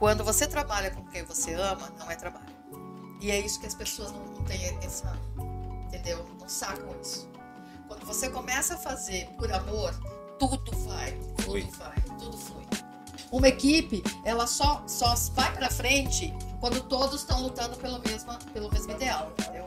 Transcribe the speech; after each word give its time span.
Quando 0.00 0.24
você 0.24 0.46
trabalha 0.46 0.90
com 0.90 1.04
quem 1.04 1.22
você 1.24 1.52
ama, 1.52 1.92
não 1.98 2.10
é 2.10 2.16
trabalho. 2.16 2.46
E 3.20 3.30
é 3.30 3.38
isso 3.38 3.60
que 3.60 3.66
as 3.66 3.74
pessoas 3.74 4.10
não, 4.10 4.24
não 4.24 4.42
têm 4.44 4.64
essa, 4.82 5.14
entendeu? 5.88 6.26
Não 6.40 6.48
sacam 6.48 6.98
isso. 7.02 7.28
Quando 7.86 8.06
você 8.06 8.30
começa 8.30 8.76
a 8.76 8.78
fazer 8.78 9.28
por 9.36 9.52
amor, 9.52 9.92
tudo 10.38 10.74
vai, 10.86 11.12
tudo 11.12 11.42
Flui. 11.42 11.68
vai, 11.78 12.00
tudo 12.18 12.34
flui. 12.38 12.64
Uma 13.30 13.48
equipe, 13.48 14.02
ela 14.24 14.46
só, 14.46 14.82
só 14.86 15.14
vai 15.34 15.52
pra 15.54 15.68
frente 15.68 16.32
quando 16.60 16.80
todos 16.80 17.20
estão 17.20 17.42
lutando 17.42 17.76
pelo 17.76 17.98
mesmo, 17.98 18.32
pelo 18.54 18.72
mesmo 18.72 18.92
ideal, 18.92 19.30
entendeu? 19.38 19.59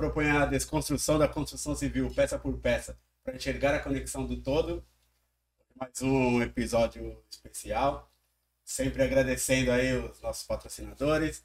Propõe 0.00 0.30
a 0.30 0.46
desconstrução 0.46 1.18
da 1.18 1.28
construção 1.28 1.76
civil 1.76 2.10
peça 2.14 2.38
por 2.38 2.56
peça 2.56 2.98
para 3.22 3.36
enxergar 3.36 3.74
a 3.74 3.80
conexão 3.80 4.24
do 4.24 4.40
todo. 4.40 4.82
Mais 5.78 6.00
um 6.00 6.40
episódio 6.40 7.22
especial, 7.30 8.10
sempre 8.64 9.02
agradecendo 9.02 9.70
aí 9.70 9.92
os 9.92 10.18
nossos 10.22 10.46
patrocinadores, 10.46 11.44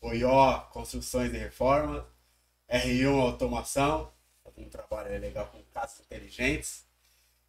OIO 0.00 0.62
Construções 0.72 1.32
e 1.32 1.38
Reformas, 1.38 2.04
R1 2.68 3.20
Automação, 3.20 4.12
um 4.56 4.68
trabalho 4.68 5.20
legal 5.20 5.46
com 5.46 5.62
casas 5.72 6.00
inteligentes. 6.00 6.84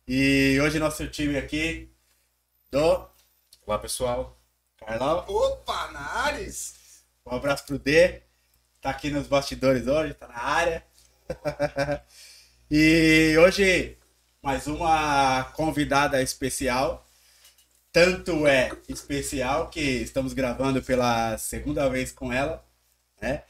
E 0.07 0.59
hoje 0.61 0.77
nosso 0.77 1.07
time 1.07 1.35
aqui 1.35 1.91
do 2.69 3.09
Olá, 3.65 3.79
pessoal. 3.79 4.39
Carlão, 4.77 5.25
Opa, 5.27 5.91
Nares! 5.91 7.03
Um 7.25 7.35
abraço 7.35 7.65
pro 7.65 7.79
D. 7.79 8.21
Tá 8.83 8.89
aqui 8.89 9.09
nos 9.09 9.27
bastidores 9.27 9.87
hoje, 9.87 10.13
tá 10.13 10.27
na 10.27 10.37
área. 10.43 10.83
e 12.69 13.33
hoje, 13.39 13.97
mais 14.41 14.67
uma 14.67 15.45
convidada 15.55 16.21
especial. 16.21 17.07
Tanto 17.93 18.45
é 18.45 18.73
especial 18.89 19.69
que 19.69 19.79
estamos 19.79 20.33
gravando 20.33 20.83
pela 20.83 21.37
segunda 21.37 21.87
vez 21.87 22.11
com 22.11 22.33
ela, 22.33 22.61
né? 23.21 23.43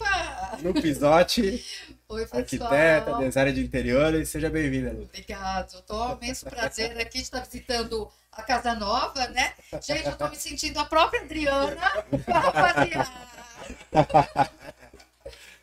No 0.61 0.71
Pisote, 0.71 1.65
Oi, 2.07 2.21
pessoal. 2.27 2.41
arquiteta, 2.43 3.17
designer 3.17 3.53
de 3.55 3.63
interiores. 3.63 4.29
Seja 4.29 4.51
bem-vinda. 4.51 4.91
Obrigado. 4.91 5.81
Tô 5.81 6.11
imenso 6.13 6.45
prazer 6.45 6.95
aqui 6.99 7.17
de 7.17 7.23
estar 7.23 7.39
visitando 7.39 8.07
a 8.31 8.43
Casa 8.43 8.75
Nova, 8.75 9.27
né? 9.29 9.53
Gente, 9.81 10.05
eu 10.05 10.15
tô 10.15 10.29
me 10.29 10.35
sentindo 10.35 10.79
a 10.79 10.85
própria 10.85 11.23
Adriana 11.23 11.81
rapaziada. 12.31 13.33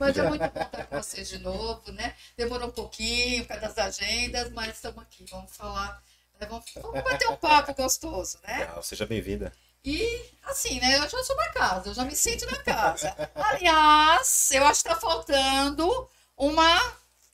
Mas 0.00 0.16
é 0.16 0.22
muito 0.22 0.41
bom 0.41 0.62
estar 0.62 0.87
com 0.87 0.97
vocês 0.97 1.28
de 1.28 1.38
novo, 1.41 1.93
né? 1.93 2.15
Demorou 2.34 2.69
um 2.69 2.72
pouquinho 2.72 3.44
por 3.44 3.49
causa 3.49 3.75
das 3.75 4.00
agendas, 4.00 4.50
mas 4.50 4.75
estamos 4.75 5.03
aqui. 5.03 5.27
Vamos 5.31 5.55
falar, 5.55 6.03
né? 6.41 6.47
vamos, 6.47 6.65
vamos 6.75 7.03
bater 7.05 7.28
um 7.28 7.37
papo 7.37 7.75
gostoso, 7.75 8.38
né? 8.43 8.61
Legal, 8.61 8.83
seja 8.83 9.05
bem-vinda. 9.05 9.53
E 9.84 10.25
assim, 10.44 10.81
né? 10.81 10.97
Eu 10.97 11.06
já 11.06 11.22
sou 11.22 11.37
da 11.37 11.50
casa, 11.50 11.91
eu 11.91 11.94
já 11.94 12.03
me 12.06 12.16
sinto 12.16 12.47
na 12.50 12.56
casa. 12.62 13.15
Aliás, 13.34 14.50
eu 14.53 14.65
acho 14.65 14.83
que 14.83 14.88
tá 14.88 14.97
faltando 14.97 16.09
uma, 16.34 16.81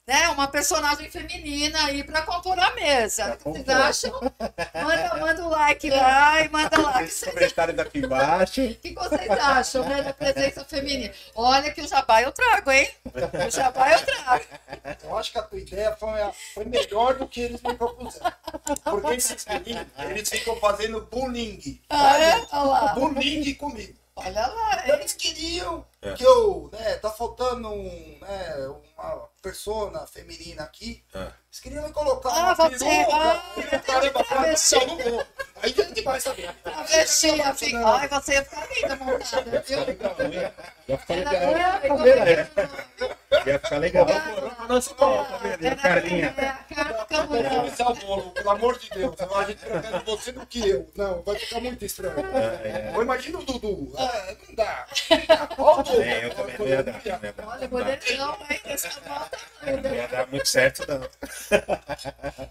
né, 0.07 0.29
uma 0.29 0.47
personagem 0.47 1.11
feminina 1.11 1.85
aí 1.85 2.01
para 2.01 2.21
compor 2.21 2.57
a 2.57 2.73
mesa. 2.75 3.37
O 3.43 3.53
que 3.53 3.59
vocês 3.59 3.69
acham? 3.69 4.13
Manda, 4.73 5.17
manda 5.17 5.43
um 5.43 5.49
like 5.49 5.89
lá 5.89 6.41
e 6.41 6.49
manda 6.49 6.81
lá. 6.81 6.91
O 6.91 7.05
que 7.05 7.11
vocês, 7.11 7.33
comentários 7.33 7.77
aqui 7.77 7.99
embaixo. 7.99 8.61
o 8.63 8.75
que 8.75 8.93
vocês 8.93 9.29
acham, 9.29 9.83
né, 9.83 10.01
da 10.01 10.13
presença 10.13 10.63
feminina? 10.63 11.13
Olha 11.35 11.71
que 11.73 11.81
o 11.81 11.87
jabá 11.87 12.21
eu 12.21 12.31
trago, 12.31 12.71
hein? 12.71 12.89
O 13.05 13.49
jabá 13.51 13.91
eu 13.91 14.05
trago. 14.05 14.45
Eu 15.03 15.17
acho 15.17 15.31
que 15.33 15.39
a 15.39 15.43
tua 15.43 15.59
ideia 15.59 15.95
foi, 15.97 16.19
foi 16.53 16.65
melhor 16.65 17.15
do 17.15 17.27
que 17.27 17.41
eles 17.41 17.61
me 17.61 17.73
propuseram. 17.73 18.33
Porque 18.85 19.15
esses 19.15 19.45
meninos, 19.45 19.87
eles 19.99 20.29
ficam 20.29 20.55
fazendo 20.55 21.01
bullying. 21.01 21.81
Ah, 21.89 22.17
é? 22.17 22.45
Olha 22.53 22.63
lá. 22.63 22.93
Bullying 22.93 23.53
comigo. 23.55 23.93
Olha 24.15 24.47
lá. 24.47 24.87
Eles 24.87 25.13
queriam 25.13 25.85
que 26.15 26.23
eu, 26.23 26.69
né, 26.71 26.95
tá 26.95 27.09
faltando 27.09 27.69
um, 27.69 28.17
né, 28.21 28.73
uma 28.97 29.26
persona 29.47 30.05
feminina 30.05 30.63
aqui. 30.63 31.03
Ah. 31.13 31.31
Eles 31.47 31.59
queriam 31.61 31.83
me 31.83 31.91
colocar 31.93 32.29
Ah, 32.29 32.53
uma 32.53 32.55
você- 32.55 32.77
peruca. 32.85 33.15
ah, 33.15 33.53
o 33.55 33.79
caramba, 33.81 34.23
travesti. 34.25 34.75
eu 34.75 34.87
não 34.87 34.97
vou. 34.97 35.27
Aí 35.63 35.75
a 35.77 35.81
gente 35.83 36.01
vai 36.01 36.19
saber. 36.21 36.53
Travesti, 36.63 37.41
a 37.41 37.53
fi- 37.55 37.75
Ai, 37.77 38.07
você 38.09 38.33
ia 38.33 38.43
ficar 38.43 38.67
linda 38.75 38.95
montada, 38.97 39.63
viu? 39.65 39.79
Ia 40.87 40.97
ficar 40.97 41.13
legal. 41.15 41.81
é 41.81 41.85
igual- 41.85 43.17
Ia 43.47 43.59
ficar 43.59 43.77
legal. 43.77 44.05
Nossa, 44.67 44.93
tá 44.95 45.37
vendo? 45.41 45.65
Era- 45.65 45.75
Carlinha. 45.75 46.33
é. 46.37 47.67
Esse 47.67 47.81
é 47.81 47.85
o 47.87 47.93
bolo, 47.95 48.31
pelo 48.31 48.49
amor 48.49 48.77
de 48.77 48.89
Deus. 48.89 49.15
A 49.19 49.43
gente 49.45 49.59
prefere 49.65 50.03
você 50.05 50.31
do 50.31 50.45
que 50.45 50.67
eu. 50.67 50.89
Não, 50.95 51.21
vai 51.23 51.37
ficar 51.37 51.59
muito 51.61 51.83
estranho. 51.85 52.15
Ou 52.95 53.01
imagina 53.01 53.39
o 53.39 53.43
Dudu. 53.45 53.93
Ah, 53.97 54.35
não 54.47 54.55
dá. 54.55 54.87
Olha 55.57 55.79
o 55.79 55.83
Dudu. 55.83 56.01
É, 56.01 56.25
eu 56.25 56.33
também 56.35 56.57
não 56.57 56.67
ia 56.67 56.83
dar. 56.83 57.01
Olha, 57.47 57.67
modelão, 57.69 58.37
hein? 58.49 58.59
Essa 58.65 58.89
nota 59.07 59.37
Não 59.83 59.93
ia 59.95 60.07
dar 60.07 60.27
muito 60.27 60.47
certo, 60.47 60.83
não. 60.87 61.01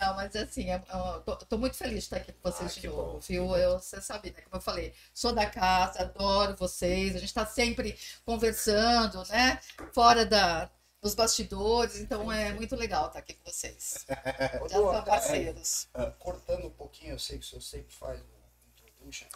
Não, 0.00 0.14
mas 0.14 0.34
assim, 0.36 0.70
eu, 0.70 0.80
eu 0.92 1.20
tô, 1.22 1.36
tô 1.36 1.58
muito 1.58 1.76
feliz 1.76 1.94
de 1.94 1.98
estar 2.00 2.16
aqui 2.16 2.32
com 2.32 2.50
vocês 2.50 2.70
Ah, 2.70 2.74
de 2.74 2.80
que 2.80 2.86
novo, 2.88 3.12
bom. 3.14 3.20
viu? 3.20 3.56
Eu, 3.56 3.78
você 3.78 4.00
sabe, 4.00 4.30
né? 4.30 4.36
Como 4.42 4.56
eu 4.56 4.60
falei, 4.60 4.94
sou 5.14 5.32
da 5.32 5.46
casa, 5.46 6.00
adoro 6.02 6.56
vocês. 6.56 7.14
A 7.16 7.18
gente 7.18 7.32
tá 7.32 7.44
sempre 7.46 7.96
conversando, 8.24 9.22
né? 9.28 9.58
Fora 9.92 10.24
da, 10.26 10.70
dos 11.00 11.14
bastidores, 11.14 11.96
então 11.96 12.30
é 12.30 12.52
muito 12.52 12.76
legal 12.76 13.06
estar 13.08 13.18
aqui 13.18 13.34
com 13.34 13.50
vocês. 13.50 14.06
Ô, 14.60 14.68
Já 14.68 14.76
são 14.76 15.04
parceiros. 15.04 15.88
cortando 16.18 16.66
um 16.66 16.72
pouquinho, 16.72 17.12
eu 17.12 17.18
sei 17.18 17.38
que 17.38 17.44
o 17.44 17.48
senhor 17.48 17.62
sempre 17.62 17.94
faz 17.94 18.20
o 18.20 18.24
introduction, 18.68 19.28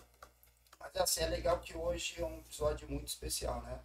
mas 0.79 0.97
assim, 0.97 1.21
é 1.21 1.27
legal 1.27 1.61
que 1.61 1.77
hoje 1.77 2.21
é 2.21 2.25
um 2.25 2.39
episódio 2.39 2.89
muito 2.89 3.09
especial, 3.09 3.63
né? 3.63 3.81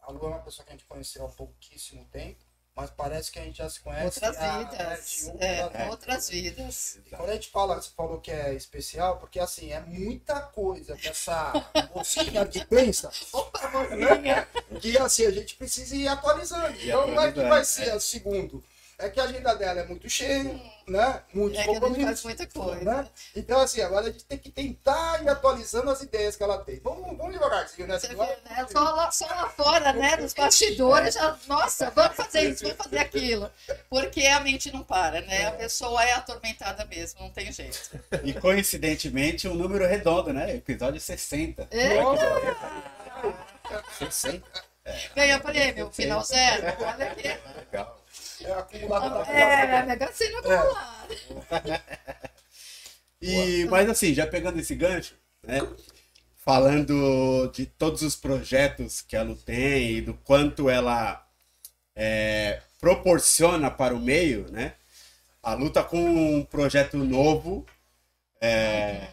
A 0.00 0.12
Lu 0.12 0.24
é 0.24 0.28
uma 0.28 0.42
pessoa 0.42 0.64
que 0.64 0.72
a 0.72 0.76
gente 0.76 0.86
conheceu 0.86 1.24
há 1.24 1.28
pouquíssimo 1.28 2.04
tempo, 2.06 2.44
mas 2.74 2.90
parece 2.90 3.30
que 3.30 3.38
a 3.38 3.42
gente 3.42 3.58
já 3.58 3.68
se 3.68 3.80
conhece 3.80 4.24
Outras 4.24 4.36
há- 4.38 4.58
vidas. 4.58 5.30
de 5.38 5.44
É, 5.44 5.64
outras- 5.64 5.90
outras 5.90 6.28
vidas. 6.30 6.98
E 7.06 7.10
quando 7.10 7.30
a 7.30 7.34
gente 7.34 7.48
fala, 7.48 7.74
você 7.80 7.90
falou 7.96 8.20
que 8.20 8.30
é 8.30 8.54
especial, 8.54 9.18
porque 9.18 9.38
assim, 9.38 9.72
é 9.72 9.80
muita 9.80 10.40
coisa 10.40 10.96
que 10.96 11.08
essa 11.08 11.52
mocinha 11.94 12.42
aqui 12.42 12.64
pensa, 12.64 13.10
Opa, 13.32 13.68
mocinha! 13.70 14.48
que 14.80 14.96
assim, 14.98 15.26
a 15.26 15.30
gente 15.30 15.56
precisa 15.56 15.94
ir 15.94 16.08
atualizando. 16.08 16.74
Então 16.80 17.06
não 17.08 17.22
é 17.22 17.32
que 17.32 17.42
vai 17.42 17.64
ser 17.64 17.90
a 17.90 18.00
segundo. 18.00 18.64
É 19.00 19.08
que 19.08 19.18
a 19.18 19.24
agenda 19.24 19.54
dela 19.54 19.80
é 19.80 19.84
muito 19.86 20.08
cheia, 20.08 20.60
né? 20.86 21.22
Muitos 21.32 21.58
É 21.58 21.64
faz 21.64 22.24
muita 22.24 22.46
coisa. 22.46 22.84
né? 22.84 23.08
Então, 23.34 23.60
assim, 23.60 23.80
agora 23.80 24.06
a 24.06 24.10
gente 24.10 24.24
tem 24.24 24.38
que 24.38 24.50
tentar 24.50 25.22
ir 25.22 25.28
atualizando 25.28 25.90
as 25.90 26.02
ideias 26.02 26.36
que 26.36 26.42
ela 26.42 26.58
tem. 26.58 26.80
Vamos, 26.80 27.16
vamos 27.16 27.32
devagarzinho, 27.32 27.88
né? 27.88 27.98
Você 27.98 28.08
né? 28.14 28.66
Só 28.70 28.80
lá, 28.80 29.10
só 29.10 29.26
lá 29.26 29.48
fora, 29.48 29.92
né? 29.92 30.16
Nos 30.20 30.34
bastidores, 30.34 31.14
já, 31.14 31.36
nossa, 31.46 31.90
vamos 31.90 32.16
fazer 32.16 32.50
isso, 32.50 32.62
vamos 32.64 32.76
fazer 32.76 32.98
aquilo. 32.98 33.50
Porque 33.88 34.26
a 34.26 34.40
mente 34.40 34.70
não 34.72 34.82
para, 34.82 35.22
né? 35.22 35.46
A 35.46 35.52
pessoa 35.52 36.04
é 36.04 36.12
atormentada 36.12 36.84
mesmo, 36.84 37.20
não 37.20 37.30
tem 37.30 37.50
jeito. 37.50 37.78
E 38.22 38.34
coincidentemente, 38.34 39.48
um 39.48 39.54
número 39.54 39.86
redondo, 39.86 40.32
né? 40.32 40.56
Episódio 40.56 41.00
60. 41.00 41.68
Sim, 44.10 44.42
Ganha 45.14 45.38
prêmio, 45.38 45.90
final 45.92 46.22
zero. 46.24 46.66
Olha 46.80 47.12
aqui. 47.12 47.28
legal. 47.56 47.99
É 48.44 48.52
acumulado 48.52 49.10
da 49.10 49.26
É, 49.32 49.82
Mega 49.84 50.12
Sena 50.12 50.38
acumulada. 50.40 51.08
E, 53.20 53.66
mas 53.66 53.88
assim, 53.88 54.14
já 54.14 54.26
pegando 54.26 54.58
esse 54.58 54.74
gancho, 54.74 55.14
né? 55.42 55.58
Falando 56.36 57.48
de 57.52 57.66
todos 57.66 58.02
os 58.02 58.16
projetos 58.16 59.02
que 59.02 59.16
a 59.16 59.22
Lu 59.22 59.36
tem 59.36 59.92
e 59.98 60.00
do 60.00 60.14
quanto 60.14 60.70
ela 60.70 61.26
é, 61.96 62.62
proporciona 62.80 63.70
para 63.70 63.94
o 63.94 64.00
meio, 64.00 64.50
né? 64.50 64.74
A 65.42 65.54
luta 65.54 65.84
com 65.84 65.98
um 66.38 66.44
projeto 66.44 66.98
novo. 66.98 67.66
é, 68.40 69.08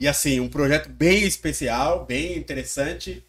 E 0.00 0.06
assim, 0.08 0.40
um 0.40 0.48
projeto 0.48 0.88
bem 0.88 1.24
especial, 1.24 2.04
bem 2.04 2.36
interessante. 2.38 3.24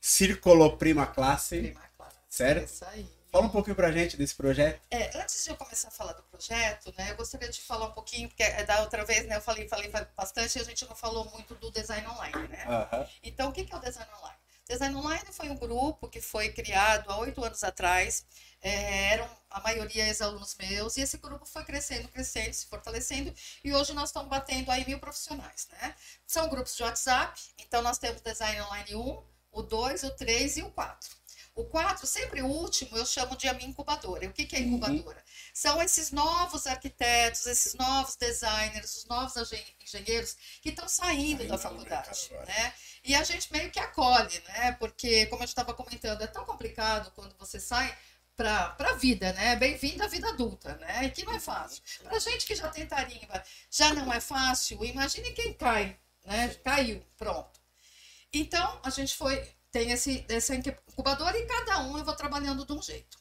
Círculo 0.00 0.76
Prima 0.76 1.06
Classe. 1.06 1.58
Prima 1.58 1.80
classe. 1.96 2.16
Certo? 2.28 2.66
Isso 2.66 2.84
aí. 2.86 3.06
Fala 3.30 3.44
um 3.44 3.50
pouquinho 3.50 3.76
pra 3.76 3.92
gente 3.92 4.16
desse 4.16 4.34
projeto. 4.34 4.80
É, 4.90 5.18
antes 5.20 5.44
de 5.44 5.50
eu 5.50 5.56
começar 5.56 5.88
a 5.88 5.90
falar 5.90 6.12
do 6.12 6.22
projeto, 6.22 6.92
né, 6.96 7.10
eu 7.10 7.16
gostaria 7.16 7.48
de 7.48 7.60
falar 7.60 7.86
um 7.86 7.92
pouquinho, 7.92 8.28
porque 8.28 8.42
é 8.42 8.64
da 8.64 8.80
outra 8.80 9.04
vez, 9.04 9.26
né, 9.26 9.36
eu 9.36 9.42
falei, 9.42 9.68
falei 9.68 9.92
bastante 10.16 10.58
e 10.58 10.62
a 10.62 10.64
gente 10.64 10.86
não 10.86 10.96
falou 10.96 11.24
muito 11.30 11.54
do 11.56 11.70
design 11.70 12.06
online, 12.06 12.48
né? 12.48 12.64
Aham. 12.66 13.06
Então, 13.22 13.50
o 13.50 13.52
que 13.52 13.64
que 13.64 13.72
é 13.72 13.76
o 13.76 13.80
Design 13.80 14.10
Online? 14.18 14.38
Design 14.66 14.96
Online 14.96 15.24
foi 15.32 15.48
um 15.48 15.56
grupo 15.56 16.08
que 16.08 16.20
foi 16.20 16.50
criado 16.52 17.10
há 17.10 17.18
oito 17.18 17.42
anos 17.42 17.64
atrás. 17.64 18.26
É, 18.60 19.12
eram 19.12 19.28
a 19.50 19.60
maioria 19.60 20.06
ex-alunos 20.06 20.56
meus, 20.56 20.96
e 20.96 21.02
esse 21.02 21.16
grupo 21.18 21.46
foi 21.46 21.64
crescendo, 21.64 22.08
crescendo, 22.08 22.52
se 22.52 22.66
fortalecendo, 22.66 23.32
e 23.62 23.72
hoje 23.72 23.92
nós 23.92 24.08
estamos 24.08 24.28
batendo 24.28 24.70
aí 24.70 24.84
mil 24.86 24.98
profissionais, 24.98 25.68
né? 25.72 25.94
São 26.26 26.48
grupos 26.48 26.76
de 26.76 26.82
WhatsApp, 26.82 27.40
então 27.58 27.82
nós 27.82 27.98
temos 27.98 28.20
Design 28.20 28.60
Online 28.62 28.94
1, 28.94 29.22
o 29.52 29.62
2, 29.62 30.02
o 30.04 30.10
3 30.10 30.56
e 30.58 30.62
o 30.62 30.70
4. 30.70 31.16
O 31.58 31.64
4, 31.64 32.06
sempre 32.06 32.40
o 32.40 32.46
último, 32.46 32.96
eu 32.96 33.04
chamo 33.04 33.36
de 33.36 33.48
a 33.48 33.52
minha 33.52 33.68
incubadora. 33.68 34.24
E 34.24 34.28
o 34.28 34.32
que, 34.32 34.46
que 34.46 34.54
é 34.54 34.60
incubadora? 34.60 35.20
São 35.52 35.82
esses 35.82 36.12
novos 36.12 36.68
arquitetos, 36.68 37.46
esses 37.46 37.74
novos 37.74 38.14
designers, 38.14 38.98
os 38.98 39.04
novos 39.06 39.34
engenheiros 39.82 40.36
que 40.62 40.68
estão 40.68 40.88
saindo 40.88 41.38
Saindo 41.38 41.48
da 41.48 41.58
faculdade, 41.58 42.30
né? 42.46 42.72
E 43.02 43.12
a 43.12 43.24
gente 43.24 43.52
meio 43.52 43.72
que 43.72 43.80
acolhe, 43.80 44.40
né? 44.46 44.70
Porque, 44.78 45.26
como 45.26 45.42
eu 45.42 45.46
estava 45.46 45.74
comentando, 45.74 46.22
é 46.22 46.28
tão 46.28 46.44
complicado 46.44 47.10
quando 47.10 47.36
você 47.36 47.58
sai 47.58 47.92
para 48.36 48.76
a 48.78 48.94
vida, 48.94 49.32
né? 49.32 49.56
Bem-vindo 49.56 50.04
à 50.04 50.06
vida 50.06 50.28
adulta, 50.28 50.76
né? 50.76 51.06
E 51.06 51.10
que 51.10 51.24
não 51.24 51.34
é 51.34 51.40
fácil. 51.40 51.82
Para 52.04 52.20
gente 52.20 52.46
que 52.46 52.54
já 52.54 52.68
tem 52.68 52.86
tarimba, 52.86 53.42
já 53.68 53.92
não 53.94 54.12
é 54.12 54.20
fácil, 54.20 54.84
imagine 54.84 55.32
quem 55.32 55.52
cai, 55.54 55.98
né? 56.24 56.54
Caiu, 56.62 57.04
pronto. 57.16 57.58
Então, 58.32 58.80
a 58.84 58.90
gente 58.90 59.16
foi, 59.16 59.44
tem 59.70 59.90
esse, 59.90 60.24
essa 60.28 60.54
incubadora 60.54 61.38
e 61.38 61.46
cada 61.46 61.80
um 61.80 61.98
eu 61.98 62.04
vou 62.04 62.14
trabalhando 62.14 62.64
de 62.64 62.72
um 62.72 62.82
jeito. 62.82 63.18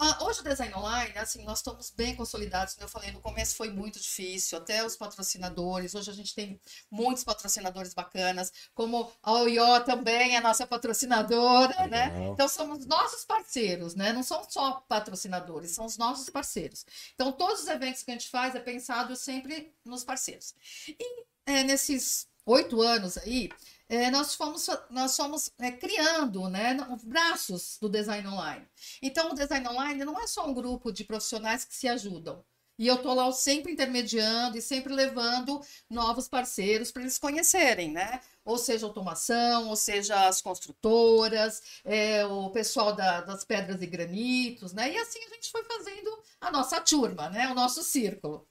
Ah, 0.00 0.16
hoje 0.22 0.40
o 0.40 0.44
design 0.44 0.72
online, 0.76 1.18
assim, 1.18 1.44
nós 1.44 1.58
estamos 1.58 1.90
bem 1.90 2.14
consolidados, 2.14 2.74
como 2.74 2.84
eu 2.84 2.88
falei, 2.88 3.10
no 3.10 3.20
começo 3.20 3.56
foi 3.56 3.68
muito 3.68 3.98
difícil, 3.98 4.56
até 4.56 4.84
os 4.84 4.96
patrocinadores, 4.96 5.92
hoje 5.92 6.08
a 6.08 6.14
gente 6.14 6.36
tem 6.36 6.60
muitos 6.88 7.24
patrocinadores 7.24 7.94
bacanas, 7.94 8.52
como 8.74 9.10
a 9.20 9.32
Oió 9.32 9.80
também 9.80 10.36
é 10.36 10.40
nossa 10.40 10.64
patrocinadora, 10.68 11.88
né? 11.88 12.10
Legal. 12.10 12.32
Então 12.32 12.48
somos 12.48 12.86
nossos 12.86 13.24
parceiros, 13.24 13.96
né? 13.96 14.12
Não 14.12 14.22
são 14.22 14.48
só 14.48 14.84
patrocinadores, 14.88 15.72
são 15.72 15.84
os 15.84 15.98
nossos 15.98 16.30
parceiros. 16.30 16.86
Então 17.14 17.32
todos 17.32 17.62
os 17.62 17.66
eventos 17.66 18.04
que 18.04 18.12
a 18.12 18.14
gente 18.14 18.28
faz 18.28 18.54
é 18.54 18.60
pensado 18.60 19.16
sempre 19.16 19.74
nos 19.84 20.04
parceiros. 20.04 20.54
E 20.88 21.24
é, 21.44 21.64
nesses 21.64 22.28
oito 22.46 22.80
anos 22.80 23.18
aí, 23.18 23.50
é, 23.88 24.10
nós 24.10 24.34
fomos, 24.34 24.66
nós 24.90 25.16
fomos 25.16 25.50
é, 25.58 25.70
criando 25.72 26.48
né, 26.48 26.76
braços 27.04 27.78
do 27.80 27.88
design 27.88 28.26
online. 28.28 28.66
Então, 29.02 29.30
o 29.30 29.34
design 29.34 29.66
online 29.68 30.04
não 30.04 30.18
é 30.20 30.26
só 30.26 30.46
um 30.46 30.54
grupo 30.54 30.92
de 30.92 31.04
profissionais 31.04 31.64
que 31.64 31.74
se 31.74 31.88
ajudam. 31.88 32.44
E 32.78 32.86
eu 32.86 32.94
estou 32.94 33.12
lá 33.12 33.30
sempre 33.32 33.72
intermediando 33.72 34.56
e 34.56 34.62
sempre 34.62 34.94
levando 34.94 35.60
novos 35.90 36.28
parceiros 36.28 36.92
para 36.92 37.02
eles 37.02 37.18
conhecerem, 37.18 37.90
né? 37.90 38.20
Ou 38.44 38.56
seja, 38.56 38.86
automação, 38.86 39.68
ou 39.68 39.74
seja, 39.74 40.28
as 40.28 40.40
construtoras, 40.40 41.60
é, 41.84 42.24
o 42.24 42.50
pessoal 42.50 42.94
da- 42.94 43.20
das 43.22 43.44
pedras 43.44 43.82
e 43.82 43.86
granitos, 43.86 44.72
né? 44.72 44.92
E 44.92 44.96
assim 44.96 45.18
a 45.24 45.28
gente 45.34 45.50
foi 45.50 45.64
fazendo 45.64 46.22
a 46.40 46.52
nossa 46.52 46.80
turma, 46.80 47.28
né? 47.30 47.48
O 47.50 47.54
nosso 47.54 47.82
círculo. 47.82 48.46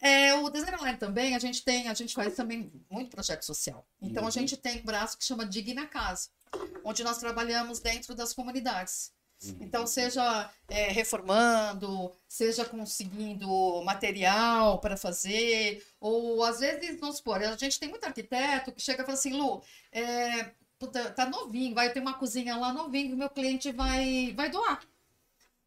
É, 0.00 0.34
o 0.34 0.48
design 0.50 0.76
online 0.76 0.98
também, 0.98 1.34
a 1.34 1.38
gente 1.38 1.64
tem, 1.64 1.88
a 1.88 1.94
gente 1.94 2.14
faz 2.14 2.34
também 2.34 2.70
muito 2.90 3.10
projeto 3.10 3.42
social. 3.44 3.86
Então 4.00 4.22
Uhum. 4.22 4.28
a 4.28 4.32
gente 4.32 4.56
tem 4.56 4.80
um 4.80 4.84
braço 4.84 5.16
que 5.18 5.24
chama 5.24 5.46
Digna 5.46 5.86
Casa, 5.86 6.28
onde 6.84 7.02
nós 7.02 7.18
trabalhamos 7.18 7.80
dentro 7.80 8.14
das 8.14 8.32
comunidades. 8.32 9.12
Então, 9.60 9.86
seja 9.86 10.50
é, 10.66 10.88
reformando, 10.90 12.10
seja 12.26 12.64
conseguindo 12.64 13.82
material 13.84 14.78
para 14.80 14.96
fazer, 14.96 15.86
ou 16.00 16.42
às 16.42 16.60
vezes, 16.60 16.98
vamos 16.98 17.18
supor, 17.18 17.42
a 17.42 17.54
gente 17.56 17.78
tem 17.78 17.88
muito 17.90 18.04
arquiteto 18.04 18.72
que 18.72 18.80
chega 18.80 19.02
e 19.02 19.04
fala 19.04 19.18
assim, 19.18 19.34
Lu, 19.34 19.62
é, 19.92 20.52
puta, 20.78 21.10
tá 21.10 21.26
novinho, 21.26 21.74
vai 21.74 21.92
ter 21.92 22.00
uma 22.00 22.14
cozinha 22.14 22.56
lá 22.56 22.72
novinho, 22.72 23.14
meu 23.14 23.28
cliente 23.28 23.70
vai, 23.72 24.32
vai 24.34 24.48
doar. 24.50 24.80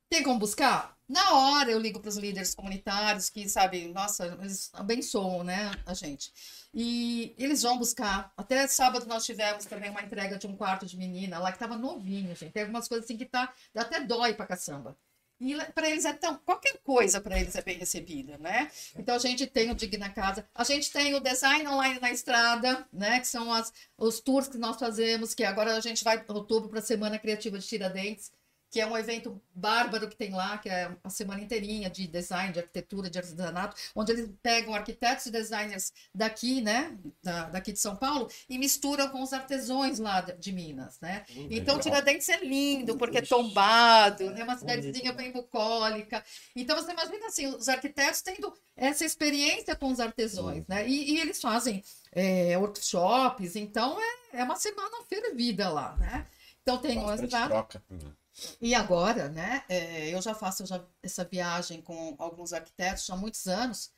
Tem 0.09 0.23
como 0.23 0.39
buscar? 0.39 0.97
Na 1.09 1.33
hora 1.33 1.71
eu 1.71 1.79
ligo 1.79 1.99
para 1.99 2.09
os 2.09 2.17
líderes 2.17 2.53
comunitários 2.53 3.31
que, 3.31 3.49
sabe, 3.49 3.87
nossa, 3.87 4.27
eles 4.39 4.69
abençoam, 4.73 5.43
né, 5.43 5.71
a 5.83 5.95
gente. 5.95 6.31
E 6.71 7.33
eles 7.37 7.63
vão 7.63 7.79
buscar. 7.79 8.31
Até 8.37 8.67
sábado 8.67 9.07
nós 9.07 9.25
tivemos 9.25 9.65
também 9.65 9.89
uma 9.89 10.03
entrega 10.03 10.37
de 10.37 10.45
um 10.45 10.55
quarto 10.55 10.85
de 10.85 10.95
menina 10.95 11.39
lá 11.39 11.51
que 11.51 11.55
estava 11.55 11.75
novinho, 11.75 12.35
gente. 12.35 12.51
Tem 12.51 12.61
algumas 12.61 12.87
coisas 12.87 13.05
assim 13.05 13.17
que 13.17 13.25
tá, 13.25 13.51
até 13.75 14.01
dói 14.01 14.35
pra 14.35 14.45
caçamba. 14.45 14.95
E 15.39 15.55
para 15.73 15.89
eles 15.89 16.03
é 16.03 16.11
tão. 16.13 16.37
Qualquer 16.39 16.77
coisa 16.83 17.21
para 17.21 17.39
eles 17.39 17.55
é 17.55 17.61
bem 17.61 17.77
recebida, 17.77 18.37
né? 18.37 18.69
Então 18.97 19.15
a 19.15 19.19
gente 19.19 19.47
tem 19.47 19.71
o 19.71 19.75
Digna 19.75 20.09
Casa, 20.09 20.45
a 20.53 20.63
gente 20.65 20.91
tem 20.91 21.15
o 21.15 21.21
Design 21.21 21.65
Online 21.65 21.99
na 21.99 22.11
Estrada, 22.11 22.85
né? 22.91 23.21
Que 23.21 23.27
são 23.27 23.51
as, 23.53 23.71
os 23.97 24.19
tours 24.19 24.49
que 24.49 24.57
nós 24.57 24.77
fazemos, 24.77 25.33
que 25.33 25.45
agora 25.45 25.77
a 25.77 25.79
gente 25.79 26.03
vai 26.03 26.23
outubro 26.27 26.69
para 26.69 26.79
a 26.79 26.83
Semana 26.83 27.17
Criativa 27.17 27.57
de 27.57 27.65
Tiradentes, 27.65 28.31
que 28.71 28.79
é 28.79 28.85
um 28.85 28.97
evento 28.97 29.41
bárbaro 29.53 30.07
que 30.07 30.15
tem 30.15 30.31
lá, 30.31 30.57
que 30.57 30.69
é 30.69 30.95
a 31.03 31.09
semana 31.09 31.41
inteirinha 31.41 31.89
de 31.89 32.07
design, 32.07 32.53
de 32.53 32.59
arquitetura, 32.59 33.09
de 33.09 33.17
artesanato, 33.17 33.75
onde 33.95 34.11
eles 34.11 34.29
pegam 34.43 34.75
arquitetos 34.75 35.25
e 35.25 35.31
designers 35.31 35.91
daqui, 36.13 36.61
né? 36.61 36.97
Da, 37.23 37.49
daqui 37.49 37.71
de 37.71 37.79
São 37.79 37.95
Paulo, 37.95 38.29
e 38.47 38.57
misturam 38.57 39.09
com 39.09 39.23
os 39.23 39.33
artesões 39.33 39.99
lá 39.99 40.21
de, 40.21 40.51
Minas, 40.51 40.99
né? 40.99 41.25
Então, 41.29 41.75
legal. 41.75 41.79
Tiradentes 41.79 42.29
é 42.29 42.43
lindo, 42.43 42.97
porque 42.97 43.17
é 43.17 43.21
tombado, 43.21 44.23
é 44.23 44.43
uma 44.43 44.57
cidadezinha 44.57 45.13
bem 45.13 45.31
bucólica. 45.31 46.23
Então, 46.55 46.75
você 46.75 46.91
imagina 46.91 47.27
assim, 47.27 47.47
os 47.47 47.69
arquitetos 47.69 48.21
tendo 48.21 48.53
essa 48.75 49.03
experiência 49.03 49.75
com 49.75 49.91
os 49.91 49.99
artesões, 49.99 50.65
né? 50.67 50.87
E, 50.87 51.15
e 51.15 51.19
eles 51.19 51.41
fazem 51.41 51.83
é, 52.11 52.57
workshops, 52.57 53.55
então 53.55 53.97
é, 53.99 54.39
é 54.39 54.43
uma 54.43 54.55
semana 54.55 55.03
fervida 55.07 55.69
lá, 55.69 55.95
né? 55.97 56.25
Então, 56.61 56.77
tem 56.77 56.95
Bastante 57.01 57.47
troca. 57.47 57.83
E 58.61 58.75
agora, 58.75 59.29
né? 59.29 59.63
é, 59.69 60.09
eu 60.09 60.21
já 60.21 60.33
faço 60.33 60.65
já 60.65 60.83
essa 61.01 61.23
viagem 61.23 61.81
com 61.81 62.15
alguns 62.17 62.53
arquitetos 62.53 63.09
há 63.09 63.15
muitos 63.15 63.47
anos, 63.47 63.91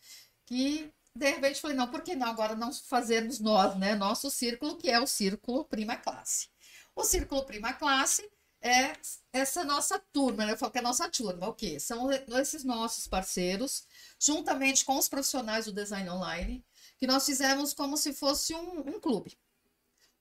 que 0.46 0.92
de 1.16 1.30
repente 1.30 1.60
falei, 1.62 1.76
não, 1.76 1.88
por 1.88 2.02
que 2.02 2.16
não 2.16 2.28
agora 2.28 2.56
não 2.56 2.74
fazermos 2.74 3.40
nós, 3.40 3.78
né? 3.78 3.96
Nosso 3.96 4.32
círculo, 4.32 4.78
que 4.78 4.90
é 4.90 5.00
o 5.00 5.08
Círculo 5.08 5.66
Prima 5.66 5.98
Classe. 5.98 6.50
O 6.96 7.04
Círculo 7.04 7.46
Prima 7.46 7.74
Classe 7.74 8.30
é 8.62 8.94
essa 9.34 9.64
nossa 9.64 10.00
turma, 10.14 10.46
né? 10.46 10.54
Eu 10.54 10.58
falo 10.58 10.72
que 10.72 10.78
é 10.78 10.82
a 10.82 10.84
nossa 10.84 11.10
turma, 11.10 11.48
o 11.48 11.54
quê? 11.54 11.80
São 11.80 12.10
esses 12.12 12.64
nossos 12.64 13.08
parceiros, 13.08 13.86
juntamente 14.20 14.86
com 14.86 14.98
os 14.98 15.10
profissionais 15.10 15.66
do 15.66 15.74
design 15.74 16.10
online, 16.10 16.66
que 16.98 17.08
nós 17.08 17.26
fizemos 17.26 17.74
como 17.74 17.98
se 17.98 18.14
fosse 18.14 18.54
um, 18.54 18.80
um 18.80 19.00
clube 19.00 19.38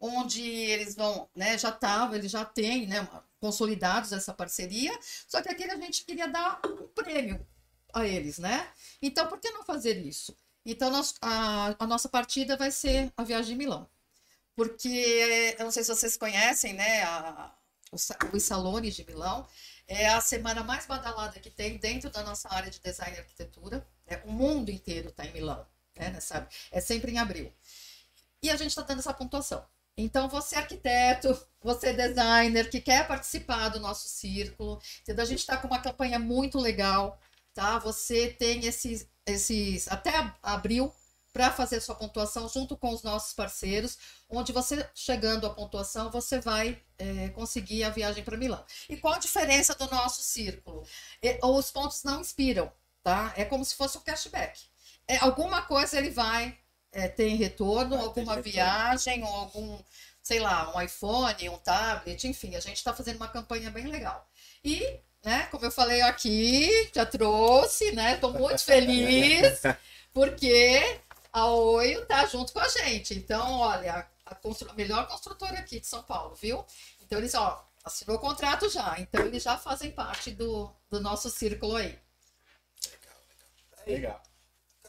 onde 0.01 0.43
eles 0.43 0.95
vão, 0.95 1.29
né, 1.37 1.59
já 1.59 1.69
estavam, 1.69 2.17
eles 2.17 2.31
já 2.33 2.45
têm, 2.45 2.87
né, 2.87 3.07
consolidados 3.41 4.13
essa 4.13 4.33
parceria, 4.35 4.97
só 5.29 5.41
que 5.43 5.49
aqui 5.49 5.65
a 5.65 5.77
gente 5.77 6.05
queria 6.05 6.29
dar 6.29 6.61
um 6.67 6.89
prêmio 6.89 7.47
a 7.93 8.07
eles, 8.07 8.39
né? 8.39 8.69
Então, 9.03 9.27
por 9.29 9.39
que 9.41 9.51
não 9.51 9.65
fazer 9.65 9.97
isso? 9.99 10.37
Então, 10.65 10.91
nós, 10.91 11.15
a, 11.23 11.75
a 11.79 11.87
nossa 11.87 12.09
partida 12.09 12.57
vai 12.57 12.71
ser 12.71 13.13
a 13.17 13.25
viagem 13.25 13.53
de 13.53 13.59
Milão, 13.59 13.89
porque, 14.55 15.57
eu 15.59 15.65
não 15.65 15.71
sei 15.73 15.83
se 15.85 15.95
vocês 15.95 16.17
conhecem, 16.17 16.75
né, 16.75 17.03
a, 17.05 17.55
o, 17.93 17.99
Sa- 17.99 18.19
o 18.33 18.41
Salone 18.41 18.91
de 18.91 19.05
Milão, 19.07 19.47
é 19.89 20.09
a 20.09 20.21
semana 20.21 20.63
mais 20.63 20.87
badalada 20.87 21.41
que 21.41 21.51
tem 21.51 21.79
dentro 21.79 22.11
da 22.11 22.23
nossa 22.23 22.49
área 22.53 22.71
de 22.71 22.79
design 22.81 23.17
e 23.17 23.21
arquitetura, 23.21 23.87
né? 24.07 24.23
o 24.25 24.33
mundo 24.33 24.71
inteiro 24.71 25.09
está 25.09 25.25
em 25.27 25.33
Milão, 25.33 25.67
né, 25.97 26.19
sabe? 26.21 26.49
É 26.71 26.81
sempre 26.81 27.13
em 27.13 27.19
abril. 27.19 27.53
E 28.43 28.51
a 28.51 28.57
gente 28.57 28.71
está 28.71 28.83
dando 28.83 29.01
essa 29.01 29.15
pontuação. 29.15 29.65
Então, 30.03 30.29
você 30.29 30.57
arquiteto, 30.57 31.29
você 31.63 31.93
designer 31.93 32.71
que 32.71 32.81
quer 32.81 33.07
participar 33.07 33.69
do 33.69 33.81
nosso 33.81 34.09
círculo, 34.09 34.81
entendeu? 35.03 35.23
A 35.25 35.29
gente 35.29 35.41
está 35.41 35.57
com 35.57 35.67
uma 35.69 35.81
campanha 35.81 36.19
muito 36.19 36.59
legal, 36.59 37.19
tá? 37.55 37.79
Você 37.79 38.29
tem 38.29 38.65
esses, 38.67 39.09
esses 39.27 39.89
até 39.91 40.11
ab- 40.17 40.35
abril 40.43 40.93
para 41.33 41.51
fazer 41.53 41.81
sua 41.81 41.95
pontuação 41.95 42.49
junto 42.49 42.77
com 42.77 42.91
os 42.93 43.03
nossos 43.05 43.33
parceiros, 43.33 43.97
onde 44.29 44.53
você 44.53 44.89
chegando 44.95 45.47
à 45.47 45.51
pontuação, 45.51 46.11
você 46.11 46.41
vai 46.41 46.83
é, 46.99 47.29
conseguir 47.29 47.85
a 47.85 47.91
viagem 47.91 48.25
para 48.25 48.37
Milão. 48.37 48.65
E 48.89 48.97
qual 48.97 49.15
a 49.15 49.19
diferença 49.19 49.75
do 49.77 49.89
nosso 49.91 50.23
círculo? 50.23 50.85
E- 51.23 51.39
os 51.45 51.71
pontos 51.71 52.03
não 52.03 52.21
inspiram, 52.21 52.71
tá? 53.03 53.33
É 53.37 53.45
como 53.45 53.65
se 53.65 53.77
fosse 53.77 53.97
um 53.99 54.01
cashback. 54.01 54.61
É, 55.07 55.19
alguma 55.19 55.63
coisa 55.63 55.99
ele 55.99 56.11
vai 56.11 56.57
é, 56.93 57.09
ter 57.09 57.29
em 57.29 57.37
retorno, 57.37 57.91
Vai 57.91 57.99
ter 57.99 58.05
alguma 58.05 58.35
retorno. 58.37 58.43
viagem, 58.43 59.23
ou 59.23 59.35
algum, 59.35 59.79
sei 60.23 60.41
lá, 60.41 60.75
um 60.75 60.81
iPhone, 60.81 61.49
um 61.49 61.59
tablet, 61.59 62.27
enfim, 62.27 62.57
a 62.57 62.61
gente 62.61 62.77
está 62.77 62.93
fazendo 62.93 63.17
uma 63.17 63.29
campanha 63.29 63.71
bem 63.71 63.87
legal. 63.87 64.29
E 64.65 65.01
né? 65.23 65.47
Como 65.51 65.65
eu 65.65 65.71
falei 65.71 66.01
aqui, 66.03 66.91
já 66.95 67.05
trouxe, 67.05 67.93
né? 67.93 68.17
Tô 68.17 68.31
muito 68.31 68.65
feliz 68.65 69.61
porque 70.13 71.01
a 71.33 71.47
Oio 71.47 72.05
tá 72.07 72.27
junto 72.27 72.53
com 72.53 72.61
a 72.61 72.69
gente. 72.69 73.15
Então, 73.15 73.59
olha, 73.59 74.09
a, 74.25 74.35
constru... 74.35 74.71
a 74.71 74.75
melhor 74.75 75.07
construtora 75.09 75.59
aqui 75.59 75.81
de 75.81 75.87
São 75.87 76.03
Paulo, 76.03 76.35
viu? 76.35 76.65
Então 77.03 77.19
eles, 77.19 77.35
ó, 77.35 77.67
assinou 77.85 78.17
o 78.17 78.21
contrato 78.21 78.69
já. 78.71 78.97
Então 78.99 79.25
eles 79.27 79.43
já 79.43 79.57
fazem 79.59 79.91
parte 79.91 80.31
do, 80.31 80.73
do 80.89 81.01
nosso 81.01 81.29
círculo 81.31 81.77
aí. 81.77 81.99
Aí, 83.87 83.95
Legal. 83.95 84.23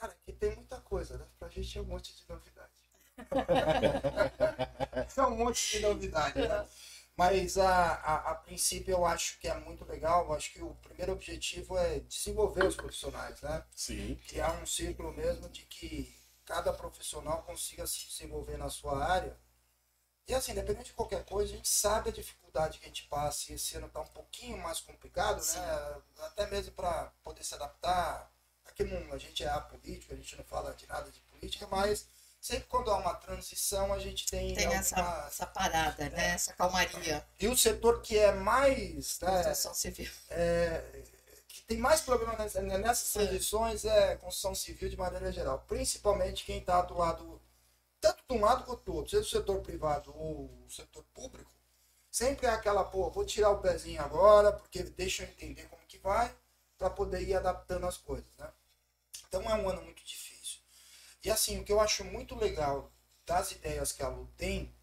Cara, 0.02 0.14
aqui 0.14 0.34
tem 0.34 0.56
muita 0.56 0.82
coisa, 0.82 1.16
né? 1.16 1.28
Pra 1.38 1.48
gente 1.48 1.78
é 1.78 1.82
um 1.82 1.86
monte 1.86 2.16
de 2.16 2.28
novidade. 2.28 2.72
é 5.16 5.22
um 5.22 5.36
monte 5.38 5.78
de 5.78 5.80
novidade, 5.80 6.40
né? 6.40 6.68
Mas 7.16 7.56
a, 7.60 7.94
a, 7.94 8.32
a 8.32 8.36
princípio 8.36 8.94
eu 8.94 9.06
acho 9.06 9.38
que 9.38 9.48
é 9.48 9.54
muito 9.60 9.86
legal. 9.86 10.26
Eu 10.26 10.34
acho 10.34 10.54
que 10.54 10.60
o 10.64 10.74
primeiro 10.74 11.12
objetivo 11.12 11.78
é 11.78 12.00
desenvolver 12.00 12.66
os 12.66 12.76
profissionais, 12.76 13.40
né? 13.42 13.64
Sim. 13.76 14.16
Criar 14.28 14.60
um 14.60 14.66
círculo 14.66 15.14
mesmo 15.14 15.48
de 15.50 15.62
que 15.68 16.12
cada 16.46 16.74
profissional 16.74 17.44
consiga 17.44 17.86
se 17.86 18.08
desenvolver 18.08 18.58
na 18.58 18.72
sua 18.72 19.06
área. 19.06 19.38
E 20.28 20.34
assim, 20.34 20.54
independente 20.54 20.86
de 20.86 20.94
qualquer 20.94 21.24
coisa, 21.26 21.54
a 21.54 21.58
gente 21.58 21.70
sabe 21.70 22.10
a 22.10 22.14
dificuldade 22.14 22.80
que 22.80 22.86
a 22.86 22.88
gente 22.88 23.04
passa 23.04 23.52
e 23.52 23.56
esse 23.56 23.78
ano 23.78 23.86
está 23.86 24.02
um 24.02 24.08
pouquinho 24.08 24.58
mais 24.58 24.80
complicado, 24.80 25.46
né? 25.54 26.02
Até 26.22 26.48
mesmo 26.48 26.72
para 26.72 27.14
poder 27.24 27.44
se 27.44 27.54
adaptar. 27.54 28.32
Aqui 28.72 28.84
não, 28.84 29.14
a 29.14 29.18
gente 29.18 29.44
é 29.44 29.50
apolítico, 29.50 30.14
a 30.14 30.16
gente 30.18 30.36
não 30.38 30.44
fala 30.46 30.74
de 30.74 30.88
nada 30.88 31.10
de 31.12 31.20
política, 31.22 31.68
mas 31.70 32.06
sempre 32.40 32.68
quando 32.68 32.90
há 32.90 32.98
uma 32.98 33.14
transição 33.16 33.94
a 33.94 34.00
gente 34.00 34.26
tem, 34.28 34.56
Tem 34.56 34.68
essa, 34.74 34.98
alguma... 35.00 35.28
essa 35.28 35.46
parada, 35.46 36.10
né? 36.10 36.30
Essa 36.30 36.54
calmaria. 36.54 37.26
E 37.40 37.48
o 37.48 37.58
setor 37.58 38.02
que 38.02 38.18
é 38.18 38.32
mais. 38.34 39.20
Né, 39.20 39.44
Construção 39.44 39.74
civil. 39.74 40.12
é, 40.30 41.04
que 41.48 41.62
tem 41.64 41.78
mais 41.78 42.02
problema 42.02 42.36
nessa- 42.38 42.62
nessas 42.62 43.12
transições 43.12 43.84
é 43.86 44.16
construção 44.16 44.56
civil 44.56 44.90
de 44.90 44.98
maneira 44.98 45.32
geral. 45.32 45.60
Principalmente 45.68 46.46
quem 46.46 46.60
está 46.60 46.82
do 46.82 46.98
lado, 46.98 47.42
tanto 48.00 48.24
de 48.28 48.36
um 48.36 48.42
lado 48.42 48.64
quanto 48.64 48.84
do 48.86 48.96
outro, 48.96 49.12
seja 49.12 49.24
o 49.24 49.30
setor 49.30 49.62
privado 49.62 50.12
ou 50.18 50.46
o 50.66 50.70
setor 50.72 51.04
público, 51.14 51.52
sempre 52.10 52.48
é 52.48 52.50
aquela, 52.50 52.84
pô, 52.86 53.10
vou 53.12 53.26
tirar 53.26 53.52
o 53.52 53.60
pezinho 53.60 54.02
agora, 54.02 54.52
porque 54.54 54.82
deixa 54.84 55.24
eu 55.24 55.28
entender 55.28 55.68
como 55.70 55.82
que 55.86 55.98
vai, 56.00 56.34
para 56.78 56.90
poder 56.90 57.22
ir 57.22 57.36
adaptando 57.36 57.86
as 57.86 57.98
coisas, 57.98 58.26
né? 58.40 58.50
Então 59.32 59.50
é 59.50 59.56
um 59.56 59.70
ano 59.70 59.82
muito 59.82 60.04
difícil. 60.04 60.60
E 61.24 61.32
assim, 61.32 61.58
o 61.60 61.64
que 61.64 61.72
eu 61.72 61.80
acho 61.80 62.04
muito 62.04 62.36
legal 62.36 62.92
das 63.26 63.54
ideias 63.54 63.94
que 63.94 64.04
a 64.04 64.10
Lu 64.10 64.28
tem, 64.36 64.76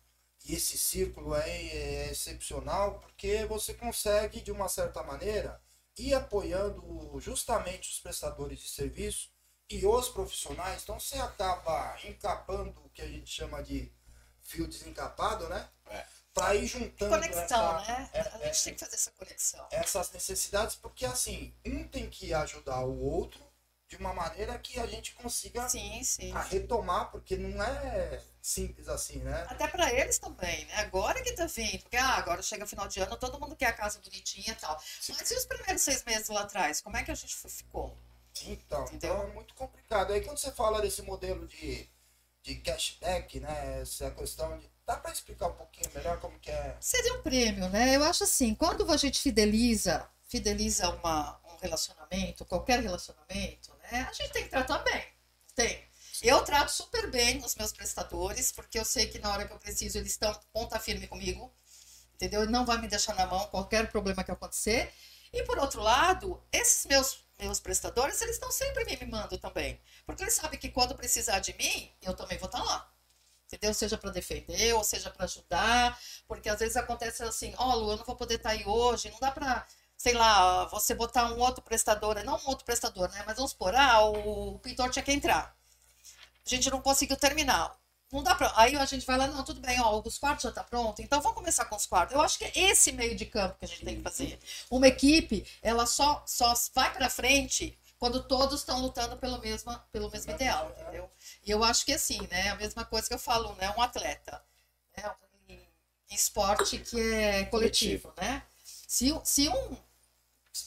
e 0.47 0.55
esse 0.55 0.79
círculo 0.79 1.35
é, 1.35 1.51
é 1.51 2.11
excepcional, 2.11 2.99
porque 3.01 3.45
você 3.45 3.75
consegue, 3.75 4.41
de 4.41 4.51
uma 4.51 4.67
certa 4.67 5.03
maneira, 5.03 5.61
ir 5.99 6.15
apoiando 6.15 7.21
justamente 7.21 7.91
os 7.91 8.01
prestadores 8.01 8.59
de 8.59 8.69
serviço 8.71 9.29
e 9.69 9.85
os 9.85 10.09
profissionais. 10.09 10.83
Então 10.83 10.99
você 10.99 11.19
acaba 11.19 11.99
encapando 12.05 12.81
o 12.87 12.89
que 12.89 13.03
a 13.03 13.07
gente 13.07 13.31
chama 13.31 13.63
de 13.63 13.93
fio 14.41 14.67
desencapado, 14.67 15.47
né? 15.51 15.69
É. 15.91 16.07
Para 16.33 16.55
ir 16.55 16.67
juntando 16.67 17.11
Conexão, 17.11 17.79
essa- 17.81 17.93
né? 17.93 18.11
é- 18.15 18.21
A 18.21 18.47
gente 18.47 18.65
tem 18.65 18.75
que 18.75 18.81
fazer 18.81 18.95
essa 18.95 19.11
conexão. 19.11 19.69
essas 19.73 20.11
necessidades, 20.13 20.77
porque 20.77 21.05
assim, 21.05 21.55
um 21.67 21.87
tem 21.87 22.09
que 22.09 22.33
ajudar 22.33 22.81
o 22.87 22.99
outro 22.99 23.47
de 23.89 23.97
uma 23.97 24.13
maneira 24.13 24.59
que 24.59 24.79
a 24.79 24.87
gente 24.87 25.15
consiga 25.15 25.67
Sim, 25.67 26.05
sim. 26.05 26.33
retomar, 26.51 27.11
porque 27.11 27.37
não 27.39 27.63
é 27.63 28.23
simples 28.43 28.87
assim, 28.87 29.19
né? 29.21 29.47
Até 29.49 29.67
para 29.67 29.91
eles 29.93 30.19
também, 30.19 30.67
né? 30.67 30.75
Agora 30.77 31.23
que 31.23 31.33
tá 31.33 31.47
vindo, 31.47 31.81
porque 31.81 31.97
ah, 31.97 32.17
agora 32.17 32.43
chega 32.43 32.67
final 32.67 32.87
de 32.87 33.01
ano, 33.01 33.17
todo 33.17 33.41
mundo 33.41 33.57
quer 33.57 33.67
a 33.67 33.73
casa 33.73 33.99
bonitinha 34.01 34.53
e 34.53 34.57
tal. 34.57 34.79
Mas 35.09 35.31
e 35.31 35.35
os 35.35 35.47
primeiros 35.47 35.81
seis 35.83 36.05
meses 36.05 36.29
lá 36.29 36.43
atrás? 36.43 36.83
Como 36.83 36.97
é 36.99 37.03
que 37.03 37.11
a 37.11 37.15
gente 37.15 37.35
ficou? 37.35 37.97
Então, 38.47 38.85
Entendeu? 38.85 39.15
então 39.15 39.23
é 39.29 39.33
muito 39.33 39.55
complicado. 39.55 40.13
Aí 40.13 40.21
quando 40.21 40.37
você 40.39 40.53
fala 40.53 40.83
desse 40.83 41.01
modelo 41.03 41.47
de, 41.47 41.89
de 42.43 42.57
cashback, 42.57 43.41
né? 43.41 43.81
Essa 43.81 44.11
questão 44.11 44.57
de. 44.59 44.71
Dá 44.87 44.97
para 44.97 45.13
explicar 45.13 45.49
um 45.49 45.55
pouquinho 45.55 45.91
melhor 45.95 46.21
como 46.21 46.39
que 46.39 46.51
é? 46.51 46.77
Seria 46.81 47.15
um 47.15 47.23
prêmio, 47.23 47.69
né? 47.71 47.97
Eu 47.97 48.05
acho 48.05 48.25
assim, 48.25 48.55
quando 48.55 48.91
a 48.91 48.97
gente 48.97 49.21
fideliza, 49.21 50.09
fideliza 50.25 50.89
uma, 50.91 51.39
um 51.45 51.57
relacionamento, 51.57 52.45
qualquer 52.45 52.81
relacionamento, 52.81 53.78
né? 53.91 54.07
A 54.09 54.13
gente 54.13 54.33
tem 54.33 54.45
que 54.45 54.51
tratar 54.51 54.79
bem. 54.79 55.05
Tem. 55.55 55.89
Eu 56.23 56.43
trato 56.43 56.71
super 56.71 57.11
bem 57.11 57.39
os 57.45 57.55
meus 57.55 57.73
prestadores, 57.73 58.51
porque 58.53 58.79
eu 58.79 58.85
sei 58.85 59.07
que 59.07 59.19
na 59.19 59.33
hora 59.33 59.47
que 59.47 59.53
eu 59.53 59.59
preciso 59.59 59.99
eles 59.99 60.13
estão 60.13 60.33
ponta 60.53 60.79
firme 60.81 61.07
comigo, 61.07 61.53
entendeu? 62.15 62.49
Não 62.51 62.67
vai 62.67 62.79
me 62.79 62.89
deixar 62.89 63.15
na 63.15 63.27
mão 63.27 63.47
qualquer 63.49 63.89
problema 63.91 64.25
que 64.25 64.31
acontecer. 64.31 64.93
E 65.33 65.43
por 65.45 65.59
outro 65.59 65.81
lado, 65.81 66.43
esses 66.53 66.87
meus 66.87 67.29
meus 67.39 67.61
prestadores, 67.61 68.21
eles 68.21 68.35
estão 68.35 68.51
sempre 68.51 68.85
me 68.85 68.97
mimando 68.97 69.39
também, 69.39 69.81
porque 70.05 70.23
eles 70.23 70.35
sabem 70.35 70.59
que 70.59 70.69
quando 70.69 70.95
precisar 70.97 71.39
de 71.39 71.55
mim, 71.55 71.93
eu 72.03 72.15
também 72.15 72.37
vou 72.39 72.47
estar 72.47 72.63
lá. 72.63 72.93
Entendeu? 73.47 73.73
Seja 73.73 73.97
para 73.97 74.11
defender, 74.11 74.75
ou 74.75 74.85
seja 74.85 75.11
para 75.11 75.25
ajudar, 75.25 75.99
porque 76.27 76.49
às 76.49 76.59
vezes 76.59 76.77
acontece 76.77 77.23
assim, 77.23 77.55
ó, 77.57 77.75
Lu, 77.75 77.93
eu 77.93 77.97
não 77.97 78.05
vou 78.05 78.17
poder 78.17 78.35
estar 78.35 78.51
aí 78.51 78.65
hoje, 78.67 79.11
não 79.11 79.19
dá 79.21 79.31
para, 79.31 79.67
sei 79.99 80.15
lá, 80.15 80.65
você 80.67 80.95
botar 80.95 81.33
um 81.33 81.41
outro 81.41 81.61
prestador, 81.61 82.23
não 82.25 82.37
um 82.37 82.49
outro 82.49 82.65
prestador, 82.65 83.11
né? 83.11 83.25
Mas 83.27 83.37
vamos 83.37 83.51
supor, 83.51 83.75
ah, 83.75 84.05
o 84.05 84.59
pintor 84.61 84.91
tinha 84.91 85.03
que 85.03 85.13
entrar. 85.13 85.55
A 86.47 86.49
gente 86.49 86.71
não 86.71 86.81
conseguiu 86.81 87.17
terminar. 87.17 87.77
Não 88.11 88.23
dá 88.23 88.35
pra. 88.35 88.51
Aí 88.57 88.75
a 88.77 88.85
gente 88.87 89.05
vai 89.05 89.19
lá, 89.19 89.27
não, 89.27 89.45
tudo 89.45 89.61
bem, 89.61 89.79
ó, 89.81 90.01
os 90.03 90.17
quartos 90.17 90.45
já 90.45 90.53
tá 90.53 90.65
pronto, 90.65 91.03
então 91.03 91.21
vamos 91.21 91.37
começar 91.37 91.67
com 91.67 91.77
os 91.77 91.85
quartos. 91.85 92.15
Eu 92.15 92.23
acho 92.23 92.39
que 92.39 92.45
é 92.45 92.53
esse 92.71 92.93
meio 92.93 93.15
de 93.17 93.27
campo 93.27 93.59
que 93.59 93.65
a 93.65 93.69
gente 93.69 93.85
tem 93.85 93.97
que 93.97 94.03
fazer. 94.03 94.39
Uma 94.71 94.89
equipe, 94.89 95.45
ela 95.61 95.85
só, 95.85 96.23
só 96.27 96.55
vai 96.75 96.91
para 96.93 97.11
frente 97.11 97.79
quando 97.99 98.23
todos 98.23 98.61
estão 98.61 98.81
lutando 98.81 99.17
pelo 99.19 99.39
mesmo, 99.41 99.77
pelo 99.93 100.11
mesmo 100.11 100.33
ideal, 100.33 100.71
entendeu? 100.71 101.11
E 101.45 101.51
eu 101.51 101.63
acho 101.65 101.85
que 101.85 101.93
assim, 101.93 102.21
né? 102.29 102.51
A 102.51 102.55
mesma 102.55 102.85
coisa 102.85 103.09
que 103.09 103.15
eu 103.15 103.19
falo, 103.19 103.55
né? 103.57 103.69
Um 103.77 103.83
atleta. 103.83 104.43
Né? 104.97 105.15
Em 105.49 106.15
esporte 106.15 106.79
que 106.79 106.99
é 107.13 107.45
coletivo, 107.47 108.15
né? 108.17 108.43
Se, 108.87 109.13
se 109.25 109.49
um 109.49 109.77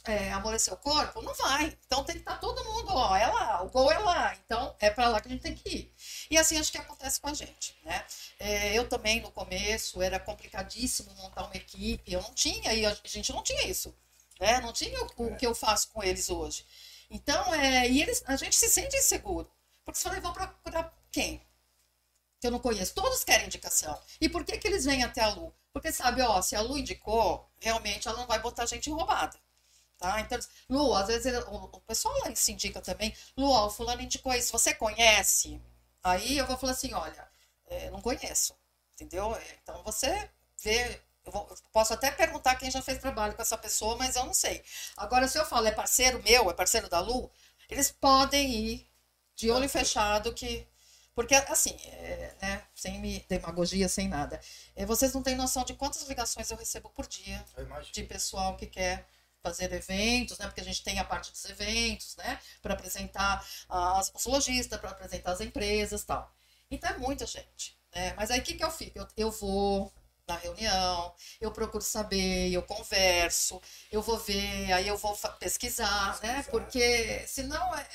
é, 0.06 0.32
amolecer 0.32 0.74
o 0.74 0.78
corpo, 0.78 1.22
não 1.22 1.34
vai. 1.34 1.78
Então 1.86 2.04
tem 2.04 2.16
que 2.16 2.22
estar 2.22 2.38
todo 2.38 2.64
mundo, 2.66 2.90
ó, 2.94 3.16
é 3.16 3.28
lá, 3.28 3.64
o 3.64 3.70
gol 3.70 3.92
é 3.92 3.98
lá. 4.00 4.36
Então 4.46 4.76
é 4.80 4.90
para 4.90 5.10
lá 5.10 5.22
que 5.22 5.28
a 5.28 5.32
gente 5.32 5.42
tem 5.42 5.56
que 5.56 5.70
ir. 5.70 5.94
E 6.30 6.38
assim 6.38 6.58
acho 6.58 6.72
que 6.72 6.78
acontece 6.78 7.20
com 7.20 7.30
a 7.30 7.34
gente, 7.34 7.76
né? 7.84 8.06
É, 8.40 8.74
eu 8.78 8.88
também 8.88 9.22
no 9.22 9.32
começo 9.32 10.02
era 10.02 10.20
complicadíssimo 10.20 11.14
montar 11.16 11.46
uma 11.46 11.56
equipe, 11.56 12.12
eu 12.12 12.22
não 12.22 12.34
tinha, 12.34 12.74
e 12.74 12.86
a 12.86 12.98
gente 13.06 13.32
não 13.34 13.44
tinha 13.44 13.68
isso, 13.68 13.96
né? 14.40 14.60
Não 14.62 14.74
tinha 14.74 15.00
o, 15.18 15.28
o 15.28 15.36
que 15.38 15.46
eu 15.46 15.56
faço 15.56 15.90
com 15.90 16.04
eles 16.04 16.30
hoje. 16.30 16.66
Então, 17.10 17.54
é, 17.54 17.90
e 17.90 18.02
eles, 18.02 18.24
a 18.26 18.36
gente 18.38 18.56
se 18.56 18.70
sente 18.70 18.96
inseguro. 18.96 19.52
Porque 19.84 20.00
você 20.00 20.04
fala, 20.04 20.18
eu 20.18 20.22
vou 20.22 20.34
procurar 20.34 20.98
quem? 21.12 21.46
Que 22.40 22.48
eu 22.48 22.52
não 22.52 22.60
conheço. 22.60 22.94
Todos 22.94 23.24
querem 23.24 23.48
indicação. 23.48 24.00
E 24.20 24.30
por 24.30 24.46
que, 24.46 24.58
que 24.58 24.68
eles 24.68 24.86
vêm 24.86 25.04
até 25.04 25.22
a 25.22 25.30
Lu? 25.34 25.54
Porque 25.74 25.92
sabe, 25.92 26.22
ó, 26.22 26.42
se 26.42 26.56
a 26.56 26.62
Lu 26.62 26.78
indicou, 26.78 27.50
realmente 27.60 28.08
ela 28.08 28.18
não 28.18 28.28
vai 28.28 28.40
botar 28.40 28.66
gente 28.66 28.90
roubada. 28.90 29.38
Tá? 30.02 30.20
Então, 30.22 30.40
Lu, 30.70 30.96
às 30.96 31.08
vezes 31.08 31.34
o, 31.48 31.56
o 31.66 31.82
pessoal 31.82 32.16
lá 32.26 32.36
se 32.36 32.52
indica 32.52 32.82
também, 32.82 33.16
Lu, 33.38 33.50
ó, 33.52 33.68
o 33.68 33.72
fulano 33.72 34.02
indicou 34.02 34.34
isso, 34.34 34.52
você 34.52 34.74
conhece? 34.74 35.62
Aí 36.04 36.38
eu 36.40 36.48
vou 36.48 36.58
falar 36.58 36.74
assim, 36.74 36.94
olha, 36.94 37.28
é, 37.68 37.92
não 37.92 38.02
conheço, 38.02 38.56
entendeu? 38.96 39.36
É, 39.36 39.58
Então 39.64 39.84
você 39.84 40.30
vê, 40.64 41.00
eu, 41.26 41.32
vou- 41.32 41.48
eu 41.50 41.56
posso 41.72 41.94
até 41.94 42.12
perguntar 42.12 42.56
quem 42.56 42.72
já 42.72 42.82
fez 42.82 42.98
trabalho 43.00 43.36
com 43.36 43.42
essa 43.44 43.58
pessoa, 43.58 43.96
mas 43.98 44.16
eu 44.16 44.26
não 44.26 44.34
sei. 44.34 44.64
Agora, 44.98 45.28
se 45.28 45.38
eu 45.38 45.46
falo, 45.46 45.68
é 45.68 45.72
parceiro 45.72 46.22
meu, 46.24 46.50
é 46.50 46.54
parceiro 46.54 46.90
da 46.90 47.00
Lu, 47.00 47.32
eles 47.70 47.92
podem 47.92 48.50
ir 48.52 48.88
de 49.36 49.52
olho 49.52 49.70
fechado 49.70 50.34
que... 50.34 50.68
Porque, 51.14 51.36
assim, 51.36 51.76
é, 51.88 52.36
né, 52.42 52.64
sem 52.74 53.00
me, 53.00 53.20
demagogia, 53.30 53.88
sem 53.90 54.08
nada, 54.08 54.40
é, 54.76 54.86
vocês 54.86 55.14
não 55.14 55.22
têm 55.22 55.36
noção 55.36 55.64
de 55.66 55.74
quantas 55.74 56.08
ligações 56.08 56.50
eu 56.50 56.58
recebo 56.58 56.90
por 56.90 57.06
dia 57.08 57.44
de 57.92 58.04
pessoal 58.04 58.56
que 58.56 58.66
quer 58.66 59.06
fazer 59.44 59.72
eventos, 59.74 60.38
né? 60.38 60.46
Porque 60.48 60.62
a 60.62 60.64
gente 60.64 60.84
tem 60.84 61.00
a 61.00 61.04
parte 61.04 61.32
dos 61.32 61.44
eventos, 61.46 62.16
né? 62.18 62.40
Para 62.62 62.74
apresentar 62.74 63.46
as, 63.70 64.12
os 64.14 64.26
lojistas, 64.26 64.80
para 64.80 64.92
apresentar 64.92 65.32
as 65.32 65.42
empresas, 65.42 66.04
tal. 66.04 66.32
Então 66.70 66.90
é 66.90 66.98
muita 66.98 67.26
gente, 67.26 67.78
né? 67.96 68.14
Mas 68.16 68.32
aí 68.32 68.40
o 68.40 68.44
que 68.44 68.56
que 68.56 68.64
eu 68.64 68.72
fico? 68.72 68.98
Eu, 69.00 69.08
eu 69.18 69.32
vou 69.32 69.92
na 70.28 70.38
reunião, 70.38 71.14
eu 71.42 71.52
procuro 71.52 71.84
saber, 71.84 72.52
eu 72.52 72.62
converso, 72.64 73.62
eu 73.92 74.02
vou 74.02 74.18
ver, 74.18 74.72
aí 74.72 74.88
eu 74.88 74.98
vou 74.98 75.14
fa- 75.16 75.30
pesquisar, 75.34 76.20
né? 76.22 76.44
Porque 76.50 77.26
senão 77.28 77.76
é, 77.76 77.88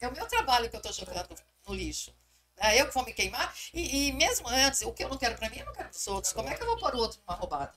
é 0.00 0.08
o 0.08 0.12
meu 0.12 0.26
trabalho 0.26 0.68
que 0.68 0.76
eu 0.76 0.80
estou 0.80 0.92
jogando 0.92 1.34
no 1.66 1.74
lixo. 1.74 2.14
É 2.56 2.80
eu 2.80 2.88
que 2.88 2.94
vou 2.94 3.04
me 3.04 3.12
queimar. 3.12 3.54
E, 3.72 4.08
e 4.08 4.12
mesmo 4.12 4.48
antes, 4.48 4.82
o 4.82 4.92
que 4.92 5.04
eu 5.04 5.08
não 5.08 5.16
quero 5.18 5.36
para 5.36 5.48
mim, 5.48 5.58
eu 5.58 5.66
não 5.66 5.72
quero 5.72 5.88
para 5.88 5.96
os 5.96 6.06
outros. 6.08 6.32
Como 6.32 6.48
é 6.48 6.54
que 6.56 6.62
eu 6.62 6.66
vou 6.66 6.76
pôr 6.78 6.94
o 6.94 6.98
outro 6.98 7.20
numa 7.26 7.36
roubada? 7.38 7.72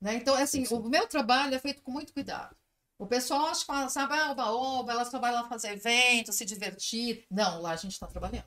Né? 0.00 0.14
Então, 0.14 0.34
assim, 0.34 0.64
o 0.70 0.80
meu 0.88 1.06
trabalho 1.06 1.54
é 1.54 1.58
feito 1.58 1.82
com 1.82 1.90
muito 1.90 2.12
cuidado. 2.12 2.54
O 2.98 3.06
pessoal 3.06 3.46
acha 3.46 3.60
que 3.60 3.66
fala, 3.66 3.88
sabe, 3.88 4.14
ah, 4.14 4.32
oba-oba, 4.32 4.92
ela 4.92 5.04
só 5.04 5.18
vai 5.18 5.32
lá 5.32 5.48
fazer 5.48 5.70
evento, 5.72 6.32
se 6.32 6.44
divertir. 6.44 7.24
Não, 7.30 7.62
lá 7.62 7.70
a 7.72 7.76
gente 7.76 7.92
está 7.92 8.06
trabalhando. 8.06 8.44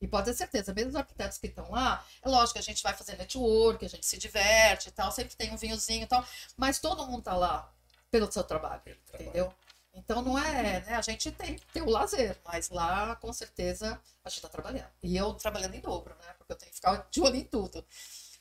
E 0.00 0.08
pode 0.08 0.24
ter 0.26 0.34
certeza, 0.34 0.72
mesmo 0.72 0.90
os 0.90 0.96
arquitetos 0.96 1.38
que 1.38 1.46
estão 1.46 1.70
lá, 1.70 2.04
é 2.22 2.28
lógico 2.28 2.54
que 2.54 2.58
a 2.58 2.62
gente 2.62 2.82
vai 2.82 2.94
fazer 2.94 3.16
network, 3.16 3.84
a 3.84 3.88
gente 3.88 4.06
se 4.06 4.16
diverte 4.16 4.88
e 4.88 4.92
tal, 4.92 5.12
sempre 5.12 5.36
tem 5.36 5.52
um 5.52 5.56
vinhozinho 5.58 6.04
e 6.04 6.06
tal, 6.06 6.24
mas 6.56 6.78
todo 6.78 7.06
mundo 7.06 7.18
está 7.18 7.36
lá 7.36 7.70
pelo 8.10 8.30
seu 8.32 8.42
trabalho, 8.42 8.80
Pelo 8.80 8.96
trabalho. 9.04 9.28
entendeu? 9.28 9.54
Então 9.92 10.22
não 10.22 10.38
é, 10.38 10.80
né? 10.80 10.94
A 10.94 11.02
gente 11.02 11.30
tem 11.32 11.56
que 11.56 11.66
ter 11.66 11.82
o 11.82 11.90
lazer, 11.90 12.38
mas 12.44 12.70
lá 12.70 13.14
com 13.16 13.32
certeza 13.32 14.00
a 14.24 14.28
gente 14.28 14.38
está 14.38 14.48
trabalhando. 14.48 14.88
E 15.02 15.16
eu 15.16 15.34
trabalhando 15.34 15.74
em 15.74 15.80
dobro, 15.80 16.14
né? 16.14 16.32
Porque 16.38 16.52
eu 16.52 16.56
tenho 16.56 16.70
que 16.70 16.76
ficar 16.76 17.06
de 17.10 17.20
olho 17.20 17.36
em 17.36 17.44
tudo. 17.44 17.84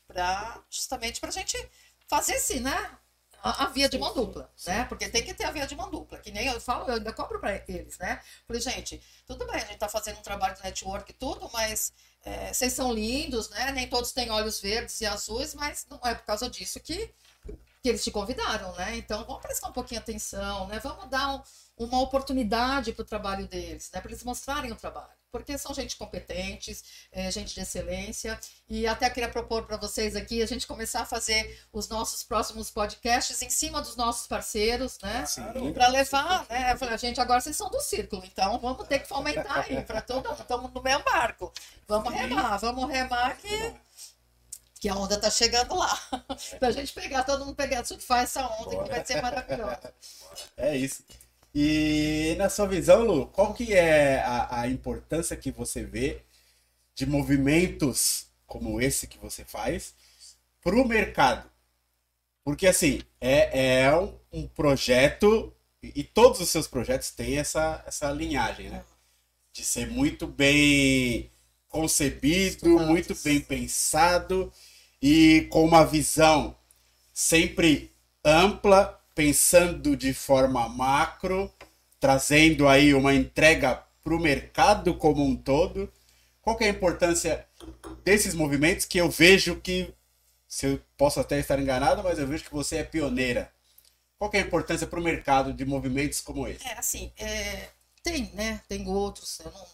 Pra, 0.08 0.64
justamente 0.70 1.20
para 1.20 1.30
a 1.30 1.34
gente 1.34 1.58
fazer 2.10 2.36
assim, 2.36 2.60
né? 2.60 2.92
A, 3.42 3.64
a 3.64 3.68
via 3.70 3.88
de 3.88 3.98
mão 3.98 4.14
dupla, 4.14 4.52
né? 4.68 4.84
Porque 4.86 5.08
tem 5.08 5.24
que 5.24 5.34
ter 5.34 5.46
a 5.46 5.52
via 5.52 5.66
de 5.66 5.76
mão 5.76 5.90
dupla. 5.90 6.18
Que 6.20 6.30
nem 6.32 6.48
eu 6.48 6.60
falo, 6.60 6.90
eu 6.90 6.96
ainda 6.96 7.14
cobro 7.14 7.40
para 7.40 7.56
eles, 7.70 7.98
né? 7.98 8.22
Falei, 8.46 8.62
gente, 8.62 9.02
tudo 9.26 9.46
bem, 9.46 9.56
a 9.56 9.60
gente 9.60 9.74
está 9.76 9.88
fazendo 9.88 10.20
um 10.20 10.22
trabalho 10.22 10.56
de 10.56 10.64
network 10.64 11.10
e 11.12 11.14
tudo, 11.16 11.50
mas 11.54 11.94
é, 12.24 12.52
vocês 12.54 12.74
são 12.74 12.92
lindos, 12.92 13.50
né? 13.52 13.72
Nem 13.72 13.88
todos 13.88 14.12
têm 14.12 14.30
olhos 14.30 14.60
verdes 14.60 15.00
e 15.00 15.06
azuis, 15.06 15.54
mas 15.56 15.86
não 15.90 16.00
é 16.04 16.14
por 16.16 16.26
causa 16.26 16.50
disso 16.50 16.82
que, 16.82 17.14
que 17.82 17.88
eles 17.90 18.04
te 18.04 18.12
convidaram, 18.12 18.74
né? 18.76 18.98
Então 18.98 19.24
vamos 19.26 19.42
prestar 19.42 19.70
um 19.70 19.74
pouquinho 19.74 20.02
atenção, 20.02 20.68
né? 20.68 20.80
Vamos 20.80 21.10
dar 21.10 21.36
um- 21.36 21.44
uma 21.78 22.02
oportunidade 22.02 22.92
para 22.92 23.04
o 23.04 23.06
trabalho 23.06 23.48
deles, 23.48 23.90
né? 23.94 24.02
Para 24.02 24.12
eles 24.12 24.24
mostrarem 24.24 24.72
o 24.72 24.76
trabalho. 24.76 25.19
Porque 25.32 25.58
são 25.58 25.74
gente 25.74 25.96
competentes, 25.96 26.84
é, 27.12 27.30
gente 27.30 27.54
de 27.54 27.62
excelência. 27.62 28.40
E 28.68 28.88
até 28.88 29.10
queria 29.10 29.30
propor 29.30 29.66
para 29.66 29.78
vocês 29.78 30.16
aqui 30.16 30.42
a 30.42 30.46
gente 30.46 30.66
começar 30.66 31.02
a 31.02 31.06
fazer 31.06 31.60
os 31.72 31.88
nossos 31.88 32.24
próximos 32.24 32.72
podcasts 32.72 33.40
em 33.42 33.50
cima 33.50 33.82
dos 33.82 33.96
nossos 33.96 34.28
parceiros, 34.28 34.98
né? 35.02 35.26
Sim. 35.26 35.72
Para 35.74 35.88
levar, 35.88 36.46
né? 36.50 36.72
Eu 36.72 36.78
falei, 36.78 36.98
gente, 36.98 37.22
agora 37.22 37.40
vocês 37.40 37.56
são 37.56 37.70
do 37.70 37.80
círculo, 37.80 38.24
então 38.26 38.58
vamos 38.60 38.88
ter 38.88 39.00
que 39.00 39.08
fomentar 39.08 39.66
aí 39.70 39.84
para 39.84 40.02
todo 40.02 40.30
mundo. 40.30 40.42
Estamos 40.42 40.74
no 40.74 40.82
mesmo 40.82 41.04
barco. 41.04 41.54
Vamos 41.88 42.14
remar, 42.14 42.58
vamos 42.58 42.90
remar 42.90 43.38
que, 43.38 43.74
que 44.80 44.90
a 44.90 44.96
onda 44.96 45.20
tá 45.20 45.30
chegando 45.30 45.76
lá. 45.76 46.00
pra 46.60 46.72
gente 46.72 46.92
pegar, 46.92 47.24
todo 47.24 47.46
mundo 47.46 47.56
pegar, 47.56 47.86
surfar 47.86 48.24
essa 48.24 48.48
onda 48.48 48.84
que 48.84 48.90
vai 48.90 49.06
ser 49.06 49.22
maravilhosa. 49.22 49.94
É 50.58 50.76
isso. 50.76 51.04
E 51.54 52.36
na 52.38 52.50
sua 52.50 52.68
visão, 52.68 53.04
Lu, 53.06 53.28
qual 53.28 53.54
que 53.54 53.74
é 53.74 54.22
a, 54.22 54.62
a 54.62 54.68
importância 54.68 55.36
que 55.36 55.52
você 55.52 55.84
vê 55.84 56.22
de 56.96 57.06
movimentos 57.06 58.28
como 58.46 58.82
esse 58.82 59.08
que 59.08 59.18
você 59.18 59.44
faz 59.46 59.96
para 60.62 60.76
o 60.76 60.88
mercado? 60.88 61.50
Porque 62.44 62.68
assim, 62.68 63.02
é, 63.22 63.82
é 63.84 63.96
um, 63.96 64.18
um 64.32 64.48
projeto, 64.48 65.54
e 65.84 66.02
e 66.02 66.04
todos 66.04 66.42
os 66.42 66.50
seus 66.50 66.68
projetos 66.68 67.12
têm 67.12 67.38
essa, 67.38 67.84
essa 67.88 68.12
linhagem, 68.12 68.70
né? 68.70 68.84
De 69.54 69.64
ser 69.64 69.90
muito 69.90 70.28
bem 70.28 71.32
concebido, 71.68 72.80
muito 72.80 73.16
bem 73.24 73.40
pensado 73.40 74.52
e 75.02 75.48
com 75.52 75.64
uma 75.64 75.86
visão 75.86 76.58
sempre 77.14 77.94
ampla, 78.24 78.99
pensando 79.20 79.98
de 79.98 80.14
forma 80.14 80.70
macro, 80.70 81.54
trazendo 82.00 82.70
aí 82.70 82.94
uma 82.94 83.14
entrega 83.14 83.84
para 84.02 84.16
o 84.16 84.20
mercado 84.20 84.96
como 84.96 85.26
um 85.26 85.36
todo. 85.36 85.92
Qual 86.42 86.56
que 86.56 86.64
é 86.64 86.68
a 86.68 86.72
importância 86.72 87.46
desses 88.06 88.34
movimentos 88.34 88.86
que 88.86 88.98
eu 88.98 89.10
vejo 89.10 89.60
que, 89.60 89.94
se 90.48 90.68
eu 90.68 90.82
posso 90.96 91.20
até 91.20 91.38
estar 91.38 91.60
enganado, 91.60 92.02
mas 92.02 92.18
eu 92.18 92.26
vejo 92.26 92.46
que 92.46 92.54
você 92.54 92.78
é 92.78 92.84
pioneira. 92.86 93.52
Qual 94.18 94.32
que 94.32 94.38
é 94.38 94.40
a 94.40 94.46
importância 94.46 94.88
para 94.88 95.00
o 95.00 95.04
mercado 95.04 95.52
de 95.52 95.66
movimentos 95.66 96.22
como 96.22 96.48
esse? 96.48 96.66
É, 96.66 96.80
assim, 96.80 97.12
é, 97.18 97.68
tem, 98.02 98.32
né? 98.34 98.62
Tem 98.70 98.88
outros, 98.88 99.38
eu 99.42 99.52
não, 99.52 99.68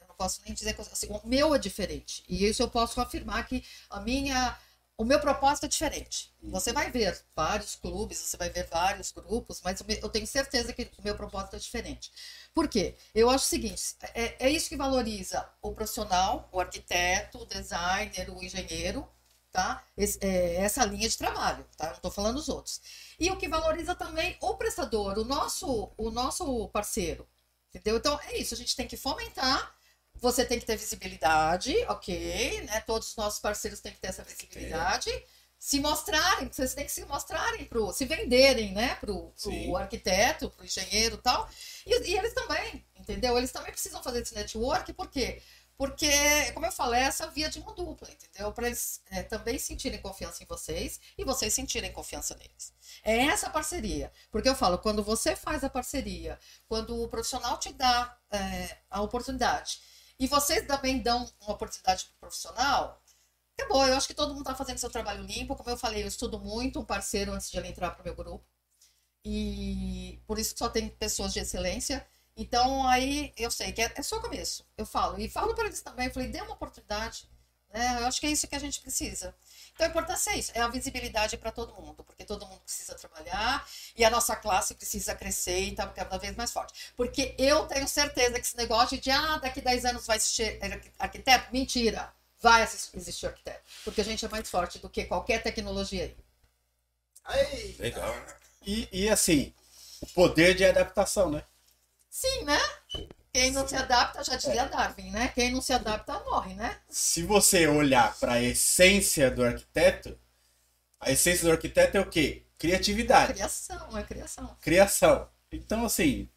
eu 0.00 0.06
não 0.06 0.14
posso 0.14 0.40
nem 0.44 0.54
dizer 0.54 0.72
que 0.72 0.80
assim, 0.80 1.08
o 1.10 1.20
meu 1.26 1.52
é 1.52 1.58
diferente. 1.58 2.22
E 2.28 2.46
isso 2.46 2.62
eu 2.62 2.70
posso 2.70 3.00
afirmar 3.00 3.44
que 3.48 3.64
a 3.90 3.98
minha, 3.98 4.56
o 4.96 5.04
meu 5.04 5.18
propósito 5.20 5.66
é 5.66 5.68
diferente. 5.68 6.32
Você 6.42 6.72
vai 6.72 6.90
ver 6.90 7.20
vários 7.34 7.74
clubes, 7.76 8.18
você 8.18 8.36
vai 8.36 8.48
ver 8.50 8.68
vários 8.68 9.10
grupos, 9.12 9.60
mas 9.64 9.80
eu 10.00 10.08
tenho 10.08 10.26
certeza 10.26 10.72
que 10.72 10.90
o 10.98 11.02
meu 11.02 11.16
propósito 11.16 11.56
é 11.56 11.58
diferente. 11.58 12.12
Por 12.54 12.68
quê? 12.68 12.94
Eu 13.14 13.28
acho 13.30 13.44
o 13.44 13.48
seguinte: 13.48 13.82
é, 14.14 14.46
é 14.46 14.50
isso 14.50 14.68
que 14.68 14.76
valoriza 14.76 15.48
o 15.62 15.72
profissional, 15.74 16.48
o 16.52 16.60
arquiteto, 16.60 17.38
o 17.38 17.46
designer, 17.46 18.30
o 18.30 18.42
engenheiro, 18.42 19.08
tá? 19.50 19.82
Esse- 19.96 20.18
é, 20.22 20.56
essa 20.56 20.84
linha 20.84 21.08
de 21.08 21.16
trabalho, 21.18 21.66
tá? 21.76 21.86
Não 21.88 21.94
estou 21.94 22.10
falando 22.10 22.36
os 22.38 22.48
outros. 22.48 22.80
E 23.18 23.30
o 23.30 23.36
que 23.36 23.48
valoriza 23.48 23.94
também 23.94 24.36
o 24.40 24.54
prestador, 24.56 25.18
o 25.18 25.24
nosso, 25.24 25.92
o 25.96 26.10
nosso 26.10 26.68
parceiro. 26.68 27.26
Entendeu? 27.74 27.96
Então 27.96 28.18
é 28.28 28.38
isso, 28.38 28.54
a 28.54 28.56
gente 28.56 28.76
tem 28.76 28.86
que 28.86 28.96
fomentar. 28.96 29.74
Você 30.24 30.42
tem 30.42 30.58
que 30.58 30.64
ter 30.64 30.78
visibilidade, 30.78 31.76
ok, 31.86 32.62
né? 32.62 32.80
Todos 32.86 33.10
os 33.10 33.16
nossos 33.16 33.40
parceiros 33.40 33.80
têm 33.80 33.92
que 33.92 34.00
ter 34.00 34.08
essa 34.08 34.24
visibilidade. 34.24 35.10
Se 35.58 35.78
mostrarem, 35.80 36.48
vocês 36.50 36.72
têm 36.72 36.86
que 36.86 36.92
se 36.92 37.04
mostrarem 37.04 37.66
pro, 37.66 37.92
se 37.92 38.06
venderem, 38.06 38.72
né, 38.72 38.98
Sim. 39.36 39.64
pro 39.64 39.76
arquiteto, 39.76 40.48
pro 40.48 40.64
engenheiro 40.64 41.16
e 41.16 41.18
tal. 41.18 41.46
E, 41.84 42.10
e 42.10 42.16
eles 42.16 42.32
também, 42.32 42.86
entendeu? 42.96 43.36
Eles 43.36 43.52
também 43.52 43.70
precisam 43.70 44.02
fazer 44.02 44.22
esse 44.22 44.34
network, 44.34 44.94
por 44.94 45.10
quê? 45.10 45.42
Porque, 45.76 46.10
como 46.54 46.64
eu 46.64 46.72
falei, 46.72 47.02
é 47.02 47.04
essa 47.04 47.28
via 47.28 47.50
de 47.50 47.60
mão 47.60 47.74
dupla, 47.74 48.08
entendeu? 48.10 48.50
Para 48.50 48.68
eles 48.68 49.02
é, 49.10 49.22
também 49.24 49.58
sentirem 49.58 50.00
confiança 50.00 50.42
em 50.42 50.46
vocês 50.46 51.00
e 51.18 51.24
vocês 51.24 51.52
sentirem 51.52 51.92
confiança 51.92 52.34
neles. 52.36 52.72
É 53.02 53.26
essa 53.26 53.50
parceria. 53.50 54.10
Porque 54.30 54.48
eu 54.48 54.54
falo, 54.54 54.78
quando 54.78 55.02
você 55.02 55.36
faz 55.36 55.62
a 55.64 55.68
parceria, 55.68 56.38
quando 56.66 57.02
o 57.02 57.08
profissional 57.08 57.58
te 57.58 57.74
dá 57.74 58.16
é, 58.30 58.78
a 58.88 59.02
oportunidade 59.02 59.92
e 60.18 60.26
vocês 60.26 60.66
também 60.66 61.02
dão 61.02 61.30
uma 61.40 61.54
oportunidade 61.54 62.04
para 62.04 62.14
o 62.16 62.20
profissional, 62.20 63.02
acabou. 63.58 63.86
Eu 63.86 63.96
acho 63.96 64.06
que 64.06 64.14
todo 64.14 64.30
mundo 64.30 64.42
está 64.42 64.54
fazendo 64.54 64.78
seu 64.78 64.90
trabalho 64.90 65.24
limpo. 65.24 65.56
Como 65.56 65.70
eu 65.70 65.76
falei, 65.76 66.02
eu 66.02 66.08
estudo 66.08 66.38
muito 66.38 66.80
um 66.80 66.84
parceiro 66.84 67.32
antes 67.32 67.50
de 67.50 67.56
ele 67.58 67.68
entrar 67.68 67.90
para 67.90 68.02
o 68.02 68.04
meu 68.04 68.14
grupo. 68.14 68.46
E 69.24 70.20
por 70.26 70.38
isso 70.38 70.52
que 70.52 70.58
só 70.58 70.68
tem 70.68 70.88
pessoas 70.88 71.32
de 71.32 71.40
excelência. 71.40 72.06
Então, 72.36 72.86
aí 72.86 73.32
eu 73.36 73.50
sei 73.50 73.72
que 73.72 73.80
é, 73.82 73.92
é 73.96 74.02
só 74.02 74.20
começo. 74.20 74.66
Eu 74.76 74.86
falo. 74.86 75.18
E 75.18 75.28
falo 75.28 75.54
para 75.54 75.66
eles 75.66 75.82
também. 75.82 76.06
Eu 76.06 76.12
falei, 76.12 76.28
dê 76.28 76.40
uma 76.42 76.54
oportunidade. 76.54 77.28
Né? 77.74 77.98
Eu 78.00 78.06
acho 78.06 78.20
que 78.20 78.26
é 78.28 78.30
isso 78.30 78.46
que 78.46 78.54
a 78.54 78.60
gente 78.60 78.80
precisa. 78.80 79.34
Então, 79.74 79.84
a 79.84 79.90
importância 79.90 80.30
é 80.30 80.38
isso: 80.38 80.52
é 80.54 80.60
a 80.60 80.68
visibilidade 80.68 81.36
para 81.36 81.50
todo 81.50 81.74
mundo. 81.74 82.04
Porque 82.04 82.24
todo 82.24 82.46
mundo 82.46 82.60
precisa 82.60 82.94
trabalhar. 82.94 83.68
E 83.96 84.04
a 84.04 84.10
nossa 84.10 84.36
classe 84.36 84.76
precisa 84.76 85.12
crescer 85.12 85.58
e 85.58 85.70
estar 85.70 85.88
cada 85.88 86.16
vez 86.16 86.36
mais 86.36 86.52
forte. 86.52 86.92
Porque 86.96 87.34
eu 87.36 87.66
tenho 87.66 87.88
certeza 87.88 88.34
que 88.34 88.46
esse 88.46 88.56
negócio 88.56 88.96
de, 89.00 89.10
ah, 89.10 89.38
daqui 89.38 89.60
10 89.60 89.86
anos 89.86 90.06
vai 90.06 90.16
existir 90.16 90.56
arquiteto, 91.00 91.52
mentira. 91.52 92.14
Vai 92.40 92.62
existir 92.62 93.26
arquiteto. 93.26 93.60
Porque 93.82 94.02
a 94.02 94.04
gente 94.04 94.24
é 94.24 94.28
mais 94.28 94.48
forte 94.48 94.78
do 94.78 94.88
que 94.88 95.04
qualquer 95.06 95.42
tecnologia 95.42 96.04
aí. 96.04 96.16
Aí, 97.24 97.76
Legal, 97.80 98.14
né? 98.14 98.36
E, 98.64 98.88
e 98.92 99.08
assim, 99.08 99.52
o 100.00 100.06
poder 100.06 100.54
de 100.54 100.64
adaptação, 100.64 101.28
né? 101.28 101.42
Sim, 102.08 102.44
né? 102.44 102.60
Quem 103.34 103.50
não 103.50 103.66
se 103.66 103.74
adapta, 103.74 104.22
já 104.22 104.36
dizia 104.36 104.66
Darwin, 104.68 105.10
né? 105.10 105.28
Quem 105.34 105.50
não 105.50 105.60
se 105.60 105.72
adapta 105.72 106.20
morre, 106.20 106.54
né? 106.54 106.80
Se 106.88 107.22
você 107.24 107.66
olhar 107.66 108.16
para 108.20 108.34
a 108.34 108.42
essência 108.42 109.28
do 109.28 109.42
arquiteto, 109.44 110.16
a 111.00 111.10
essência 111.10 111.44
do 111.44 111.52
arquiteto 111.52 111.96
é 111.96 112.00
o 112.00 112.08
quê? 112.08 112.44
Criatividade. 112.56 113.32
Criação, 113.34 113.98
é 113.98 114.04
criação. 114.04 114.56
criação. 114.60 115.28
Então, 115.50 115.84
assim, 115.84 116.28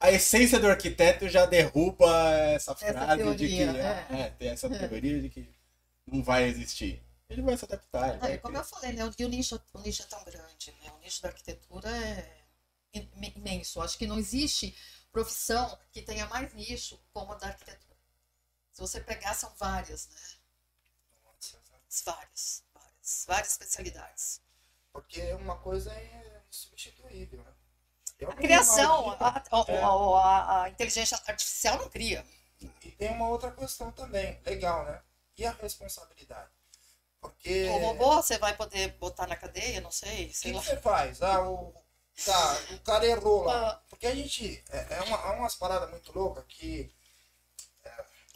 a 0.00 0.10
essência 0.12 0.58
do 0.58 0.66
arquiteto 0.68 1.28
já 1.28 1.46
derruba 1.46 2.08
essa 2.54 2.74
frase 2.74 3.34
de 3.36 3.48
que 3.48 3.56
teoria, 3.56 3.70
é, 3.72 4.06
é. 4.14 4.20
é, 4.22 4.30
tem 4.30 4.48
essa 4.48 4.66
É. 4.66 4.88
teoria 4.88 5.20
de 5.22 5.28
que 5.30 5.48
não 6.06 6.22
vai 6.22 6.44
existir. 6.44 7.02
Ele 7.28 7.42
vai 7.42 7.56
se 7.56 7.64
adaptar. 7.64 8.18
vai 8.18 8.32
É, 8.32 8.38
como 8.38 8.56
eu 8.56 8.64
falei, 8.64 8.92
né? 8.92 9.04
O 9.04 9.28
nicho, 9.28 9.60
o 9.72 9.78
nicho 9.80 10.02
é 10.02 10.06
tão 10.06 10.22
grande, 10.24 10.74
né? 10.82 10.92
O 10.96 10.98
nicho 11.02 11.22
da 11.22 11.28
arquitetura 11.28 11.88
é 11.90 12.36
im- 12.94 13.32
imenso. 13.36 13.80
Acho 13.80 13.98
que 13.98 14.06
não 14.06 14.18
existe 14.18 14.76
profissão 15.16 15.78
que 15.92 16.02
tenha 16.02 16.26
mais 16.26 16.52
nicho 16.52 17.00
como 17.10 17.32
a 17.32 17.36
da 17.36 17.46
arquitetura. 17.46 17.96
Se 18.70 18.82
você 18.82 19.00
pegar, 19.00 19.32
são 19.32 19.50
várias, 19.56 20.08
né? 20.08 20.20
Várias, 22.04 22.62
várias, 22.74 23.24
várias 23.26 23.52
especialidades. 23.52 24.42
porque 24.92 25.32
uma 25.32 25.56
coisa 25.58 25.90
é 25.92 26.42
insubstituível, 26.50 27.42
né? 27.42 27.52
Eu 28.18 28.30
A 28.30 28.34
criação, 28.34 29.10
a, 29.12 29.42
é, 29.68 29.82
a- 29.82 30.62
a- 30.62 30.68
inteligência 30.70 31.18
artificial 31.26 31.78
não 31.78 31.88
cria. 31.88 32.26
E 32.60 32.90
tem 32.92 33.10
uma 33.10 33.28
outra 33.28 33.50
questão 33.52 33.90
também, 33.92 34.38
legal, 34.44 34.84
né? 34.84 35.02
E 35.36 35.46
a 35.46 35.52
responsabilidade? 35.52 36.50
Porque. 37.20 37.68
O 37.70 37.78
robô 37.78 38.16
você 38.16 38.36
vai 38.38 38.54
poder 38.56 38.88
botar 38.98 39.26
na 39.26 39.36
cadeia, 39.36 39.80
não 39.80 39.90
sei, 39.90 40.26
O 40.28 40.40
que 40.40 40.52
lá. 40.52 40.62
você 40.62 40.76
faz? 40.80 41.22
Ah, 41.22 41.40
o, 41.48 41.74
tá, 42.24 42.60
o 42.72 42.80
cara 42.80 43.06
errou 43.06 43.44
lá. 43.44 43.82
Porque 43.88 44.06
a 44.06 44.14
gente. 44.14 44.62
É, 44.70 44.96
é, 44.96 45.02
uma, 45.02 45.16
é 45.18 45.30
umas 45.38 45.54
paradas 45.56 45.90
muito 45.90 46.12
loucas 46.16 46.44
que. 46.48 46.90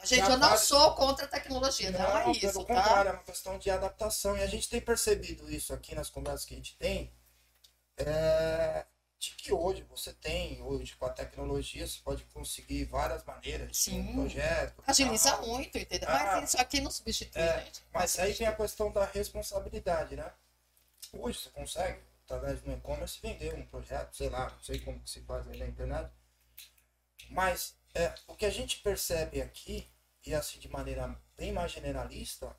Gente, 0.02 0.20
Já 0.26 0.30
eu 0.30 0.38
não 0.38 0.56
sou 0.56 0.94
contra 0.94 1.26
a 1.26 1.28
tecnologia, 1.28 1.90
não, 1.90 2.16
é 2.18 2.24
Não, 2.24 2.32
isso, 2.32 2.40
pelo 2.40 2.64
tá? 2.64 2.74
contrário, 2.74 3.08
é 3.10 3.12
uma 3.12 3.22
questão 3.22 3.58
de 3.58 3.70
adaptação. 3.70 4.36
E 4.36 4.42
a 4.42 4.46
gente 4.46 4.68
tem 4.68 4.80
percebido 4.80 5.50
isso 5.50 5.74
aqui 5.74 5.94
nas 5.94 6.08
conversas 6.08 6.46
que 6.46 6.54
a 6.54 6.56
gente 6.56 6.76
tem. 6.76 7.12
é, 7.98 8.86
de 9.18 9.34
que 9.36 9.52
hoje 9.52 9.82
você 9.84 10.14
tem, 10.14 10.62
hoje 10.62 10.96
com 10.96 11.04
a 11.04 11.10
tecnologia, 11.10 11.86
você 11.86 11.98
pode 12.02 12.24
conseguir 12.26 12.84
várias 12.86 13.22
maneiras 13.24 13.70
de 13.70 13.76
Sim. 13.76 14.00
um 14.00 14.14
projeto. 14.14 14.82
Agiliza 14.86 15.32
tal. 15.32 15.46
muito, 15.46 15.76
entendeu? 15.76 16.08
Ah. 16.08 16.40
Mas 16.40 16.48
isso 16.50 16.60
aqui 16.60 16.80
não 16.80 16.90
substitui, 16.90 17.42
É, 17.42 17.64
gente. 17.64 17.82
Mas 17.92 18.18
aí 18.18 18.34
tem 18.34 18.46
a 18.46 18.56
questão 18.56 18.90
da 18.90 19.04
responsabilidade, 19.04 20.16
né? 20.16 20.32
Hoje 21.12 21.38
você 21.40 21.50
consegue 21.50 22.00
através 22.30 22.60
do 22.60 22.70
e-commerce, 22.70 23.18
vender 23.20 23.54
um 23.54 23.66
projeto, 23.66 24.14
sei 24.14 24.28
lá, 24.28 24.48
não 24.50 24.62
sei 24.62 24.78
como 24.78 25.00
que 25.00 25.10
se 25.10 25.20
faz 25.22 25.46
aí 25.48 25.58
na 25.58 25.66
internet. 25.66 26.10
Mas 27.28 27.76
é, 27.92 28.14
o 28.28 28.36
que 28.36 28.46
a 28.46 28.50
gente 28.50 28.78
percebe 28.78 29.42
aqui, 29.42 29.90
e 30.24 30.32
assim 30.32 30.60
de 30.60 30.68
maneira 30.68 31.16
bem 31.36 31.52
mais 31.52 31.72
generalista, 31.72 32.56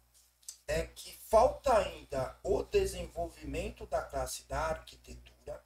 é 0.68 0.84
que 0.88 1.18
falta 1.30 1.78
ainda 1.78 2.38
o 2.44 2.64
desenvolvimento 2.64 3.86
da 3.88 4.02
classe 4.02 4.44
da 4.48 4.60
arquitetura. 4.60 5.64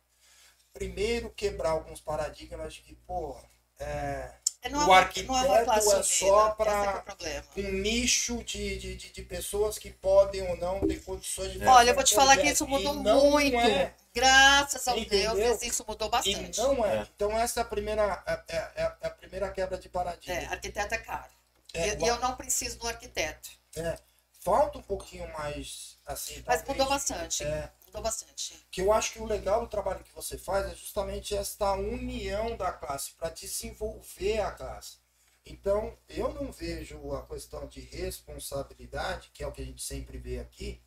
Primeiro, 0.72 1.32
quebrar 1.32 1.72
alguns 1.72 2.00
paradigmas 2.00 2.76
de 2.76 2.82
que, 2.82 2.96
pô, 2.96 3.40
é, 3.80 4.36
É, 4.66 4.70
não 4.70 4.82
é 4.82 4.84
O 4.84 4.88
uma- 4.88 4.98
arquiteto 4.98 5.32
não 5.32 5.38
é 5.40 5.48
uma 5.48 5.64
classe 5.64 5.88
é 5.88 5.92
só 5.92 6.00
esse 6.00 6.26
é 6.26 7.44
é 7.66 7.68
um 7.70 7.72
nicho 7.74 8.44
de, 8.44 8.78
de, 8.80 8.96
de, 8.96 9.10
de 9.12 9.22
pessoas 9.22 9.78
que 9.78 9.92
podem 9.92 10.42
ou 10.50 10.58
não 10.58 10.80
ter 10.88 11.04
condições 11.04 11.54
de 11.54 11.64
Olha, 11.66 11.92
eu 11.92 11.96
vou 11.96 12.04
te 12.04 12.16
falar 12.16 12.36
que 12.38 12.48
isso 12.48 12.64
E 12.66 12.68
mudou 12.68 12.96
muito. 12.96 13.56
é. 13.58 13.94
Graças 14.14 14.88
a 14.88 14.98
Entendeu? 14.98 15.36
Deus, 15.36 15.62
isso 15.62 15.86
mudou 15.88 16.08
E 16.08 16.12
bastante. 16.12 16.58
não 16.58 16.84
é. 16.84 16.98
É. 16.98 17.08
Então 17.16 17.38
essa 17.38 17.60
é 17.60 17.64
a 17.64 17.66
primeira, 17.66 18.24
é, 18.26 18.56
é- 18.56 18.72
é 18.76 19.08
a 19.08 19.10
primeira 19.12 19.52
quebra 19.52 19.78
de 19.78 19.88
paradigma. 19.88 20.34
É, 20.34 20.46
arquiteto 20.46 20.96
é 20.96 20.98
caro. 20.98 21.32
É, 21.74 21.90
E 21.90 22.04
e 22.04 22.08
eu 22.08 22.18
não 22.20 22.36
preciso 22.36 22.80
do 22.80 22.88
arquiteto. 22.88 23.50
é, 23.76 24.00
falta 24.40 24.80
um 24.80 24.82
pouquinho 24.82 25.32
mais 25.34 25.98
assim. 26.08 26.42
Mas 26.48 26.62
talvez, 26.62 26.68
mudou 26.70 26.88
bastante. 26.90 27.44
É, 27.44 27.70
Bastante. 28.02 28.66
que 28.72 28.82
eu 28.82 28.92
acho 28.92 29.14
que 29.14 29.20
o 29.20 29.26
legal 29.26 29.62
do 29.62 29.68
trabalho 29.68 30.04
que 30.04 30.14
você 30.14 30.38
faz 30.38 30.66
é 30.68 30.76
justamente 30.76 31.36
esta 31.36 31.74
união 31.74 32.56
da 32.58 32.72
classe 32.72 33.12
para 33.12 33.30
desenvolver 33.30 34.40
a 34.40 34.52
classe. 34.52 34.98
Então, 35.46 35.96
eu 36.10 36.34
não 36.34 36.52
vejo 36.52 37.14
a 37.14 37.26
questão 37.28 37.68
de 37.68 37.80
responsabilidade, 37.80 39.30
que 39.32 39.44
é 39.44 39.48
o 39.48 39.52
que 39.52 39.62
a 39.62 39.66
gente 39.66 39.84
sempre 39.84 40.18
vê 40.18 40.40
aqui, 40.40 40.82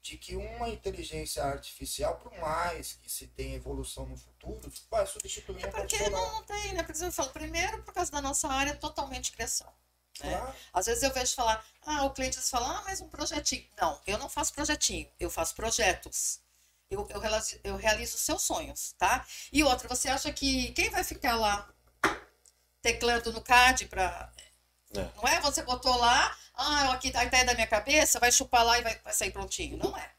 de 0.00 0.16
que 0.16 0.34
uma 0.34 0.70
inteligência 0.70 1.44
artificial, 1.44 2.16
por 2.16 2.32
mais 2.38 2.94
que 2.94 3.10
se 3.10 3.26
tenha 3.26 3.56
evolução 3.56 4.06
no 4.06 4.16
futuro, 4.16 4.72
vai 4.90 5.06
substituir 5.06 5.64
É 5.64 5.68
um 5.68 5.70
porque 5.70 6.08
não, 6.08 6.42
tem, 6.44 6.72
né? 6.72 6.82
Porque 6.82 7.04
eu 7.04 7.12
falo, 7.12 7.30
primeiro, 7.30 7.82
por 7.82 7.92
causa 7.92 8.10
da 8.10 8.22
nossa 8.22 8.48
área, 8.48 8.74
totalmente 8.74 9.32
criação. 9.32 9.70
Né? 10.22 10.36
Claro. 10.36 10.54
Às 10.72 10.86
vezes 10.86 11.02
eu 11.02 11.12
vejo 11.12 11.34
falar, 11.34 11.64
ah, 11.86 12.04
o 12.04 12.10
cliente 12.10 12.38
fala, 12.40 12.78
ah, 12.78 12.82
mas 12.84 13.00
um 13.00 13.08
projetinho. 13.08 13.66
Não, 13.80 14.00
eu 14.06 14.18
não 14.18 14.28
faço 14.28 14.52
projetinho, 14.52 15.08
eu 15.18 15.30
faço 15.30 15.54
projetos. 15.54 16.40
Eu, 16.90 17.06
eu, 17.08 17.20
realizo, 17.20 17.60
eu 17.62 17.76
realizo 17.76 18.18
seus 18.18 18.42
sonhos, 18.42 18.94
tá? 18.98 19.24
E 19.52 19.62
outra, 19.62 19.88
você 19.88 20.08
acha 20.08 20.32
que 20.32 20.72
quem 20.72 20.90
vai 20.90 21.04
ficar 21.04 21.36
lá 21.36 21.68
teclando 22.82 23.32
no 23.32 23.40
CAD 23.42 23.86
para. 23.86 24.32
É. 24.94 25.08
Não 25.16 25.28
é? 25.28 25.40
Você 25.40 25.62
botou 25.62 25.96
lá, 25.96 26.36
ah, 26.54 26.92
aqui 26.92 27.12
a 27.14 27.24
ideia 27.24 27.44
da 27.44 27.54
minha 27.54 27.66
cabeça, 27.66 28.18
vai 28.18 28.32
chupar 28.32 28.64
lá 28.64 28.78
e 28.78 28.82
vai, 28.82 28.98
vai 28.98 29.12
sair 29.12 29.30
prontinho. 29.30 29.76
Não 29.76 29.96
é. 29.96 30.10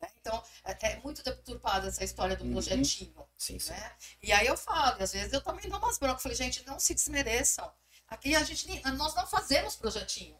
Né? 0.00 0.08
Então, 0.20 0.42
é, 0.64 0.92
é 0.92 0.96
muito 1.00 1.22
deturpada 1.24 1.88
essa 1.88 2.04
história 2.04 2.36
do 2.36 2.44
Uhum. 2.44 2.52
projetinho 2.52 3.26
Sim, 3.36 3.58
sim. 3.58 3.72
né? 3.72 3.92
E 4.22 4.32
aí 4.32 4.46
eu 4.46 4.56
falo, 4.56 5.00
e 5.00 5.02
às 5.02 5.12
vezes 5.12 5.32
eu 5.32 5.40
também 5.40 5.68
dou 5.68 5.78
umas 5.78 5.98
broncas. 5.98 6.22
Falei, 6.22 6.36
gente, 6.36 6.64
não 6.66 6.78
se 6.78 6.94
desmereçam. 6.94 7.68
Aqui 8.08 8.34
a 8.34 8.42
gente, 8.42 8.66
nós 8.92 9.14
não 9.14 9.26
fazemos 9.26 9.76
projetinho. 9.76 10.36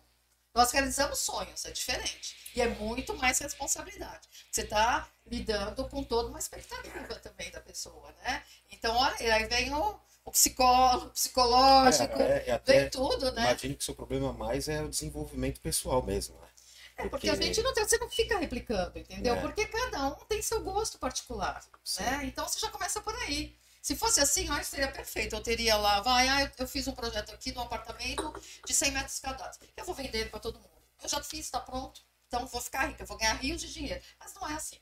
Nós 0.54 0.70
realizamos 0.70 1.18
sonhos, 1.18 1.64
é 1.66 1.70
diferente. 1.70 2.34
E 2.54 2.62
é 2.62 2.68
muito 2.68 3.14
mais 3.14 3.38
responsabilidade. 3.38 4.26
Você 4.50 4.62
está 4.62 5.06
lidando 5.26 5.86
com 5.88 6.02
toda 6.02 6.28
uma 6.28 6.38
expectativa 6.38 7.14
também 7.16 7.50
da 7.50 7.60
pessoa, 7.60 8.10
né? 8.22 8.42
Então, 8.70 8.96
olha, 8.96 9.34
aí 9.34 9.44
vem 9.46 9.74
o, 9.74 10.00
o 10.24 10.30
psicólogo, 10.30 11.10
psicológico, 11.10 12.22
É, 12.22 12.24
é, 12.24 12.40
vem 12.44 12.54
até 12.54 12.88
tudo, 12.88 13.30
né? 13.32 13.42
imagino 13.42 13.74
que 13.74 13.82
o 13.82 13.84
seu 13.84 13.94
problema 13.94 14.32
mais 14.32 14.66
é 14.66 14.80
o 14.80 14.88
desenvolvimento 14.88 15.60
pessoal 15.60 16.02
mesmo, 16.02 16.40
né? 16.40 16.48
É 16.96 17.08
porque 17.08 17.28
a 17.28 17.34
gente 17.34 17.60
não 17.62 17.74
tem, 17.74 17.84
você 17.84 17.98
não 17.98 18.08
fica 18.08 18.38
replicando, 18.38 18.98
entendeu? 18.98 19.34
É. 19.34 19.40
Porque 19.42 19.66
cada 19.66 20.08
um 20.08 20.24
tem 20.24 20.40
seu 20.40 20.62
gosto 20.62 20.98
particular, 20.98 21.62
Sim. 21.84 22.02
né? 22.02 22.20
Então 22.24 22.48
você 22.48 22.58
já 22.58 22.70
começa 22.70 23.02
por 23.02 23.14
aí. 23.14 23.54
Se 23.86 23.94
fosse 23.94 24.20
assim, 24.20 24.50
ó, 24.50 24.60
seria 24.64 24.90
perfeito. 24.90 25.36
Eu 25.36 25.40
teria 25.40 25.76
lá, 25.76 26.00
vai, 26.00 26.28
ah, 26.28 26.42
eu, 26.42 26.50
eu 26.58 26.66
fiz 26.66 26.88
um 26.88 26.92
projeto 26.92 27.32
aqui 27.32 27.52
de 27.52 27.58
um 27.58 27.62
apartamento 27.62 28.34
de 28.66 28.74
100 28.74 28.90
metros 28.90 29.20
quadrados. 29.20 29.60
Eu 29.76 29.84
vou 29.84 29.94
vender 29.94 30.22
ele 30.22 30.28
para 30.28 30.40
todo 30.40 30.58
mundo. 30.58 30.82
Eu 31.00 31.08
já 31.08 31.22
fiz, 31.22 31.46
está 31.46 31.60
pronto. 31.60 32.04
Então 32.26 32.44
vou 32.48 32.60
ficar 32.60 32.86
rica, 32.86 33.04
eu 33.04 33.06
vou 33.06 33.16
ganhar 33.16 33.34
rios 33.34 33.60
de 33.60 33.72
dinheiro. 33.72 34.02
Mas 34.18 34.34
não 34.34 34.48
é 34.50 34.54
assim. 34.54 34.80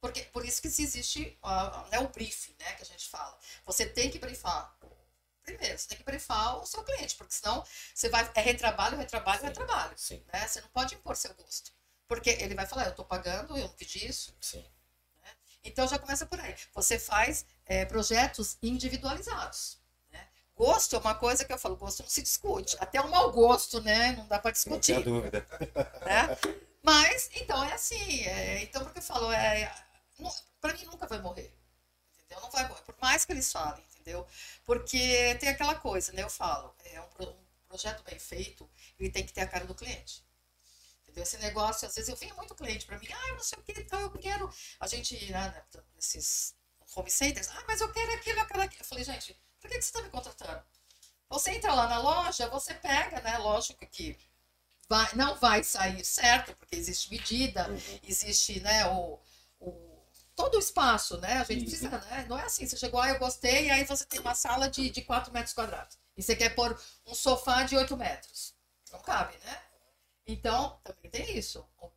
Porque, 0.00 0.22
por 0.22 0.42
isso 0.42 0.62
que 0.62 0.70
se 0.70 0.82
existe 0.82 1.38
ah, 1.42 1.86
né, 1.92 1.98
o 1.98 2.08
briefing, 2.08 2.56
né, 2.58 2.72
que 2.72 2.82
a 2.82 2.86
gente 2.86 3.10
fala. 3.10 3.38
Você 3.66 3.84
tem 3.84 4.10
que 4.10 4.18
briefar. 4.18 4.74
Primeiro, 5.42 5.78
você 5.78 5.88
tem 5.88 5.98
que 5.98 6.04
briefar 6.04 6.62
o 6.62 6.66
seu 6.66 6.82
cliente, 6.82 7.16
porque 7.16 7.34
senão 7.34 7.62
você 7.94 8.08
vai. 8.08 8.26
É 8.34 8.40
retrabalho, 8.40 8.96
retrabalho, 8.96 9.40
Sim. 9.40 9.46
retrabalho 9.48 9.98
Sim, 9.98 10.24
né? 10.32 10.48
Você 10.48 10.62
não 10.62 10.68
pode 10.68 10.94
impor 10.94 11.14
seu 11.14 11.34
gosto. 11.34 11.72
Porque 12.08 12.30
ele 12.30 12.54
vai 12.54 12.64
falar, 12.64 12.84
eu 12.84 12.90
estou 12.92 13.04
pagando, 13.04 13.54
eu 13.58 13.64
não 13.64 13.74
pedi 13.74 14.06
isso. 14.06 14.34
sim. 14.40 14.64
Então 15.62 15.86
já 15.86 15.98
começa 15.98 16.24
por 16.24 16.40
aí. 16.40 16.54
Você 16.74 16.98
faz 16.98 17.44
é, 17.70 17.84
projetos 17.84 18.58
individualizados. 18.60 19.78
Né? 20.10 20.26
Gosto 20.56 20.96
é 20.96 20.98
uma 20.98 21.14
coisa 21.14 21.44
que 21.44 21.52
eu 21.52 21.58
falo, 21.58 21.76
gosto 21.76 22.02
não 22.02 22.10
se 22.10 22.20
discute. 22.20 22.76
Até 22.80 23.00
o 23.00 23.08
mau 23.08 23.30
gosto, 23.30 23.80
né? 23.80 24.10
Não 24.16 24.26
dá 24.26 24.40
para 24.40 24.48
Não 24.48 24.54
discutir. 24.54 25.04
dúvida. 25.04 25.46
Né? 26.04 26.36
Mas, 26.82 27.30
então 27.32 27.62
é 27.62 27.72
assim. 27.72 28.24
é, 28.24 28.64
então, 28.64 28.82
porque 28.82 28.98
eu 28.98 29.02
falo, 29.02 29.30
é, 29.30 29.72
para 30.60 30.72
mim 30.72 30.84
nunca 30.86 31.06
vai 31.06 31.20
morrer. 31.20 31.54
Entendeu? 32.16 32.40
Não 32.40 32.50
vai 32.50 32.66
morrer. 32.66 32.82
Por 32.82 32.96
mais 33.00 33.24
que 33.24 33.30
eles 33.32 33.52
falem, 33.52 33.84
entendeu? 33.92 34.26
Porque 34.66 35.36
tem 35.38 35.48
aquela 35.48 35.76
coisa, 35.76 36.10
né? 36.12 36.24
Eu 36.24 36.30
falo, 36.30 36.74
é 36.86 37.00
um, 37.00 37.24
um 37.24 37.36
projeto 37.68 38.02
bem 38.02 38.18
feito, 38.18 38.68
ele 38.98 39.10
tem 39.10 39.24
que 39.24 39.32
ter 39.32 39.42
a 39.42 39.46
cara 39.46 39.64
do 39.64 39.76
cliente. 39.76 40.24
Entendeu? 41.02 41.22
Esse 41.22 41.38
negócio, 41.38 41.86
às 41.86 41.94
vezes 41.94 42.08
eu 42.08 42.16
venho 42.16 42.34
muito 42.34 42.54
cliente 42.56 42.84
para 42.84 42.98
mim, 42.98 43.06
ah, 43.12 43.28
eu 43.28 43.34
não 43.34 43.44
sei 43.44 43.58
o 43.58 43.62
que, 43.62 43.80
então 43.80 44.00
eu 44.00 44.10
quero. 44.10 44.52
A 44.80 44.88
gente, 44.88 45.30
né, 45.30 45.62
nesses 45.94 46.58
home 46.96 47.10
centers, 47.10 47.48
ah, 47.48 47.64
mas 47.68 47.80
eu 47.80 47.92
quero 47.92 48.12
aquilo, 48.14 48.38
eu 48.40 48.46
quero 48.46 48.62
aquilo. 48.62 48.82
Eu 48.82 48.86
falei, 48.86 49.04
gente, 49.04 49.34
por 49.60 49.68
que 49.70 49.76
que 49.78 49.82
você 49.82 49.88
está 49.90 50.02
me 50.02 50.10
contratando? 50.10 50.62
Você 51.28 51.52
entra 51.52 51.72
lá 51.74 51.86
na 51.88 51.98
loja, 51.98 52.48
você 52.48 52.74
pega, 52.74 53.20
né? 53.20 53.38
Lógico 53.38 53.86
que 53.86 54.18
vai, 54.88 55.14
não 55.14 55.36
vai 55.36 55.62
sair 55.64 56.04
certo, 56.04 56.54
porque 56.56 56.76
existe 56.76 57.10
medida, 57.10 57.68
Uhum. 57.68 58.00
existe, 58.02 58.60
né, 58.60 58.86
o, 58.88 59.18
o- 59.60 60.02
todo 60.34 60.56
o 60.56 60.58
espaço, 60.58 61.18
né? 61.18 61.34
A 61.34 61.44
gente 61.44 61.62
precisa, 61.64 61.88
né? 61.90 62.26
Não 62.28 62.38
é 62.38 62.44
assim, 62.44 62.66
você 62.66 62.76
chegou, 62.76 63.00
ah, 63.00 63.08
eu 63.10 63.18
gostei, 63.18 63.66
e 63.66 63.70
aí 63.70 63.84
você 63.84 64.04
tem 64.04 64.20
uma 64.20 64.34
sala 64.34 64.68
de, 64.68 64.90
de 64.90 65.02
4 65.02 65.32
metros 65.32 65.54
quadrados. 65.54 65.98
E 66.16 66.22
você 66.22 66.34
quer 66.34 66.50
pôr 66.54 66.78
um 67.06 67.14
sofá 67.14 67.62
de 67.62 67.76
8 67.76 67.96
metros. 67.96 68.54
Não 68.92 69.00
cabe, 69.00 69.36
né? 69.44 69.62
Então, 70.26 70.80
também 70.84 71.10
tem 71.10 71.36
isso. 71.38 71.64
O, 71.78 71.90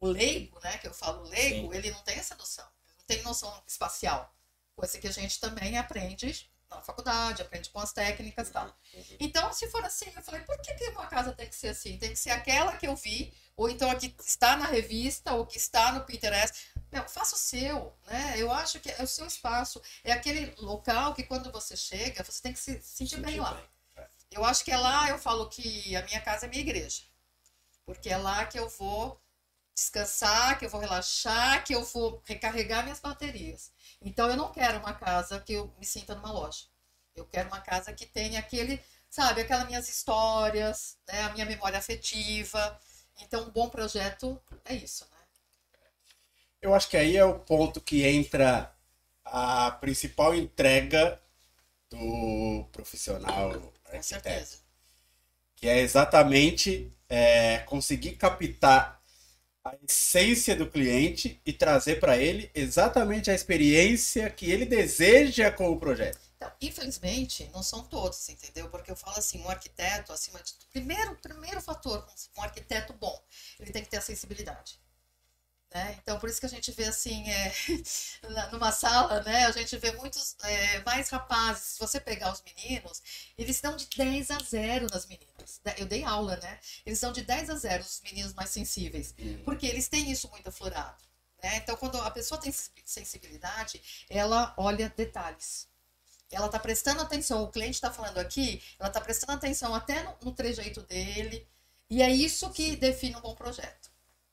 o 0.00 0.06
leigo, 0.08 0.58
né? 0.60 0.78
Que 0.78 0.88
eu 0.88 0.94
falo 0.94 1.22
leigo, 1.22 1.70
Sim. 1.72 1.78
ele 1.78 1.90
não 1.92 2.02
tem 2.02 2.16
essa 2.18 2.34
noção. 2.36 2.66
Tem 3.08 3.22
noção 3.22 3.52
espacial. 3.66 4.32
Coisa 4.76 4.98
que 4.98 5.08
a 5.08 5.12
gente 5.12 5.40
também 5.40 5.76
aprende 5.76 6.48
na 6.70 6.82
faculdade, 6.82 7.42
aprende 7.42 7.70
com 7.70 7.80
as 7.80 7.92
técnicas 7.92 8.48
e 8.48 8.52
tal. 8.52 8.78
Então, 9.18 9.52
se 9.52 9.66
for 9.68 9.82
assim, 9.84 10.12
eu 10.14 10.22
falei, 10.22 10.42
por 10.42 10.60
que, 10.60 10.74
que 10.74 10.90
uma 10.90 11.06
casa 11.06 11.32
tem 11.32 11.48
que 11.48 11.56
ser 11.56 11.68
assim? 11.68 11.96
Tem 11.98 12.10
que 12.10 12.16
ser 12.18 12.30
aquela 12.30 12.76
que 12.76 12.86
eu 12.86 12.94
vi, 12.94 13.32
ou 13.56 13.70
então 13.70 13.90
a 13.90 13.96
que 13.96 14.14
está 14.20 14.56
na 14.56 14.66
revista, 14.66 15.32
ou 15.32 15.46
que 15.46 15.56
está 15.56 15.92
no 15.92 16.04
Pinterest. 16.04 16.68
Meu, 16.92 17.08
faça 17.08 17.34
o 17.34 17.38
seu, 17.38 17.96
né? 18.06 18.34
Eu 18.36 18.52
acho 18.52 18.78
que 18.80 18.90
é 18.90 19.02
o 19.02 19.06
seu 19.06 19.26
espaço. 19.26 19.80
É 20.04 20.12
aquele 20.12 20.54
local 20.58 21.14
que 21.14 21.22
quando 21.22 21.50
você 21.50 21.76
chega, 21.76 22.22
você 22.22 22.42
tem 22.42 22.52
que 22.52 22.60
se 22.60 22.80
sentir 22.82 23.16
bem 23.16 23.40
lá. 23.40 23.54
bem. 23.54 23.64
Eu 24.30 24.44
acho 24.44 24.62
que 24.62 24.70
é 24.70 24.76
lá, 24.76 25.08
eu 25.08 25.18
falo 25.18 25.48
que 25.48 25.96
a 25.96 26.02
minha 26.02 26.20
casa 26.20 26.44
é 26.44 26.48
minha 26.48 26.60
igreja. 26.60 27.02
Porque 27.86 28.10
é 28.10 28.18
lá 28.18 28.44
que 28.44 28.58
eu 28.58 28.68
vou 28.68 29.18
descansar, 29.78 30.58
que 30.58 30.66
eu 30.66 30.70
vou 30.70 30.80
relaxar, 30.80 31.64
que 31.64 31.72
eu 31.72 31.84
vou 31.84 32.20
recarregar 32.24 32.82
minhas 32.82 32.98
baterias. 32.98 33.70
Então 34.02 34.28
eu 34.28 34.36
não 34.36 34.50
quero 34.52 34.80
uma 34.80 34.92
casa 34.92 35.38
que 35.38 35.52
eu 35.52 35.72
me 35.78 35.86
sinta 35.86 36.16
numa 36.16 36.32
loja. 36.32 36.64
Eu 37.14 37.24
quero 37.24 37.48
uma 37.48 37.60
casa 37.60 37.92
que 37.92 38.04
tenha 38.04 38.40
aquele, 38.40 38.82
sabe, 39.08 39.42
aquelas 39.42 39.66
minhas 39.66 39.88
histórias, 39.88 40.96
né, 41.06 41.22
a 41.22 41.30
minha 41.30 41.46
memória 41.46 41.78
afetiva. 41.78 42.76
Então 43.20 43.44
um 43.44 43.50
bom 43.50 43.68
projeto 43.68 44.40
é 44.64 44.74
isso, 44.74 45.04
né? 45.12 45.16
Eu 46.60 46.74
acho 46.74 46.88
que 46.88 46.96
aí 46.96 47.16
é 47.16 47.24
o 47.24 47.38
ponto 47.38 47.80
que 47.80 48.04
entra 48.04 48.74
a 49.24 49.70
principal 49.70 50.34
entrega 50.34 51.20
do 51.88 52.66
profissional 52.72 53.52
Com 53.52 53.72
arquiteto, 53.86 54.04
certeza. 54.04 54.58
que 55.54 55.68
é 55.68 55.78
exatamente 55.78 56.92
é, 57.08 57.58
conseguir 57.60 58.16
captar 58.16 58.97
a 59.68 59.76
essência 59.84 60.56
do 60.56 60.70
cliente 60.70 61.40
e 61.44 61.52
trazer 61.52 62.00
para 62.00 62.16
ele 62.16 62.50
exatamente 62.54 63.30
a 63.30 63.34
experiência 63.34 64.30
que 64.30 64.50
ele 64.50 64.64
deseja 64.64 65.50
com 65.50 65.70
o 65.70 65.78
projeto. 65.78 66.18
Então, 66.36 66.50
infelizmente, 66.60 67.50
não 67.52 67.62
são 67.62 67.82
todos, 67.82 68.28
entendeu? 68.28 68.68
Porque 68.70 68.90
eu 68.90 68.96
falo 68.96 69.18
assim, 69.18 69.40
um 69.40 69.50
arquiteto, 69.50 70.12
acima 70.12 70.40
de 70.40 70.54
tudo, 70.54 70.66
primeiro, 70.70 71.16
primeiro 71.16 71.60
fator, 71.60 72.06
um 72.36 72.42
arquiteto 72.42 72.92
bom, 72.92 73.20
ele 73.58 73.72
tem 73.72 73.82
que 73.82 73.88
ter 73.88 73.96
a 73.96 74.02
sensibilidade. 74.02 74.78
Né? 75.74 75.98
Então, 76.02 76.18
por 76.18 76.30
isso 76.30 76.40
que 76.40 76.46
a 76.46 76.48
gente 76.48 76.70
vê 76.72 76.84
assim, 76.84 77.28
é, 77.28 77.52
numa 78.52 78.72
sala, 78.72 79.22
né, 79.22 79.44
a 79.44 79.50
gente 79.50 79.76
vê 79.76 79.92
muitos 79.92 80.34
é, 80.42 80.80
mais 80.80 81.10
rapazes. 81.10 81.74
Se 81.74 81.78
você 81.78 82.00
pegar 82.00 82.32
os 82.32 82.42
meninos, 82.42 83.02
eles 83.36 83.60
dão 83.60 83.76
de 83.76 83.86
10 83.96 84.30
a 84.30 84.38
0 84.38 84.86
nas 84.90 85.06
meninas. 85.06 85.60
Eu 85.76 85.86
dei 85.86 86.04
aula, 86.04 86.36
né? 86.36 86.58
Eles 86.86 87.00
dão 87.00 87.12
de 87.12 87.22
10 87.22 87.50
a 87.50 87.54
0 87.56 87.82
os 87.82 88.00
meninos 88.02 88.32
mais 88.32 88.50
sensíveis. 88.50 89.14
Porque 89.44 89.66
eles 89.66 89.88
têm 89.88 90.10
isso 90.10 90.28
muito 90.30 90.48
aflorado. 90.48 90.96
Né? 91.42 91.56
Então, 91.56 91.76
quando 91.76 92.00
a 92.00 92.10
pessoa 92.10 92.40
tem 92.40 92.52
sensibilidade, 92.84 94.06
ela 94.08 94.54
olha 94.56 94.92
detalhes. 94.96 95.68
Ela 96.30 96.46
está 96.46 96.58
prestando 96.58 97.00
atenção, 97.00 97.42
o 97.42 97.50
cliente 97.50 97.76
está 97.76 97.90
falando 97.90 98.18
aqui, 98.18 98.62
ela 98.78 98.88
está 98.88 99.00
prestando 99.00 99.32
atenção 99.32 99.74
até 99.74 100.02
no, 100.02 100.14
no 100.22 100.32
trejeito 100.32 100.82
dele, 100.82 101.48
e 101.88 102.02
é 102.02 102.10
isso 102.10 102.50
que 102.50 102.76
define 102.76 103.16
um 103.16 103.20
bom 103.20 103.34
projeto. 103.34 103.87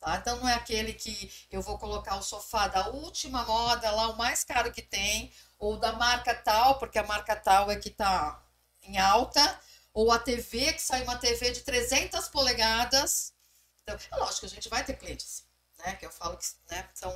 Tá? 0.05 0.17
Então 0.17 0.37
não 0.37 0.47
é 0.47 0.53
aquele 0.53 0.93
que 0.93 1.31
eu 1.49 1.63
vou 1.63 1.79
colocar 1.79 2.15
o 2.15 2.21
sofá 2.21 2.67
da 2.67 2.89
última 2.89 3.43
moda 3.43 3.89
lá, 3.89 4.09
o 4.09 4.17
mais 4.17 4.43
caro 4.43 4.71
que 4.71 4.83
tem, 4.83 5.33
ou 5.57 5.79
da 5.79 5.93
marca 5.93 6.35
tal, 6.35 6.77
porque 6.77 6.99
a 6.99 7.03
marca 7.07 7.35
tal 7.35 7.71
é 7.71 7.75
que 7.75 7.89
está 7.89 8.39
em 8.83 8.99
alta, 8.99 9.59
ou 9.91 10.11
a 10.11 10.19
TV, 10.19 10.73
que 10.73 10.81
sai 10.81 11.01
uma 11.01 11.17
TV 11.17 11.49
de 11.49 11.61
300 11.61 12.27
polegadas. 12.27 13.33
Então, 13.81 13.97
é 14.11 14.15
lógico 14.17 14.45
a 14.45 14.49
gente 14.49 14.69
vai 14.69 14.83
ter 14.83 14.93
clientes, 14.93 15.43
né? 15.79 15.95
Que 15.95 16.05
eu 16.05 16.11
falo 16.11 16.37
que 16.37 16.45
né, 16.69 16.87
são 16.93 17.11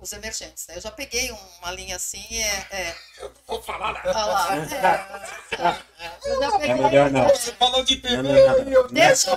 os 0.00 0.12
emergentes. 0.12 0.66
Né? 0.66 0.76
Eu 0.76 0.80
já 0.80 0.90
peguei 0.90 1.30
uma 1.30 1.70
linha 1.72 1.96
assim, 1.96 2.24
é. 2.32 2.66
é... 2.70 2.94
Eu 3.18 3.28
não 3.28 3.34
vou 3.46 3.62
falar 3.62 3.92
nada. 3.92 4.08
Olha 4.10 4.24
lá, 4.24 4.56
é, 5.98 6.10
eu 6.24 6.40
já 6.40 6.50
peguei, 6.52 6.70
É 6.70 6.74
melhor 6.74 7.10
não. 7.10 7.28
Você 7.28 7.52
falou 7.52 7.84
de 7.84 7.96
TV, 7.96 8.16
Não, 8.16 8.22
não, 8.22 8.32
não. 8.64 8.72
eu 8.72 8.88
Deixa 8.88 9.30
eu. 9.30 9.36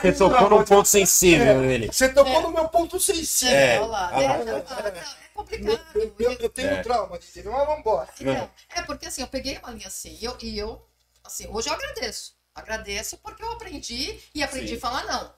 Você 0.00 0.12
tocou 0.12 0.50
num 0.50 0.64
ponto 0.64 0.88
sensível, 0.88 1.64
ele. 1.64 1.88
Você 1.88 2.08
tocou 2.08 2.40
no 2.42 2.50
meu 2.50 2.68
ponto 2.68 2.98
sensível. 2.98 3.54
É. 3.56 3.78
Olha 3.80 3.86
lá, 3.88 4.08
Ah. 4.12 4.44
Não, 4.44 4.56
é 4.58 5.04
complicado. 5.34 5.80
Eu, 5.94 6.14
eu- 6.18 6.32
eu 6.32 6.48
tenho 6.48 6.68
É. 6.70 6.82
trauma 6.82 7.18
de 7.18 7.26
TV, 7.26 7.48
mas 7.50 7.66
vambora. 7.66 8.08
Então, 8.20 8.50
é 8.74 8.82
porque 8.82 9.06
assim, 9.06 9.20
eu 9.22 9.28
peguei 9.28 9.58
uma 9.58 9.70
linha 9.70 9.86
assim, 9.88 10.16
e 10.20 10.24
eu, 10.24 10.36
e 10.42 10.58
eu 10.58 10.84
assim, 11.24 11.46
hoje 11.48 11.68
eu 11.68 11.74
agradeço. 11.74 12.36
Agradeço 12.54 13.18
porque 13.18 13.42
eu 13.44 13.52
aprendi 13.52 14.18
e 14.34 14.42
aprendi 14.42 14.70
Sim. 14.70 14.76
a 14.76 14.80
falar 14.80 15.04
não. 15.04 15.37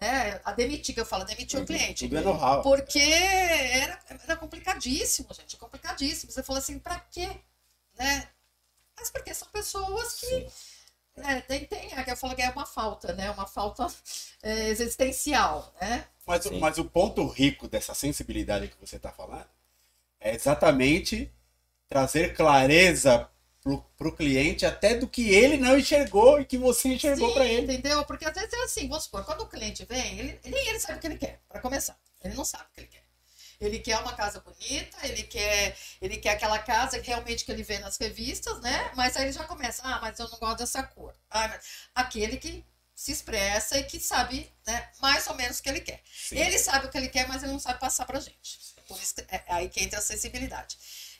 Né? 0.00 0.40
A 0.44 0.52
demitir, 0.52 0.94
que 0.94 1.00
eu 1.00 1.06
falo, 1.06 1.24
demitir 1.24 1.60
o 1.60 1.64
cliente. 1.64 2.08
Tudo 2.08 2.18
é. 2.18 2.62
Porque 2.62 2.98
era, 2.98 3.98
era 4.24 4.36
complicadíssimo, 4.36 5.32
gente, 5.32 5.56
complicadíssimo. 5.56 6.30
Você 6.30 6.42
falou 6.42 6.58
assim, 6.58 6.78
pra 6.78 7.00
quê? 7.00 7.28
Né? 7.98 8.28
Mas 8.96 9.10
porque 9.10 9.32
são 9.34 9.48
pessoas 9.48 10.14
que 10.14 10.46
né, 11.16 11.40
tem, 11.42 11.64
tem, 11.64 11.92
é 11.94 12.04
que 12.04 12.10
eu 12.10 12.16
falo 12.16 12.34
que 12.34 12.42
é 12.42 12.50
uma 12.50 12.66
falta, 12.66 13.12
né? 13.14 13.30
Uma 13.30 13.46
falta 13.46 13.86
é, 14.42 14.68
existencial, 14.68 15.74
né? 15.80 16.06
Mas, 16.26 16.44
Sim. 16.44 16.58
mas 16.58 16.78
o 16.78 16.84
ponto 16.84 17.26
rico 17.26 17.68
dessa 17.68 17.94
sensibilidade 17.94 18.68
que 18.68 18.80
você 18.80 18.96
está 18.96 19.10
falando 19.10 19.46
é 20.20 20.34
exatamente 20.34 21.32
trazer 21.88 22.34
clareza 22.34 23.30
pro, 23.66 23.84
pro 23.98 24.14
cliente 24.14 24.64
até 24.64 24.94
do 24.94 25.08
que 25.08 25.34
ele 25.34 25.56
não 25.56 25.76
enxergou 25.76 26.40
e 26.40 26.44
que 26.44 26.56
você 26.56 26.88
enxergou 26.88 27.34
para 27.34 27.44
ele. 27.44 27.72
entendeu? 27.72 28.04
Porque 28.04 28.24
às 28.24 28.32
vezes 28.32 28.52
é 28.52 28.62
assim, 28.62 28.88
vamos 28.88 29.04
supor, 29.04 29.24
quando 29.24 29.40
o 29.40 29.48
cliente 29.48 29.84
vem, 29.84 30.20
ele, 30.20 30.40
nem 30.44 30.68
ele 30.68 30.78
sabe 30.78 30.98
o 30.98 31.00
que 31.00 31.06
ele 31.08 31.18
quer, 31.18 31.40
para 31.48 31.60
começar. 31.60 31.98
Ele 32.22 32.34
não 32.34 32.44
sabe 32.44 32.64
o 32.64 32.74
que 32.74 32.80
ele 32.82 32.86
quer. 32.86 33.04
Ele 33.58 33.78
quer 33.80 33.98
uma 33.98 34.12
casa 34.12 34.38
bonita, 34.38 34.96
ele 35.02 35.22
quer, 35.24 35.76
ele 36.00 36.18
quer 36.18 36.30
aquela 36.30 36.58
casa 36.58 37.00
que 37.00 37.08
realmente 37.08 37.44
que 37.44 37.50
ele 37.50 37.62
vê 37.62 37.78
nas 37.78 37.96
revistas, 37.96 38.60
né? 38.60 38.92
Mas 38.94 39.16
aí 39.16 39.24
ele 39.24 39.32
já 39.32 39.44
começa, 39.44 39.82
ah, 39.82 39.98
mas 40.00 40.18
eu 40.18 40.28
não 40.28 40.38
gosto 40.38 40.58
dessa 40.58 40.82
cor. 40.82 41.14
Ah, 41.30 41.48
mas... 41.48 41.64
Aquele 41.94 42.36
que 42.36 42.64
se 42.94 43.12
expressa 43.12 43.78
e 43.78 43.84
que 43.84 43.98
sabe, 43.98 44.52
né, 44.66 44.88
mais 45.00 45.26
ou 45.26 45.34
menos 45.34 45.58
o 45.58 45.62
que 45.62 45.68
ele 45.68 45.80
quer. 45.80 46.02
Sim. 46.12 46.38
Ele 46.38 46.58
sabe 46.58 46.86
o 46.86 46.90
que 46.90 46.98
ele 46.98 47.08
quer, 47.08 47.26
mas 47.26 47.42
ele 47.42 47.52
não 47.52 47.58
sabe 47.58 47.80
passar 47.80 48.04
pra 48.04 48.20
gente. 48.20 48.58
Por 48.86 48.98
isso 49.00 49.14
que 49.14 49.22
é 49.28 49.42
aí 49.48 49.68
que 49.68 49.82
entra 49.82 49.98
a 49.98 50.02
sensibilidade. 50.02 50.76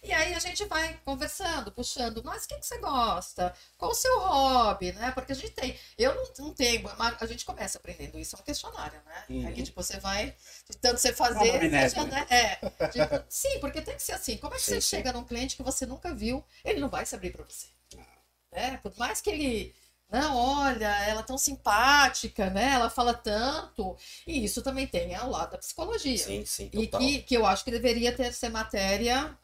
E 0.07 0.13
aí 0.13 0.35
a 0.35 0.39
gente 0.39 0.65
vai 0.67 0.97
conversando, 1.05 1.73
puxando, 1.73 2.23
mas 2.25 2.45
o 2.45 2.49
que, 2.49 2.55
que 2.55 2.65
você 2.65 2.79
gosta? 2.79 3.53
Qual 3.77 3.91
o 3.91 3.95
seu 3.95 4.21
hobby, 4.21 4.93
né? 4.93 5.11
Porque 5.11 5.33
a 5.33 5.35
gente 5.35 5.51
tem, 5.51 5.77
eu 5.99 6.15
não, 6.15 6.47
não 6.47 6.55
tenho, 6.55 6.89
mas 6.97 7.21
a 7.21 7.27
gente 7.27 7.45
começa 7.45 7.77
aprendendo 7.77 8.17
isso, 8.17 8.37
é 8.37 8.39
um 8.39 8.43
questionário, 8.43 9.01
né? 9.05 9.25
Uhum. 9.29 9.49
É 9.49 9.53
que 9.53 9.65
tipo, 9.65 9.83
você 9.83 9.99
vai, 9.99 10.33
de 10.71 10.77
tanto 10.77 11.01
você 11.01 11.13
fazer, 11.13 11.59
você 11.59 11.89
já, 11.89 12.05
né? 12.05 12.11
né? 12.11 12.27
É, 12.31 12.57
tipo, 12.89 13.25
sim, 13.29 13.59
porque 13.59 13.83
tem 13.83 13.97
que 13.97 14.03
ser 14.03 14.13
assim. 14.13 14.37
Como 14.37 14.55
é 14.55 14.59
que 14.59 14.63
Sim, 14.63 14.75
você 14.75 14.81
sim. 14.81 14.97
chega 14.97 15.13
num 15.13 15.25
cliente 15.25 15.57
que 15.57 15.63
você 15.65 15.85
nunca 15.85 16.15
viu, 16.15 16.45
ele 16.65 16.79
não 16.79 16.89
vai 16.89 17.05
se 17.05 17.17
abrir 17.17 17.33
pra 17.33 17.45
você. 17.45 17.67
Ah. 17.99 18.07
É, 18.53 18.77
por 18.77 18.97
mais 18.97 19.21
que 19.21 19.31
ele 19.31 19.75
não, 20.09 20.37
olha, 20.37 20.87
ela 21.05 21.21
é 21.21 21.25
tão 21.25 21.37
simpática, 21.37 22.49
né? 22.49 22.75
Ela 22.75 22.89
fala 22.89 23.13
tanto. 23.13 23.97
E 24.25 24.45
isso 24.45 24.63
também 24.63 24.87
tem 24.87 25.17
ao 25.17 25.29
lado 25.29 25.51
da 25.51 25.59
psicologia. 25.59 26.17
Sim, 26.17 26.45
sim, 26.47 26.71
E 26.73 26.87
total. 26.87 27.01
que, 27.01 27.23
que 27.23 27.37
eu 27.37 27.45
acho 27.45 27.65
que 27.65 27.73
deveria 27.73 28.13
ter 28.15 28.33
ser 28.33 28.51
matéria 28.51 29.37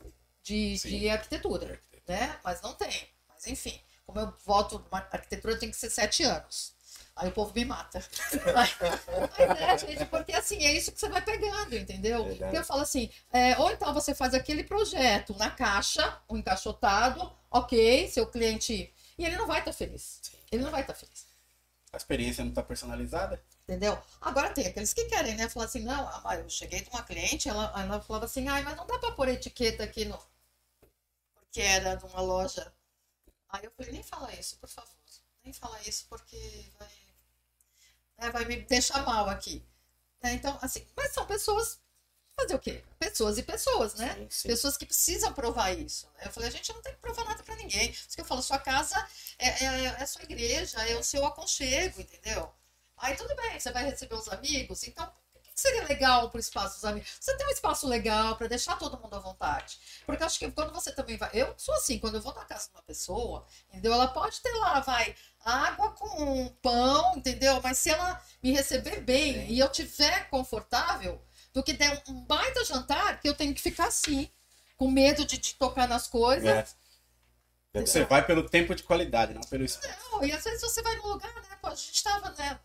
de, 0.43 0.75
de 0.79 1.09
arquitetura, 1.09 1.81
né? 2.07 2.39
Mas 2.45 2.61
não 2.61 2.75
tem. 2.75 3.09
Mas 3.29 3.47
enfim, 3.47 3.81
como 4.05 4.21
eu 4.21 4.35
voto, 4.45 4.85
uma 4.91 4.99
arquitetura 5.11 5.59
tem 5.59 5.71
que 5.71 5.77
ser 5.77 5.91
sete 5.91 6.23
anos. 6.23 6.75
Aí 7.15 7.29
o 7.29 7.33
povo 7.33 7.53
me 7.55 7.65
mata. 7.65 8.03
Mas 8.55 8.77
é, 9.39 9.79
gente, 9.79 10.07
porque 10.07 10.33
assim, 10.33 10.65
é 10.65 10.73
isso 10.73 10.93
que 10.93 10.99
você 10.99 11.09
vai 11.09 11.23
pegando, 11.23 11.77
entendeu? 11.77 12.25
Verdade. 12.25 12.39
Porque 12.39 12.59
eu 12.59 12.65
falo 12.65 12.81
assim, 12.81 13.11
é, 13.31 13.57
ou 13.59 13.71
então 13.71 13.93
você 13.93 14.15
faz 14.15 14.33
aquele 14.33 14.65
projeto 14.65 15.37
na 15.37 15.51
caixa, 15.51 16.21
um 16.29 16.39
encaixotado, 16.39 17.31
ok, 17.51 18.09
seu 18.09 18.27
cliente. 18.27 18.93
E 19.19 19.25
ele 19.25 19.37
não 19.37 19.47
vai 19.47 19.59
estar 19.59 19.73
feliz. 19.73 20.23
Ele 20.51 20.63
não 20.63 20.71
vai 20.71 20.81
estar 20.81 20.95
feliz. 20.95 21.27
A 21.93 21.99
experiência 21.99 22.43
não 22.43 22.51
está 22.51 22.63
personalizada? 22.63 23.43
Entendeu? 23.69 24.01
Agora 24.21 24.53
tem 24.53 24.67
aqueles 24.67 24.93
que 24.93 25.05
querem, 25.07 25.37
né? 25.37 25.49
Falar 25.49 25.67
assim, 25.67 25.81
não, 25.81 26.09
ah, 26.25 26.37
eu 26.37 26.49
cheguei 26.51 26.81
de 26.83 26.91
uma 26.91 27.03
cliente, 27.03 27.49
ela, 27.49 27.73
ela 27.81 28.01
falava 28.01 28.25
assim, 28.27 28.49
ai, 28.49 28.63
mas 28.63 28.77
não 28.77 28.87
dá 28.87 28.99
pra 28.99 29.13
pôr 29.13 29.29
etiqueta 29.29 29.85
aqui 29.85 30.05
no. 30.05 30.19
Porque 31.35 31.61
era 31.61 31.95
de 31.95 32.05
uma 32.07 32.21
loja. 32.21 32.73
Aí 33.51 33.65
eu 33.65 33.71
falei, 33.73 33.93
nem 33.93 34.03
fala 34.03 34.33
isso, 34.35 34.57
por 34.59 34.69
favor. 34.69 34.91
Nem 35.45 35.53
fala 35.53 35.81
isso 35.83 36.07
porque 36.09 36.37
vai, 36.79 36.89
né, 38.19 38.31
vai 38.31 38.45
me 38.45 38.57
deixar 38.63 39.05
mal 39.05 39.29
aqui. 39.29 39.65
Né, 40.23 40.35
Então, 40.35 40.59
assim, 40.63 40.87
mas 40.97 41.13
são 41.13 41.27
pessoas. 41.27 41.81
Fazer 42.35 42.55
o 42.55 42.59
quê? 42.59 42.83
Pessoas 42.99 43.37
e 43.37 43.43
pessoas, 43.43 43.95
né? 43.95 44.15
Sim, 44.15 44.29
sim. 44.31 44.49
Pessoas 44.49 44.77
que 44.79 44.87
precisam 44.87 45.33
provar 45.35 45.71
isso. 45.73 46.07
né? 46.17 46.23
Eu 46.27 46.33
falei, 46.33 46.49
a 46.49 46.53
gente 46.53 46.73
não 46.73 46.81
tem 46.81 46.95
que 46.95 47.01
provar 47.01 47.25
nada 47.27 47.43
pra 47.43 47.55
ninguém. 47.57 47.91
Isso 47.91 48.09
que 48.15 48.21
eu 48.23 48.25
falo, 48.25 48.43
sua 48.43 48.59
casa 48.59 48.97
é, 49.39 49.49
é, 49.65 49.85
é 49.85 50.03
a 50.03 50.07
sua 50.07 50.23
igreja, 50.23 50.79
é 50.89 50.97
o 50.97 51.03
seu 51.05 51.25
aconchego, 51.27 52.01
entendeu? 52.01 52.51
Aí 53.03 53.17
tudo 53.17 53.35
bem, 53.35 53.59
você 53.59 53.73
vai 53.73 53.85
receber 53.85 54.15
os 54.15 54.29
amigos, 54.29 54.87
então 54.87 55.05
o 55.35 55.41
que 55.41 55.61
seria 55.61 55.83
legal 55.89 56.31
para 56.31 56.39
o 56.39 56.41
espaço 56.41 56.77
dos 56.77 56.85
amigos? 56.85 57.11
Você 57.19 57.37
tem 57.37 57.45
um 57.45 57.51
espaço 57.51 57.89
legal 57.89 58.37
para 58.37 58.47
deixar 58.47 58.79
todo 58.79 58.97
mundo 58.97 59.17
à 59.17 59.19
vontade. 59.19 59.77
Porque 60.07 60.23
eu 60.23 60.27
acho 60.27 60.39
que 60.39 60.49
quando 60.53 60.73
você 60.73 60.93
também 60.93 61.17
vai. 61.17 61.29
Eu 61.35 61.53
sou 61.57 61.75
assim, 61.75 61.99
quando 61.99 62.15
eu 62.15 62.23
vou 62.23 62.33
na 62.33 62.45
casa 62.45 62.69
de 62.69 62.77
uma 62.77 62.83
pessoa, 62.83 63.45
entendeu? 63.69 63.93
Ela 63.93 64.07
pode 64.07 64.41
ter 64.41 64.53
lá, 64.53 64.79
vai, 64.79 65.17
água 65.45 65.91
com 65.91 66.49
pão, 66.63 67.17
entendeu? 67.17 67.61
Mas 67.61 67.79
se 67.79 67.91
ela 67.91 68.23
me 68.41 68.53
receber 68.53 69.01
bem 69.01 69.51
e 69.51 69.59
eu 69.59 69.69
tiver 69.69 70.31
confortável, 70.31 71.21
do 71.53 71.63
que 71.63 71.73
der 71.73 72.03
um 72.09 72.25
baita 72.25 72.65
jantar, 72.65 73.21
que 73.21 73.29
eu 73.29 73.35
tenho 73.35 73.53
que 73.53 73.61
ficar 73.61 73.89
assim, 73.89 74.31
com 74.77 74.89
medo 74.89 75.25
de, 75.25 75.39
de 75.39 75.55
tocar 75.57 75.89
nas 75.89 76.07
coisas. 76.07 76.49
É. 77.75 77.81
Você 77.81 78.05
vai 78.05 78.25
pelo 78.25 78.49
tempo 78.49 78.75
de 78.75 78.83
qualidade, 78.83 79.35
não 79.35 79.43
pelo 79.43 79.65
espaço. 79.65 80.11
Não, 80.13 80.25
e 80.25 80.31
às 80.31 80.45
vezes 80.45 80.61
você 80.61 80.83
vai 80.83 80.95
num 80.97 81.09
lugar, 81.09 81.35
né? 81.35 81.59
A 81.63 81.71
gente 81.71 81.95
estava, 81.95 82.31
né, 82.33 82.61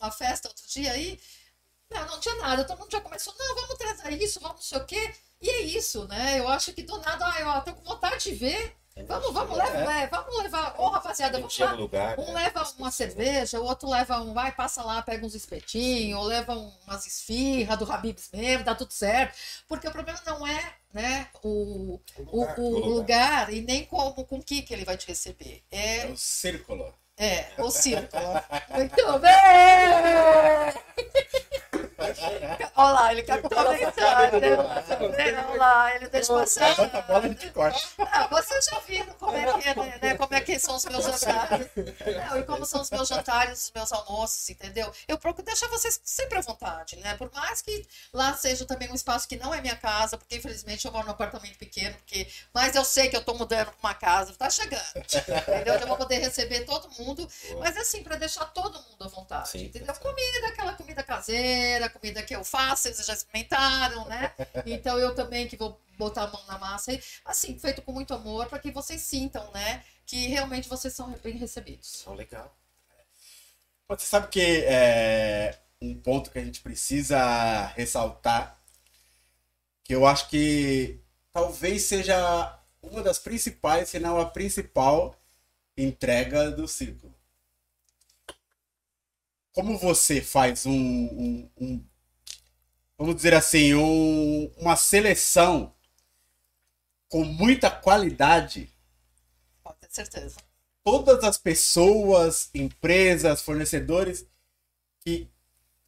numa 0.00 0.10
festa 0.12 0.48
outro 0.48 0.66
dia 0.68 0.92
aí, 0.92 1.18
não, 1.90 2.06
não 2.06 2.20
tinha 2.20 2.34
nada, 2.36 2.64
todo 2.64 2.78
mundo 2.78 2.90
já 2.90 3.00
começou, 3.00 3.34
não, 3.38 3.54
vamos 3.56 3.76
trazer 3.78 4.10
isso, 4.22 4.40
vamos 4.40 4.56
não 4.56 4.62
sei 4.62 4.78
o 4.78 4.84
quê. 4.86 5.14
E 5.42 5.48
é 5.50 5.60
isso, 5.62 6.06
né? 6.06 6.38
Eu 6.38 6.48
acho 6.48 6.72
que 6.72 6.82
do 6.82 6.98
nada, 7.00 7.26
ai, 7.26 7.42
ó, 7.44 7.60
tô 7.60 7.74
com 7.74 7.82
vontade 7.82 8.24
de 8.24 8.34
ver. 8.34 8.76
Vamos, 9.06 9.32
vamos, 9.32 9.58
É. 9.58 9.62
leva, 9.62 9.92
é, 9.94 10.06
vamos 10.08 10.38
levar. 10.42 10.74
Ô, 10.78 10.88
rapaziada, 10.88 11.38
vamos 11.38 11.56
lá. 11.58 11.72
lugar. 11.72 12.18
Um 12.18 12.32
né? 12.34 12.42
leva 12.44 12.62
uma 12.76 12.90
cerveja, 12.90 13.58
o 13.58 13.64
outro 13.64 13.88
leva 13.88 14.20
um, 14.20 14.34
vai, 14.34 14.52
passa 14.52 14.82
lá, 14.82 15.00
pega 15.00 15.24
uns 15.24 15.34
espetinhos, 15.34 16.18
ou 16.20 16.26
leva 16.26 16.54
um- 16.54 16.70
umas 16.86 17.06
esfirras 17.06 17.78
do 17.78 17.90
Habibs 17.90 18.28
mesmo, 18.32 18.64
dá 18.64 18.74
tudo 18.74 18.92
certo. 18.92 19.34
Porque 19.66 19.88
o 19.88 19.92
problema 19.92 20.20
não 20.26 20.46
é, 20.46 20.74
né, 20.92 21.28
o, 21.42 21.98
o, 22.18 22.42
o 22.42 22.60
o 22.60 22.88
lugar 22.90 23.50
e 23.52 23.62
nem 23.62 23.86
como, 23.86 24.12
com 24.26 24.36
o 24.36 24.42
que, 24.42 24.60
que 24.60 24.74
ele 24.74 24.84
vai 24.84 24.98
te 24.98 25.06
receber. 25.08 25.62
É 25.70 26.00
É, 26.00 26.06
o 26.06 26.16
círculo. 26.18 26.92
É 27.20 27.46
o 27.58 27.70
círculo. 27.70 28.42
Muito 28.74 29.18
bem! 29.18 30.80
Olha 32.76 32.92
lá, 32.92 33.12
ele 33.12 33.22
captou 33.22 33.58
a 33.58 33.72
mensagem. 33.72 34.40
né? 34.40 35.46
Olha 35.48 35.58
lá, 35.58 35.94
ele 35.96 36.08
deixa 36.08 36.32
passar. 36.32 36.68
Levanta 36.68 36.98
a 36.98 37.02
bola 37.02 37.22
e 37.22 37.26
a 37.26 37.28
gente 37.28 37.50
corta. 37.50 37.80
Ah, 37.98 38.26
vocês 38.28 38.64
já 38.64 38.78
viram 38.80 39.12
como 39.14 39.36
é 39.36 39.52
que, 39.52 39.68
é, 39.68 39.74
né, 39.74 39.98
né, 40.02 40.14
como 40.16 40.34
é 40.34 40.40
que 40.40 40.58
são 40.58 40.76
os 40.76 40.84
meus 40.86 41.04
jantares. 41.04 41.68
Não, 41.76 42.38
e 42.38 42.42
como 42.44 42.64
são 42.64 42.80
os 42.80 42.90
meus 42.90 43.08
jantares, 43.08 43.64
os 43.64 43.72
meus 43.74 43.92
almoços, 43.92 44.48
entendeu? 44.50 44.90
Eu 45.06 45.18
procuro 45.18 45.44
deixar 45.44 45.68
vocês 45.68 46.00
sempre 46.04 46.38
à 46.38 46.40
vontade, 46.40 46.96
né? 46.96 47.14
Por 47.16 47.30
mais 47.32 47.60
que 47.62 47.86
lá 48.12 48.34
seja 48.34 48.64
também 48.64 48.90
um 48.90 48.94
espaço 48.94 49.28
que 49.28 49.36
não 49.36 49.52
é 49.54 49.60
minha 49.60 49.76
casa, 49.76 50.16
porque 50.16 50.36
infelizmente 50.36 50.84
eu 50.86 50.92
moro 50.92 51.06
num 51.06 51.12
apartamento 51.12 51.58
pequeno, 51.58 51.94
porque, 51.96 52.26
mas 52.52 52.74
eu 52.74 52.84
sei 52.84 53.08
que 53.08 53.16
eu 53.16 53.24
tô 53.24 53.34
mudando 53.34 53.66
pra 53.66 53.88
uma 53.90 53.94
casa, 53.94 54.32
tá 54.34 54.48
chegando. 54.48 54.80
Entendeu? 54.96 55.74
Eu 55.74 55.86
vou 55.86 55.96
poder 55.96 56.18
receber 56.18 56.60
todo 56.64 56.88
mundo. 56.98 57.28
Mas 57.58 57.76
assim, 57.76 58.02
para 58.02 58.16
deixar 58.16 58.44
todo 58.46 58.80
mundo 58.80 59.04
à 59.04 59.08
vontade. 59.08 59.48
Sim, 59.50 59.64
entendeu? 59.64 59.94
Comida, 59.94 60.48
aquela 60.48 60.72
comida 60.74 61.02
caseira, 61.02 61.89
comida 61.90 62.22
que 62.22 62.34
eu 62.34 62.44
faço, 62.44 62.88
eles 62.88 63.04
já 63.04 63.12
experimentaram, 63.12 64.06
né? 64.06 64.32
Então 64.66 64.98
eu 64.98 65.14
também 65.14 65.46
que 65.48 65.56
vou 65.56 65.80
botar 65.98 66.24
a 66.24 66.26
mão 66.30 66.44
na 66.46 66.58
massa 66.58 66.98
assim, 67.24 67.58
feito 67.58 67.82
com 67.82 67.92
muito 67.92 68.14
amor, 68.14 68.46
para 68.46 68.58
que 68.58 68.70
vocês 68.70 69.00
sintam, 69.00 69.50
né? 69.52 69.84
Que 70.06 70.28
realmente 70.28 70.68
vocês 70.68 70.94
são 70.94 71.10
bem 71.22 71.36
recebidos. 71.36 71.88
São 71.88 72.14
legal. 72.14 72.56
Você 73.88 74.06
sabe 74.06 74.28
que 74.28 74.64
é, 74.66 75.58
um 75.80 75.94
ponto 75.94 76.30
que 76.30 76.38
a 76.38 76.44
gente 76.44 76.60
precisa 76.60 77.66
ressaltar, 77.76 78.58
que 79.82 79.94
eu 79.94 80.06
acho 80.06 80.28
que 80.28 81.00
talvez 81.32 81.82
seja 81.82 82.58
uma 82.82 83.02
das 83.02 83.18
principais, 83.18 83.88
se 83.88 83.98
não 83.98 84.20
a 84.20 84.26
principal 84.26 85.16
entrega 85.76 86.50
do 86.50 86.68
círculo. 86.68 87.14
Como 89.52 89.76
você 89.78 90.20
faz 90.20 90.64
um, 90.66 90.72
um, 90.72 91.50
um 91.56 91.84
vamos 92.96 93.16
dizer 93.16 93.34
assim, 93.34 93.74
um, 93.74 94.52
uma 94.58 94.76
seleção 94.76 95.74
com 97.08 97.24
muita 97.24 97.70
qualidade, 97.70 98.72
Pode 99.64 99.78
ter 99.80 99.90
certeza. 99.90 100.36
todas 100.84 101.24
as 101.24 101.36
pessoas, 101.36 102.50
empresas, 102.54 103.42
fornecedores 103.42 104.26
que 105.00 105.28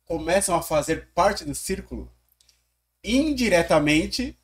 começam 0.05 0.55
a 0.57 0.62
fazer 0.62 1.09
parte 1.14 1.44
do 1.44 1.55
círculo, 1.55 2.11
indiretamente, 3.05 4.37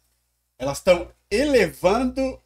elas 0.59 0.79
estão 0.79 1.13
elevando 1.31 2.41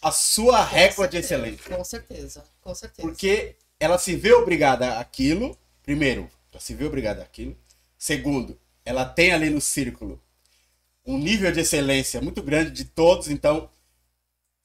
a 0.00 0.12
sua 0.12 0.64
régua 0.64 1.06
de 1.06 1.22
certeza, 1.22 1.34
excelência. 1.34 1.76
Com 1.76 1.84
certeza, 1.84 2.44
com 2.60 2.74
certeza. 2.74 3.08
Porque 3.08 3.56
ela 3.78 3.98
se 3.98 4.16
vê 4.16 4.32
obrigada 4.32 4.98
àquilo, 4.98 5.56
primeiro, 5.86 6.30
ela 6.52 6.60
se 6.60 6.74
vê 6.74 6.84
obrigada 6.84 7.22
àquilo. 7.22 7.56
Segundo, 7.96 8.60
ela 8.84 9.06
tem 9.06 9.32
ali 9.32 9.48
no 9.48 9.60
círculo 9.60 10.22
um 11.06 11.16
nível 11.16 11.50
de 11.52 11.60
excelência 11.60 12.20
muito 12.20 12.42
grande 12.42 12.70
de 12.72 12.84
todos, 12.84 13.28
então 13.28 13.70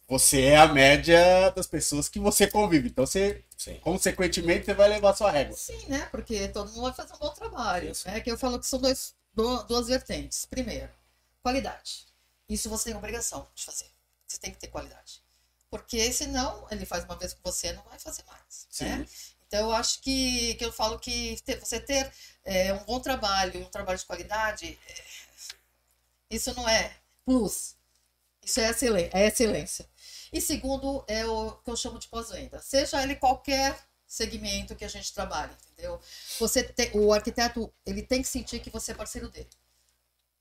você 0.08 0.42
é 0.42 0.58
a 0.58 0.68
média 0.68 1.50
das 1.52 1.68
pessoas 1.68 2.10
que 2.10 2.20
você 2.20 2.48
convive. 2.48 2.90
Então 2.90 3.06
você, 3.06 3.44
Sim. 3.58 3.80
consequentemente, 3.80 4.66
você 4.66 4.74
vai 4.74 4.90
levar 4.90 5.12
a 5.12 5.16
sua 5.16 5.32
régua. 5.32 5.56
Sim, 5.56 5.86
né? 5.88 6.08
Porque 6.12 6.48
todo 6.50 6.70
mundo 6.72 6.82
vai 6.82 6.94
fazer 6.94 7.14
um 7.14 7.18
bom 7.20 7.30
trabalho. 7.30 7.92
Isso. 7.92 8.08
Né? 8.08 8.20
Que 8.20 8.32
eu 8.32 8.38
falo 8.38 8.60
que 8.60 8.66
são 8.68 8.82
dois, 8.82 9.14
du- 9.34 9.64
duas 9.64 9.88
vertentes. 9.88 10.46
Primeiro, 10.46 10.90
qualidade. 11.42 12.08
Isso 12.50 12.70
você 12.70 12.86
tem 12.90 12.96
obrigação 12.98 13.48
de 13.56 13.64
fazer. 13.64 13.86
Você 14.28 14.38
tem 14.40 14.52
que 14.52 14.58
ter 14.58 14.68
qualidade. 14.68 15.22
Porque 15.70 16.12
senão 16.12 16.68
ele 16.70 16.86
faz 16.86 17.06
uma 17.06 17.16
vez 17.16 17.34
com 17.34 17.40
você 17.50 17.72
não 17.72 17.84
vai 17.84 17.98
fazer 17.98 18.24
mais. 18.28 18.68
Né? 18.82 19.06
Então 19.52 19.68
eu 19.70 19.72
acho 19.74 20.00
que, 20.02 20.54
que 20.56 20.64
eu 20.64 20.72
falo 20.72 20.98
que 20.98 21.38
ter- 21.44 21.60
você 21.60 21.78
ter 21.78 22.10
é, 22.46 22.74
um 22.74 22.86
bom 22.86 23.02
trabalho, 23.02 23.60
um 23.60 23.66
trabalho 23.70 24.00
de 24.00 24.06
qualidade, 24.06 24.80
é, 24.88 25.04
isso 26.30 26.54
não 26.56 26.68
é 26.68 26.96
plus. 27.26 27.76
Isso 28.44 28.60
é, 28.62 28.70
excelen- 28.70 29.10
é 29.14 29.28
excelência. 29.28 29.88
E 30.34 30.42
segundo, 30.42 31.04
é 31.08 31.26
o 31.26 31.52
que 31.54 31.72
eu 31.72 31.76
chamo 31.78 32.00
de 32.00 32.08
pós-venda. 32.08 32.62
Seja 32.62 33.04
ele 33.04 33.16
qualquer 33.16 33.78
segmento 34.08 34.76
que 34.76 34.86
a 34.86 34.90
gente 34.90 35.14
trabalha, 35.14 35.56
entendeu? 35.74 36.00
Você 36.40 36.64
te- 36.64 36.92
o 36.94 37.14
arquiteto, 37.14 37.74
ele 37.86 38.02
tem 38.04 38.22
que 38.22 38.28
sentir 38.30 38.60
que 38.62 38.70
você 38.70 38.92
é 38.94 38.96
parceiro 38.96 39.30
dele. 39.30 39.50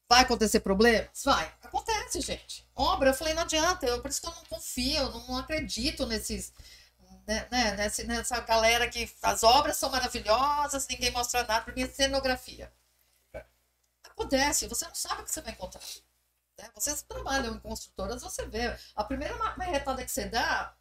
Vai 0.08 0.22
acontecer 0.22 0.60
problemas? 0.60 1.22
Vai. 1.24 1.52
Acontece, 1.62 2.20
gente. 2.20 2.66
Obra, 2.74 3.10
eu 3.10 3.14
falei, 3.14 3.32
não 3.34 3.42
adianta. 3.42 3.86
Eu, 3.86 4.00
por 4.02 4.10
isso 4.10 4.20
que 4.20 4.26
eu 4.26 4.34
não 4.34 4.44
confio, 4.46 4.96
eu 4.98 5.10
não 5.10 5.38
acredito 5.38 6.06
nesses. 6.06 6.52
Né, 7.30 7.46
né, 7.50 7.76
nesse- 7.76 8.04
nessa 8.04 8.40
galera 8.40 8.88
que 8.88 9.08
as 9.22 9.42
obras 9.44 9.76
são 9.76 9.88
maravilhosas, 9.90 10.88
ninguém 10.88 11.12
mostra 11.12 11.44
nada, 11.44 11.64
para 11.64 11.74
mim 11.74 11.82
é 11.82 11.88
cenografia. 11.88 12.72
Acontece, 14.04 14.66
você 14.68 14.84
não 14.86 14.94
sabe 14.94 15.22
o 15.22 15.24
que 15.24 15.30
você 15.32 15.40
vai 15.40 15.52
encontrar. 15.52 15.82
né? 16.58 16.70
Vocês 16.74 17.02
trabalham 17.02 17.54
em 17.56 17.60
construtoras, 17.60 18.22
você 18.22 18.46
vê. 18.46 18.76
A 18.96 19.04
primeira 19.04 19.36
ma- 19.38 19.56
marretada 19.56 20.04
que 20.04 20.10
você 20.10 20.26
dá, 20.26 20.74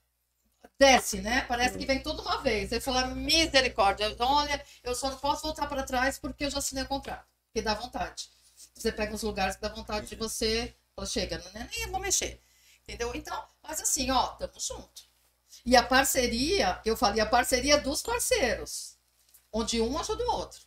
desce, 0.80 1.22
né? 1.22 1.42
Parece 1.48 1.78
que 1.78 1.86
vem 1.86 2.02
tudo 2.04 2.22
uma 2.24 2.42
vez. 2.42 2.74
Aí 2.74 2.80
fala, 2.82 3.08
misericórdia, 3.08 4.16
olha, 4.20 4.66
eu 4.84 4.96
só 4.96 5.10
não 5.12 5.18
posso 5.20 5.44
voltar 5.44 5.68
para 5.68 5.84
trás 5.84 6.20
porque 6.20 6.46
eu 6.46 6.52
já 6.52 6.60
assinei 6.60 6.84
o 6.86 6.88
contrato. 6.88 7.28
Porque 7.48 7.62
dá 7.64 7.74
vontade. 7.76 8.30
Você 8.76 8.92
pega 8.92 9.14
os 9.16 9.24
lugares 9.24 9.56
que 9.58 9.62
dá 9.64 9.70
vontade 9.70 10.08
de 10.08 10.16
você, 10.18 10.76
fala, 10.96 11.08
chega, 11.08 11.38
né? 11.54 11.70
nem 11.78 11.88
vou 11.92 12.00
mexer. 12.02 12.42
Entendeu? 12.84 13.14
Então, 13.16 13.48
mas 13.64 13.82
assim, 13.82 14.12
ó, 14.12 14.28
tamo 14.38 14.54
junto. 14.60 15.09
E 15.66 15.76
a 15.76 15.84
parceria, 15.84 16.82
eu 16.86 16.96
falei, 16.98 17.22
a 17.22 17.26
parceria 17.26 17.78
dos 17.78 18.02
parceiros, 18.02 18.98
onde 19.52 19.82
um 19.82 19.98
ajuda 20.00 20.24
o 20.26 20.32
outro. 20.32 20.62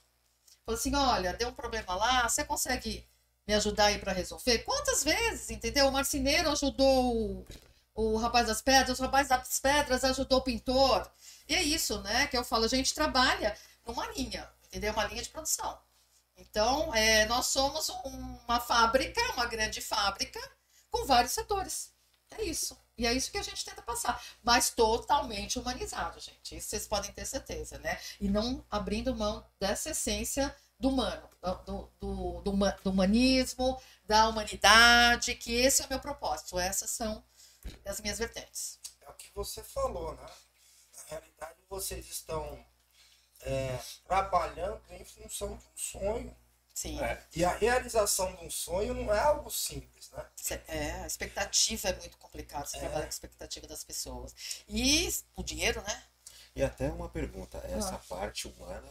Falei 0.65 0.79
assim, 0.79 0.95
olha, 0.95 1.33
deu 1.35 1.49
um 1.49 1.55
problema 1.55 1.95
lá, 1.95 2.29
você 2.29 2.45
consegue 2.45 3.07
me 3.47 3.55
ajudar 3.55 3.87
aí 3.87 3.99
para 3.99 4.13
resolver? 4.13 4.59
Quantas 4.61 5.03
vezes, 5.03 5.51
entendeu? 5.51 5.89
O 5.89 5.93
marceneiro 5.93 6.51
ajudou 6.51 7.17
o, 7.17 7.47
o 7.95 8.17
rapaz 8.17 8.47
das 8.47 8.63
pedras, 8.63 8.99
o 8.99 9.03
rapaz 9.03 9.29
das 9.29 9.59
pedras 9.59 10.05
ajudou 10.05 10.39
o 10.39 10.43
pintor. 10.43 11.11
E 11.49 11.55
é 11.55 11.63
isso, 11.63 12.01
né? 12.03 12.27
Que 12.29 12.37
eu 12.37 12.45
falo, 12.45 12.65
a 12.65 12.69
gente 12.69 12.95
trabalha 12.95 13.57
numa 13.87 14.07
linha, 14.13 14.49
entendeu? 14.67 14.93
Uma 14.93 15.05
linha 15.07 15.23
de 15.23 15.29
produção. 15.31 15.79
Então, 16.37 16.95
é, 16.95 17.27
nós 17.27 17.47
somos 17.47 17.89
um- 17.89 18.39
uma 18.47 18.61
fábrica, 18.61 19.21
uma 19.33 19.47
grande 19.47 19.81
fábrica, 19.81 20.41
com 20.91 21.05
vários 21.07 21.33
setores. 21.33 21.93
É 22.31 22.43
isso. 22.45 22.77
E 22.97 23.07
é 23.07 23.13
isso 23.13 23.31
que 23.31 23.39
a 23.39 23.43
gente 23.43 23.65
tenta 23.65 23.83
passar. 23.83 24.23
Mas 24.43 24.71
totalmente 24.71 25.59
humanizado, 25.59 26.21
gente. 26.21 26.57
Isso 26.57 26.69
vocês 26.69 26.87
podem 26.87 27.13
ter 27.13 27.27
certeza, 27.27 27.79
né? 27.79 27.99
E 28.21 28.29
não 28.29 28.65
abrindo 28.71 29.15
mão 29.15 29.45
dessa 29.59 29.91
essência 29.91 30.55
do 30.79 30.89
humano, 30.89 31.29
do, 31.65 31.91
do, 32.01 32.41
do, 32.43 32.73
do 32.83 32.91
humanismo, 32.91 33.81
da 34.05 34.29
humanidade, 34.29 35.37
que 35.37 35.55
esse 35.55 35.81
é 35.83 35.87
o 35.87 35.89
meu 35.89 36.01
propósito. 36.01 36.59
Essas 36.59 36.91
são 36.91 37.25
as 37.87 38.01
minhas 38.01 38.19
vertentes. 38.19 38.81
É 39.01 39.09
o 39.09 39.15
que 39.15 39.31
você 39.35 39.63
falou, 39.63 40.15
né? 40.15 40.27
Na 40.97 41.03
realidade, 41.09 41.59
vocês 41.69 42.07
estão 42.09 42.65
é, 43.43 43.79
trabalhando 44.07 44.83
em 44.91 45.05
função 45.05 45.57
de 45.57 45.65
um 45.65 45.77
sonho. 45.77 46.37
Sim. 46.75 46.99
É. 47.03 47.23
E 47.37 47.45
a 47.45 47.55
realização 47.55 48.35
de 48.35 48.45
um 48.47 48.51
sonho 48.51 48.95
não 48.95 49.13
é 49.15 49.19
algo 49.19 49.51
simples, 49.51 50.11
né? 50.11 50.25
É, 50.69 50.93
a 51.03 51.07
expectativa 51.07 51.89
é 51.89 51.97
muito 51.97 52.17
complicada, 52.17 52.65
você 52.67 52.79
É. 52.79 52.81
trabalha 52.81 53.03
com 53.03 53.07
a 53.07 53.11
expectativa 53.11 53.67
das 53.67 53.85
pessoas. 53.85 54.35
E 54.69 55.09
o 55.37 55.43
dinheiro, 55.43 55.83
né? 55.83 56.03
E 56.57 56.63
até 56.63 56.89
uma 56.91 57.09
pergunta, 57.09 57.59
essa 57.65 57.95
Ah. 57.95 57.99
parte 58.09 58.49
humana 58.49 58.89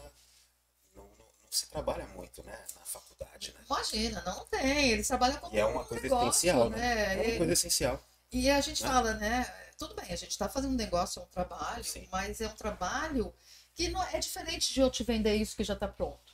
não, 0.96 1.04
não, 1.04 1.10
não 1.44 1.52
se 1.52 1.66
trabalha 1.68 2.06
muito, 2.08 2.44
né? 2.44 2.58
Na 2.76 2.86
faculdade, 2.86 3.52
né? 3.54 3.60
Imagina, 3.66 4.22
não 4.24 4.46
tem. 4.46 4.92
Eles 4.92 5.08
trabalham 5.08 5.38
com 5.40 5.54
E 5.54 5.60
é 5.60 5.66
uma 5.66 5.82
um 5.82 5.86
coisa 5.86 6.04
negócio, 6.04 6.30
essencial, 6.30 6.70
né? 6.70 6.78
né? 6.78 7.14
É 7.14 7.16
uma 7.18 7.34
E- 7.34 7.38
coisa 7.38 7.54
essencial. 7.54 8.04
E 8.32 8.50
a 8.50 8.62
gente 8.62 8.82
né? 8.84 8.90
fala, 8.90 9.14
né? 9.16 9.44
Tudo 9.78 9.96
bem, 9.96 10.06
a 10.12 10.16
gente 10.16 10.32
está 10.32 10.48
fazendo 10.48 10.72
um 10.74 10.78
negócio, 10.78 11.20
é 11.20 11.24
um 11.24 11.28
trabalho, 11.28 11.84
Sim. 11.84 12.08
mas 12.12 12.40
é 12.40 12.48
um 12.48 12.56
trabalho 12.56 13.34
que 13.74 13.90
não 13.90 14.02
é 14.04 14.20
diferente 14.20 14.72
de 14.74 14.80
eu 14.80 14.92
te 14.92 15.04
vender 15.04 15.36
isso 15.36 15.56
que 15.56 15.64
já 15.64 15.74
está 15.74 15.88
pronto. 15.88 16.31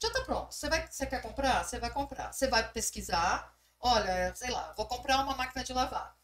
Já 0.00 0.08
está 0.08 0.24
pronto. 0.24 0.52
Você, 0.54 0.68
vai, 0.68 0.86
você 0.86 1.06
quer 1.06 1.22
comprar? 1.22 1.64
Você 1.64 1.78
vai 1.78 1.90
comprar. 1.90 2.32
Você 2.32 2.48
vai 2.48 2.70
pesquisar. 2.72 3.54
Olha, 3.80 4.34
sei 4.34 4.50
lá, 4.50 4.72
vou 4.76 4.86
comprar 4.86 5.22
uma 5.22 5.34
máquina 5.36 5.64
de 5.64 5.72
lavar. 5.72 6.16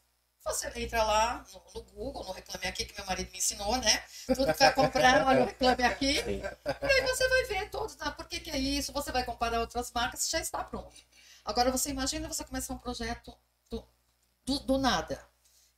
Você 0.45 0.67
entra 0.75 1.01
lá 1.03 1.45
no, 1.53 1.63
no 1.73 1.83
Google, 1.91 2.23
no 2.25 2.33
Reclame 2.33 2.67
Aqui, 2.67 2.83
que 2.85 2.97
meu 2.97 3.05
marido 3.05 3.31
me 3.31 3.37
ensinou, 3.37 3.77
né? 3.77 4.03
Tudo 4.27 4.53
que 4.53 4.59
vai 4.59 4.73
comprar, 4.73 5.25
olha 5.25 5.43
o 5.43 5.45
Reclame 5.45 5.83
Aqui. 5.83 6.15
Sim. 6.21 6.41
E 6.41 6.85
aí 6.85 7.01
você 7.07 7.29
vai 7.29 7.43
ver 7.45 7.69
todos, 7.69 7.95
tá? 7.95 8.11
por 8.11 8.27
que, 8.27 8.41
que 8.41 8.51
é 8.51 8.57
isso? 8.57 8.91
Você 8.91 9.11
vai 9.11 9.23
comparar 9.23 9.61
outras 9.61 9.91
marcas, 9.91 10.29
já 10.29 10.39
está 10.39 10.61
pronto. 10.63 10.93
Agora 11.45 11.71
você 11.71 11.89
imagina 11.91 12.27
você 12.27 12.43
começar 12.43 12.73
um 12.73 12.77
projeto 12.77 13.33
do, 13.69 13.87
do, 14.45 14.59
do 14.59 14.77
nada, 14.77 15.25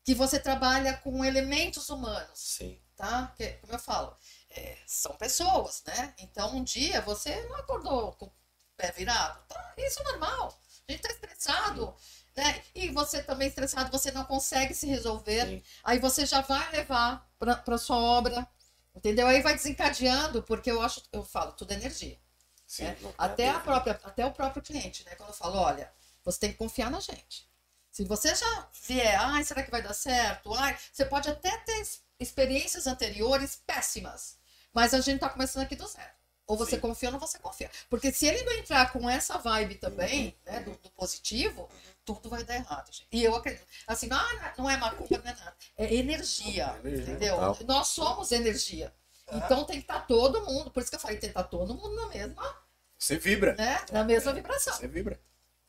que 0.03 0.15
você 0.15 0.39
trabalha 0.39 0.97
com 0.97 1.23
elementos 1.23 1.89
humanos, 1.89 2.39
Sim. 2.39 2.81
tá? 2.95 3.33
Que, 3.37 3.53
como 3.53 3.73
eu 3.73 3.79
falo, 3.79 4.17
é, 4.55 4.77
são 4.87 5.15
pessoas, 5.15 5.83
né? 5.85 6.13
Então 6.19 6.55
um 6.55 6.63
dia 6.63 7.01
você 7.01 7.41
não 7.43 7.57
acordou 7.57 8.13
com 8.13 8.25
o 8.25 8.33
pé 8.77 8.91
virado, 8.91 9.39
tá? 9.47 9.73
Isso 9.77 9.99
é 10.01 10.03
normal. 10.03 10.57
A 10.87 10.91
gente 10.91 11.01
tá 11.01 11.09
estressado, 11.09 11.95
né? 12.35 12.63
E 12.73 12.89
você 12.89 13.21
também 13.23 13.47
estressado, 13.47 13.91
você 13.91 14.11
não 14.11 14.25
consegue 14.25 14.73
se 14.73 14.87
resolver. 14.87 15.45
Sim. 15.45 15.63
Aí 15.83 15.99
você 15.99 16.25
já 16.25 16.41
vai 16.41 16.71
levar 16.71 17.29
para 17.37 17.77
sua 17.77 17.97
obra, 17.97 18.47
entendeu? 18.93 19.27
Aí 19.27 19.41
vai 19.41 19.55
desencadeando, 19.55 20.43
porque 20.43 20.71
eu 20.71 20.81
acho, 20.81 21.01
eu 21.11 21.23
falo, 21.23 21.51
tudo 21.53 21.71
é 21.71 21.75
energia. 21.75 22.19
Sim. 22.67 22.83
né? 22.85 22.97
Até, 23.17 23.49
a 23.49 23.59
própria, 23.59 23.99
até 24.03 24.25
o 24.25 24.31
próprio 24.31 24.61
cliente, 24.61 25.03
né? 25.05 25.15
Quando 25.15 25.29
eu 25.29 25.35
falo, 25.35 25.57
olha, 25.57 25.91
você 26.23 26.39
tem 26.39 26.51
que 26.51 26.57
confiar 26.57 26.89
na 26.89 26.99
gente. 26.99 27.49
Se 27.91 28.03
você 28.03 28.35
já 28.35 28.67
vier, 28.87 29.17
ai, 29.19 29.43
será 29.43 29.63
que 29.63 29.71
vai 29.71 29.81
dar 29.81 29.93
certo? 29.93 30.53
Ai, 30.53 30.77
você 30.91 31.05
pode 31.05 31.29
até 31.29 31.55
ter 31.59 31.87
experiências 32.19 32.87
anteriores 32.87 33.61
péssimas, 33.65 34.37
mas 34.75 34.93
a 34.93 34.99
gente 34.99 35.19
tá 35.19 35.29
começando 35.29 35.63
aqui 35.63 35.75
do 35.75 35.87
zero. 35.87 36.13
Ou 36.45 36.55
você 36.55 36.75
Sim. 36.75 36.81
confia 36.81 37.09
ou 37.09 37.13
não 37.13 37.19
você 37.19 37.39
confia. 37.39 37.71
Porque 37.89 38.11
se 38.11 38.27
ele 38.27 38.43
não 38.43 38.51
entrar 38.53 38.91
com 38.93 39.09
essa 39.09 39.39
vibe 39.39 39.75
também, 39.75 40.37
né, 40.45 40.59
do, 40.59 40.71
do 40.77 40.91
positivo, 40.91 41.67
tudo 42.03 42.29
vai 42.29 42.43
dar 42.43 42.53
errado, 42.55 42.85
gente. 42.93 43.07
E 43.11 43.23
eu 43.23 43.35
acredito. 43.35 43.65
Assim, 43.87 44.07
ah, 44.11 44.53
não 44.55 44.69
é 44.69 44.77
macumba, 44.77 45.17
não 45.23 45.31
é 45.31 45.33
nada. 45.33 45.55
É 45.75 45.95
energia, 45.95 46.75
Energia, 46.83 47.01
entendeu? 47.03 47.37
Nós 47.65 47.87
somos 47.87 48.31
energia. 48.31 48.93
Então 49.31 49.63
tem 49.65 49.77
que 49.77 49.83
estar 49.85 50.05
todo 50.05 50.45
mundo, 50.45 50.69
por 50.69 50.81
isso 50.81 50.91
que 50.91 50.97
eu 50.97 50.99
falei, 50.99 51.17
tem 51.17 51.31
que 51.31 51.39
estar 51.39 51.49
todo 51.49 51.73
mundo 51.73 51.95
na 51.95 52.07
mesma, 52.09 52.55
Você 52.99 53.17
vibra. 53.17 53.55
né, 53.55 53.83
na 53.91 54.03
mesma 54.03 54.31
vibração 54.31 54.73
Você 54.75 54.87
vibra. 54.87 55.19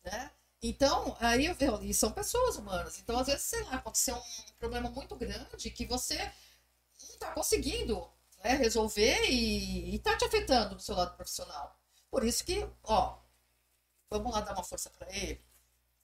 né? 0.05 0.31
Então, 0.63 1.17
aí 1.21 1.47
eu 1.47 1.55
vejo, 1.55 1.83
e 1.83 1.95
são 1.95 2.13
pessoas 2.13 2.57
humanas. 2.57 2.99
Então, 2.99 3.19
às 3.19 3.29
vezes, 3.29 3.43
sei 3.45 3.63
lá, 3.65 3.77
aconteceu 3.77 4.15
um 4.15 4.53
problema 4.59 4.91
muito 4.91 5.17
grande 5.17 5.71
que 5.71 5.87
você 5.87 6.17
não 6.19 7.09
está 7.15 7.31
conseguindo 7.33 8.07
né, 8.47 8.55
resolver 8.55 9.29
e 9.29 9.97
está 9.97 10.17
te 10.17 10.25
afetando 10.25 10.77
do 10.77 10.83
seu 10.83 10.95
lado 10.95 11.17
profissional. 11.17 11.77
Por 12.11 12.25
isso 12.25 12.45
que, 12.45 12.67
ó, 12.85 13.19
vamos 14.09 14.33
lá 14.33 14.41
dar 14.41 14.55
uma 14.55 14.63
força 14.63 14.89
para 14.91 15.13
ele. 15.15 15.45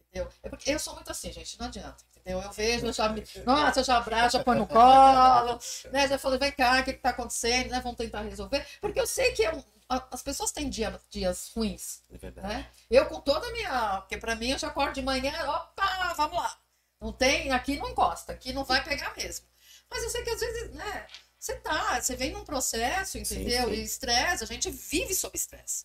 Entendeu? 0.00 0.28
É 0.42 0.48
porque 0.48 0.70
eu 0.70 0.78
sou 0.78 0.94
muito 0.94 1.10
assim, 1.10 1.32
gente, 1.32 1.58
não 1.58 1.66
adianta. 1.66 2.04
Entendeu? 2.16 2.42
Eu 2.42 2.52
vejo, 2.52 2.86
eu 2.86 2.92
já 2.92 3.08
me. 3.08 3.24
Nossa, 3.46 3.80
eu 3.80 3.84
já 3.84 3.96
abraço, 3.96 4.36
já 4.36 4.44
põe 4.44 4.58
no 4.58 4.66
colo, 4.66 5.58
né? 5.90 6.06
Já 6.06 6.18
falo, 6.18 6.38
vem 6.38 6.52
cá, 6.52 6.80
o 6.80 6.84
que 6.84 6.90
está 6.90 7.10
acontecendo, 7.10 7.70
né? 7.70 7.80
Vamos 7.80 7.96
tentar 7.96 8.20
resolver. 8.22 8.66
Porque 8.80 9.00
eu 9.00 9.06
sei 9.06 9.32
que 9.32 9.44
é 9.44 9.54
um, 9.54 9.62
as 9.88 10.22
pessoas 10.22 10.52
têm 10.52 10.68
dia, 10.68 11.00
dias 11.08 11.50
ruins. 11.54 12.02
É 12.12 12.18
verdade. 12.18 12.48
Né? 12.48 12.70
Eu, 12.90 13.06
com 13.06 13.20
toda 13.20 13.46
a 13.46 13.52
minha. 13.52 14.00
Porque 14.00 14.18
para 14.18 14.36
mim, 14.36 14.50
eu 14.50 14.58
já 14.58 14.68
acordo 14.68 14.94
de 14.94 15.02
manhã, 15.02 15.32
opa, 15.48 16.14
vamos 16.16 16.36
lá. 16.36 16.58
Não 17.00 17.12
tem, 17.12 17.50
aqui 17.50 17.76
não 17.76 17.88
encosta, 17.88 18.32
aqui 18.32 18.52
não 18.52 18.64
vai 18.64 18.84
pegar 18.84 19.16
mesmo. 19.16 19.46
Mas 19.90 20.04
eu 20.04 20.10
sei 20.10 20.22
que 20.22 20.30
às 20.30 20.40
vezes, 20.40 20.74
né? 20.74 21.06
Você 21.42 21.56
tá, 21.56 22.00
você 22.00 22.14
vem 22.14 22.30
num 22.30 22.44
processo, 22.44 23.18
entendeu? 23.18 23.64
Sim, 23.64 23.74
sim. 23.74 23.80
E 23.80 23.84
estresse, 23.84 24.44
a 24.44 24.46
gente 24.46 24.70
vive 24.70 25.12
sob 25.12 25.36
estresse. 25.36 25.84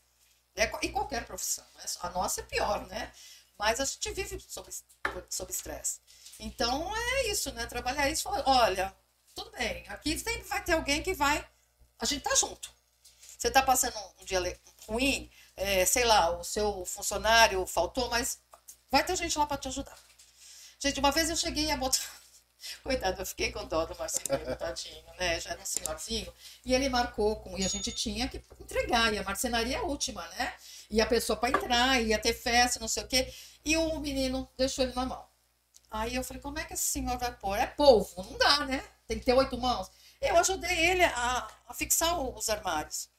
É, 0.56 0.72
em 0.84 0.92
qualquer 0.92 1.26
profissão. 1.26 1.66
Né? 1.74 1.84
A 2.02 2.12
nossa 2.12 2.42
é 2.42 2.44
pior, 2.44 2.86
né? 2.86 3.12
Mas 3.58 3.80
a 3.80 3.86
gente 3.86 4.12
vive 4.12 4.40
sob, 4.40 4.70
sob 5.28 5.52
estresse. 5.52 6.00
Então 6.40 6.96
é 6.96 7.30
isso, 7.30 7.52
né? 7.54 7.66
Trabalhar 7.66 8.08
isso, 8.08 8.22
falar, 8.22 8.44
olha, 8.46 8.96
tudo 9.34 9.50
bem, 9.50 9.84
aqui 9.88 10.20
sempre 10.20 10.44
vai 10.44 10.64
ter 10.64 10.74
alguém 10.74 11.02
que 11.02 11.16
vai. 11.16 11.44
A 11.98 12.06
gente 12.06 12.22
tá 12.22 12.36
junto. 12.36 12.72
Você 13.36 13.50
tá 13.50 13.64
passando 13.64 13.98
um 14.22 14.26
dia 14.26 14.40
ruim, 14.88 15.28
é, 15.56 15.84
sei 15.86 16.06
lá, 16.06 16.38
o 16.38 16.44
seu 16.44 16.86
funcionário 16.86 17.66
faltou, 17.66 18.08
mas 18.12 18.40
vai 18.92 19.04
ter 19.04 19.16
gente 19.16 19.36
lá 19.36 19.48
para 19.48 19.58
te 19.58 19.70
ajudar. 19.70 19.98
Gente, 20.80 21.00
uma 21.00 21.12
vez 21.12 21.32
eu 21.32 21.36
cheguei 21.36 21.72
a 21.72 21.78
botar. 21.78 22.17
Coitado, 22.84 23.22
eu 23.22 23.26
fiquei 23.26 23.52
com 23.52 23.66
dó 23.66 23.86
do 23.86 23.98
marceneiro, 23.98 24.56
tadinho, 24.56 25.04
né? 25.20 25.40
Já 25.40 25.52
era 25.52 25.62
um 25.62 25.66
senhorzinho. 25.66 26.34
E 26.66 26.74
ele 26.74 26.90
marcou 26.90 27.38
com. 27.38 27.58
E 27.58 27.66
a 27.66 27.68
gente 27.68 27.92
tinha 27.92 28.28
que 28.28 28.42
entregar. 28.60 29.14
E 29.14 29.18
a 29.18 29.24
marcenaria 29.24 29.78
é 29.78 29.80
a 29.80 29.84
última, 29.84 30.28
né? 30.30 30.54
E 30.90 31.02
a 31.02 31.06
pessoa 31.06 31.38
para 31.38 31.50
entrar, 31.50 32.02
ia 32.02 32.20
ter 32.20 32.34
festa, 32.34 32.80
não 32.80 32.88
sei 32.88 33.04
o 33.04 33.08
quê. 33.08 33.34
E 33.66 33.76
o 33.78 34.00
menino 34.00 34.50
deixou 34.58 34.86
ele 34.86 34.94
na 34.94 35.06
mão. 35.06 35.28
Aí 35.90 36.16
eu 36.16 36.24
falei, 36.24 36.42
como 36.42 36.60
é 36.60 36.66
que 36.66 36.74
esse 36.74 36.86
senhor 36.86 37.18
vai 37.18 37.34
pôr? 37.36 37.58
É 37.58 37.66
polvo, 37.66 38.24
não 38.24 38.38
dá, 38.38 38.66
né? 38.66 38.84
Tem 39.08 39.20
que 39.20 39.26
ter 39.26 39.34
oito 39.34 39.58
mãos. 39.58 39.90
Eu 40.22 40.38
ajudei 40.38 40.78
ele 40.78 41.04
a, 41.04 41.48
a 41.68 41.74
fixar 41.74 42.20
os 42.20 42.50
armários. 42.50 43.10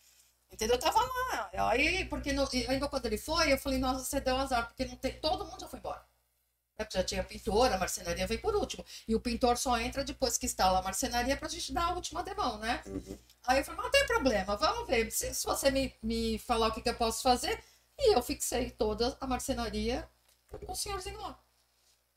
Entendeu? 0.51 0.77
Eu 0.77 0.81
tava 0.81 1.01
lá. 1.01 1.51
Aí, 1.71 2.05
porque 2.07 2.33
no, 2.33 2.49
ainda 2.69 2.89
quando 2.89 3.07
ele 3.07 3.19
foi, 3.19 3.53
eu 3.53 3.59
falei, 3.59 3.79
nossa, 3.79 4.05
você 4.05 4.21
deu 4.21 4.37
azar, 4.37 4.67
porque 4.67 4.85
não 4.85 4.97
tem, 4.97 5.13
todo 5.21 5.45
mundo 5.45 5.61
já 5.61 5.69
foi 5.69 5.79
embora. 5.79 6.08
É, 6.79 6.87
já 6.89 7.03
tinha 7.03 7.25
pintor, 7.25 7.73
a 7.73 7.77
marcenaria 7.77 8.27
veio 8.27 8.41
por 8.41 8.55
último. 8.55 8.85
E 9.07 9.15
o 9.15 9.21
pintor 9.21 9.59
só 9.59 9.77
entra 9.81 10.05
depois 10.05 10.39
que 10.39 10.47
instala 10.47 10.79
a 10.79 10.83
marcenaria 10.83 11.37
pra 11.37 11.49
gente 11.49 11.73
dar 11.73 11.87
a 11.87 11.93
última 11.93 12.23
demão, 12.23 12.57
né? 12.59 12.83
Uhum. 12.87 13.19
Aí 13.49 13.59
eu 13.59 13.65
falei, 13.65 13.83
não 13.83 13.91
tem 13.91 14.07
problema, 14.07 14.57
vamos 14.57 14.87
ver. 14.87 15.11
Se, 15.11 15.35
se 15.35 15.45
você 15.45 15.73
me, 15.73 15.93
me 16.01 16.39
falar 16.39 16.69
o 16.69 16.73
que, 16.73 16.81
que 16.81 16.89
eu 16.89 16.95
posso 16.95 17.21
fazer. 17.23 17.63
E 17.99 18.15
eu 18.15 18.23
fixei 18.23 18.71
toda 18.71 19.17
a 19.21 19.27
marcenaria 19.27 20.09
com 20.65 20.73
o 20.73 20.77
senhorzinho 20.77 21.21
lá. 21.21 21.37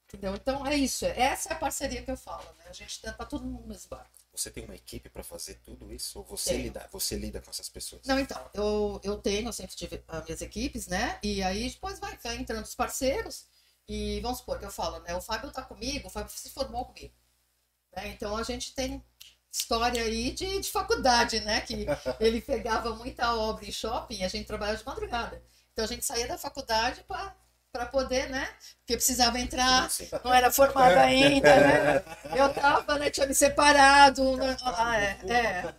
Entendeu? 0.07 0.35
Então 0.35 0.67
é 0.67 0.75
isso. 0.75 1.05
Essa 1.05 1.49
é 1.49 1.53
a 1.53 1.59
parceria 1.59 2.03
que 2.03 2.11
eu 2.11 2.17
falo, 2.17 2.43
né? 2.59 2.65
A 2.69 2.73
gente 2.73 3.01
tenta 3.01 3.25
todo 3.25 3.43
mundo 3.43 3.61
no 3.61 3.67
mesmo 3.67 3.89
barco. 3.89 4.11
Você 4.31 4.51
tem 4.51 4.63
uma 4.63 4.75
equipe 4.75 5.09
para 5.09 5.23
fazer 5.23 5.55
tudo 5.55 5.91
isso? 5.91 6.19
Ou 6.19 6.25
você 6.25 6.55
lida, 6.55 6.87
você 6.91 7.15
lida 7.17 7.41
com 7.41 7.49
essas 7.49 7.67
pessoas? 7.67 8.05
Não, 8.05 8.19
então, 8.19 8.49
eu, 8.53 9.01
eu 9.03 9.17
tenho, 9.17 9.49
eu 9.49 9.53
sempre 9.53 9.75
tive 9.75 10.03
as 10.07 10.23
minhas 10.23 10.41
equipes, 10.41 10.87
né? 10.87 11.19
E 11.23 11.41
aí 11.41 11.69
depois 11.69 11.99
vai, 11.99 12.15
vai 12.17 12.37
entrando 12.37 12.63
os 12.63 12.75
parceiros. 12.75 13.45
E 13.93 14.21
vamos 14.21 14.37
supor 14.37 14.57
que 14.57 14.63
eu 14.63 14.71
falo, 14.71 14.99
né? 15.01 15.13
O 15.13 15.19
Fábio 15.19 15.51
tá 15.51 15.63
comigo, 15.63 16.07
o 16.07 16.09
Fábio 16.09 16.31
se 16.31 16.49
formou 16.49 16.85
comigo. 16.85 17.13
Né? 17.93 18.07
Então 18.07 18.37
a 18.37 18.43
gente 18.43 18.73
tem 18.73 19.03
história 19.51 20.01
aí 20.01 20.31
de, 20.31 20.61
de 20.61 20.71
faculdade, 20.71 21.41
né? 21.41 21.59
Que 21.59 21.85
ele 22.17 22.39
pegava 22.39 22.95
muita 22.95 23.35
obra 23.35 23.65
em 23.65 23.71
shopping 23.71 24.19
e 24.19 24.23
a 24.23 24.29
gente 24.29 24.47
trabalhava 24.47 24.77
de 24.77 24.85
madrugada. 24.85 25.43
Então 25.73 25.83
a 25.83 25.87
gente 25.89 26.05
saía 26.05 26.25
da 26.25 26.37
faculdade 26.37 27.03
para 27.03 27.35
para 27.69 27.85
poder, 27.85 28.29
né? 28.29 28.49
Porque 28.79 28.95
precisava 28.95 29.39
entrar, 29.39 29.89
sim, 29.89 30.05
sim. 30.05 30.15
não 30.25 30.33
era 30.33 30.51
formado 30.51 30.97
ainda, 30.97 31.55
né? 31.55 32.03
Eu 32.35 32.53
tava, 32.53 32.99
né? 32.99 33.09
Tinha 33.09 33.25
me 33.25 33.33
separado. 33.33 34.35
Né? 34.35 34.57
Ah, 34.61 34.99
é, 34.99 35.19
é. 35.29 35.75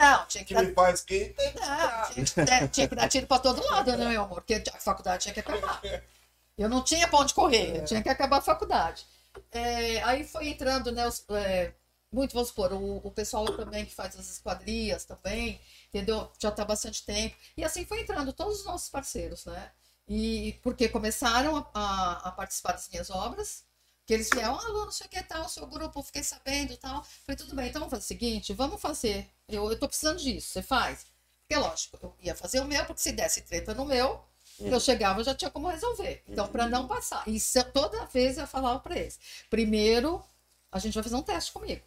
Não, 0.00 0.26
tinha 0.26 0.42
que 0.42 0.54
dar. 0.54 0.64
que 1.04 1.34
não, 1.36 2.24
tinha, 2.24 2.44
é, 2.44 2.68
tinha 2.68 2.88
que 2.88 2.94
dar 2.94 3.08
tiro 3.08 3.26
para 3.26 3.42
todo 3.42 3.62
lado, 3.70 3.94
né, 3.94 4.08
meu 4.08 4.22
amor? 4.22 4.40
Porque 4.40 4.62
a 4.74 4.80
faculdade 4.80 5.24
tinha 5.24 5.34
que 5.34 5.40
acabar. 5.40 5.82
Eu 6.56 6.68
não 6.68 6.82
tinha 6.84 7.08
pra 7.08 7.18
onde 7.20 7.34
correr, 7.34 7.82
tinha 7.84 8.02
que 8.02 8.08
acabar 8.08 8.38
a 8.38 8.42
faculdade. 8.42 9.06
É, 9.50 10.02
aí 10.04 10.24
foi 10.24 10.48
entrando, 10.48 10.92
né? 10.92 11.06
Os, 11.06 11.24
é, 11.30 11.74
muito, 12.12 12.32
vamos 12.32 12.48
supor, 12.48 12.72
o, 12.72 12.98
o 12.98 13.10
pessoal 13.10 13.44
também 13.56 13.84
que 13.84 13.94
faz 13.94 14.16
as 14.18 14.30
esquadrias 14.30 15.04
também, 15.04 15.60
entendeu? 15.88 16.30
Já 16.38 16.50
está 16.50 16.64
bastante 16.64 17.04
tempo. 17.04 17.36
E 17.56 17.64
assim 17.64 17.84
foi 17.84 18.00
entrando 18.02 18.32
todos 18.32 18.60
os 18.60 18.64
nossos 18.64 18.88
parceiros, 18.88 19.44
né? 19.46 19.72
E 20.08 20.58
porque 20.62 20.88
começaram 20.88 21.56
a, 21.56 21.70
a, 21.74 22.28
a 22.28 22.32
participar 22.32 22.72
das 22.72 22.88
minhas 22.88 23.10
obras, 23.10 23.64
que 24.06 24.12
eles 24.14 24.28
vieram, 24.32 24.58
ah, 24.58 24.68
não 24.68 24.92
sei 24.92 25.06
o 25.06 25.10
que 25.10 25.22
tal, 25.22 25.48
seu 25.48 25.66
grupo, 25.66 26.02
fiquei 26.02 26.22
sabendo 26.22 26.76
tal. 26.76 27.02
Falei, 27.26 27.36
tudo 27.36 27.56
bem, 27.56 27.68
então 27.68 27.80
vamos 27.80 27.90
fazer 27.90 28.04
o 28.04 28.06
seguinte, 28.06 28.52
vamos 28.52 28.80
fazer. 28.80 29.28
Eu, 29.48 29.70
eu 29.70 29.78
tô 29.78 29.88
precisando 29.88 30.18
disso, 30.18 30.48
você 30.48 30.62
faz. 30.62 31.06
Porque, 31.40 31.56
lógico, 31.56 31.98
eu 32.02 32.16
ia 32.20 32.34
fazer 32.34 32.60
o 32.60 32.64
meu, 32.66 32.84
porque 32.86 33.02
se 33.02 33.12
desse 33.12 33.42
treta 33.42 33.74
no 33.74 33.84
meu, 33.84 34.24
uhum. 34.60 34.68
eu 34.68 34.80
chegava, 34.80 35.24
já 35.24 35.34
tinha 35.34 35.50
como 35.50 35.68
resolver. 35.68 36.22
Então, 36.28 36.48
para 36.48 36.68
não 36.68 36.86
passar. 36.86 37.22
E 37.26 37.38
toda 37.72 38.06
vez 38.06 38.38
eu 38.38 38.46
falava 38.46 38.80
para 38.80 38.98
eles: 38.98 39.18
primeiro, 39.50 40.24
a 40.70 40.78
gente 40.78 40.94
vai 40.94 41.02
fazer 41.02 41.16
um 41.16 41.22
teste 41.22 41.52
comigo. 41.52 41.82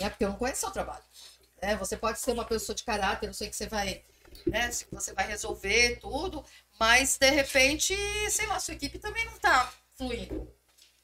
Né? 0.00 0.10
Porque 0.10 0.24
eu 0.24 0.30
não 0.30 0.36
conheço 0.36 0.58
o 0.58 0.60
seu 0.60 0.70
trabalho. 0.70 1.04
É, 1.60 1.76
você 1.76 1.96
pode 1.96 2.18
ser 2.18 2.32
uma 2.32 2.44
pessoa 2.44 2.74
de 2.74 2.82
caráter, 2.82 3.28
eu 3.28 3.34
sei 3.34 3.48
que 3.48 3.56
você 3.56 3.68
vai 3.68 4.02
né? 4.46 4.70
Você 4.90 5.12
vai 5.12 5.26
resolver 5.26 5.98
tudo, 6.00 6.44
mas 6.78 7.16
de 7.18 7.30
repente, 7.30 7.94
sei 8.30 8.46
lá, 8.46 8.58
sua 8.58 8.74
equipe 8.74 8.98
também 8.98 9.24
não 9.26 9.34
está 9.34 9.72
fluindo, 9.94 10.48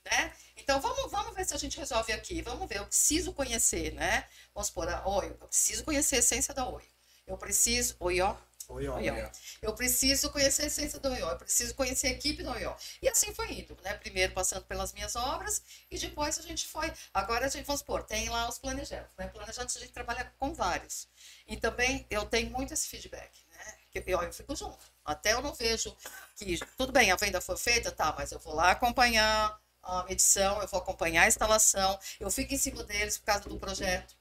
né? 0.04 0.32
Então 0.56 0.80
vamos, 0.80 1.10
vamos 1.10 1.34
ver 1.34 1.44
se 1.44 1.54
a 1.54 1.58
gente 1.58 1.78
resolve 1.78 2.12
aqui. 2.12 2.42
Vamos 2.42 2.68
ver, 2.68 2.78
eu 2.78 2.86
preciso 2.86 3.32
conhecer, 3.32 3.92
né? 3.94 4.26
Vamos 4.54 4.68
supor, 4.68 4.88
a 4.88 5.06
Oi, 5.08 5.28
eu 5.28 5.48
preciso 5.48 5.84
conhecer 5.84 6.16
a 6.16 6.18
essência 6.18 6.54
da 6.54 6.68
Oi. 6.68 6.82
Eu 7.26 7.36
preciso. 7.36 7.94
Oi, 8.00 8.20
ó. 8.20 8.34
Oió. 8.68 9.30
Eu 9.62 9.74
preciso 9.74 10.30
conhecer 10.30 10.62
a 10.62 10.66
essência 10.66 11.00
do 11.00 11.08
Oió, 11.10 11.30
eu 11.30 11.38
preciso 11.38 11.74
conhecer 11.74 12.08
a 12.08 12.10
equipe 12.10 12.42
do 12.42 12.50
Oió. 12.50 12.76
E 13.00 13.08
assim 13.08 13.32
foi 13.34 13.50
indo, 13.52 13.76
né? 13.82 13.94
Primeiro 13.94 14.34
passando 14.34 14.64
pelas 14.66 14.92
minhas 14.92 15.16
obras 15.16 15.62
e 15.90 15.98
depois 15.98 16.38
a 16.38 16.42
gente 16.42 16.66
foi. 16.66 16.92
Agora 17.12 17.46
a 17.46 17.48
gente, 17.48 17.64
vamos 17.64 17.80
supor, 17.80 18.02
tem 18.02 18.28
lá 18.28 18.48
os 18.48 18.58
planejantes, 18.58 19.16
né? 19.16 19.26
Planejantes 19.28 19.76
a 19.76 19.80
gente 19.80 19.92
trabalha 19.92 20.30
com 20.38 20.52
vários. 20.52 21.08
E 21.46 21.56
também 21.56 22.06
eu 22.10 22.26
tenho 22.26 22.50
muito 22.50 22.74
esse 22.74 22.86
feedback, 22.88 23.32
né? 23.50 23.74
Que 23.90 24.04
eu, 24.06 24.22
eu 24.22 24.32
fico 24.32 24.54
junto. 24.54 24.78
Até 25.04 25.32
eu 25.32 25.40
não 25.40 25.54
vejo 25.54 25.96
que, 26.36 26.58
tudo 26.76 26.92
bem, 26.92 27.10
a 27.10 27.16
venda 27.16 27.40
foi 27.40 27.56
feita, 27.56 27.90
tá, 27.90 28.14
mas 28.16 28.32
eu 28.32 28.38
vou 28.38 28.54
lá 28.54 28.72
acompanhar 28.72 29.58
a 29.82 30.04
medição, 30.04 30.60
eu 30.60 30.68
vou 30.68 30.80
acompanhar 30.80 31.22
a 31.22 31.28
instalação, 31.28 31.98
eu 32.20 32.30
fico 32.30 32.52
em 32.52 32.58
cima 32.58 32.84
deles 32.84 33.16
por 33.16 33.24
causa 33.24 33.48
do 33.48 33.58
projeto, 33.58 34.14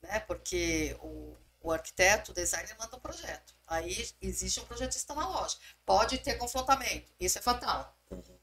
né? 0.00 0.20
Porque 0.20 0.96
o, 1.00 1.36
o 1.60 1.72
arquiteto, 1.72 2.32
o 2.32 2.34
designer 2.34 2.76
manda 2.78 2.96
um 2.96 3.00
projeto. 3.00 3.54
Aí 3.66 4.08
existe 4.20 4.60
um 4.60 4.64
projetista 4.64 5.14
na 5.14 5.28
loja. 5.28 5.56
Pode 5.84 6.18
ter 6.18 6.34
confrontamento. 6.34 7.12
Isso 7.20 7.38
é 7.38 7.42
fatal. 7.42 7.96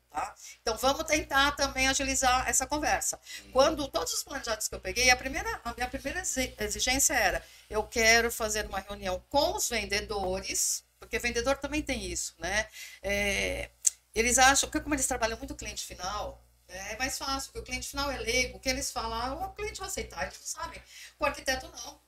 Tá? 0.09 0.35
Então 0.61 0.77
vamos 0.77 1.03
tentar 1.03 1.51
também 1.51 1.87
agilizar 1.87 2.47
essa 2.47 2.65
conversa. 2.65 3.19
Quando 3.51 3.87
todos 3.87 4.13
os 4.13 4.23
planejados 4.23 4.67
que 4.67 4.75
eu 4.75 4.79
peguei, 4.79 5.09
a 5.09 5.15
primeira, 5.15 5.61
a 5.63 5.73
minha 5.73 5.87
primeira 5.87 6.21
exigência 6.59 7.13
era: 7.13 7.45
eu 7.69 7.83
quero 7.83 8.31
fazer 8.31 8.65
uma 8.65 8.79
reunião 8.79 9.23
com 9.29 9.55
os 9.55 9.69
vendedores, 9.69 10.83
porque 10.99 11.19
vendedor 11.19 11.57
também 11.57 11.81
tem 11.81 12.05
isso, 12.05 12.33
né? 12.39 12.67
É, 13.01 13.69
eles 14.15 14.39
acham 14.39 14.69
que 14.69 14.79
como 14.79 14.95
eles 14.95 15.05
trabalham 15.05 15.37
muito 15.37 15.55
cliente 15.55 15.85
final, 15.85 16.43
é 16.67 16.97
mais 16.97 17.17
fácil, 17.17 17.51
porque 17.51 17.59
o 17.59 17.63
cliente 17.63 17.87
final 17.87 18.09
é 18.09 18.17
leigo, 18.17 18.57
o 18.57 18.59
que 18.59 18.69
eles 18.69 18.91
falam, 18.91 19.41
o 19.43 19.53
cliente 19.53 19.79
vai 19.79 19.87
aceitar, 19.87 20.23
eles 20.23 20.39
não 20.39 20.45
sabem. 20.45 20.81
O 21.19 21.25
arquiteto 21.25 21.67
não. 21.67 22.06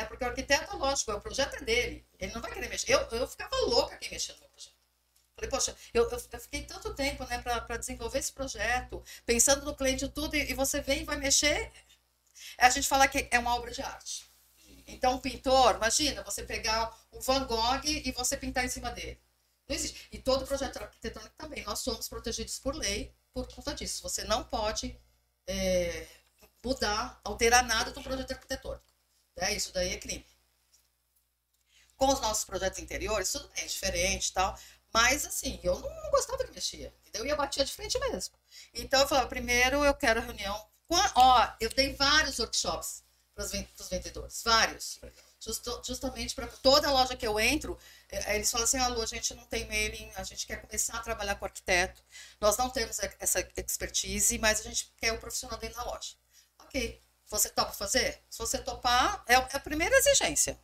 É 0.00 0.04
porque 0.06 0.24
o 0.24 0.28
arquiteto, 0.28 0.78
lógico, 0.78 1.12
o 1.12 1.20
projeto 1.20 1.56
é 1.56 1.60
dele. 1.60 2.06
Ele 2.18 2.32
não 2.32 2.40
vai 2.40 2.50
querer 2.52 2.70
mexer. 2.70 2.90
Eu, 2.90 3.00
eu 3.10 3.28
ficava 3.28 3.54
louca 3.66 3.98
quem 3.98 4.10
mexia 4.10 4.34
no 4.34 4.40
meu 4.40 4.48
projeto. 4.48 4.74
Falei, 5.34 5.50
poxa, 5.50 5.76
eu, 5.92 6.10
eu, 6.10 6.40
fiquei 6.40 6.62
tanto 6.62 6.94
tempo 6.94 7.24
né, 7.26 7.38
para 7.38 7.76
desenvolver 7.76 8.18
esse 8.18 8.32
projeto, 8.32 9.04
pensando 9.26 9.64
no 9.64 9.76
cliente 9.76 10.08
tudo, 10.08 10.34
e, 10.34 10.50
e 10.50 10.54
você 10.54 10.80
vem 10.80 11.02
e 11.02 11.04
vai 11.04 11.16
mexer. 11.16 11.70
É 12.56 12.64
a 12.64 12.70
gente 12.70 12.88
falar 12.88 13.08
que 13.08 13.28
é 13.30 13.38
uma 13.38 13.54
obra 13.54 13.70
de 13.70 13.82
arte. 13.82 14.30
Então, 14.86 15.14
um 15.14 15.18
pintor, 15.18 15.76
imagina 15.76 16.22
você 16.22 16.42
pegar 16.42 16.98
um 17.12 17.20
Van 17.20 17.44
Gogh 17.44 17.84
e 17.84 18.10
você 18.12 18.38
pintar 18.38 18.64
em 18.64 18.68
cima 18.70 18.90
dele. 18.90 19.20
Não 19.68 19.76
existe. 19.76 20.08
E 20.10 20.18
todo 20.18 20.46
projeto 20.46 20.78
arquitetônico 20.78 21.34
também. 21.36 21.62
Nós 21.64 21.80
somos 21.80 22.08
protegidos 22.08 22.58
por 22.58 22.74
lei 22.74 23.14
por 23.34 23.46
conta 23.54 23.74
disso. 23.74 24.02
Você 24.02 24.24
não 24.24 24.44
pode 24.44 24.98
é, 25.46 26.06
mudar, 26.64 27.20
alterar 27.22 27.64
nada 27.64 27.90
do 27.90 28.02
projeto 28.02 28.32
arquitetônico. 28.32 28.89
Né? 29.40 29.54
Isso 29.54 29.72
daí 29.72 29.94
é 29.94 29.98
crime. 29.98 30.26
Com 31.96 32.08
os 32.08 32.20
nossos 32.20 32.44
projetos 32.44 32.78
interiores, 32.78 33.32
tudo 33.32 33.48
bem, 33.48 33.64
é 33.64 33.66
diferente 33.66 34.32
tal. 34.32 34.58
Mas, 34.92 35.24
assim, 35.24 35.60
eu 35.62 35.78
não 35.78 36.10
gostava 36.10 36.44
que 36.44 36.52
mexia. 36.52 36.94
Entendeu? 37.06 37.26
E 37.26 37.30
eu 37.30 37.36
batia 37.36 37.64
de 37.64 37.72
frente 37.72 37.98
mesmo. 37.98 38.34
Então, 38.74 39.00
eu 39.00 39.08
falava, 39.08 39.28
primeiro 39.28 39.84
eu 39.84 39.94
quero 39.94 40.20
reunião. 40.20 40.68
Ó, 41.14 41.48
eu 41.60 41.70
dei 41.70 41.94
vários 41.94 42.38
workshops 42.38 43.04
para 43.34 43.44
os 43.44 43.88
vendedores, 43.88 44.42
vários. 44.42 45.00
Justamente 45.86 46.34
para 46.34 46.48
toda 46.48 46.90
loja 46.90 47.16
que 47.16 47.26
eu 47.26 47.38
entro, 47.40 47.78
eh, 48.10 48.36
eles 48.36 48.50
falam 48.50 48.64
assim: 48.64 48.78
alô, 48.78 49.00
a 49.00 49.06
gente 49.06 49.32
não 49.34 49.46
tem 49.46 49.66
mailing, 49.66 50.10
a 50.16 50.24
gente 50.24 50.46
quer 50.46 50.60
começar 50.60 50.98
a 50.98 51.02
trabalhar 51.02 51.36
com 51.36 51.46
arquiteto, 51.46 52.02
nós 52.40 52.56
não 52.58 52.68
temos 52.68 52.98
essa 53.18 53.40
expertise, 53.56 54.36
mas 54.38 54.60
a 54.60 54.64
gente 54.64 54.92
quer 54.98 55.12
o 55.12 55.18
profissional 55.18 55.58
dentro 55.58 55.76
da 55.76 55.84
loja. 55.84 56.16
Ok, 56.58 57.00
você 57.30 57.48
topa 57.50 57.72
fazer? 57.72 58.22
Se 58.30 58.38
você 58.38 58.58
topar, 58.58 59.24
é 59.26 59.34
é 59.34 59.56
a 59.56 59.60
primeira 59.60 59.94
exigência. 59.96 60.58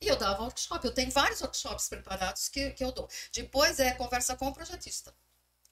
E 0.00 0.08
eu 0.08 0.16
dava 0.16 0.42
workshop, 0.42 0.84
eu 0.86 0.94
tenho 0.94 1.10
vários 1.10 1.40
workshops 1.42 1.88
preparados 1.88 2.48
que, 2.48 2.70
que 2.72 2.84
eu 2.84 2.92
dou. 2.92 3.08
Depois 3.32 3.78
é 3.80 3.92
conversa 3.92 4.36
com 4.36 4.48
o 4.48 4.52
projetista. 4.54 5.14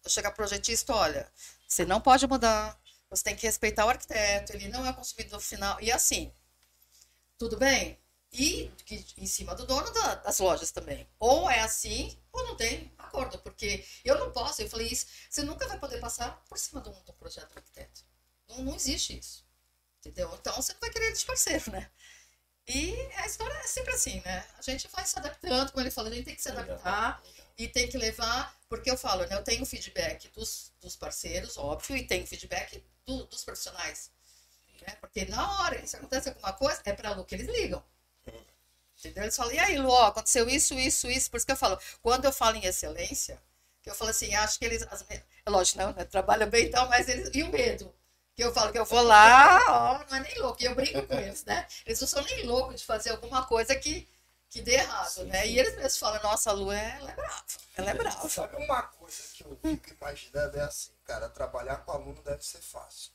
Eu 0.05 0.11
chego 0.11 0.29
ao 0.29 0.35
projetista, 0.35 0.95
olha, 0.95 1.31
você 1.67 1.85
não 1.87 2.01
pode 2.01 2.27
mudar, 2.27 2.79
você 3.11 3.25
tem 3.25 3.37
que 3.37 3.47
respeitar 3.47 3.87
o 3.87 3.89
arquiteto, 3.91 4.53
ele 4.55 4.69
não 4.69 4.85
é 4.87 4.91
o 4.91 4.95
consumidor 4.95 5.41
final. 5.41 5.81
E 5.81 5.91
assim, 5.93 6.33
tudo 7.39 7.57
bem? 7.57 7.99
E 8.33 8.71
que- 8.85 9.07
em 9.17 9.27
cima 9.27 9.55
do 9.55 9.65
dono 9.67 9.91
da- 9.93 10.17
das 10.17 10.39
lojas 10.39 10.71
também. 10.71 11.09
Ou 11.19 11.49
é 11.51 11.61
assim, 11.61 12.19
ou 12.33 12.45
não 12.45 12.57
tem 12.57 12.93
acordo, 12.99 13.39
porque 13.39 13.85
eu 14.05 14.19
não 14.19 14.31
posso, 14.33 14.61
eu 14.61 14.69
falei 14.69 14.89
isso, 14.89 15.07
você 15.31 15.43
nunca 15.43 15.67
vai 15.67 15.79
poder 15.79 15.99
passar 16.01 16.43
por 16.49 16.59
cima 16.59 16.81
de 16.83 16.91
um 16.91 16.95
projeto 17.19 17.49
do 17.53 17.57
arquiteto. 17.59 18.03
Não, 18.49 18.59
não 18.65 18.75
existe 18.75 19.19
isso. 19.19 19.47
Entendeu? 20.09 20.35
Então 20.41 20.55
você 20.57 20.73
não 20.73 20.81
vai 20.81 20.91
querer 20.91 21.13
de 21.13 21.25
parceiro, 21.25 21.71
né? 21.71 21.91
E 22.69 22.95
a 23.17 23.27
história 23.27 23.55
é 23.55 23.67
sempre 23.67 23.95
assim, 23.95 24.21
né? 24.25 24.45
A 24.59 24.63
gente 24.63 24.89
vai 24.89 25.07
se 25.07 25.19
adaptando, 25.19 25.73
como 25.73 25.83
ele 25.83 25.91
falou, 25.91 26.11
a 26.13 26.15
gente 26.15 26.27
tem 26.27 26.35
que 26.37 26.43
se 26.43 26.51
adaptar 26.51 27.23
e 27.59 27.69
tem 27.69 27.89
que 27.89 27.99
levar, 27.99 28.57
porque 28.69 28.91
eu 28.91 28.97
falo, 28.99 29.27
né? 29.27 29.37
Eu 29.37 29.45
tenho 29.45 29.65
feedback 29.67 30.29
dos, 30.31 30.73
dos 30.81 30.97
parceiros, 30.97 31.57
óbvio, 31.59 31.97
e 31.97 32.07
tenho 32.07 32.27
feedback 32.27 32.85
do- 33.07 33.25
dos 33.27 33.45
profissionais. 33.45 34.11
Né? 34.87 34.97
Porque 35.01 35.25
na 35.27 35.61
hora, 35.63 35.87
se 35.87 35.97
acontece 35.97 36.29
alguma 36.31 36.53
coisa, 36.55 36.81
é 36.85 36.93
para 36.95 37.11
a 37.11 37.15
Lu 37.15 37.25
que 37.25 37.35
eles 37.35 37.49
ligam. 37.49 37.85
Entendeu? 38.99 39.23
Eles 39.25 39.37
falam, 39.37 39.53
e 39.53 39.59
aí, 39.59 39.79
Lu, 39.79 39.95
aconteceu 39.97 40.49
isso, 40.49 40.75
isso, 40.75 41.09
isso. 41.09 41.31
Por 41.31 41.37
isso 41.37 41.47
que 41.47 41.53
eu 41.53 41.57
falo, 41.57 41.79
quando 42.03 42.25
eu 42.25 42.33
falo 42.33 42.57
em 42.57 42.65
excelência, 42.65 43.41
que 43.83 43.89
eu 43.91 43.95
falo 43.95 44.11
assim, 44.11 44.35
acho 44.35 44.59
que 44.59 44.65
eles. 44.65 44.83
As, 44.91 45.05
lógico, 45.47 45.79
não, 45.79 45.93
né? 45.93 46.05
Trabalham 46.05 46.51
bem 46.51 46.67
e 46.67 46.71
tal, 46.71 46.89
mas 46.89 47.09
eles. 47.09 47.31
E 47.33 47.43
o 47.45 47.51
medo? 47.51 47.95
Que 48.39 48.45
eu 48.45 48.55
falo 48.55 48.71
que 48.71 48.79
eu 48.79 48.85
vou 48.85 49.03
lá, 49.03 49.59
ó, 49.69 50.05
não 50.09 50.17
é 50.17 50.21
nem 50.21 50.39
louco. 50.39 50.63
E 50.63 50.67
eu 50.67 50.73
brinco 50.73 51.05
com 51.09 51.15
eles, 51.15 51.45
né? 51.45 51.67
Eles 51.85 52.01
não 52.01 52.07
são 52.07 52.23
nem 52.23 52.45
loucos 52.47 52.81
de 52.81 52.87
fazer 52.87 53.11
alguma 53.11 53.45
coisa 53.45 53.75
que, 53.75 54.09
que 54.49 54.63
dê 54.63 54.75
errado, 54.75 55.09
Sim, 55.11 55.25
né? 55.25 55.43
sim. 55.43 55.49
E 55.49 55.59
eles 55.59 55.75
mesmos 55.75 55.99
falam, 55.99 56.23
nossa, 56.23 56.51
a 56.51 56.53
Lu, 56.53 56.71
ela 56.71 57.11
é 57.11 57.15
brava. 57.17 57.43
Ela 57.77 57.91
é 57.91 57.95
brava. 57.95 58.29
Sabe 58.29 58.55
uma 58.65 58.83
coisa 58.83 59.17
que 59.35 59.43
eu 59.45 59.59
fico 59.61 59.93
imaginando 59.93 60.57
é 60.57 60.61
assim, 60.61 60.93
cara, 61.05 61.29
trabalhar 61.29 61.79
com 61.79 61.91
aluno 61.91 62.23
deve 62.23 62.47
ser 62.47 62.61
fácil. 62.61 63.11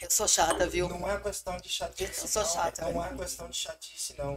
Eu 0.00 0.10
sou 0.10 0.26
chata, 0.26 0.66
viu? 0.66 0.88
Não 0.88 1.08
é 1.08 1.20
questão 1.20 1.56
de 1.58 1.68
chatice, 1.68 2.22
Eu 2.22 2.26
sou 2.28 2.42
não. 2.42 2.50
chata, 2.52 2.82
Não 2.90 3.00
né? 3.02 3.10
é 3.14 3.16
questão 3.18 3.48
de 3.48 3.56
chatice, 3.56 4.16
não. 4.18 4.36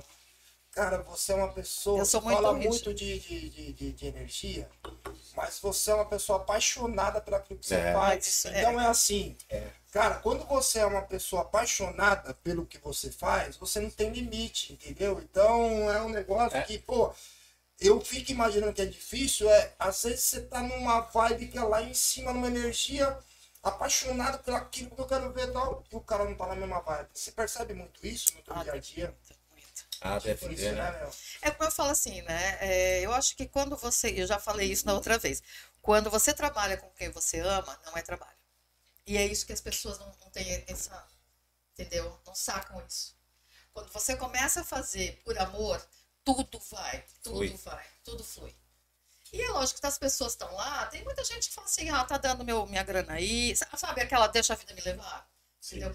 Cara, 0.73 0.99
você 1.01 1.31
é 1.31 1.35
uma 1.35 1.51
pessoa 1.51 1.97
Eu 1.97 2.05
sou 2.05 2.21
que 2.21 2.27
muito 2.27 2.37
fala 2.43 2.53
muito 2.53 2.93
de, 2.93 3.19
de, 3.19 3.49
de, 3.49 3.73
de, 3.73 3.91
de 3.93 4.05
energia, 4.05 4.69
mas 5.35 5.57
você 5.59 5.89
é 5.89 5.95
uma 5.95 6.05
pessoa 6.05 6.37
apaixonada 6.37 7.17
aquilo 7.17 7.57
que 7.59 7.65
você 7.65 7.73
É. 7.75 7.93
faz. 7.93 8.45
É. 8.45 8.59
Então 8.59 8.79
é 8.79 8.85
assim, 8.85 9.35
cara, 9.91 10.15
quando 10.15 10.45
você 10.45 10.79
é 10.79 10.85
uma 10.85 11.01
pessoa 11.01 11.41
apaixonada 11.43 12.33
pelo 12.35 12.65
que 12.65 12.77
você 12.77 13.11
faz, 13.11 13.57
você 13.57 13.79
não 13.79 13.89
tem 13.89 14.09
limite, 14.11 14.73
entendeu? 14.73 15.19
Então 15.21 15.91
é 15.91 16.01
um 16.01 16.09
negócio 16.09 16.57
É. 16.57 16.61
que, 16.63 16.77
pô, 16.79 17.13
eu 17.79 18.01
fico 18.01 18.31
imaginando 18.31 18.73
que 18.73 18.81
é 18.81 18.85
difícil, 18.85 19.49
é, 19.49 19.73
às 19.79 20.03
vezes 20.03 20.21
você 20.25 20.41
tá 20.41 20.61
numa 20.61 21.01
vibe 21.01 21.47
que 21.47 21.57
é 21.57 21.63
lá 21.63 21.81
em 21.81 21.93
cima, 21.93 22.33
numa 22.33 22.47
energia 22.47 23.17
apaixonado 23.63 24.39
por 24.43 24.53
aquilo 24.53 24.91
que 24.91 25.01
eu 25.01 25.07
quero 25.07 25.31
ver 25.33 25.49
e 25.49 25.51
tal, 25.51 25.83
e 25.91 25.95
o 25.95 26.01
cara 26.01 26.25
não 26.25 26.35
tá 26.35 26.47
na 26.47 26.55
mesma 26.55 26.81
vibe. 26.81 27.09
Você 27.13 27.31
percebe 27.31 27.73
muito 27.73 28.05
isso 28.05 28.33
no 28.35 28.41
teu 28.41 28.55
Ah, 28.55 28.63
dia 28.63 28.73
a 28.73 28.77
dia? 28.79 29.15
muito. 29.51 29.85
Ah, 30.01 30.19
Por 30.19 30.23
deve 30.27 30.53
isso, 30.53 30.71
né, 30.75 30.91
né? 30.91 31.09
É 31.41 31.51
como 31.51 31.67
eu 31.67 31.71
falo 31.73 31.89
assim, 31.91 32.21
né? 32.23 32.57
É, 32.61 33.01
eu 33.01 33.13
acho 33.13 33.35
que 33.35 33.47
quando 33.47 33.75
você. 33.77 34.09
Eu 34.15 34.27
já 34.27 34.39
falei 34.39 34.71
isso 34.71 34.85
na 34.85 34.93
outra 34.93 35.17
vez. 35.17 35.41
Quando 35.81 36.09
você 36.09 36.33
trabalha 36.33 36.77
com 36.77 36.89
quem 36.91 37.09
você 37.11 37.39
ama, 37.39 37.79
não 37.85 37.97
é 37.97 38.01
trabalho. 38.01 38.38
E 39.09 39.17
é 39.17 39.25
isso 39.25 39.43
que 39.43 39.53
as 39.53 39.59
pessoas 39.59 39.97
não, 39.97 40.05
não 40.21 40.29
têm 40.29 40.63
essa. 40.67 41.03
Entendeu? 41.73 42.21
Não 42.27 42.35
sacam 42.35 42.79
isso. 42.85 43.17
Quando 43.73 43.91
você 43.91 44.15
começa 44.15 44.61
a 44.61 44.63
fazer 44.63 45.19
por 45.25 45.35
amor, 45.39 45.83
tudo 46.23 46.59
vai, 46.69 47.03
tudo 47.23 47.37
Flui. 47.37 47.57
vai, 47.65 47.85
tudo 48.03 48.23
flui. 48.23 48.55
E 49.33 49.41
é 49.41 49.49
lógico 49.49 49.81
que 49.81 49.87
as 49.87 49.97
pessoas 49.97 50.33
estão 50.33 50.53
lá, 50.53 50.85
tem 50.87 51.03
muita 51.03 51.23
gente 51.23 51.49
que 51.49 51.55
fala 51.55 51.65
assim, 51.65 51.89
ah, 51.89 52.05
tá 52.05 52.19
dando 52.19 52.45
meu, 52.45 52.67
minha 52.67 52.83
grana 52.83 53.13
aí, 53.13 53.55
sabe 53.55 54.01
aquela 54.01 54.27
deixa 54.27 54.53
a 54.53 54.55
vida 54.55 54.75
me 54.75 54.81
levar? 54.81 55.27
Entendeu? 55.65 55.91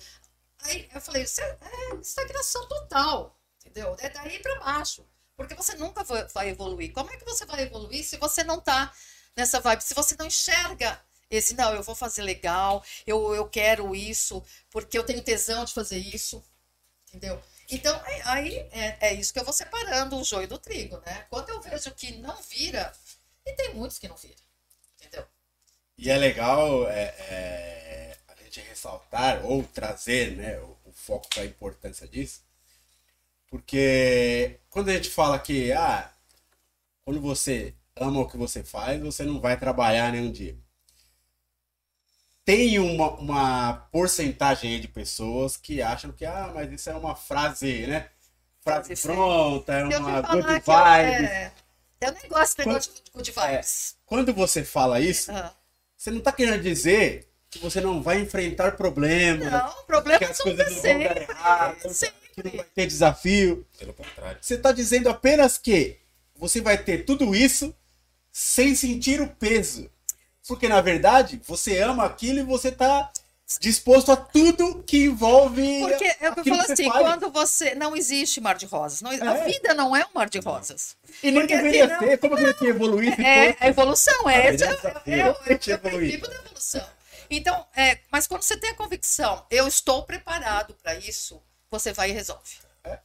Aí 0.62 0.90
eu 0.92 1.00
falei, 1.00 1.22
isso 1.22 1.40
é, 1.40 1.58
é 1.60 1.94
estagnação 2.00 2.66
total, 2.66 3.40
entendeu? 3.60 3.96
É 4.00 4.08
daí 4.08 4.40
para 4.40 4.58
baixo. 4.58 5.08
Porque 5.36 5.54
você 5.54 5.76
nunca 5.76 6.02
vai 6.02 6.48
evoluir. 6.48 6.92
Como 6.92 7.12
é 7.12 7.16
que 7.16 7.24
você 7.24 7.46
vai 7.46 7.62
evoluir 7.62 8.04
se 8.04 8.16
você 8.16 8.42
não 8.42 8.60
tá 8.60 8.92
nessa 9.36 9.60
vibe? 9.60 9.84
Se 9.84 9.94
você 9.94 10.16
não 10.16 10.26
enxerga 10.26 11.00
esse, 11.30 11.54
não, 11.54 11.74
eu 11.74 11.82
vou 11.82 11.94
fazer 11.94 12.22
legal, 12.22 12.84
eu, 13.06 13.34
eu 13.34 13.48
quero 13.48 13.94
isso, 13.94 14.42
porque 14.70 14.98
eu 14.98 15.04
tenho 15.04 15.22
tesão 15.22 15.64
de 15.64 15.72
fazer 15.72 15.98
isso, 15.98 16.44
entendeu? 17.08 17.40
Então, 17.70 17.98
aí 18.24 18.58
é, 18.72 19.08
é 19.08 19.14
isso 19.14 19.32
que 19.32 19.38
eu 19.38 19.44
vou 19.44 19.52
separando 19.52 20.16
o 20.16 20.24
joio 20.24 20.46
do 20.46 20.58
trigo, 20.58 20.98
né? 21.06 21.26
Quando 21.30 21.48
eu 21.48 21.60
vejo 21.60 21.90
que 21.92 22.12
não 22.18 22.36
vira, 22.42 22.92
e 23.46 23.52
tem 23.54 23.74
muitos 23.74 23.98
que 23.98 24.08
não 24.08 24.16
viram, 24.16 24.36
entendeu? 24.98 25.26
E 25.96 26.10
é 26.10 26.16
legal 26.16 26.88
é, 26.88 27.02
é, 27.02 28.18
a 28.28 28.42
gente 28.42 28.60
ressaltar 28.60 29.44
ou 29.44 29.62
trazer 29.62 30.36
né, 30.36 30.58
o, 30.58 30.76
o 30.84 30.92
foco 30.92 31.28
para 31.28 31.42
a 31.42 31.46
importância 31.46 32.06
disso, 32.06 32.42
porque 33.48 34.58
quando 34.68 34.90
a 34.90 34.94
gente 34.94 35.08
fala 35.08 35.38
que 35.38 35.72
ah, 35.72 36.12
quando 37.04 37.20
você 37.20 37.74
ama 37.96 38.20
o 38.20 38.28
que 38.28 38.36
você 38.36 38.64
faz, 38.64 39.00
você 39.00 39.24
não 39.24 39.40
vai 39.40 39.58
trabalhar 39.58 40.10
nenhum 40.12 40.32
dia. 40.32 40.58
Tem 42.44 42.78
uma, 42.78 43.10
uma 43.12 43.72
porcentagem 43.90 44.72
aí 44.74 44.80
de 44.80 44.88
pessoas 44.88 45.56
que 45.56 45.80
acham 45.80 46.12
que 46.12 46.26
ah, 46.26 46.50
mas 46.54 46.70
isso 46.70 46.90
é 46.90 46.94
uma 46.94 47.16
frase, 47.16 47.86
né? 47.86 48.08
Frase 48.60 48.94
pronta, 48.96 49.72
é 49.72 49.84
uma 49.98 50.20
good 50.20 50.42
vibe. 50.64 51.24
é, 51.26 51.52
gosto 52.28 52.56
de 52.56 52.66
negócio 52.66 52.92
de 52.92 53.10
good 53.12 53.30
vibes. 53.32 53.96
Quando 54.04 54.32
você 54.34 54.62
fala 54.62 55.00
isso, 55.00 55.30
Ah. 55.32 55.54
você 55.96 56.10
não 56.10 56.18
está 56.18 56.32
querendo 56.32 56.62
dizer 56.62 57.28
que 57.50 57.58
você 57.58 57.80
não 57.80 58.02
vai 58.02 58.20
enfrentar 58.20 58.72
problemas, 58.76 59.50
Não, 59.50 59.70
que 59.72 59.86
problemas 59.86 60.30
as 60.30 60.38
coisas 60.38 60.70
não 60.70 60.82
vão 60.82 60.98
dar 60.98 61.16
errado, 61.16 61.88
sempre. 61.94 62.28
que 62.34 62.42
não 62.42 62.50
vai 62.50 62.66
ter 62.74 62.86
desafio. 62.86 63.66
Pelo 63.78 63.94
contrário. 63.94 64.38
Você 64.40 64.54
está 64.54 64.72
dizendo 64.72 65.08
apenas 65.08 65.56
que 65.56 65.98
você 66.36 66.60
vai 66.60 66.76
ter 66.76 67.04
tudo 67.04 67.34
isso 67.34 67.74
sem 68.32 68.74
sentir 68.74 69.20
o 69.20 69.28
peso. 69.28 69.90
Porque, 70.46 70.68
na 70.68 70.80
verdade, 70.80 71.40
você 71.46 71.78
ama 71.80 72.04
aquilo 72.04 72.38
e 72.40 72.42
você 72.42 72.68
está 72.68 73.10
disposto 73.60 74.10
a 74.12 74.16
tudo 74.16 74.82
que 74.82 75.04
envolve. 75.04 75.80
Porque 75.80 76.04
é 76.20 76.30
o 76.30 76.34
que 76.34 76.40
eu 76.50 76.56
falo 76.56 76.72
assim, 76.72 76.88
faz. 76.88 77.00
quando 77.02 77.30
você. 77.30 77.74
Não 77.74 77.96
existe 77.96 78.40
mar 78.40 78.56
de 78.56 78.66
rosas. 78.66 79.00
Não, 79.02 79.10
A 79.10 79.38
É. 79.38 79.44
vida 79.46 79.74
não 79.74 79.94
é 79.94 80.04
um 80.04 80.10
mar 80.14 80.28
de 80.28 80.38
rosas. 80.40 80.96
E 81.22 81.30
nem 81.30 81.40
porque 81.42 81.56
deveria 81.56 81.86
senão- 81.86 82.00
ser. 82.00 82.18
Como 82.18 82.36
que 82.36 82.42
ele 82.42 82.54
tinha 82.54 82.70
evoluído? 82.70 83.20
É 83.22 83.56
a 83.60 83.68
evolução, 83.68 84.28
é, 84.28 84.54
esse 84.54 84.64
é, 84.64 84.68
é 85.06 85.18
é, 85.20 85.30
o- 85.30 85.34
princípio 85.34 86.28
da 86.28 86.34
evolução. 86.36 86.86
Então, 87.30 87.66
é, 87.74 87.98
mas 88.10 88.26
quando 88.26 88.42
você 88.42 88.56
tem 88.56 88.70
a 88.70 88.74
convicção, 88.74 89.46
eu 89.50 89.66
estou 89.66 90.04
preparado 90.04 90.74
para 90.82 90.94
isso, 90.96 91.42
você 91.70 91.92
vai 91.92 92.10
e 92.10 92.12
resolve. 92.12 92.56
É. 92.84 92.98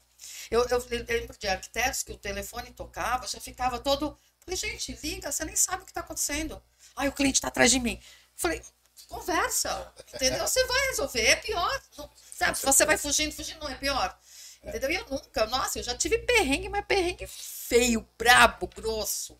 Eu, 0.52 0.66
eu 0.68 0.86
lembro 0.90 1.38
de 1.38 1.48
arquitetos 1.48 2.04
que 2.04 2.12
o 2.12 2.18
telefone 2.18 2.72
tocava, 2.72 3.26
já 3.28 3.40
ficava 3.40 3.80
todo. 3.80 4.18
Falei, 4.40 4.58
gente, 4.58 4.98
liga, 5.04 5.32
você 5.32 5.46
nem 5.46 5.56
sabe 5.56 5.84
o 5.84 5.86
que 5.86 5.92
está 5.92 6.02
acontecendo. 6.02 6.62
Ai, 7.00 7.08
o 7.08 7.14
cliente 7.14 7.38
está 7.38 7.48
atrás 7.48 7.72
de 7.72 7.80
mim. 7.80 8.00
Falei, 8.36 8.62
conversa, 9.08 9.94
entendeu? 10.14 10.46
Você 10.48 10.64
vai 10.66 10.88
resolver, 10.88 11.22
é 11.26 11.36
pior. 11.38 11.82
Não, 11.98 12.10
sabe, 12.34 12.58
você 12.58 12.86
vai 12.86 12.98
fugindo, 12.98 13.34
fugindo, 13.34 13.60
não 13.62 13.70
é 13.70 13.76
pior. 13.76 14.18
Entendeu? 14.62 14.92
E 14.92 14.96
eu 14.96 15.06
nunca, 15.10 15.46
nossa, 15.46 15.80
eu 15.80 15.84
já 15.84 15.96
tive 15.98 16.18
perrengue, 16.20 16.68
mas 16.68 16.86
perrengue 16.86 17.26
feio, 17.26 18.08
brabo, 18.18 18.68
grosso. 18.68 19.40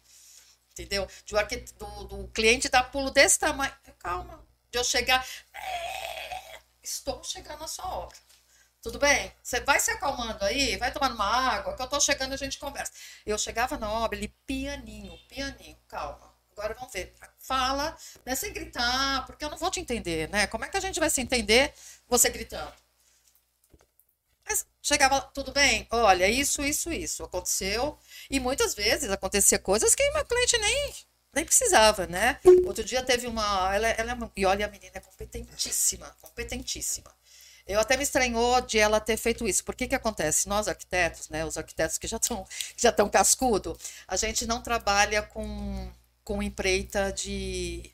Entendeu? 0.72 1.06
De 1.26 1.36
o 1.36 1.38
arqui- 1.38 1.66
do, 1.78 2.04
do 2.06 2.28
cliente 2.30 2.70
dar 2.70 2.84
pulo 2.90 3.12
desse 3.12 3.38
tamanho. 3.38 3.74
Calma, 4.00 4.42
de 4.72 4.80
eu 4.80 4.84
chegar. 4.84 5.26
"É, 5.54 6.60
Estou 6.82 7.22
chegando 7.24 7.60
na 7.60 7.68
sua 7.68 7.86
obra. 7.86 8.18
Tudo 8.82 8.98
bem? 8.98 9.32
Você 9.44 9.60
vai 9.60 9.78
se 9.82 9.92
acalmando 9.92 10.44
aí, 10.46 10.78
vai 10.78 10.90
tomando 10.94 11.16
uma 11.16 11.26
água, 11.26 11.76
que 11.76 11.82
eu 11.82 11.88
tô 11.88 12.00
chegando 12.00 12.32
e 12.32 12.36
a 12.36 12.38
gente 12.38 12.58
conversa. 12.58 12.94
Eu 13.26 13.38
chegava 13.38 13.78
na 13.78 13.92
obra, 13.92 14.18
ele 14.18 14.30
pianinho, 14.48 15.18
pianinho, 15.28 15.78
calma. 15.90 16.34
Agora 16.60 16.74
vamos 16.74 16.92
ver. 16.92 17.14
Fala, 17.38 17.98
né, 18.26 18.36
sem 18.36 18.52
gritar, 18.52 19.26
porque 19.26 19.46
eu 19.46 19.50
não 19.50 19.58
vou 19.58 19.72
te 19.72 19.80
entender, 19.80 20.28
né? 20.28 20.46
Como 20.48 20.66
é 20.66 20.68
que 20.68 20.76
a 20.76 20.82
gente 20.82 21.00
vai 21.00 21.10
se 21.10 21.22
entender 21.22 21.74
você 22.06 22.30
gritando? 22.30 22.74
Mas 24.46 24.68
chegava, 24.82 25.22
tudo 25.22 25.54
bem? 25.54 25.88
Olha, 25.90 26.28
isso, 26.28 26.62
isso, 26.62 26.92
isso 26.92 27.24
aconteceu. 27.24 27.98
E 28.30 28.42
muitas 28.42 28.76
vezes 28.76 29.10
acontecia 29.10 29.58
coisas 29.58 29.96
que 29.96 30.12
meu 30.12 30.26
cliente 30.26 30.58
nem, 30.58 30.94
nem 31.34 31.46
precisava, 31.46 32.06
né? 32.08 32.40
Outro 32.66 32.84
dia 32.84 33.02
teve 33.04 33.26
uma. 33.26 33.74
Ela, 33.74 33.88
ela 33.90 34.12
é 34.12 34.18
e 34.36 34.46
olha, 34.46 34.66
a 34.66 34.70
menina 34.70 34.92
é 34.96 35.00
competentíssima, 35.00 36.14
competentíssima. 36.22 37.10
Eu 37.66 37.80
até 37.80 37.96
me 37.96 38.04
estranhou 38.04 38.60
de 38.62 38.80
ela 38.80 39.00
ter 39.00 39.16
feito 39.16 39.48
isso. 39.48 39.64
Por 39.64 39.76
que 39.76 39.88
que 39.88 39.96
acontece? 39.96 40.50
Nós 40.50 40.68
arquitetos, 40.68 41.30
né, 41.30 41.46
os 41.46 41.58
arquitetos 41.58 41.98
que 41.98 42.08
já 42.08 42.18
estão 42.18 42.46
já 42.76 42.90
estão 42.90 43.08
cascudo, 43.08 43.80
a 44.08 44.18
gente 44.18 44.46
não 44.46 44.62
trabalha 44.62 45.22
com 45.22 45.90
com 46.30 46.44
empreita 46.44 47.12
de 47.12 47.92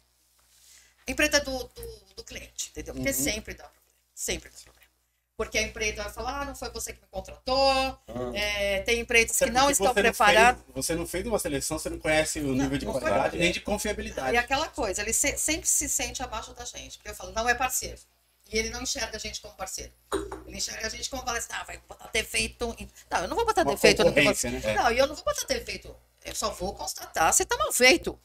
empreita 1.08 1.40
do, 1.40 1.58
do, 1.58 2.00
do 2.18 2.24
cliente, 2.26 2.70
entendeu? 2.70 2.94
Porque 2.94 3.08
Uhum. 3.10 3.16
sempre 3.16 3.54
dá 3.54 3.64
problema, 3.64 3.86
sempre 4.14 4.50
dá 4.50 4.58
problema. 4.58 4.76
Porque 5.38 5.58
a 5.58 5.62
empreita 5.62 6.04
vai 6.04 6.12
falar, 6.12 6.42
ah, 6.42 6.46
não 6.46 6.54
foi 6.56 6.70
você 6.72 6.92
que 6.92 7.00
me 7.00 7.08
contratou. 7.10 7.98
É, 8.34 8.82
tem 8.82 9.00
empreitas 9.00 9.38
que 9.38 9.44
Até 9.46 9.54
não 9.54 9.70
estão 9.70 9.94
preparadas. 9.94 10.62
você 10.74 10.96
não 10.96 11.08
fez 11.08 11.26
uma 11.26 11.40
seleção, 11.40 11.80
você 11.80 11.90
não 11.90 11.98
conhece 12.00 12.40
o 12.42 12.54
nível 12.54 12.78
de 12.78 12.86
não 12.86 12.92
foi. 12.94 13.02
qualidade 13.02 13.38
nem 13.38 13.52
de 13.54 13.62
confiabilidade. 13.62 14.34
E 14.34 14.38
aquela 14.38 14.68
coisa, 14.68 15.02
ele 15.02 15.14
se- 15.14 15.38
sempre 15.38 15.68
se 15.68 15.88
sente 15.88 16.22
abaixo 16.22 16.54
da 16.54 16.66
gente. 16.66 16.98
Porque 16.98 17.10
eu 17.12 17.16
falo, 17.16 17.32
não 17.32 17.48
é 17.48 17.56
parceiro. 17.56 18.00
E 18.52 18.58
ele 18.58 18.70
não 18.70 18.82
enxerga 18.82 19.16
a 19.16 19.20
gente 19.20 19.40
como 19.42 19.54
parceiro. 19.56 19.92
Ele 20.46 20.58
enxerga 20.58 20.88
a 20.88 20.90
gente 20.90 21.10
como 21.10 21.24
fala 21.24 21.38
assim, 21.38 21.52
ah, 21.52 21.64
vai 21.64 21.78
botar 21.88 22.10
defeito. 22.14 22.76
em-" 22.80 22.90
Não, 23.12 23.20
eu 23.22 23.28
não 23.30 23.36
vou 23.36 23.46
botar 23.46 23.64
Uma 23.64 23.72
defeito 23.72 24.04
no 24.04 24.14
que 24.14 24.22
você. 24.22 24.50
né? 24.50 24.74
Não, 24.74 24.92
e 24.92 24.98
eu 25.00 25.08
não 25.08 25.16
vou 25.16 25.24
botar 25.24 25.46
defeito. 25.48 25.96
Eu 26.26 26.36
só 26.36 26.50
vou 26.50 26.74
constatar 26.74 27.32
se 27.34 27.46
tá 27.46 27.56
mal 27.56 27.72
feito. 27.72 28.20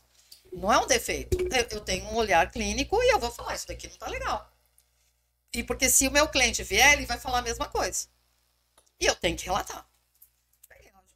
Não 0.52 0.72
é 0.72 0.78
um 0.78 0.86
defeito. 0.86 1.36
Eu, 1.70 1.80
tenho 1.80 2.06
um 2.06 2.16
olhar 2.16 2.50
clínico 2.50 3.00
e 3.02 3.10
eu 3.10 3.20
vou 3.20 3.30
falar, 3.30 3.54
isso 3.54 3.68
daqui 3.68 3.86
não 3.86 3.96
tá 3.96 4.08
legal. 4.08 4.50
E 5.52 5.62
porque 5.62 5.88
se 5.88 6.08
o 6.08 6.10
meu 6.10 6.26
cliente 6.28 6.62
vier, 6.62 6.94
ele 6.94 7.06
vai 7.06 7.18
falar 7.18 7.38
a 7.38 7.42
mesma 7.42 7.68
coisa. 7.68 8.08
E 8.98 9.06
eu 9.06 9.14
tenho 9.14 9.36
que 9.36 9.44
relatar. 9.44 9.86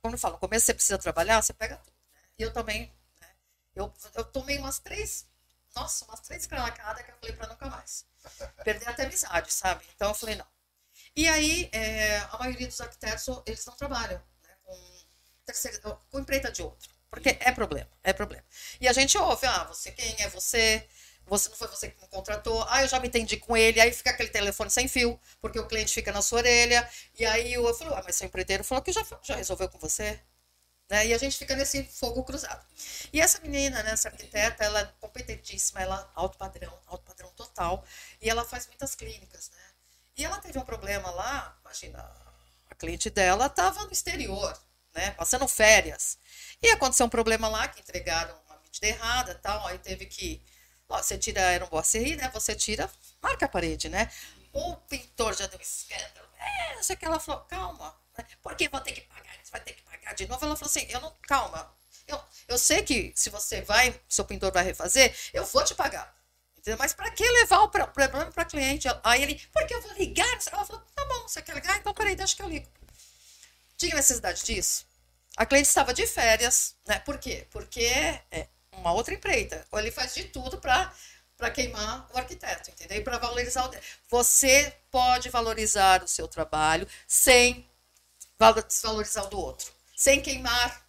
Como 0.03 0.15
eu 0.15 0.19
falo, 0.19 0.35
no 0.35 0.41
começo 0.41 0.67
você 0.67 0.75
precisa 0.75 0.99
trabalhar, 0.99 1.41
você 1.41 1.55
pega 1.55 1.79
tudo. 1.79 1.95
Né? 2.13 2.21
E 2.39 2.43
eu 2.43 2.53
também, 2.53 2.93
né? 3.21 3.29
eu, 3.75 3.93
eu 4.15 4.25
tomei 4.27 4.59
umas 4.59 4.79
três, 4.79 5.27
nossa, 5.75 6.05
umas 6.05 6.21
três 6.21 6.47
cralacadas 6.47 7.03
que 7.03 7.11
eu 7.11 7.17
falei 7.17 7.35
pra 7.35 7.47
nunca 7.47 7.71
mais. 7.71 8.05
Perder 8.63 8.89
até 8.89 9.05
amizade, 9.05 9.51
sabe? 9.51 9.83
Então 9.95 10.09
eu 10.09 10.15
falei, 10.15 10.37
não. 10.37 10.47
E 11.17 11.27
aí, 11.27 11.71
é, 11.73 12.19
a 12.19 12.39
maioria 12.39 12.67
dos 12.67 12.81
arquitetos, 12.81 13.27
eles 13.47 13.65
não 13.65 13.75
trabalham 13.77 14.21
né, 14.43 14.57
com, 14.63 15.04
terceira, 15.45 15.79
com 16.11 16.19
empreita 16.19 16.51
de 16.51 16.63
outro. 16.63 16.89
Porque 17.11 17.37
é 17.41 17.53
problema, 17.53 17.89
é 18.03 18.13
problema. 18.13 18.45
E 18.81 18.89
a 18.89 18.93
gente 18.93 19.17
ouve, 19.17 19.47
ah, 19.47 19.65
você 19.65 19.93
quem 19.93 20.17
é 20.19 20.29
você? 20.29 20.87
Você 21.27 21.49
não 21.49 21.57
foi 21.57 21.69
você 21.69 21.91
que 21.91 22.01
me 22.03 22.09
contratou. 22.09 22.65
Ah, 22.69 22.83
eu 22.83 22.89
já 22.89 23.01
me 23.01 23.09
entendi 23.09 23.37
com 23.37 23.57
ele. 23.57 23.81
Aí 23.81 23.93
fica 23.93 24.11
aquele 24.11 24.29
telefone 24.29 24.71
sem 24.71 24.89
fio, 24.89 25.19
porque 25.41 25.59
o 25.59 25.67
cliente 25.67 25.93
fica 25.93 26.13
na 26.13 26.21
sua 26.21 26.39
orelha. 26.39 26.89
E 27.19 27.25
aí 27.25 27.55
eu, 27.55 27.75
falo, 27.75 27.95
ah, 27.95 28.03
mas 28.05 28.17
seu 28.17 28.27
empreiteiro 28.27 28.65
falou 28.65 28.83
que 28.83 28.93
já, 28.93 29.05
já 29.23 29.37
resolveu 29.37 29.69
com 29.69 29.79
você. 29.79 30.21
Né? 30.91 31.07
E 31.07 31.15
a 31.15 31.19
gente 31.19 31.39
fica 31.39 31.57
nesse 31.57 31.85
fogo 31.85 32.23
cruzado. 32.25 32.65
E 33.13 33.21
essa 33.21 33.41
menina, 33.41 33.83
né, 33.83 33.93
essa 33.93 34.09
arquiteta, 34.09 34.65
ela 34.65 34.81
é 34.81 34.93
competentíssima, 35.01 35.81
ela 35.81 36.11
alto 36.15 36.37
padrão, 36.37 36.79
alto 36.87 37.05
padrão 37.05 37.31
total. 37.37 37.85
E 38.21 38.29
ela 38.29 38.45
faz 38.45 38.67
muitas 38.67 38.95
clínicas, 38.95 39.51
né? 39.51 39.63
E 40.17 40.25
ela 40.25 40.39
teve 40.39 40.59
um 40.59 40.65
problema 40.65 41.11
lá, 41.11 41.57
imagina, 41.63 41.99
a 42.71 42.75
cliente 42.75 43.11
dela 43.11 43.47
estava 43.47 43.85
no 43.85 43.93
exterior, 43.93 44.57
né, 44.95 45.11
passando 45.13 45.47
férias. 45.49 46.19
E 46.63 46.69
aconteceu 46.71 47.07
um 47.07 47.09
problema 47.09 47.49
lá, 47.49 47.69
que 47.69 47.81
entregaram 47.81 48.35
uma 48.47 48.59
medida 48.63 48.87
errada 48.87 49.35
tal, 49.37 49.67
aí 49.67 49.79
teve 49.79 50.07
que, 50.07 50.43
ó, 50.89 51.03
você 51.03 51.19
tira, 51.19 51.41
era 51.41 51.65
um 51.65 51.69
boacerri, 51.69 52.17
né, 52.17 52.31
você 52.33 52.55
tira, 52.55 52.91
marca 53.23 53.47
a 53.47 53.49
parede, 53.49 53.89
né. 53.89 54.11
O 54.53 54.77
pintor 54.77 55.35
já 55.35 55.47
deu 55.47 55.59
um 55.59 55.63
escândalo, 55.63 56.29
é, 56.39 56.75
não 56.77 56.83
sei 56.83 56.97
que, 56.97 57.05
ela 57.05 57.19
falou, 57.19 57.41
calma, 57.43 57.95
né, 58.17 58.25
porque 58.43 58.69
vou 58.69 58.81
ter 58.81 58.93
que 58.93 59.01
pagar, 59.03 59.35
você 59.43 59.51
vai 59.51 59.61
ter 59.61 59.73
que 59.75 59.83
pagar 59.83 60.15
de 60.15 60.27
novo. 60.29 60.45
Ela 60.45 60.57
falou 60.57 60.69
assim, 60.71 60.87
eu 60.91 61.01
não, 61.01 61.13
calma, 61.23 61.75
eu, 62.07 62.21
eu 62.49 62.59
sei 62.59 62.83
que 62.83 63.13
se 63.17 63.31
você 63.31 63.63
vai, 63.63 64.01
seu 64.09 64.25
pintor 64.25 64.53
vai 64.53 64.65
refazer, 64.65 65.15
eu 65.33 65.45
vou 65.47 65.65
te 65.65 65.75
pagar. 65.75 66.15
Entendeu? 66.59 66.79
Mas 66.79 66.95
para 66.95 67.11
que 67.11 67.23
levar 67.23 67.59
o 67.61 67.69
pro- 67.69 67.87
problema 67.89 68.31
para 68.33 68.45
cliente? 68.45 68.89
Aí 69.03 69.23
ele, 69.23 69.35
porque 69.53 69.75
eu 69.75 69.83
vou 69.83 69.93
ligar? 69.95 70.27
Ela 70.51 70.65
falou, 70.65 70.83
tá 70.95 71.05
bom, 71.07 71.29
você 71.29 71.43
quer 71.43 71.55
ligar? 71.55 71.77
Então 71.79 71.93
peraí, 71.93 72.17
deixa 72.17 72.35
que 72.37 72.43
eu 72.43 72.49
ligo. 72.49 72.67
Tinha 73.85 73.97
necessidade 73.97 74.45
disso? 74.45 74.87
A 75.37 75.45
cliente 75.45 75.69
estava 75.69 75.93
de 75.93 76.07
férias, 76.07 76.77
né? 76.87 76.99
Por 77.01 77.19
quê? 77.19 77.47
Porque 77.51 77.81
é 78.31 78.49
uma 78.73 78.93
outra 78.93 79.15
empreita. 79.15 79.67
Ou 79.71 79.79
ele 79.79 79.91
faz 79.91 80.15
de 80.15 80.25
tudo 80.25 80.59
para 80.59 80.93
para 81.37 81.51
queimar 81.51 82.09
o 82.15 82.17
arquiteto, 82.17 82.71
entendeu? 82.71 82.97
E 82.99 83.01
para 83.03 83.19
valorizar 83.19 83.65
o 83.65 83.69
dele. 83.69 83.83
Você 84.09 84.73
pode 84.91 85.29
valorizar 85.31 86.03
o 86.05 86.09
seu 86.09 86.29
trabalho 86.29 86.87
sem 87.09 87.69
valo- 88.39 88.63
desvalorizar 88.63 89.25
o 89.27 89.31
do 89.31 89.39
outro, 89.41 89.73
sem 89.97 90.21
queimar 90.23 90.87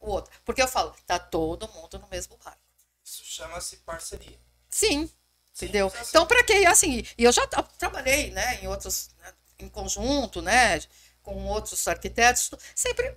o 0.00 0.10
outro. 0.10 0.32
Porque 0.44 0.62
eu 0.62 0.68
falo, 0.68 0.94
tá 1.06 1.18
todo 1.18 1.68
mundo 1.68 1.98
no 1.98 2.08
mesmo 2.08 2.36
barco. 2.44 2.60
Isso 3.04 3.24
chama-se 3.24 3.76
parceria. 3.78 4.38
Sim, 4.70 5.10
entendeu? 5.54 5.90
Sim, 5.90 5.98
sim. 5.98 6.04
Então, 6.10 6.26
para 6.26 6.44
que 6.44 6.66
assim? 6.66 7.04
E 7.18 7.24
eu 7.24 7.32
já 7.32 7.46
tra- 7.46 7.62
trabalhei, 7.62 8.30
né, 8.30 8.60
em 8.62 8.68
outros, 8.68 9.10
né, 9.18 9.32
em 9.60 9.68
conjunto, 9.68 10.42
né, 10.42 10.80
com 11.24 11.46
outros 11.46 11.88
arquitetos, 11.88 12.50
sempre 12.76 13.16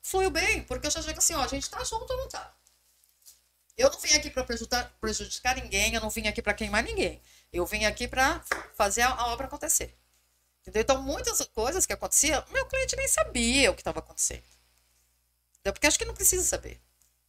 fluiu 0.00 0.30
bem, 0.30 0.62
porque 0.62 0.86
eu 0.86 0.90
já 0.90 1.02
chego 1.02 1.18
assim, 1.18 1.34
ó, 1.34 1.42
a 1.42 1.48
gente 1.48 1.68
tá 1.68 1.82
junto 1.84 2.10
ou 2.10 2.16
não 2.16 2.28
tá? 2.28 2.54
Eu 3.76 3.90
não 3.90 3.98
vim 3.98 4.14
aqui 4.14 4.30
para 4.30 4.44
prejudicar, 4.44 4.90
prejudicar 5.00 5.56
ninguém, 5.56 5.94
eu 5.94 6.00
não 6.00 6.10
vim 6.10 6.26
aqui 6.28 6.40
para 6.40 6.54
queimar 6.54 6.82
ninguém. 6.82 7.20
Eu 7.52 7.66
vim 7.66 7.84
aqui 7.84 8.06
para 8.06 8.42
fazer 8.74 9.02
a, 9.02 9.10
a 9.10 9.26
obra 9.28 9.46
acontecer. 9.46 9.96
Entendeu? 10.60 10.82
Então, 10.82 11.02
muitas 11.02 11.40
coisas 11.46 11.86
que 11.86 11.92
aconteciam, 11.92 12.44
meu 12.50 12.66
cliente 12.66 12.94
nem 12.94 13.08
sabia 13.08 13.70
o 13.70 13.74
que 13.74 13.80
estava 13.80 13.98
acontecendo. 13.98 14.44
Entendeu? 15.54 15.72
Porque 15.72 15.86
acho 15.86 15.98
que 15.98 16.04
não 16.04 16.14
precisa 16.14 16.44
saber. 16.44 16.80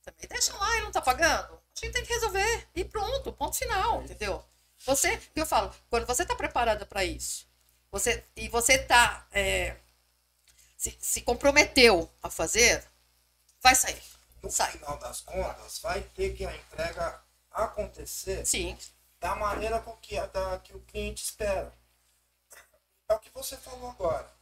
Também 0.04 0.28
deixa 0.28 0.56
lá, 0.58 0.76
ele 0.76 0.86
não 0.86 0.92
tá 0.92 1.02
pagando. 1.02 1.54
A 1.54 1.80
gente 1.86 1.94
tem 1.94 2.04
que 2.04 2.14
resolver. 2.14 2.68
E 2.76 2.84
pronto, 2.84 3.32
ponto 3.32 3.56
final, 3.58 4.04
entendeu? 4.04 4.44
Você, 4.86 5.22
eu 5.36 5.46
falo, 5.46 5.74
quando 5.90 6.06
você 6.06 6.26
tá 6.26 6.36
preparada 6.36 6.86
para 6.86 7.06
isso, 7.06 7.48
você, 7.92 8.24
e 8.36 8.50
você 8.50 8.78
tá, 8.78 9.28
é, 9.32 9.78
se, 10.82 10.98
se 11.00 11.22
comprometeu 11.22 12.12
a 12.24 12.30
fazer, 12.32 12.84
vai 13.62 13.76
sair. 13.76 14.02
No 14.42 14.50
Sai. 14.50 14.72
final 14.72 14.98
das 14.98 15.22
contas, 15.22 15.78
vai 15.78 16.02
ter 16.02 16.36
que 16.36 16.44
a 16.44 16.56
entrega 16.56 17.22
acontecer 17.52 18.44
Sim, 18.48 18.76
da 19.20 19.36
maneira 19.36 19.80
com 19.80 19.96
que, 19.98 20.20
da, 20.20 20.58
que 20.58 20.76
o 20.76 20.80
cliente 20.80 21.24
espera. 21.24 21.72
É 23.08 23.14
o 23.14 23.20
que 23.20 23.30
você 23.30 23.56
falou 23.58 23.92
agora. 23.92 24.34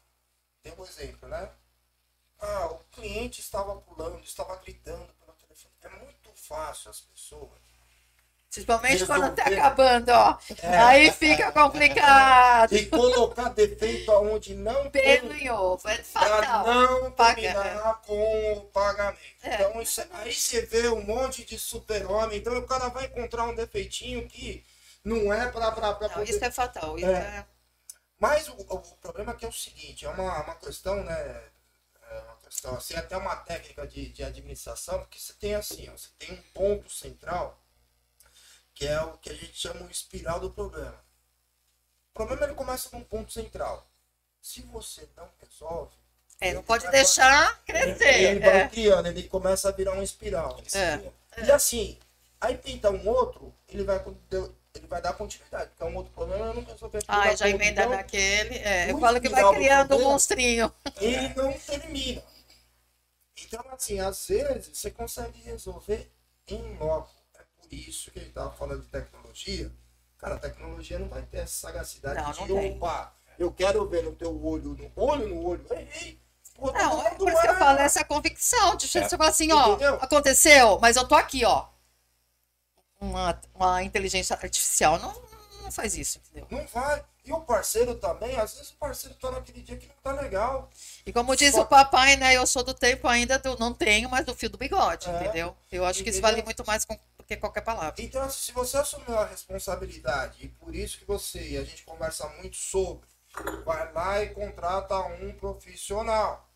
Tem 0.64 0.74
um 0.78 0.86
exemplo, 0.86 1.28
né? 1.28 1.52
Ah, 2.40 2.68
o 2.68 2.80
cliente 2.86 3.42
estava 3.42 3.76
pulando, 3.82 4.24
estava 4.24 4.56
gritando 4.58 5.12
pelo 5.16 5.34
telefone. 5.34 5.74
É 5.82 5.90
muito 5.90 6.32
fácil 6.36 6.90
as 6.90 7.02
pessoas. 7.02 7.60
Principalmente 8.52 9.06
quando 9.06 9.36
tá 9.36 9.44
acabando, 9.44 10.10
ó. 10.10 10.38
É. 10.64 10.78
Aí 10.80 11.12
fica 11.12 11.52
complicado. 11.52 12.74
E 12.76 12.86
colocar 12.88 13.50
defeito 13.50 14.12
aonde 14.12 14.56
não 14.56 14.90
Pelo 14.90 15.30
tem 15.30 15.44
em 15.46 15.50
ovo, 15.52 15.88
é 15.88 15.98
fatal. 16.04 16.66
não 16.66 17.12
Paga- 17.12 17.36
terminar 17.42 18.02
com 18.02 18.54
o 18.54 18.62
pagamento. 18.66 19.20
É. 19.44 19.54
Então, 19.56 19.82
isso- 19.82 20.02
aí 20.12 20.34
você 20.34 20.62
vê 20.64 20.88
um 20.90 21.02
monte 21.04 21.46
de 21.46 21.58
super-homem. 21.60 22.40
Então, 22.40 22.58
o 22.58 22.66
cara 22.68 22.90
vai 22.90 23.06
encontrar 23.06 23.44
um 23.46 23.56
defeitinho 23.56 24.28
que 24.28 24.66
não 25.04 25.32
é 25.32 25.48
para 25.50 25.72
Não, 26.16 26.24
isso 26.24 26.44
é 26.44 26.52
fatal. 26.52 26.98
Isso 26.98 27.08
É. 27.08 27.12
é... 27.12 27.46
Mas 28.20 28.50
o, 28.50 28.54
o 28.54 28.80
problema 28.98 29.32
aqui 29.32 29.46
é 29.46 29.48
o 29.48 29.54
seguinte, 29.54 30.06
é 30.06 30.10
uma, 30.10 30.44
uma 30.44 30.56
questão, 30.56 31.02
né? 31.04 31.42
É 32.12 32.20
uma 32.20 32.36
questão, 32.44 32.76
assim, 32.76 32.96
até 32.96 33.16
uma 33.16 33.36
técnica 33.38 33.88
de, 33.88 34.10
de 34.10 34.24
administração, 34.24 35.00
porque 35.00 35.18
você 35.20 35.32
tem 35.34 35.56
assim, 35.56 35.88
ó, 35.88 35.94
você 35.96 36.10
tem 36.18 36.34
um 36.34 36.42
ponto 36.54 36.90
central, 36.92 37.58
que 38.80 38.88
é 38.88 39.02
o 39.02 39.18
que 39.18 39.30
a 39.30 39.34
gente 39.34 39.54
chama 39.58 39.82
o 39.86 39.92
espiral 39.92 40.40
do 40.40 40.50
problema. 40.52 40.96
O 42.12 42.14
problema 42.14 42.46
ele 42.46 42.54
começa 42.54 42.88
num 42.94 43.04
ponto 43.04 43.30
central. 43.30 43.86
Se 44.42 44.62
você 44.62 45.06
não 45.18 45.28
resolve, 45.42 45.92
É, 46.40 46.54
não 46.54 46.60
ele 46.62 46.66
pode 46.66 46.84
vai- 46.84 46.94
deixar 46.94 47.62
ele, 47.68 47.78
crescer. 47.82 48.24
ele 48.24 48.40
vai 48.40 48.62
É. 48.62 48.68
criando, 48.70 49.08
ele 49.08 49.24
começa 49.28 49.68
a 49.68 49.72
virar 49.74 49.92
uma 49.92 50.04
espiral. 50.04 50.58
Ele 50.60 50.68
É. 50.82 50.98
cria. 50.98 51.46
E 51.46 51.52
assim, 51.52 52.00
aí 52.40 52.58
pinta 52.58 52.90
um 52.90 53.06
outro, 53.10 53.54
ele 53.68 53.84
vai, 53.84 54.02
ele 54.74 54.88
vai 54.88 55.02
dar 55.02 55.12
continuidade, 55.12 55.72
porque 55.72 55.84
é 55.84 55.86
um 55.86 55.98
outro 55.98 56.14
problema, 56.14 56.46
eu 56.46 56.54
não 56.54 56.64
resolver 56.64 57.04
Ah, 57.06 57.36
já 57.36 57.50
emenda 57.50 57.82
Então, 57.82 57.90
naquele. 57.90 58.60
É, 58.60 58.90
eu 58.92 58.98
falo 58.98 59.20
que 59.20 59.28
vai 59.28 59.44
criando 59.56 59.98
um 59.98 60.04
monstrinho. 60.06 60.74
e 61.02 61.18
não 61.36 61.52
termina. 61.52 62.24
Então, 63.36 63.62
assim, 63.74 64.00
às 64.00 64.26
vezes 64.26 64.78
você 64.78 64.90
consegue 64.90 65.42
resolver 65.42 66.10
em 66.48 66.78
loco. 66.78 67.19
É 67.72 67.76
isso 67.76 68.12
que 68.12 68.20
a 68.20 68.22
gente 68.22 68.30
estava 68.30 68.52
falando 68.52 68.82
de 68.82 68.88
tecnologia. 68.88 69.72
Cara, 70.18 70.36
a 70.36 70.40
tecnologia 70.40 71.00
não 71.00 71.08
vai 71.08 71.22
ter 71.24 71.38
essa 71.38 71.68
sagacidade 71.68 72.22
Não, 72.22 72.32
de 72.48 72.54
não 72.54 72.72
opa, 72.78 73.14
eu 73.38 73.52
quero 73.52 73.88
ver 73.88 74.04
no 74.04 74.14
teu 74.14 74.44
olho, 74.44 74.76
no 74.76 74.92
olho 75.04 75.28
no 75.30 75.46
olho. 75.46 75.66
Ei, 75.72 75.88
ei, 76.02 76.20
pô, 76.56 76.72
Não, 76.72 77.06
é 77.08 77.12
por 77.16 77.30
isso 77.30 77.42
que 77.42 77.48
eu 77.48 77.54
é- 77.54 77.58
falo, 77.60 77.80
essa 77.80 78.04
convicção. 78.04 78.76
De 78.76 78.88
você 78.88 79.08
falar 79.18 79.30
assim, 79.30 79.52
ó, 79.54 79.70
Entendeu? 79.76 79.96
aconteceu, 80.02 80.78
mas 80.80 80.96
eu 80.98 81.08
tô 81.08 81.16
aqui, 81.16 81.46
ó. 81.46 81.68
Uma, 83.00 83.40
uma 83.56 83.82
inteligência 83.84 84.36
artificial 84.36 85.00
não, 85.00 85.14
não 85.64 85.72
faz 85.72 85.96
isso, 85.96 86.20
entendeu? 86.32 86.48
Não 86.52 86.68
vai. 86.68 87.04
E 87.24 87.32
o 87.32 87.40
parceiro 87.42 87.96
também, 87.96 88.36
às 88.38 88.54
vezes 88.56 88.72
o 88.72 88.76
parceiro 88.76 89.16
tá 89.16 89.32
naquele 89.32 89.62
dia 89.62 89.78
que 89.78 89.88
não 89.88 89.96
tá 90.04 90.12
legal. 90.20 90.70
E 91.06 91.14
como 91.14 91.36
diz 91.36 91.54
Só- 91.54 91.62
o 91.62 91.66
papai, 91.66 92.18
né? 92.18 92.36
Eu 92.36 92.46
sou 92.46 92.64
do 92.64 92.74
tempo 92.74 93.08
ainda 93.08 93.38
do 93.40 93.58
não 93.58 93.74
tenho, 93.74 94.10
mas 94.10 94.26
do 94.26 94.36
fio 94.36 94.50
do 94.50 94.58
bigode, 94.58 95.08
É. 95.08 95.16
entendeu? 95.16 95.56
Eu 95.72 95.86
acho 95.86 96.04
que 96.04 96.10
isso 96.10 96.20
vale 96.22 96.42
muito 96.44 96.66
mais 96.66 96.84
com- 96.84 96.98
que 97.30 97.38
qualquer 97.38 97.62
palavra. 97.62 97.94
Então, 98.00 98.24
assim, 98.24 98.40
se 98.40 98.52
você 98.52 98.78
assumiu 98.78 99.16
a 99.18 99.26
responsabilidade, 99.26 100.44
e 100.44 100.48
por 100.48 100.74
isso 100.76 100.98
que 100.98 101.06
você 101.06 101.40
e 101.40 101.58
a 101.58 101.64
gente 101.64 101.84
conversa 101.84 102.28
muito 102.40 102.58
sobre 102.58 103.08
vai 103.64 103.94
lá 103.94 104.24
e 104.24 104.30
contrata 104.34 104.98
um 104.98 105.32
profissional. 105.34 106.50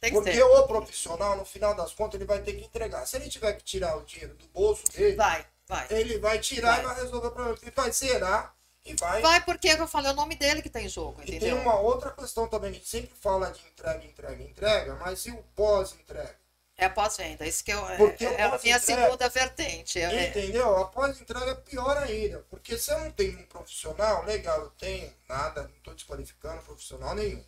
Porque 0.00 0.32
ser. 0.34 0.42
o 0.44 0.66
profissional, 0.68 1.36
no 1.36 1.44
final 1.44 1.74
das 1.74 1.92
contas, 1.92 2.14
ele 2.14 2.24
vai 2.24 2.40
ter 2.40 2.52
que 2.52 2.64
entregar. 2.64 3.04
Se 3.06 3.16
ele 3.16 3.28
tiver 3.28 3.54
que 3.54 3.64
tirar 3.64 3.96
o 3.96 4.04
dinheiro 4.04 4.34
do 4.34 4.46
bolso 4.48 4.84
dele, 4.92 5.16
Vai, 5.16 5.44
vai. 5.66 5.86
ele 5.90 6.18
vai 6.18 6.38
tirar 6.38 6.76
Vai. 6.76 6.80
e 6.82 6.86
vai 6.86 6.94
resolver 7.02 7.26
o 7.26 7.30
problema. 7.32 7.58
Ele 7.60 7.70
vai 7.72 7.90
zerar 7.90 8.54
e 8.84 8.94
vai. 8.94 9.20
Vai 9.20 9.44
porque 9.44 9.68
eu 9.68 9.88
falei 9.88 10.10
é 10.10 10.12
o 10.12 10.16
nome 10.16 10.36
dele 10.36 10.62
que 10.62 10.70
tá 10.70 10.80
em 10.80 10.88
jogo, 10.88 11.20
E 11.22 11.26
tem 11.26 11.36
entendeu? 11.38 11.56
uma 11.56 11.80
outra 11.80 12.12
questão 12.12 12.46
também, 12.46 12.70
a 12.70 12.74
gente 12.74 12.86
sempre 12.86 13.10
fala 13.20 13.50
de 13.50 13.60
entrega, 13.66 14.04
entrega, 14.04 14.42
entrega, 14.44 14.94
mas 15.00 15.26
e 15.26 15.32
o 15.32 15.42
pós-entrega? 15.56 16.45
É 16.78 16.84
a 16.84 16.90
pós-venda. 16.90 17.46
Isso 17.46 17.64
que 17.64 17.72
eu, 17.72 17.88
é, 17.88 17.96
Porque 17.96 18.24
é 18.24 18.48
o 18.48 18.54
a 18.54 18.58
minha 18.58 18.78
segunda 18.78 19.28
vertente. 19.30 19.98
É- 19.98 20.14
é- 20.14 20.28
Entendeu? 20.28 20.76
A 20.76 20.86
pós-entrega 20.88 21.52
é 21.52 21.54
pior 21.54 21.96
ainda. 21.96 22.40
Porque 22.50 22.76
se 22.76 22.90
eu 22.92 22.98
não 23.00 23.10
tenho 23.10 23.38
um 23.38 23.46
profissional, 23.46 24.24
legal, 24.24 24.60
eu 24.60 24.70
tenho 24.70 25.12
nada, 25.28 25.62
não 25.62 25.76
estou 25.76 25.94
desqualificando 25.94 26.62
profissional 26.62 27.14
nenhum. 27.14 27.44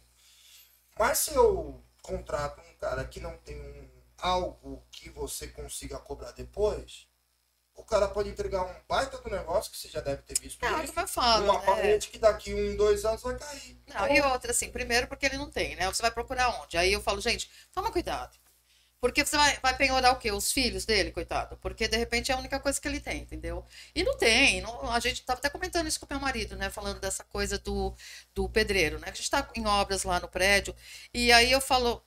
Mas 0.99 1.19
se 1.19 1.35
eu 1.35 1.85
contrato 2.03 2.61
um 2.61 2.75
cara 2.79 3.05
que 3.05 3.21
não 3.21 3.37
tem 3.39 3.61
um, 3.61 3.89
algo 4.17 4.83
que 4.91 5.11
você 5.11 5.47
consiga 5.49 5.99
cobrar 5.99 6.33
depois, 6.33 7.07
o 7.75 7.85
cara 7.85 8.09
pode 8.09 8.31
entregar 8.31 8.65
um 8.65 8.75
baita 8.89 9.19
do 9.19 9.31
negócio, 9.31 9.71
que 9.71 9.79
você 9.79 9.89
já 9.89 10.01
deve 10.01 10.23
ter 10.23 10.41
visto 10.41 10.61
Não, 10.63 10.83
isso, 10.83 10.93
como 10.93 11.05
eu 11.05 11.09
falo, 11.09 11.45
uma 11.45 11.61
né? 11.61 11.67
parede 11.67 12.09
que 12.09 12.19
daqui 12.19 12.53
um, 12.53 12.77
dois 12.77 13.05
anos 13.05 13.23
vai 13.23 13.39
cair. 13.39 13.81
Não, 13.87 14.09
e 14.09 14.21
outra, 14.23 14.51
assim, 14.51 14.71
primeiro 14.71 15.07
porque 15.07 15.27
ele 15.27 15.37
não 15.37 15.51
tem, 15.51 15.77
né? 15.77 15.87
Você 15.87 16.03
vai 16.03 16.11
procurar 16.11 16.49
onde? 16.61 16.77
Aí 16.77 16.93
eu 16.93 17.01
falo, 17.01 17.21
gente, 17.21 17.49
toma 17.73 17.93
cuidado. 17.93 18.37
Porque 19.01 19.25
você 19.25 19.37
vai, 19.37 19.57
vai 19.63 19.77
penhorar 19.77 20.13
o 20.13 20.17
quê? 20.17 20.33
Os 20.33 20.51
filhos 20.53 20.85
dele, 20.85 21.13
coitado. 21.13 21.57
Porque 21.59 21.87
de 21.87 21.97
repente 21.97 22.33
é 22.33 22.35
a 22.35 22.39
única 22.39 22.59
coisa 22.59 22.81
que 22.81 22.89
ele 22.89 23.01
tem, 23.01 23.23
entendeu? 23.23 23.65
E 23.95 24.03
não 24.03 24.17
tem. 24.17 24.61
Não, 24.61 24.91
a 24.91 24.99
gente 24.99 25.25
tava 25.25 25.39
até 25.39 25.49
comentando 25.49 25.87
isso 25.87 26.01
com 26.01 26.07
o 26.07 26.09
meu 26.11 26.21
marido, 26.21 26.57
né? 26.57 26.69
Falando 26.71 27.01
dessa 27.01 27.23
coisa 27.25 27.59
do, 27.59 27.95
do 28.35 28.49
pedreiro, 28.49 28.99
né? 28.99 29.09
A 29.11 29.15
gente 29.15 29.31
tá 29.31 29.49
em 29.55 29.67
obras 29.67 30.03
lá 30.03 30.19
no 30.19 30.29
prédio. 30.29 30.75
E 31.15 31.31
aí 31.33 31.51
eu 31.53 31.61
falo, 31.61 32.03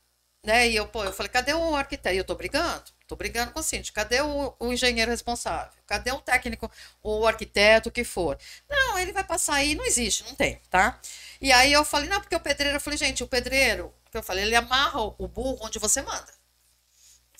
né? 0.46 0.68
E 0.70 0.76
eu, 0.76 0.88
pô, 0.88 1.04
eu 1.04 1.14
falei, 1.14 1.32
cadê 1.32 1.54
o 1.54 1.76
arquiteto? 1.76 2.16
E 2.16 2.18
eu 2.18 2.26
tô 2.26 2.36
brigando. 2.36 2.84
Tô 3.08 3.16
brigando 3.16 3.52
com 3.52 3.60
o 3.60 3.64
síndico. 3.64 3.96
Cadê 3.96 4.22
o, 4.22 4.54
o 4.60 4.74
engenheiro 4.74 5.12
responsável? 5.12 5.74
Cadê 5.88 6.12
o 6.12 6.20
técnico, 6.22 6.70
o 7.04 7.26
arquiteto, 7.28 7.90
o 7.90 7.92
que 7.92 8.04
for? 8.04 8.38
Não, 8.70 9.00
ele 9.00 9.14
vai 9.14 9.24
passar 9.24 9.56
aí, 9.56 9.76
não 9.76 9.86
existe, 9.86 10.24
não 10.24 10.36
tem, 10.36 10.60
tá? 10.70 11.00
E 11.42 11.52
aí 11.52 11.72
eu 11.74 11.84
falei, 11.86 12.10
não, 12.10 12.20
porque 12.22 12.36
o 12.36 12.40
pedreiro, 12.40 12.78
eu 12.78 12.82
falei, 12.82 12.98
gente, 12.98 13.24
o 13.24 13.28
pedreiro, 13.28 13.94
que 14.12 14.18
eu 14.18 14.24
falei, 14.24 14.46
ele 14.46 14.56
amarra 14.56 15.02
o 15.02 15.28
burro 15.28 15.60
onde 15.62 15.80
você 15.80 16.02
manda. 16.02 16.41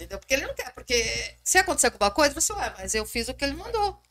Entendeu? 0.02 0.18
Porque 0.18 0.34
ele 0.34 0.48
não 0.48 0.56
quer, 0.56 0.72
porque 0.74 1.36
se 1.44 1.60
acontecer 1.60 1.88
alguma 1.88 2.10
coisa, 2.10 2.34
você, 2.34 2.52
ué, 2.54 2.74
mas 2.76 2.96
eu 2.96 3.06
fiz 3.06 3.28
o 3.28 3.36
que 3.36 3.46
ele 3.46 3.54
mandou. 3.54 4.02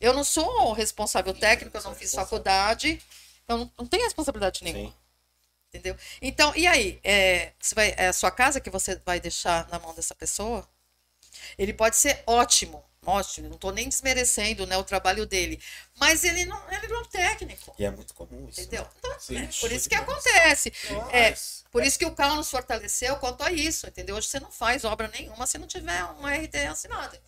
Eu 0.00 0.14
não 0.14 0.22
sou 0.22 0.72
responsável 0.72 1.34
técnico, 1.34 1.76
eu 1.76 1.82
não 1.82 1.94
fiz 1.96 2.14
faculdade, 2.14 3.02
eu 3.48 3.58
não, 3.58 3.72
não 3.76 3.86
tenho 3.86 4.04
responsabilidade 4.04 4.62
nenhuma. 4.62 4.90
Sim. 4.90 4.94
Entendeu? 5.68 5.96
Então, 6.20 6.54
e 6.54 6.66
aí? 6.66 7.00
É, 7.02 7.52
você 7.58 7.74
vai, 7.74 7.94
é 7.96 8.06
a 8.06 8.12
sua 8.12 8.30
casa 8.30 8.60
que 8.60 8.70
você 8.70 8.94
vai 9.04 9.18
deixar 9.18 9.68
na 9.68 9.80
mão 9.80 9.92
dessa 9.94 10.14
pessoa? 10.14 10.68
Ele 11.58 11.72
pode 11.72 11.96
ser 11.96 12.22
ótimo, 12.24 12.84
ótimo, 13.04 13.48
não 13.48 13.56
estou 13.56 13.72
nem 13.72 13.88
desmerecendo 13.88 14.66
né, 14.66 14.76
o 14.76 14.84
trabalho 14.84 15.26
dele, 15.26 15.60
mas 15.98 16.24
ele 16.24 16.44
não, 16.44 16.60
ele 16.70 16.88
não 16.88 16.98
é 16.98 17.00
um 17.00 17.04
técnico. 17.04 17.74
E 17.78 17.84
é 17.84 17.90
muito 17.90 18.14
comum 18.14 18.48
isso. 18.48 18.60
Entendeu? 18.60 18.82
né? 18.82 18.90
Então, 18.98 19.20
Sim, 19.20 19.36
é 19.38 19.46
por 19.46 19.72
isso 19.72 19.88
de 19.88 19.88
que 19.88 20.00
bola. 20.00 20.12
acontece. 20.12 20.72
É, 21.12 21.34
por 21.70 21.84
isso 21.84 21.98
que 21.98 22.06
o 22.06 22.14
Carlos 22.14 22.38
nos 22.38 22.50
fortaleceu 22.50 23.16
quanto 23.16 23.42
a 23.42 23.50
isso, 23.50 23.86
entendeu? 23.86 24.16
Hoje 24.16 24.28
você 24.28 24.38
não 24.38 24.50
faz 24.50 24.84
obra 24.84 25.08
nenhuma 25.08 25.46
se 25.46 25.58
não 25.58 25.66
tiver 25.66 26.04
uma 26.04 26.34
RT 26.34 26.56
assinada. 26.70 27.20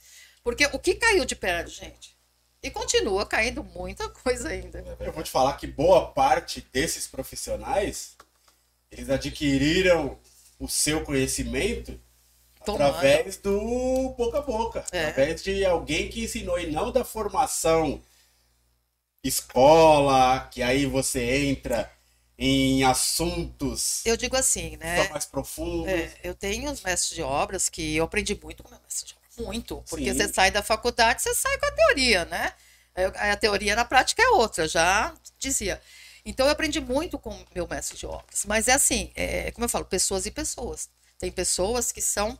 Porque 0.42 0.66
o 0.66 0.78
que 0.78 0.94
caiu 0.94 1.24
de 1.24 1.34
prédio, 1.34 1.72
gente? 1.72 2.14
E 2.62 2.70
continua 2.70 3.26
caindo 3.26 3.62
muita 3.62 4.08
coisa 4.08 4.48
ainda. 4.48 4.82
Eu 5.00 5.12
vou 5.12 5.22
te 5.22 5.30
falar 5.30 5.54
que 5.56 5.66
boa 5.66 6.12
parte 6.12 6.66
desses 6.72 7.06
profissionais, 7.06 8.16
eles 8.90 9.10
adquiriram 9.10 10.18
o 10.58 10.68
seu 10.68 11.02
conhecimento 11.02 12.00
Tomando. 12.64 12.82
através 12.84 13.36
do 13.36 14.14
boca 14.16 14.38
a 14.38 14.42
boca. 14.42 14.84
É. 14.92 15.06
Através 15.06 15.42
de 15.42 15.64
alguém 15.64 16.08
que 16.08 16.24
ensinou, 16.24 16.58
e 16.58 16.70
não 16.70 16.90
da 16.90 17.04
formação 17.04 18.00
escola, 19.22 20.48
que 20.50 20.62
aí 20.62 20.86
você 20.86 21.48
entra 21.48 21.90
em 22.36 22.82
assuntos 22.82 24.04
Eu 24.04 24.16
digo 24.16 24.36
assim, 24.36 24.76
né? 24.76 25.08
mais 25.08 25.24
profundos. 25.24 25.88
É, 25.88 26.12
eu 26.22 26.34
tenho 26.34 26.70
os 26.70 26.82
mestres 26.82 27.14
de 27.14 27.22
obras 27.22 27.68
que 27.68 27.96
eu 27.96 28.04
aprendi 28.04 28.38
muito 28.42 28.62
com 28.62 28.70
meu 28.70 28.80
mestre 28.80 29.06
de 29.06 29.14
obras. 29.14 29.46
Muito. 29.46 29.82
Porque 29.88 30.12
Sim. 30.12 30.18
você 30.18 30.32
sai 30.32 30.50
da 30.50 30.62
faculdade, 30.62 31.22
você 31.22 31.34
sai 31.34 31.58
com 31.58 31.66
a 31.66 31.72
teoria, 31.72 32.24
né? 32.26 32.52
A 33.16 33.36
teoria 33.36 33.74
na 33.74 33.84
prática 33.84 34.22
é 34.22 34.28
outra, 34.28 34.68
já 34.68 35.12
dizia. 35.38 35.80
Então 36.24 36.46
eu 36.46 36.52
aprendi 36.52 36.80
muito 36.80 37.18
com 37.18 37.30
o 37.30 37.46
meu 37.54 37.66
mestre 37.66 37.98
de 37.98 38.06
obras. 38.06 38.44
Mas 38.46 38.68
é 38.68 38.72
assim, 38.72 39.10
é, 39.14 39.50
como 39.50 39.64
eu 39.64 39.68
falo, 39.68 39.84
pessoas 39.84 40.26
e 40.26 40.30
pessoas. 40.30 40.88
Tem 41.18 41.30
pessoas 41.30 41.90
que 41.90 42.00
são 42.00 42.38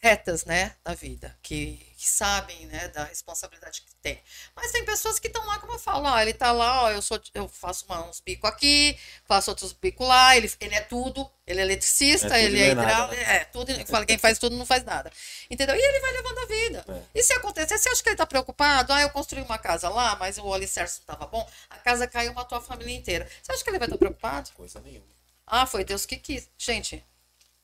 retas, 0.00 0.44
né, 0.44 0.76
na 0.84 0.94
vida, 0.94 1.36
que, 1.42 1.76
que 1.96 2.08
sabem, 2.08 2.66
né, 2.66 2.86
da 2.88 3.02
responsabilidade 3.02 3.82
que 3.82 3.92
tem. 3.96 4.22
Mas 4.54 4.70
tem 4.70 4.84
pessoas 4.84 5.18
que 5.18 5.26
estão 5.26 5.44
lá, 5.44 5.58
como 5.58 5.72
eu 5.72 5.78
falo, 5.78 6.06
ó, 6.06 6.20
ele 6.20 6.32
tá 6.32 6.52
lá, 6.52 6.84
ó, 6.84 6.90
eu 6.92 7.02
sou, 7.02 7.20
eu 7.34 7.48
faço 7.48 7.84
uma- 7.86 8.08
uns 8.08 8.20
bicos 8.20 8.48
aqui, 8.48 8.96
faço 9.26 9.50
outros 9.50 9.72
bicos 9.72 10.06
lá, 10.06 10.36
ele, 10.36 10.48
ele 10.60 10.74
é 10.76 10.82
tudo, 10.82 11.28
ele 11.44 11.58
é 11.58 11.64
eletricista, 11.64 12.38
É 12.38 12.44
ele 12.44 12.60
é 12.60 12.68
é 12.68 12.70
hidráulico, 12.70 13.20
é 13.22 13.44
tudo, 13.46 13.72
eu 13.72 13.86
falo, 13.86 14.06
quem 14.06 14.18
faz 14.18 14.38
tudo 14.38 14.56
não 14.56 14.64
faz 14.64 14.84
nada. 14.84 15.10
Entendeu? 15.50 15.74
E 15.74 15.80
ele 15.80 15.98
vai 16.00 16.12
levando 16.12 16.38
a 16.38 16.46
vida. 16.46 16.84
É. 16.88 17.02
E 17.18 17.22
se 17.24 17.32
acontecer, 17.32 17.76
você 17.76 17.88
acha 17.88 18.00
que 18.02 18.08
ele 18.08 18.16
tá 18.16 18.26
preocupado? 18.26 18.92
Ah, 18.92 19.00
eu 19.02 19.10
construí 19.10 19.42
uma 19.42 19.58
casa 19.58 19.88
lá, 19.88 20.14
mas 20.14 20.38
o 20.38 20.54
alicerce 20.54 21.00
não 21.00 21.16
tava 21.16 21.26
bom, 21.26 21.48
a 21.68 21.76
casa 21.78 22.06
caiu, 22.06 22.32
matou 22.34 22.56
a 22.56 22.60
família 22.60 22.94
inteira. 22.94 23.28
Você 23.42 23.50
acha 23.50 23.64
que 23.64 23.70
ele 23.70 23.78
vai 23.80 23.86
estar 23.88 23.98
preocupado? 23.98 24.50
Coisa 24.54 24.78
nenhuma. 24.80 25.06
Ah, 25.44 25.66
foi 25.66 25.82
Deus 25.82 26.06
que 26.06 26.16
quis. 26.16 26.48
Gente, 26.56 27.04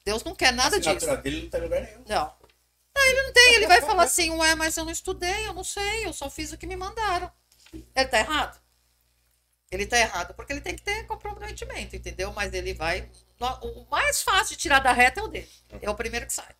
Deus 0.04 0.22
não 0.22 0.34
quer 0.34 0.52
nada 0.52 0.76
a 0.76 0.78
disso. 0.78 1.16
dele 1.18 1.42
não 1.42 1.50
tá 1.50 1.58
em 1.58 1.62
lugar 1.62 1.80
nenhum. 1.80 2.04
Não. 2.06 2.36
Não, 2.96 3.04
ele 3.06 3.22
não 3.22 3.32
tem. 3.32 3.54
Ele 3.54 3.66
vai 3.66 3.80
falar 3.80 4.04
assim, 4.04 4.30
ué, 4.30 4.54
mas 4.54 4.76
eu 4.76 4.84
não 4.84 4.92
estudei, 4.92 5.46
eu 5.46 5.54
não 5.54 5.64
sei, 5.64 6.06
eu 6.06 6.12
só 6.12 6.30
fiz 6.30 6.52
o 6.52 6.58
que 6.58 6.66
me 6.66 6.76
mandaram. 6.76 7.32
Ele 7.72 8.06
tá 8.06 8.18
errado? 8.18 8.60
Ele 9.70 9.86
tá 9.86 9.98
errado 9.98 10.34
porque 10.34 10.52
ele 10.52 10.60
tem 10.60 10.76
que 10.76 10.82
ter 10.82 11.04
comprometimento, 11.06 11.96
entendeu? 11.96 12.32
Mas 12.32 12.52
ele 12.52 12.74
vai. 12.74 13.10
O 13.62 13.86
mais 13.90 14.22
fácil 14.22 14.56
de 14.56 14.62
tirar 14.62 14.78
da 14.78 14.92
reta 14.92 15.20
é 15.20 15.22
o 15.22 15.28
dele. 15.28 15.50
É 15.82 15.90
o 15.90 15.94
primeiro 15.94 16.26
que 16.26 16.32
sai. 16.32 16.54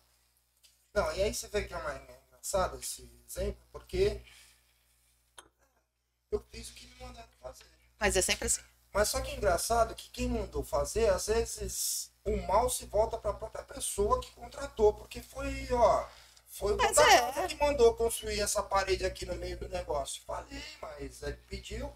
Não, 0.93 1.15
e 1.15 1.23
aí 1.23 1.33
você 1.33 1.47
vê 1.47 1.63
que 1.63 1.73
é 1.73 1.81
mais 1.81 2.01
engraçado 2.01 2.77
esse 2.79 3.09
exemplo, 3.27 3.65
porque 3.71 4.21
eu 6.31 6.45
fiz 6.51 6.69
o 6.69 6.73
que 6.73 6.87
me 6.87 6.99
mandaram 6.99 7.29
fazer. 7.41 7.65
Mas 7.99 8.17
é 8.17 8.21
sempre 8.21 8.47
assim. 8.47 8.61
Mas 8.93 9.09
só 9.09 9.21
que 9.21 9.31
é 9.31 9.35
engraçado 9.35 9.95
que 9.95 10.09
quem 10.09 10.29
mandou 10.29 10.63
fazer, 10.63 11.09
às 11.09 11.27
vezes 11.27 12.11
o 12.25 12.47
mal 12.47 12.69
se 12.69 12.85
volta 12.85 13.17
para 13.17 13.31
a 13.31 13.35
própria 13.35 13.63
pessoa 13.63 14.19
que 14.19 14.31
contratou, 14.31 14.93
porque 14.93 15.21
foi, 15.21 15.67
ó, 15.71 16.05
foi 16.47 16.73
o 16.73 16.77
Mas 16.77 16.97
é. 16.97 17.47
que 17.47 17.55
mandou 17.55 17.93
construir 17.93 18.39
essa 18.39 18.63
parede 18.63 19.05
aqui 19.05 19.25
no 19.25 19.35
meio 19.35 19.57
do 19.57 19.69
negócio. 19.69 20.23
Falei, 20.25 20.61
mas 20.81 21.21
ele 21.21 21.37
pediu, 21.47 21.93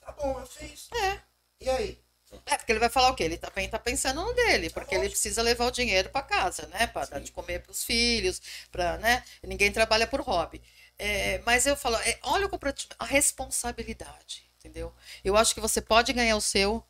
tá 0.00 0.10
bom, 0.12 0.40
eu 0.40 0.46
fiz. 0.46 0.88
É. 0.92 1.20
E 1.60 1.70
aí? 1.70 2.04
É, 2.46 2.56
porque 2.56 2.72
ele 2.72 2.80
vai 2.80 2.88
falar 2.88 3.10
o 3.10 3.14
quê? 3.14 3.24
Ele 3.24 3.36
também 3.36 3.68
tá 3.68 3.78
pensando 3.78 4.24
no 4.24 4.32
dele, 4.34 4.70
porque 4.70 4.94
ele 4.94 5.08
precisa 5.08 5.40
levar 5.40 5.66
o 5.66 5.70
dinheiro 5.70 6.08
para 6.10 6.22
casa, 6.22 6.66
né? 6.66 6.86
Para 6.88 7.06
dar 7.06 7.20
de 7.20 7.30
comer 7.30 7.62
para 7.62 7.70
os 7.70 7.84
filhos, 7.84 8.42
para, 8.72 8.98
né? 8.98 9.22
Ninguém 9.42 9.70
trabalha 9.70 10.06
por 10.06 10.20
hobby. 10.20 10.60
É, 10.98 11.38
mas 11.44 11.66
eu 11.66 11.76
falo, 11.76 11.96
é, 11.96 12.18
olha 12.22 12.46
o 12.46 12.60
a 12.98 13.04
responsabilidade, 13.04 14.50
entendeu? 14.58 14.92
Eu 15.24 15.36
acho 15.36 15.54
que 15.54 15.60
você 15.60 15.80
pode 15.80 16.12
ganhar 16.12 16.36
o 16.36 16.40
seu, 16.40 16.84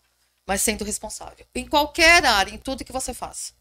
mas 0.46 0.62
sendo 0.62 0.84
responsável. 0.84 1.46
Em 1.54 1.66
qualquer 1.66 2.24
área, 2.24 2.52
em 2.52 2.58
tudo 2.58 2.84
que 2.84 2.92
você 2.92 3.12
faça. 3.14 3.52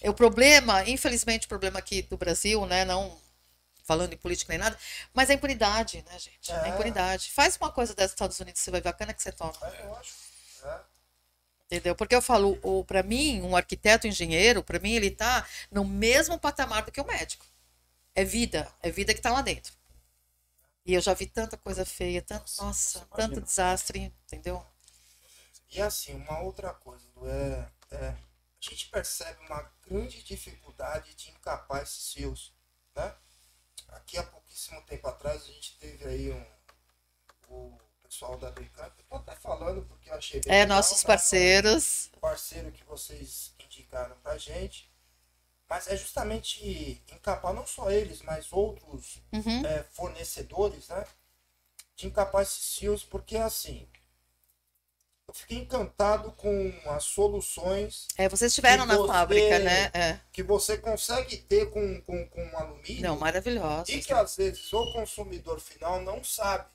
É 0.00 0.10
o 0.10 0.14
problema, 0.14 0.88
infelizmente, 0.88 1.46
o 1.46 1.48
problema 1.48 1.78
aqui 1.78 2.02
do 2.02 2.16
Brasil, 2.16 2.64
né? 2.66 2.84
Não 2.84 3.20
falando 3.84 4.12
em 4.12 4.16
política 4.16 4.52
nem 4.52 4.58
nada, 4.58 4.78
mas 5.12 5.28
é 5.28 5.32
a 5.32 5.36
impunidade, 5.36 6.04
né, 6.08 6.18
gente? 6.18 6.50
É. 6.50 6.54
A 6.54 6.66
É. 6.66 6.68
impunidade. 6.70 7.30
Faz 7.32 7.56
uma 7.56 7.70
coisa 7.70 7.94
dessa 7.94 8.14
Estados 8.14 8.38
Unidos, 8.40 8.60
você 8.60 8.70
vai 8.70 8.80
ver 8.80 8.88
a 8.88 8.92
cana 8.92 9.12
que 9.12 9.22
você 9.22 9.32
toma. 9.32 9.52
É 9.62 9.86
lógico. 9.86 10.16
É. 10.64 10.80
Entendeu? 11.66 11.94
Porque 11.96 12.14
eu 12.14 12.22
falo, 12.22 12.58
o, 12.62 12.84
para 12.84 13.02
mim, 13.02 13.40
um 13.42 13.56
arquiteto, 13.56 14.06
um 14.06 14.10
engenheiro, 14.10 14.62
para 14.62 14.78
mim, 14.78 14.92
ele 14.92 15.10
tá 15.10 15.46
no 15.70 15.84
mesmo 15.84 16.38
patamar 16.38 16.84
do 16.84 16.92
que 16.92 17.00
o 17.00 17.06
médico. 17.06 17.44
É 18.14 18.24
vida, 18.24 18.70
é 18.82 18.90
vida 18.90 19.14
que 19.14 19.20
tá 19.20 19.32
lá 19.32 19.40
dentro. 19.42 19.72
E 20.84 20.94
eu 20.94 21.00
já 21.00 21.14
vi 21.14 21.26
tanta 21.26 21.56
coisa 21.56 21.84
feia, 21.86 22.20
tanto, 22.20 22.50
nossa, 22.58 22.98
você 22.98 23.06
tanto 23.16 23.40
desastre, 23.40 24.12
entendeu? 24.26 24.64
E 25.72 25.80
assim, 25.80 26.14
uma 26.14 26.40
outra 26.40 26.72
coisa, 26.72 27.04
é, 27.90 27.96
é, 27.96 28.08
a 28.10 28.16
gente 28.60 28.88
percebe 28.90 29.40
uma 29.46 29.62
grande 29.82 30.22
dificuldade 30.22 31.14
de 31.14 31.30
encapar 31.30 31.82
esses 31.82 32.12
fios, 32.12 32.52
né? 32.94 33.14
Aqui 33.88 34.18
há 34.18 34.24
pouquíssimo 34.24 34.82
tempo 34.84 35.08
atrás 35.08 35.42
a 35.44 35.46
gente 35.46 35.78
teve 35.78 36.04
aí 36.06 36.32
um, 36.32 36.46
o 37.48 37.78
pessoal 38.02 38.36
da 38.36 38.50
Brecamp, 38.50 38.92
eu 38.98 39.04
tô 39.04 39.16
até 39.16 39.36
falando 39.36 39.84
porque 39.86 40.10
eu 40.10 40.14
achei 40.14 40.40
É, 40.46 40.60
legal, 40.60 40.68
nossos 40.68 41.02
né? 41.02 41.06
parceiros. 41.08 42.10
parceiro 42.20 42.72
que 42.72 42.84
vocês 42.84 43.54
indicaram 43.64 44.16
pra 44.20 44.38
gente. 44.38 44.90
Mas 45.68 45.88
é 45.88 45.96
justamente 45.96 47.02
encapar 47.12 47.54
não 47.54 47.66
só 47.66 47.90
eles, 47.90 48.22
mas 48.22 48.52
outros 48.52 49.20
Uhum. 49.32 49.62
é, 49.64 49.82
fornecedores, 49.84 50.88
né? 50.88 51.06
De 51.96 52.06
encapar 52.08 52.42
esses 52.42 52.76
fios, 52.78 53.04
porque 53.04 53.36
assim, 53.38 53.88
eu 55.32 55.38
fiquei 55.40 55.58
encantado 55.58 56.30
com 56.32 56.72
as 56.86 57.04
soluções 57.04 58.06
É, 58.18 58.28
vocês 58.28 58.50
estiveram 58.52 58.84
E 58.84 58.86
na 58.86 58.96
você- 58.96 59.12
fábrica, 59.12 59.58
né? 59.60 59.90
É. 59.94 60.18
que 60.32 60.42
você 60.42 60.76
consegue 60.76 61.38
ter 61.38 61.70
com, 61.70 62.00
com, 62.02 62.26
com 62.28 62.50
alumínio. 62.58 63.02
Não, 63.02 63.18
maravilhosa. 63.18 63.90
E 63.90 64.02
que 64.02 64.12
às 64.12 64.36
vezes 64.36 64.72
o 64.72 64.92
consumidor 64.92 65.58
final 65.60 66.00
não 66.02 66.22
sabe. 66.22 66.66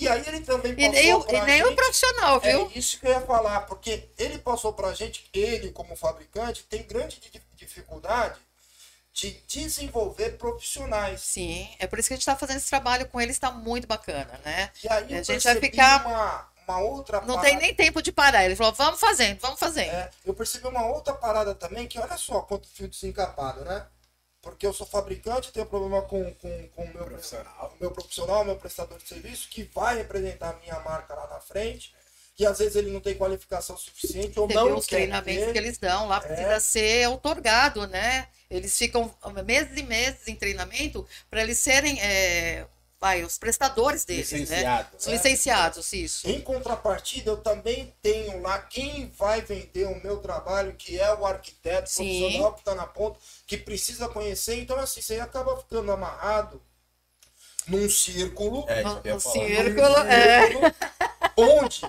E 0.00 0.08
aí 0.08 0.22
ele 0.26 0.40
também 0.40 0.72
E 0.72 0.76
passou 0.76 0.92
nem, 0.92 1.14
o, 1.14 1.20
e 1.20 1.24
pra 1.26 1.44
nem 1.44 1.62
o 1.62 1.66
gente- 1.68 1.76
profissional, 1.76 2.40
viu? 2.40 2.70
É 2.74 2.78
isso 2.78 2.98
que 2.98 3.06
eu 3.06 3.10
ia 3.10 3.20
falar, 3.20 3.60
porque 3.62 4.08
ele 4.16 4.38
passou 4.38 4.72
pra 4.72 4.94
gente, 4.94 5.28
ele 5.34 5.70
como 5.70 5.94
fabricante, 5.96 6.62
tem 6.64 6.82
grande 6.84 7.20
di- 7.20 7.42
dificuldade 7.54 8.38
de 9.12 9.32
desenvolver 9.46 10.38
profissionais. 10.38 11.20
Sim, 11.20 11.68
é 11.78 11.86
por 11.86 11.98
isso 11.98 12.08
que 12.08 12.14
a 12.14 12.16
gente 12.16 12.22
está 12.22 12.34
fazendo 12.34 12.56
esse 12.56 12.70
trabalho 12.70 13.06
com 13.08 13.20
eles, 13.20 13.36
está 13.36 13.50
muito 13.50 13.86
bacana, 13.86 14.40
né? 14.42 14.70
E 14.82 14.88
aí 14.88 15.14
A 15.18 15.22
gente 15.22 15.44
vai 15.44 15.56
ficar- 15.60 16.06
uma, 16.06 16.48
uma 16.66 16.78
outra 16.80 17.20
Não 17.20 17.34
parada. 17.36 17.48
tem 17.48 17.56
nem 17.58 17.74
tempo 17.74 18.00
de 18.02 18.12
parar. 18.12 18.44
Ele 18.44 18.56
falou, 18.56 18.72
vamos 18.72 18.98
fazendo, 19.00 19.38
vamos 19.40 19.58
fazendo. 19.60 19.90
É, 19.90 20.10
eu 20.24 20.34
percebi 20.34 20.66
uma 20.66 20.86
outra 20.86 21.14
parada 21.14 21.54
também, 21.54 21.86
que 21.86 21.98
olha 21.98 22.16
só 22.16 22.40
quanto 22.42 22.68
fio 22.68 22.88
desencapado, 22.88 23.64
né? 23.64 23.86
Porque 24.40 24.66
eu 24.66 24.72
sou 24.72 24.86
fabricante, 24.86 25.52
tenho 25.52 25.66
problema 25.66 26.02
com, 26.02 26.34
com, 26.34 26.68
com 26.74 26.82
o 26.84 26.94
meu 26.94 27.04
Profissional. 27.04 27.72
o 27.76 27.80
meu 27.80 27.90
profissional, 27.92 28.44
meu 28.44 28.56
prestador 28.56 28.98
de 28.98 29.06
serviço, 29.08 29.48
que 29.48 29.62
vai 29.72 29.96
representar 29.98 30.50
a 30.50 30.56
minha 30.58 30.80
marca 30.80 31.14
lá 31.14 31.28
na 31.28 31.38
frente, 31.40 31.94
que 32.34 32.44
às 32.44 32.58
vezes 32.58 32.74
ele 32.74 32.90
não 32.90 32.98
tem 33.00 33.14
qualificação 33.14 33.76
suficiente 33.76 34.40
ou 34.40 34.48
Você 34.48 34.54
não 34.54 34.76
os 34.76 34.86
quer 34.86 34.96
treinamentos 34.96 35.44
ter. 35.46 35.52
que 35.52 35.58
eles 35.58 35.78
dão 35.78 36.08
lá, 36.08 36.20
precisa 36.20 36.58
ser 36.58 37.08
otorgado, 37.08 37.86
né? 37.86 38.26
Eles 38.50 38.76
ficam 38.76 39.14
meses 39.44 39.78
e 39.78 39.82
meses 39.84 40.26
em 40.26 40.34
treinamento 40.34 41.06
para 41.30 41.42
eles 41.42 41.58
serem 41.58 42.00
é, 42.02 42.66
vai, 43.02 43.24
os 43.24 43.36
prestadores 43.36 44.04
deles, 44.04 44.48
né? 44.48 44.86
Os 44.96 45.08
licenciados, 45.08 45.92
isso. 45.92 46.30
Em 46.30 46.40
contrapartida, 46.40 47.32
eu 47.32 47.36
também 47.36 47.92
tenho 48.00 48.40
lá 48.40 48.60
quem 48.60 49.10
vai 49.18 49.40
vender 49.40 49.86
o 49.88 50.00
meu 50.04 50.18
trabalho, 50.18 50.72
que 50.74 51.00
é 51.00 51.12
o 51.12 51.26
arquiteto 51.26 51.90
Sim. 51.90 52.20
profissional 52.20 52.52
que 52.54 52.60
está 52.60 52.74
na 52.76 52.86
ponta, 52.86 53.18
que 53.44 53.56
precisa 53.56 54.08
conhecer. 54.08 54.60
Então, 54.60 54.78
assim, 54.78 55.02
você 55.02 55.18
acaba 55.18 55.56
ficando 55.56 55.90
amarrado 55.90 56.62
num 57.66 57.90
círculo, 57.90 58.64
É, 58.68 58.82
falar. 58.84 59.18
círculo, 59.20 59.98
é. 59.98 60.50
onde 61.36 61.84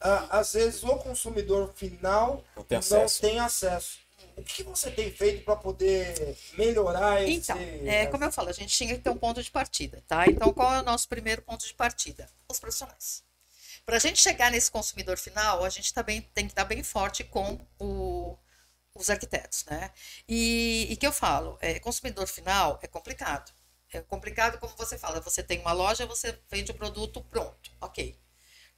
ah, 0.00 0.38
às 0.38 0.54
vezes 0.54 0.82
o 0.82 0.96
consumidor 0.96 1.72
final 1.74 2.42
Não 2.56 2.62
tem 2.64 2.76
não 2.76 2.80
acesso. 2.80 3.20
tem 3.20 3.38
acesso. 3.38 3.98
O 4.36 4.42
que 4.42 4.62
você 4.64 4.90
tem 4.90 5.10
feito 5.12 5.44
para 5.44 5.56
poder 5.56 6.36
melhorar 6.58 7.22
esse. 7.22 7.32
Então, 7.52 7.56
é, 7.86 8.06
como 8.06 8.24
eu 8.24 8.32
falo, 8.32 8.48
a 8.48 8.52
gente 8.52 8.76
tinha 8.76 8.94
que 8.94 9.00
ter 9.00 9.10
um 9.10 9.16
ponto 9.16 9.42
de 9.42 9.50
partida, 9.50 10.02
tá? 10.08 10.26
Então, 10.26 10.52
qual 10.52 10.74
é 10.74 10.80
o 10.80 10.84
nosso 10.84 11.08
primeiro 11.08 11.40
ponto 11.42 11.64
de 11.66 11.72
partida? 11.74 12.28
Os 12.50 12.58
profissionais. 12.58 13.22
Para 13.86 13.96
a 13.96 14.00
gente 14.00 14.20
chegar 14.20 14.50
nesse 14.50 14.70
consumidor 14.70 15.18
final, 15.18 15.64
a 15.64 15.68
gente 15.68 15.92
também 15.94 16.22
tem 16.34 16.46
que 16.46 16.52
estar 16.52 16.64
bem 16.64 16.82
forte 16.82 17.22
com 17.24 17.58
o- 17.78 18.36
os 18.94 19.10
arquitetos, 19.10 19.64
né? 19.66 19.90
E 20.28 20.88
o 20.92 20.96
que 20.96 21.06
eu 21.06 21.12
falo, 21.12 21.58
é, 21.60 21.78
consumidor 21.80 22.26
final 22.26 22.78
é 22.82 22.86
complicado. 22.86 23.52
É 23.92 24.00
complicado, 24.02 24.58
como 24.58 24.74
você 24.76 24.98
fala, 24.98 25.20
você 25.20 25.42
tem 25.42 25.60
uma 25.60 25.72
loja, 25.72 26.06
você 26.06 26.36
vende 26.50 26.70
o 26.72 26.74
produto 26.74 27.22
pronto, 27.24 27.70
ok. 27.80 28.18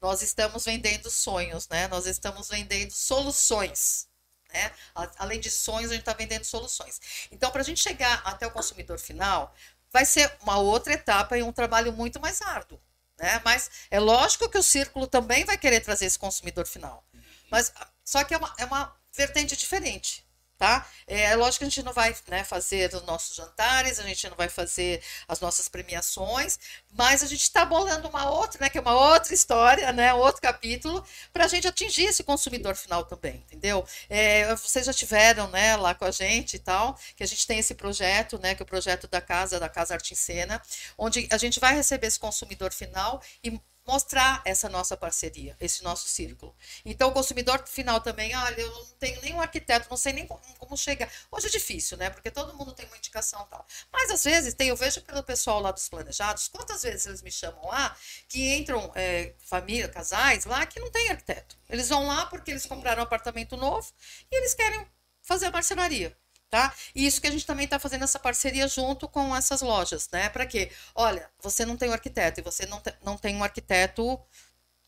Nós 0.01 0.21
estamos 0.23 0.65
vendendo 0.67 1.11
sonhos, 1.11 1.69
né? 1.69 1.89
Nós 1.89 2.07
estamos 2.07 2.49
vendendo 2.49 2.91
soluções. 2.93 4.09
Né? 4.57 4.73
Além 5.19 5.39
de 5.39 5.51
sonhos, 5.51 5.91
a 5.91 5.95
gente 5.95 6.03
está 6.03 6.15
vendendo 6.15 6.45
soluções. 6.45 7.01
Então, 7.31 7.51
para 7.51 7.61
a 7.61 7.65
gente 7.65 7.81
chegar 7.81 8.23
até 8.25 8.47
o 8.47 8.51
consumidor 8.51 8.99
final, 8.99 9.55
vai 9.93 10.05
ser 10.05 10.33
uma 10.43 10.59
outra 10.59 10.95
etapa 10.95 11.37
e 11.37 11.43
um 11.43 11.53
trabalho 11.53 11.93
muito 11.93 12.19
mais 12.21 12.41
árduo. 12.41 12.81
Né? 13.19 13.41
Mas 13.45 13.71
é 13.91 14.01
lógico 14.01 14.49
que 14.49 14.59
o 14.59 14.63
círculo 14.63 15.07
também 15.07 15.45
vai 15.45 15.59
querer 15.59 15.81
trazer 15.81 16.07
esse 16.07 16.19
consumidor 16.19 16.67
final. 16.67 17.05
Mas 17.51 17.73
só 18.05 18.25
que 18.25 18.35
é 18.35 18.39
uma, 18.39 18.55
é 18.59 18.65
uma 18.65 18.95
vertente 19.13 19.57
diferente. 19.57 20.26
Tá? 20.59 20.87
É 21.07 21.37
lógico 21.37 21.59
que 21.59 21.65
a 21.65 21.69
gente 21.69 21.83
não 21.83 21.93
vai 21.93 22.17
né, 22.29 22.43
fazer 22.43 22.95
os 22.95 23.03
nossos 23.03 23.37
jantares, 23.37 23.99
a 23.99 24.03
gente 24.03 24.27
não 24.29 24.37
vai 24.37 24.49
fazer 24.49 25.03
as 25.29 25.39
nossas 25.39 25.69
premiações, 25.69 26.59
mas 26.93 27.23
a 27.23 27.27
gente 27.27 27.43
está 27.43 27.63
bolando 27.67 28.09
uma 28.09 28.31
outra, 28.31 28.63
né, 28.63 28.71
que 28.71 28.79
é 28.79 28.81
uma 28.81 28.95
outra 28.95 29.35
história, 29.35 29.93
né, 29.93 30.15
outro 30.15 30.41
capítulo, 30.41 31.05
para 31.31 31.45
a 31.45 31.49
gente 31.49 31.69
atingir 31.69 32.05
esse 32.05 32.25
consumidor 32.25 32.75
final 32.75 33.05
também, 33.05 33.45
entendeu? 33.47 33.87
É, 34.09 34.55
vocês 34.57 34.87
já 34.87 34.95
tiveram 34.95 35.47
né, 35.51 35.77
lá 35.77 35.95
com 35.95 36.07
a 36.07 36.11
gente 36.11 36.55
e 36.57 36.59
tal, 36.59 36.99
que 37.15 37.23
a 37.23 37.27
gente 37.27 37.47
tem 37.47 37.59
esse 37.59 37.75
projeto, 37.75 38.39
né, 38.39 38.55
que 38.55 38.63
é 38.63 38.65
o 38.65 38.67
projeto 38.67 39.07
da 39.07 39.21
casa, 39.21 39.61
da 39.61 39.69
Casa 39.69 39.93
Arte 39.93 40.15
em 40.15 40.17
Cena, 40.17 40.63
onde 40.97 41.29
a 41.31 41.37
gente 41.37 41.61
vai 41.61 41.75
receber 41.75 42.07
esse 42.07 42.19
consumidor 42.19 42.73
final 42.73 43.21
e 43.45 43.61
mostrar 43.87 44.43
essa 44.45 44.68
nossa 44.68 44.97
parceria, 44.97 45.57
esse 45.61 45.84
nosso 45.84 46.09
círculo. 46.09 46.55
Então, 46.84 47.09
o 47.09 47.12
consumidor 47.12 47.66
final 47.66 48.01
também, 48.01 48.34
olha, 48.37 48.61
eu 48.61 48.70
não 48.70 48.84
tenho 48.99 49.20
nenhum 49.22 49.41
arquiteto, 49.41 49.89
não 49.89 49.97
sei 49.97 50.12
nem 50.12 50.26
como, 50.26 50.76
chegar. 50.76 51.11
Hoje 51.30 51.47
é 51.47 51.51
difícil, 51.51 51.97
né? 51.97 52.11
Porque 52.11 52.30
todo 52.30 52.55
mundo 52.55 52.72
tem 52.72 52.87
uma 52.87 52.97
indicação 52.97 53.43
e 53.47 53.51
tal. 53.51 53.66
Mas, 53.93 54.11
às 54.11 54.24
vezes, 54.24 54.55
tem, 54.55 54.68
eu 54.68 54.76
vejo 54.76 55.01
pelo 55.03 55.22
pessoal 55.22 55.61
lá 55.61 55.70
dos 55.70 55.89
planejados, 55.89 56.49
quantas 56.49 56.82
vezes 56.82 57.07
eles 57.07 57.22
me 57.22 57.30
chamam 57.30 57.64
lá, 57.66 57.97
que 58.28 58.57
entram 58.57 58.91
é, 58.95 59.34
família, 59.39 59.89
casais 59.89 60.45
lá, 60.45 60.66
que 60.66 60.80
não 60.80 60.91
tem 60.91 61.09
arquiteto. 61.11 61.57
Eles 61.68 61.89
vão 61.89 62.07
lá 62.07 62.26
porque 62.26 62.51
eles 62.51 62.66
compraram 62.66 63.01
um 63.03 63.05
apartamento 63.07 63.57
novo 63.57 63.91
e 64.30 64.37
eles 64.37 64.55
querem 64.55 64.87
fazer 65.22 65.47
a 65.47 65.51
marcenaria. 65.51 66.16
Tá? 66.49 66.72
E 66.94 67.07
isso 67.07 67.20
que 67.20 67.26
a 67.26 67.30
gente 67.30 67.44
também 67.44 67.64
está 67.64 67.78
fazendo 67.78 68.05
essa 68.05 68.18
parceria 68.20 68.68
junto 68.68 69.09
com 69.09 69.34
essas 69.36 69.62
lojas, 69.62 70.09
né? 70.12 70.28
Para 70.30 70.47
quê? 70.47 70.70
Olha, 70.94 71.28
você 71.40 71.66
não 71.66 71.76
tem 71.76 71.90
um 71.90 71.92
arquiteto 71.92 72.40
e 72.40 72.42
você 72.42 72.64
não, 72.66 72.80
te- 72.80 72.94
não 73.03 73.18
tem 73.18 73.34
um 73.36 73.42
arquiteto 73.44 74.20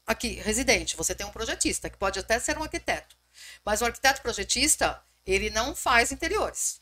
aqui, 0.07 0.35
residente, 0.41 0.97
você 0.97 1.15
tem 1.15 1.27
um 1.27 1.31
projetista, 1.31 1.91
que 1.91 1.97
pode 1.97 2.19
até 2.19 2.39
ser 2.41 2.59
um 2.59 2.63
arquiteto. 2.63 3.17
Mas 3.65 3.81
o 3.81 3.85
arquiteto 3.87 4.23
projetista, 4.23 5.03
ele 5.27 5.51
não 5.51 5.75
faz 5.77 6.13
interiores. 6.13 6.81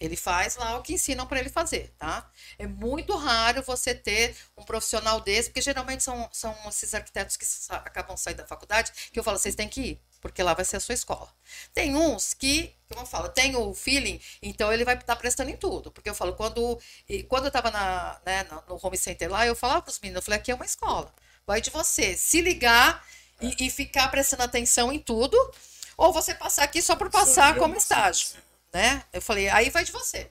Ele 0.00 0.16
faz 0.16 0.56
lá 0.56 0.76
o 0.78 0.82
que 0.82 0.94
ensinam 0.94 1.26
para 1.26 1.38
ele 1.40 1.48
fazer, 1.48 1.94
tá? 1.96 2.28
É 2.58 2.66
muito 2.66 3.16
raro 3.16 3.62
você 3.62 3.94
ter 3.94 4.36
um 4.56 4.64
profissional 4.64 5.20
desse, 5.20 5.48
porque 5.50 5.60
geralmente 5.62 6.02
são, 6.02 6.28
são 6.32 6.56
esses 6.68 6.92
arquitetos 6.92 7.36
que 7.36 7.46
acabam 7.70 8.16
saindo 8.16 8.38
da 8.38 8.46
faculdade, 8.46 8.92
que 9.12 9.18
eu 9.18 9.22
falo, 9.24 9.38
vocês 9.38 9.54
têm 9.54 9.68
que 9.68 9.80
ir, 9.80 10.00
porque 10.22 10.42
lá 10.42 10.54
vai 10.54 10.64
ser 10.64 10.76
a 10.76 10.80
sua 10.80 10.94
escola. 10.94 11.28
Tem 11.74 11.96
uns 11.96 12.32
que, 12.32 12.72
como 12.88 13.02
eu 13.02 13.06
falo, 13.06 13.28
tem 13.28 13.56
o 13.56 13.74
feeling, 13.74 14.20
então 14.40 14.72
ele 14.72 14.84
vai 14.84 14.94
estar 14.94 15.16
prestando 15.16 15.50
em 15.50 15.56
tudo. 15.56 15.90
Porque 15.90 16.08
eu 16.08 16.14
falo, 16.14 16.32
quando, 16.34 16.78
quando 17.28 17.44
eu 17.44 17.48
estava 17.48 17.70
né, 18.24 18.46
no 18.68 18.78
home 18.80 18.96
center 18.96 19.28
lá, 19.28 19.44
eu 19.44 19.56
falava 19.56 19.82
para 19.82 19.90
os 19.90 19.98
meninos, 19.98 20.20
eu 20.20 20.24
falei, 20.24 20.38
aqui 20.38 20.52
é 20.52 20.54
uma 20.54 20.64
escola. 20.64 21.12
Vai 21.44 21.60
de 21.60 21.70
você 21.70 22.16
se 22.16 22.40
ligar 22.40 23.04
e, 23.40 23.66
e 23.66 23.68
ficar 23.68 24.08
prestando 24.08 24.44
atenção 24.44 24.92
em 24.92 25.00
tudo, 25.00 25.36
ou 25.96 26.12
você 26.12 26.34
passar 26.34 26.62
aqui 26.62 26.80
só 26.80 26.94
por 26.94 27.10
passar 27.10 27.56
como 27.56 27.76
estágio. 27.76 28.28
Né? 28.72 29.04
Eu 29.12 29.20
falei, 29.20 29.48
aí 29.48 29.70
vai 29.70 29.84
de 29.84 29.90
você 29.90 30.30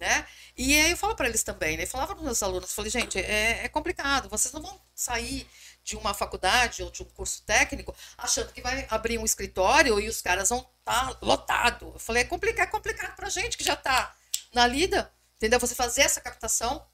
né? 0.00 0.26
E 0.56 0.78
aí 0.78 0.90
eu 0.90 0.96
falo 0.96 1.14
para 1.14 1.28
eles 1.28 1.42
também, 1.42 1.76
né? 1.76 1.84
Eu 1.84 1.88
falava 1.88 2.14
para 2.14 2.20
os 2.20 2.24
meus 2.24 2.42
alunos, 2.42 2.70
eu 2.70 2.74
falei, 2.74 2.90
gente, 2.90 3.18
é, 3.18 3.64
é 3.64 3.68
complicado, 3.68 4.28
vocês 4.28 4.52
não 4.52 4.62
vão 4.62 4.80
sair 4.94 5.46
de 5.84 5.96
uma 5.96 6.14
faculdade 6.14 6.82
ou 6.82 6.90
de 6.90 7.02
um 7.02 7.06
curso 7.06 7.42
técnico 7.42 7.94
achando 8.16 8.52
que 8.52 8.62
vai 8.62 8.86
abrir 8.90 9.18
um 9.18 9.24
escritório 9.24 10.00
e 10.00 10.08
os 10.08 10.22
caras 10.22 10.48
vão 10.48 10.66
estar 10.78 11.16
lotado. 11.20 11.92
Eu 11.94 11.98
falei, 11.98 12.22
é 12.22 12.26
complicado, 12.26 12.66
é 12.66 12.70
complicado 12.70 13.14
para 13.14 13.28
gente 13.28 13.58
que 13.58 13.62
já 13.64 13.74
está 13.74 14.16
na 14.52 14.66
lida, 14.66 15.12
entendeu? 15.36 15.60
Você 15.60 15.74
fazer 15.74 16.02
essa 16.02 16.20
captação. 16.20 16.84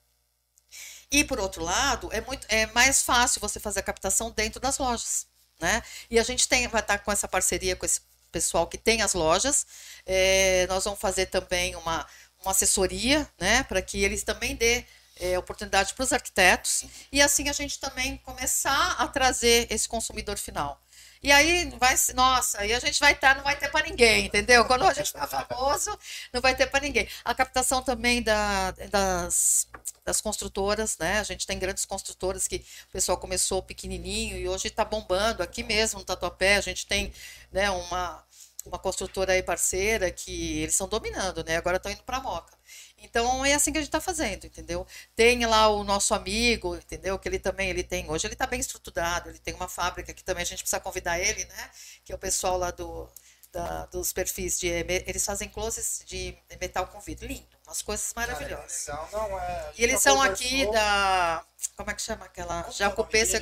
E 1.10 1.24
por 1.24 1.40
outro 1.40 1.64
lado, 1.64 2.08
é 2.12 2.20
muito 2.20 2.46
é 2.48 2.66
mais 2.66 3.02
fácil 3.02 3.40
você 3.40 3.58
fazer 3.58 3.80
a 3.80 3.82
captação 3.84 4.30
dentro 4.30 4.60
das 4.60 4.78
lojas, 4.78 5.26
né? 5.60 5.82
E 6.08 6.18
a 6.18 6.22
gente 6.22 6.48
tem 6.48 6.66
vai 6.68 6.80
estar 6.80 6.98
com 6.98 7.10
essa 7.12 7.28
parceria 7.28 7.76
com 7.76 7.86
esse 7.86 8.00
pessoal 8.30 8.66
que 8.66 8.78
tem 8.78 9.02
as 9.02 9.14
lojas. 9.14 9.66
É, 10.06 10.66
nós 10.68 10.84
vamos 10.84 11.00
fazer 11.00 11.26
também 11.26 11.74
uma, 11.76 12.06
uma 12.42 12.52
assessoria, 12.52 13.28
né, 13.38 13.62
para 13.64 13.82
que 13.82 14.02
eles 14.02 14.22
também 14.22 14.54
dê 14.56 14.84
é, 15.20 15.38
oportunidade 15.38 15.94
para 15.94 16.02
os 16.02 16.12
arquitetos 16.12 16.84
e 17.12 17.20
assim 17.20 17.48
a 17.48 17.52
gente 17.52 17.78
também 17.78 18.16
começar 18.18 18.92
a 18.98 19.06
trazer 19.06 19.66
esse 19.70 19.88
consumidor 19.88 20.38
final. 20.38 20.80
E 21.22 21.30
aí 21.30 21.70
vai, 21.78 21.94
nossa, 22.14 22.60
aí 22.62 22.72
a 22.72 22.78
gente 22.80 22.98
vai 22.98 23.12
estar, 23.12 23.36
não 23.36 23.44
vai 23.44 23.54
ter 23.54 23.70
para 23.70 23.86
ninguém, 23.86 24.24
entendeu? 24.26 24.64
Quando 24.64 24.84
a 24.84 24.94
gente 24.94 25.08
ficar 25.08 25.26
famoso, 25.26 25.90
não 26.32 26.40
vai 26.40 26.54
ter 26.56 26.66
para 26.66 26.80
ninguém. 26.80 27.06
A 27.22 27.34
captação 27.34 27.82
também 27.82 28.22
da, 28.22 28.70
das, 28.90 29.68
das 30.02 30.18
construtoras, 30.18 30.96
né? 30.96 31.20
A 31.20 31.22
gente 31.22 31.46
tem 31.46 31.58
grandes 31.58 31.84
construtoras 31.84 32.48
que 32.48 32.64
o 32.88 32.92
pessoal 32.92 33.18
começou 33.18 33.62
pequenininho 33.62 34.38
e 34.38 34.48
hoje 34.48 34.68
está 34.68 34.82
bombando 34.82 35.42
aqui 35.42 35.62
mesmo 35.62 35.98
no 35.98 36.06
Tatuapé. 36.06 36.56
A 36.56 36.62
gente 36.62 36.86
tem, 36.86 37.12
né, 37.52 37.70
uma 37.70 38.24
uma 38.66 38.78
construtora 38.78 39.32
aí 39.32 39.42
parceira 39.42 40.10
que 40.10 40.58
eles 40.58 40.74
estão 40.74 40.88
dominando, 40.88 41.42
né? 41.44 41.56
Agora 41.56 41.76
estão 41.76 41.90
indo 41.90 42.02
para 42.02 42.20
Moca. 42.20 42.56
Então 43.00 43.44
é 43.44 43.54
assim 43.54 43.72
que 43.72 43.78
a 43.78 43.80
gente 43.80 43.88
está 43.88 44.00
fazendo, 44.00 44.46
entendeu? 44.46 44.86
Tem 45.16 45.44
lá 45.46 45.68
o 45.68 45.82
nosso 45.84 46.14
amigo, 46.14 46.76
entendeu? 46.76 47.18
Que 47.18 47.28
ele 47.28 47.38
também 47.38 47.68
ele 47.70 47.82
tem 47.82 48.08
hoje 48.10 48.26
ele 48.26 48.34
está 48.34 48.46
bem 48.46 48.60
estruturado, 48.60 49.28
ele 49.30 49.38
tem 49.38 49.54
uma 49.54 49.68
fábrica 49.68 50.12
que 50.12 50.22
também 50.24 50.42
a 50.42 50.46
gente 50.46 50.62
precisa 50.62 50.80
convidar 50.80 51.18
ele, 51.18 51.44
né? 51.44 51.70
Que 52.04 52.12
é 52.12 52.14
o 52.14 52.18
pessoal 52.18 52.56
lá 52.58 52.70
do 52.70 53.08
da- 53.52 53.86
dos 53.86 54.12
perfis 54.12 54.60
de 54.60 54.68
eles 54.68 55.24
fazem 55.24 55.48
closes 55.48 56.04
de 56.06 56.36
metal 56.60 56.86
com 56.86 57.00
vidro, 57.00 57.26
lindo, 57.26 57.48
umas 57.66 57.82
coisas 57.82 58.12
maravilhosas. 58.14 58.88
É 58.88 58.92
legal, 58.92 59.08
não 59.12 59.40
é. 59.40 59.72
E 59.76 59.82
eles 59.82 60.00
são 60.00 60.22
aqui 60.22 60.70
da. 60.72 61.44
Como 61.76 61.90
é 61.90 61.94
que 61.94 62.00
chama 62.02 62.26
aquela? 62.26 62.62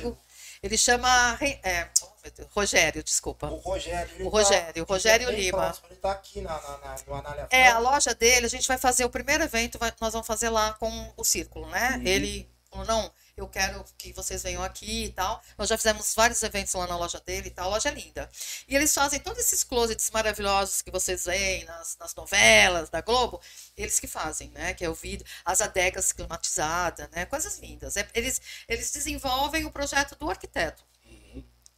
Como 0.09 0.25
Ele 0.61 0.77
chama 0.77 1.37
é, 1.63 1.87
oh, 2.01 2.43
Rogério, 2.53 3.01
desculpa. 3.01 3.47
O 3.47 3.55
Rogério. 3.55 4.25
O 4.25 4.29
Rogério, 4.29 4.73
tá, 4.73 4.81
o 4.81 4.93
Rogério 4.93 5.29
é 5.29 5.31
Lima. 5.31 5.57
próximo, 5.57 5.87
Ele 5.89 5.99
tá 5.99 6.11
aqui 6.11 6.41
na, 6.41 6.53
na, 6.61 6.77
na, 6.79 6.95
no 7.07 7.15
Anália 7.15 7.47
É, 7.49 7.67
a 7.69 7.79
loja 7.79 8.13
dele, 8.13 8.45
a 8.45 8.49
gente 8.49 8.67
vai 8.67 8.77
fazer 8.77 9.05
o 9.05 9.09
primeiro 9.09 9.43
evento, 9.43 9.79
vai- 9.79 9.93
nós 10.01 10.11
vamos 10.11 10.27
fazer 10.27 10.49
lá 10.49 10.73
com 10.73 11.13
o 11.15 11.23
Círculo, 11.23 11.67
né? 11.69 12.01
Ele 12.03 12.49
falou, 12.69 12.85
não, 12.85 13.11
eu 13.39 13.47
quero 13.47 13.83
que 13.97 14.11
vocês 14.13 14.43
venham 14.43 14.63
aqui 14.63 15.05
e 15.05 15.11
tal. 15.11 15.41
Nós 15.57 15.69
já 15.69 15.77
fizemos 15.77 16.13
vários 16.15 16.41
eventos 16.43 16.73
lá 16.73 16.87
na 16.87 16.97
loja 16.97 17.19
dele 17.19 17.47
e 17.47 17.51
tal, 17.51 17.67
a 17.67 17.75
loja 17.75 17.89
é 17.89 17.93
linda. 17.93 18.29
E 18.67 18.75
eles 18.75 18.93
fazem 18.93 19.19
todos 19.19 19.39
esses 19.39 19.63
closets 19.63 20.09
maravilhosos 20.11 20.81
que 20.81 20.91
vocês 20.91 21.25
veem 21.25 21.63
nas, 21.65 21.97
nas 21.97 22.13
novelas 22.15 22.89
da 22.89 23.01
Globo, 23.01 23.41
eles 23.77 23.99
que 23.99 24.07
fazem, 24.07 24.49
né? 24.49 24.73
Que 24.73 24.85
é 24.85 24.89
o 24.89 24.93
vidro, 24.93 25.25
as 25.45 25.61
adegas 25.61 26.11
climatizadas, 26.11 27.09
né? 27.11 27.25
Coisas 27.25 27.59
lindas. 27.59 27.97
É, 27.97 28.07
eles, 28.13 28.41
eles 28.67 28.91
desenvolvem 28.91 29.65
o 29.65 29.71
projeto 29.71 30.15
do 30.15 30.29
arquiteto. 30.29 30.83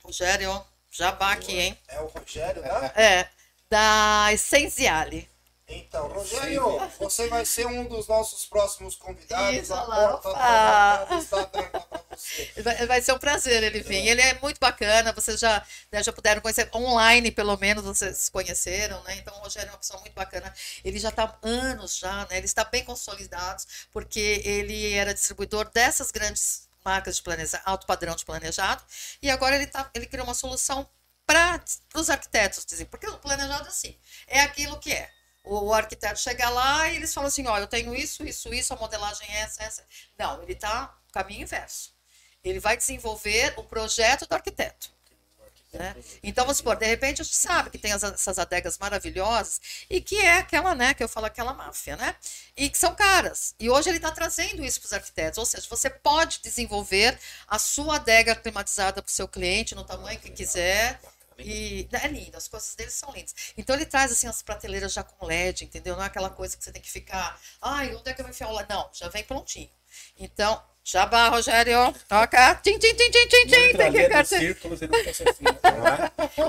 Rogério, 0.03 0.49
ó, 0.49 0.63
jabá 0.89 1.31
aqui, 1.31 1.59
hein? 1.59 1.77
É 1.87 2.01
o 2.01 2.07
Rogério, 2.07 2.61
né? 2.61 2.91
É, 2.95 3.29
da 3.69 4.33
Essenziale. 4.33 5.29
Então, 5.73 6.07
Rogério, 6.07 6.79
você 6.99 7.27
vai 7.27 7.45
ser 7.45 7.65
um 7.65 7.85
dos 7.85 8.07
nossos 8.07 8.45
próximos 8.45 8.95
convidados. 8.95 9.55
Isso, 9.55 9.73
a 9.73 9.83
lá, 9.83 10.17
porta 10.17 10.33
da 10.33 11.17
está 11.17 11.41
aberta 11.41 11.79
para 11.79 12.15
você. 12.15 12.51
Vai, 12.87 13.01
ser 13.01 13.13
um 13.13 13.19
prazer 13.19 13.63
ele 13.63 13.81
vir. 13.81 14.07
Ele 14.07 14.21
é 14.21 14.37
muito 14.41 14.59
bacana, 14.59 15.13
vocês 15.13 15.39
já, 15.39 15.65
né, 15.91 16.03
já 16.03 16.11
puderam 16.11 16.41
conhecer 16.41 16.69
online, 16.75 17.31
pelo 17.31 17.57
menos 17.57 17.83
vocês 17.83 18.29
conheceram, 18.29 19.01
né? 19.03 19.15
Então 19.15 19.33
o 19.37 19.39
Rogério 19.39 19.69
é 19.69 19.71
uma 19.71 19.77
pessoa 19.77 19.99
muito 20.01 20.13
bacana. 20.13 20.53
Ele 20.83 20.99
já 20.99 21.09
está 21.09 21.23
há 21.23 21.47
anos 21.47 21.97
já, 21.97 22.27
né? 22.29 22.37
Ele 22.37 22.45
está 22.45 22.63
bem 22.63 22.83
consolidado, 22.83 23.63
porque 23.91 24.41
ele 24.43 24.93
era 24.93 25.13
distribuidor 25.13 25.69
dessas 25.71 26.11
grandes 26.11 26.69
marcas 26.83 27.15
de 27.15 27.23
planeja, 27.23 27.61
alto 27.63 27.85
padrão 27.85 28.15
de 28.15 28.25
planejado, 28.25 28.83
e 29.21 29.29
agora 29.29 29.55
ele, 29.55 29.67
tá, 29.67 29.89
ele 29.93 30.05
criou 30.05 30.25
uma 30.25 30.33
solução 30.33 30.87
para 31.25 31.63
os 31.95 32.09
arquitetos, 32.09 32.65
dizem, 32.65 32.85
porque 32.85 33.07
o 33.07 33.17
planejado 33.17 33.65
é 33.65 33.69
assim, 33.69 33.97
é 34.27 34.41
aquilo 34.41 34.79
que 34.79 34.91
é. 34.91 35.09
O, 35.43 35.73
arquiteto 35.73 36.19
chega 36.19 36.49
lá 36.49 36.87
e 36.89 36.95
eles 36.97 37.13
falam 37.13 37.27
assim, 37.27 37.47
ó, 37.47 37.57
eu 37.57 37.67
tenho 37.67 37.95
isso, 37.95 38.23
isso, 38.23 38.53
isso, 38.53 38.73
a 38.73 38.77
modelagem 38.77 39.27
é 39.29 39.39
essa, 39.41 39.63
essa. 39.63 39.83
Não, 40.17 40.41
ele 40.43 40.53
está 40.53 40.93
no 41.07 41.11
caminho 41.11 41.41
inverso. 41.41 41.93
Ele 42.43 42.59
vai 42.59 42.77
desenvolver 42.77 43.53
o 43.57 43.63
projeto 43.63 44.27
do 44.27 44.33
arquiteto. 44.33 44.91
né? 45.73 45.95
Então, 46.21 46.43
vamos 46.43 46.57
supor, 46.57 46.75
de 46.75 46.85
repente 46.85 47.21
a 47.21 47.23
gente 47.23 47.35
sabe 47.35 47.69
que 47.69 47.77
tem 47.77 47.93
as- 47.93 48.03
essas 48.03 48.37
adegas 48.37 48.77
maravilhosas 48.77 49.61
e 49.89 50.01
que 50.01 50.17
é 50.17 50.33
aquela, 50.39 50.75
né, 50.75 50.93
que 50.93 51.01
eu 51.03 51.07
falo 51.07 51.27
aquela 51.27 51.53
máfia, 51.53 51.95
né? 51.95 52.13
E 52.57 52.69
que 52.69 52.77
são 52.77 52.93
caras. 52.93 53.55
E 53.59 53.69
hoje 53.69 53.89
ele 53.89 53.97
está 53.97 54.11
trazendo 54.11 54.65
isso 54.65 54.81
para 54.81 54.87
os 54.87 54.93
arquitetos. 54.93 55.37
Ou 55.37 55.45
seja, 55.45 55.65
você 55.69 55.89
pode 55.89 56.41
desenvolver 56.43 57.17
a 57.47 57.57
sua 57.57 57.95
adega 57.95 58.35
climatizada 58.35 59.01
para 59.01 59.09
o 59.09 59.13
seu 59.13 59.27
cliente 59.29 59.73
no 59.73 59.85
tamanho 59.85 60.19
que 60.19 60.29
quiser. 60.31 60.99
E 61.43 61.87
é 61.91 62.07
lindo, 62.07 62.37
as 62.37 62.47
coisas 62.47 62.75
deles 62.75 62.93
são 62.93 63.11
lindas. 63.11 63.33
Então 63.57 63.75
ele 63.75 63.85
traz 63.85 64.11
assim 64.11 64.27
as 64.27 64.41
prateleiras 64.41 64.93
já 64.93 65.03
com 65.03 65.25
LED, 65.25 65.65
entendeu? 65.65 65.95
Não 65.95 66.03
é 66.03 66.07
aquela 66.07 66.29
coisa 66.29 66.55
que 66.57 66.63
você 66.63 66.71
tem 66.71 66.81
que 66.81 66.91
ficar, 66.91 67.39
ai, 67.61 67.95
onde 67.95 68.09
é 68.09 68.13
que 68.13 68.21
eu 68.21 68.25
vou 68.25 68.31
enfiar 68.31 68.49
o 68.49 68.55
LED? 68.55 68.69
Não, 68.69 68.89
já 68.93 69.09
vem 69.09 69.23
prontinho. 69.23 69.69
Então, 70.17 70.61
jabá, 70.83 71.29
Rogério, 71.29 71.93
toca. 72.07 72.55
Tim, 72.55 72.77
tim, 72.79 72.93
tim, 72.93 73.11
tim, 73.11 73.27
tim, 73.27 73.47
tim. 73.47 73.77
Tem 73.77 73.91
que 73.91 74.01
dos 74.01 74.07
carta- 74.09 74.39
círculos 74.39 74.81
não 74.81 74.89
assim, 74.89 75.43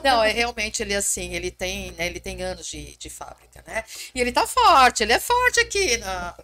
não 0.04 0.22
é? 0.24 0.30
é 0.30 0.32
realmente 0.32 0.82
ele 0.82 0.94
assim, 0.94 1.34
ele 1.34 1.50
tem, 1.50 1.92
né, 1.92 2.06
ele 2.06 2.18
tem 2.20 2.42
anos 2.42 2.66
de, 2.66 2.96
de 2.96 3.10
fábrica, 3.10 3.62
né? 3.66 3.84
E 4.14 4.20
ele 4.20 4.32
tá 4.32 4.46
forte, 4.46 5.02
ele 5.02 5.12
é 5.12 5.20
forte 5.20 5.60
aqui 5.60 5.96
na 5.98 6.34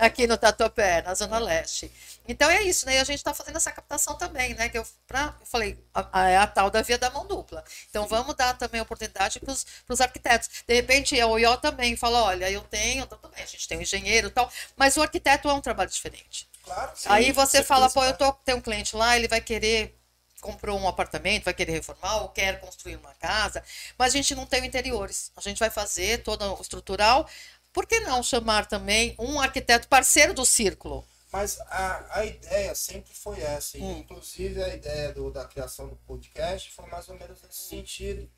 aqui 0.00 0.26
no 0.26 0.36
Tatuapé, 0.36 1.02
na 1.02 1.14
zona 1.14 1.38
leste. 1.38 1.90
Então 2.28 2.50
é 2.50 2.62
isso, 2.62 2.86
né? 2.86 2.96
E 2.96 2.98
a 2.98 3.04
gente 3.04 3.18
está 3.18 3.32
fazendo 3.32 3.56
essa 3.56 3.70
captação 3.70 4.16
também, 4.16 4.54
né? 4.54 4.68
Que 4.68 4.78
eu, 4.78 4.86
pra, 5.06 5.34
eu 5.40 5.46
falei, 5.46 5.78
a, 5.94 6.08
a, 6.22 6.28
é 6.28 6.36
a 6.36 6.46
tal 6.46 6.70
da 6.70 6.82
via 6.82 6.98
da 6.98 7.10
mão 7.10 7.26
dupla. 7.26 7.62
Então 7.88 8.06
vamos 8.06 8.34
dar 8.34 8.54
também 8.58 8.80
oportunidade 8.80 9.38
para 9.40 9.52
os 9.88 10.00
arquitetos. 10.00 10.48
De 10.66 10.74
repente 10.74 11.20
a 11.20 11.26
OIO 11.26 11.56
também 11.58 11.96
fala, 11.96 12.22
olha, 12.24 12.50
eu 12.50 12.62
tenho, 12.62 13.06
tudo 13.06 13.28
bem, 13.28 13.42
a 13.42 13.46
gente 13.46 13.68
tem 13.68 13.78
um 13.78 13.82
engenheiro 13.82 14.28
e 14.28 14.30
tal, 14.30 14.50
mas 14.76 14.96
o 14.96 15.02
arquiteto 15.02 15.48
é 15.48 15.52
um 15.52 15.60
trabalho 15.60 15.90
diferente. 15.90 16.48
Claro. 16.66 16.92
Aí 17.06 17.26
Sim, 17.26 17.32
você 17.32 17.62
fala, 17.62 17.88
pô, 17.88 18.02
eu 18.02 18.10
né? 18.10 18.16
tô, 18.16 18.32
tem 18.32 18.54
um 18.54 18.60
cliente 18.60 18.96
lá, 18.96 19.16
ele 19.16 19.28
vai 19.28 19.40
querer 19.40 19.96
comprou 20.40 20.78
um 20.78 20.86
apartamento, 20.86 21.44
vai 21.44 21.54
querer 21.54 21.72
reformar 21.72 22.22
ou 22.22 22.28
quer 22.28 22.60
construir 22.60 22.96
uma 22.96 23.14
casa, 23.14 23.64
mas 23.98 24.12
a 24.12 24.16
gente 24.16 24.34
não 24.34 24.46
tem 24.46 24.64
interiores. 24.64 25.32
A 25.34 25.40
gente 25.40 25.58
vai 25.58 25.70
fazer 25.70 26.22
todo 26.22 26.44
o 26.44 26.60
estrutural. 26.60 27.28
Por 27.72 27.86
que 27.86 28.00
não 28.00 28.22
chamar 28.22 28.66
também 28.66 29.14
um 29.18 29.40
arquiteto 29.40 29.88
parceiro 29.88 30.34
do 30.34 30.44
círculo? 30.44 31.04
Mas 31.32 31.58
a, 31.60 32.20
a 32.20 32.24
ideia 32.24 32.74
sempre 32.74 33.12
foi 33.12 33.40
essa. 33.40 33.76
Hum. 33.78 33.98
Inclusive 33.98 34.62
a 34.62 34.74
ideia 34.74 35.12
do, 35.12 35.30
da 35.30 35.44
criação 35.46 35.88
do 35.88 35.96
podcast 35.96 36.70
foi 36.70 36.86
mais 36.86 37.08
ou 37.08 37.18
menos 37.18 37.42
nesse 37.42 37.68
sentido. 37.68 38.30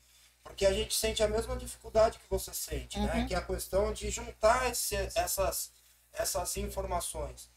Porque 0.43 0.65
a 0.65 0.73
gente 0.73 0.95
sente 0.95 1.21
a 1.21 1.27
mesma 1.27 1.55
dificuldade 1.55 2.17
que 2.17 2.29
você 2.29 2.53
sente, 2.53 2.99
né? 2.99 3.13
Uhum. 3.13 3.27
Que 3.27 3.35
é 3.35 3.37
a 3.37 3.41
questão 3.41 3.93
de 3.93 4.09
juntar 4.09 4.71
esse, 4.71 4.95
essas, 4.95 5.71
essas 6.11 6.57
informações. 6.57 7.49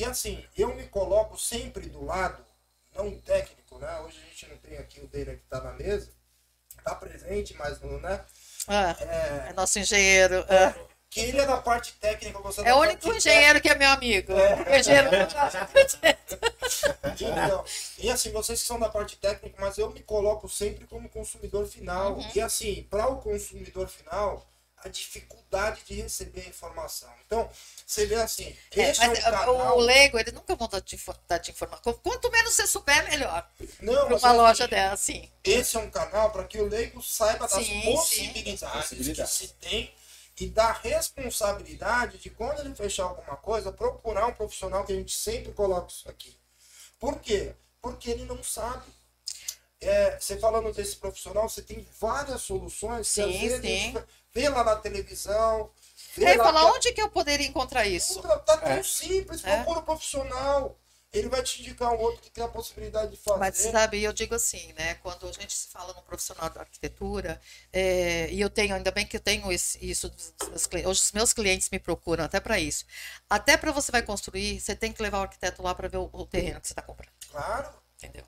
E 0.00 0.04
assim, 0.06 0.42
eu 0.56 0.74
me 0.74 0.84
coloco 0.84 1.38
sempre 1.38 1.90
do 1.90 2.02
lado, 2.02 2.42
não 2.96 3.10
técnico, 3.20 3.78
né? 3.78 4.00
Hoje 4.00 4.18
a 4.18 4.28
gente 4.30 4.46
não 4.48 4.56
tem 4.56 4.78
aqui 4.78 4.98
o 4.98 5.06
dele 5.06 5.36
que 5.36 5.42
está 5.44 5.60
na 5.60 5.74
mesa, 5.74 6.10
está 6.78 6.94
presente, 6.94 7.54
mas 7.58 7.78
não, 7.82 8.00
né? 8.00 8.24
Ah, 8.66 8.96
É, 8.98 9.50
é 9.50 9.52
nosso 9.52 9.78
engenheiro. 9.78 10.42
ah. 10.48 10.74
que 11.10 11.20
ele 11.20 11.38
é 11.38 11.44
da 11.44 11.58
parte 11.58 11.92
técnica, 12.00 12.38
você 12.38 12.62
É 12.62 12.72
o 12.72 12.78
único 12.78 13.12
engenheiro 13.12 13.60
que 13.60 13.68
é 13.68 13.74
meu 13.74 13.90
amigo. 13.90 14.32
É. 14.32 14.80
Engenheiro 14.80 15.10
Então, 17.20 17.64
e 17.98 18.10
assim, 18.10 18.32
vocês 18.32 18.62
que 18.62 18.66
são 18.66 18.80
da 18.80 18.88
parte 18.88 19.18
técnica, 19.18 19.56
mas 19.60 19.76
eu 19.76 19.90
me 19.90 20.00
coloco 20.00 20.48
sempre 20.48 20.86
como 20.86 21.10
consumidor 21.10 21.66
final. 21.66 22.14
Uhum. 22.14 22.30
E 22.34 22.40
assim, 22.40 22.86
para 22.88 23.06
o 23.06 23.20
consumidor 23.20 23.86
final, 23.86 24.46
a 24.82 24.88
dificuldade 24.88 25.82
de 25.86 25.94
receber 25.94 26.42
a 26.42 26.48
informação. 26.48 27.12
Então, 27.26 27.48
você 27.86 28.06
vê 28.06 28.14
assim, 28.16 28.56
É, 28.70 28.82
é, 28.82 28.94
mas 28.98 29.18
um 29.18 29.22
canal... 29.22 29.78
o, 29.78 29.80
leigo, 29.80 30.18
ele 30.18 30.32
nunca 30.32 30.56
vai 30.56 30.68
dar 30.68 30.80
te, 30.80 30.98
dar 31.28 31.38
te 31.38 31.50
informar. 31.50 31.78
Quanto 31.78 32.30
menos 32.30 32.54
você 32.54 32.66
souber, 32.66 33.04
melhor. 33.10 33.48
Não, 33.80 34.06
uma 34.06 34.16
assim, 34.16 34.36
loja 34.36 34.68
dela, 34.68 34.96
sim. 34.96 35.30
Esse 35.44 35.76
é 35.76 35.80
um 35.80 35.90
canal 35.90 36.30
para 36.30 36.44
que 36.44 36.58
o 36.58 36.66
leigo 36.66 37.02
saiba 37.02 37.46
das 37.46 37.64
Sim, 37.64 37.82
possibilidades, 37.82 38.88
sim. 38.88 39.12
que 39.12 39.26
se 39.26 39.48
tem 39.60 39.94
e 40.40 40.48
da 40.48 40.72
responsabilidade 40.72 42.16
de 42.16 42.30
quando 42.30 42.60
ele 42.60 42.74
fechar 42.74 43.04
alguma 43.04 43.36
coisa, 43.36 43.70
procurar 43.70 44.26
um 44.26 44.32
profissional 44.32 44.84
que 44.84 44.92
a 44.92 44.96
gente 44.96 45.14
sempre 45.14 45.52
coloca 45.52 45.88
isso 45.92 46.08
aqui. 46.08 46.34
Por 46.98 47.20
quê? 47.20 47.54
Porque 47.82 48.10
ele 48.10 48.24
não 48.24 48.42
sabe. 48.42 48.84
É, 49.80 50.18
você 50.18 50.38
falando 50.38 50.72
desse 50.72 50.96
profissional, 50.96 51.48
você 51.48 51.62
tem 51.62 51.86
várias 51.98 52.42
soluções 52.42 53.08
que 53.08 53.14
Sim, 53.22 53.34
às 53.34 53.40
vezes 53.40 53.58
a 53.58 53.62
sim. 53.62 54.04
vê 54.32 54.48
lá 54.48 54.62
na 54.62 54.76
televisão. 54.76 55.70
Vê 56.16 56.26
Aí 56.26 56.36
lá 56.36 56.44
fala, 56.44 56.60
que- 56.60 56.76
onde 56.76 56.92
que 56.92 57.00
eu 57.02 57.08
poderia 57.10 57.46
encontrar 57.46 57.86
isso? 57.86 58.20
Tá 58.22 58.38
tão 58.58 58.68
É. 58.72 58.82
simples, 58.82 59.42
É. 59.44 59.56
procura 59.56 59.80
um 59.80 59.84
profissional. 59.84 60.76
Ele 61.12 61.28
vai 61.28 61.42
te 61.42 61.60
indicar 61.60 61.92
um 61.92 61.98
outro 61.98 62.20
que 62.20 62.30
tem 62.30 62.44
a 62.44 62.46
possibilidade 62.48 63.10
de 63.12 63.16
fazer. 63.16 63.40
Mas 63.40 63.56
sabe, 63.56 64.00
eu 64.00 64.12
digo 64.12 64.32
assim, 64.32 64.72
né? 64.74 64.94
Quando 64.96 65.26
a 65.28 65.32
gente 65.32 65.52
se 65.52 65.66
fala 65.66 65.92
no 65.92 66.02
profissional 66.02 66.48
da 66.50 66.60
arquitetura, 66.60 67.40
é, 67.72 68.28
e 68.30 68.40
eu 68.40 68.48
tenho, 68.48 68.76
ainda 68.76 68.92
bem 68.92 69.04
que 69.04 69.16
eu 69.16 69.20
tenho 69.20 69.50
esse- 69.50 69.76
isso 69.84 70.08
dos 70.08 70.32
meus 70.48 70.66
clientes. 70.66 70.88
Hoje 70.90 71.00
os 71.02 71.12
meus 71.12 71.32
clientes 71.32 71.68
me 71.68 71.80
procuram 71.80 72.24
até 72.24 72.38
para 72.38 72.60
isso. 72.60 72.84
Até 73.28 73.56
para 73.56 73.72
você 73.72 73.90
vai 73.90 74.02
construir, 74.02 74.60
você 74.60 74.76
tem 74.76 74.92
que 74.92 75.02
levar 75.02 75.18
o 75.18 75.22
arquiteto 75.22 75.62
lá 75.62 75.74
para 75.74 75.88
ver 75.88 75.96
o, 75.96 76.08
o 76.12 76.24
terreno 76.26 76.60
que 76.60 76.68
você 76.68 76.74
está 76.74 76.82
comprando, 76.82 77.10
Claro. 77.28 77.68
entendeu? 77.98 78.24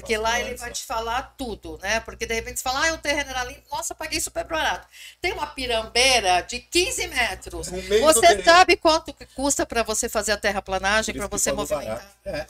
Porque 0.00 0.16
lá 0.16 0.40
ele 0.40 0.54
vai 0.56 0.70
te 0.70 0.84
falar 0.84 1.34
tudo, 1.36 1.78
né? 1.82 2.00
Porque 2.00 2.24
de 2.24 2.32
repente 2.32 2.58
você 2.58 2.62
fala, 2.62 2.88
ah, 2.88 2.92
o 2.94 2.98
terreno 2.98 3.28
era 3.30 3.44
limpo, 3.44 3.62
nossa, 3.70 3.94
paguei 3.94 4.18
super 4.20 4.44
barato. 4.44 4.88
Tem 5.20 5.32
uma 5.32 5.46
pirambeira 5.48 6.40
de 6.40 6.60
15 6.60 7.08
metros. 7.08 7.68
Você 7.68 8.42
sabe 8.42 8.76
quanto 8.76 9.12
que 9.12 9.26
custa 9.26 9.66
para 9.66 9.82
você 9.82 10.08
fazer 10.08 10.32
a 10.32 10.36
terraplanagem, 10.38 11.14
para 11.14 11.26
você 11.26 11.52
movimentar? 11.52 12.10
É. 12.24 12.32
né? 12.32 12.46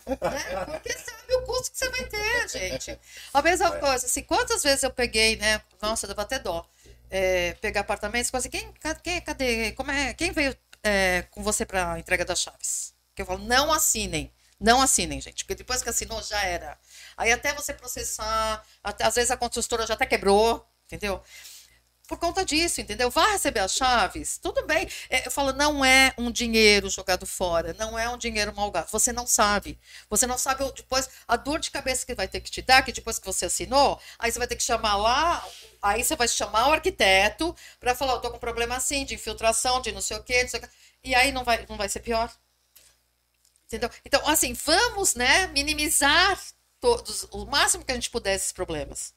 Porque 0.66 0.92
sabe 0.92 1.34
o 1.34 1.42
custo 1.42 1.72
que 1.72 1.78
você 1.78 1.88
vai 1.90 2.04
ter, 2.04 2.48
gente. 2.48 2.98
A 3.34 3.42
mesma 3.42 3.72
coisa, 3.72 4.06
assim, 4.06 4.22
quantas 4.22 4.62
vezes 4.62 4.82
eu 4.84 4.90
peguei, 4.90 5.36
né? 5.36 5.60
Nossa, 5.80 6.06
dava 6.06 6.22
até 6.22 6.38
dó. 6.38 6.64
é, 7.10 7.52
pegar 7.60 7.80
apartamentos, 7.80 8.30
quase 8.30 8.48
quem, 8.48 8.72
ca- 8.74 8.94
quem, 8.94 9.20
cadê, 9.20 9.72
como 9.72 9.90
é, 9.90 10.14
quem 10.14 10.30
veio 10.30 10.56
é, 10.82 11.24
com 11.30 11.42
você 11.42 11.66
para 11.66 11.98
entrega 11.98 12.24
das 12.24 12.40
chaves? 12.40 12.94
Que 13.14 13.20
eu 13.22 13.26
falo, 13.26 13.40
não 13.44 13.70
assinem, 13.72 14.32
não 14.58 14.80
assinem, 14.80 15.20
gente, 15.20 15.44
porque 15.44 15.56
depois 15.56 15.82
que 15.82 15.90
assinou 15.90 16.22
já 16.22 16.40
era. 16.44 16.78
Aí 17.16 17.32
até 17.32 17.52
você 17.54 17.72
processar, 17.72 18.62
até, 18.82 19.04
às 19.04 19.14
vezes 19.14 19.30
a 19.30 19.36
construtora 19.36 19.86
já 19.86 19.94
até 19.94 20.06
quebrou, 20.06 20.66
entendeu? 20.86 21.22
por 22.12 22.18
conta 22.18 22.44
disso, 22.44 22.80
entendeu? 22.80 23.10
Vai 23.10 23.32
receber 23.32 23.60
as 23.60 23.72
chaves, 23.72 24.36
tudo 24.36 24.66
bem. 24.66 24.86
É, 25.08 25.26
eu 25.26 25.30
falo, 25.30 25.52
não 25.52 25.82
é 25.82 26.12
um 26.18 26.30
dinheiro 26.30 26.90
jogado 26.90 27.24
fora, 27.24 27.74
não 27.78 27.98
é 27.98 28.06
um 28.08 28.18
dinheiro 28.18 28.54
mal 28.54 28.70
gasto. 28.70 28.90
Você 28.92 29.12
não 29.12 29.26
sabe. 29.26 29.78
Você 30.10 30.26
não 30.26 30.36
sabe 30.36 30.62
depois 30.72 31.08
a 31.26 31.36
dor 31.36 31.58
de 31.58 31.70
cabeça 31.70 32.04
que 32.04 32.14
vai 32.14 32.28
ter 32.28 32.40
que 32.40 32.50
te 32.50 32.60
dar, 32.60 32.82
que 32.82 32.92
depois 32.92 33.18
que 33.18 33.26
você 33.26 33.46
assinou, 33.46 33.98
aí 34.18 34.30
você 34.30 34.38
vai 34.38 34.46
ter 34.46 34.56
que 34.56 34.62
chamar 34.62 34.96
lá, 34.96 35.42
aí 35.80 36.04
você 36.04 36.14
vai 36.14 36.28
chamar 36.28 36.68
o 36.68 36.72
arquiteto 36.72 37.56
para 37.80 37.94
falar, 37.94 38.14
eu 38.14 38.20
tô 38.20 38.30
com 38.30 38.38
problema 38.38 38.76
assim, 38.76 39.06
de 39.06 39.14
infiltração, 39.14 39.80
de 39.80 39.90
não 39.92 40.02
sei 40.02 40.18
o 40.18 40.22
quê, 40.22 40.42
não 40.42 40.50
sei 40.50 40.60
o 40.60 40.62
quê. 40.62 40.68
E 41.04 41.14
aí 41.14 41.32
não 41.32 41.44
vai, 41.44 41.64
não 41.68 41.78
vai 41.78 41.88
ser 41.88 42.00
pior. 42.00 42.30
Entendeu? 43.66 43.90
Então, 44.04 44.28
assim, 44.28 44.52
vamos, 44.52 45.14
né, 45.14 45.46
minimizar 45.46 46.38
todos, 46.82 47.28
o 47.30 47.46
máximo 47.46 47.84
que 47.84 47.92
a 47.92 47.94
gente 47.94 48.10
puder 48.10 48.34
esses 48.34 48.52
problemas. 48.52 49.14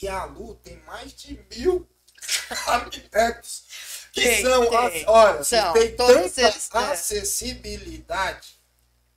E 0.00 0.06
a 0.06 0.24
Lu 0.26 0.54
tem 0.56 0.76
mais 0.86 1.12
de 1.14 1.40
mil 1.50 1.88
arquitetos 2.68 3.64
que 4.12 4.22
Tem, 4.22 4.42
são, 4.42 4.68
tem. 4.68 5.04
olha, 5.06 5.42
São, 5.42 5.72
tem 5.72 5.96
tanta 5.96 6.12
eles, 6.12 6.38
é. 6.38 6.78
acessibilidade. 6.78 8.58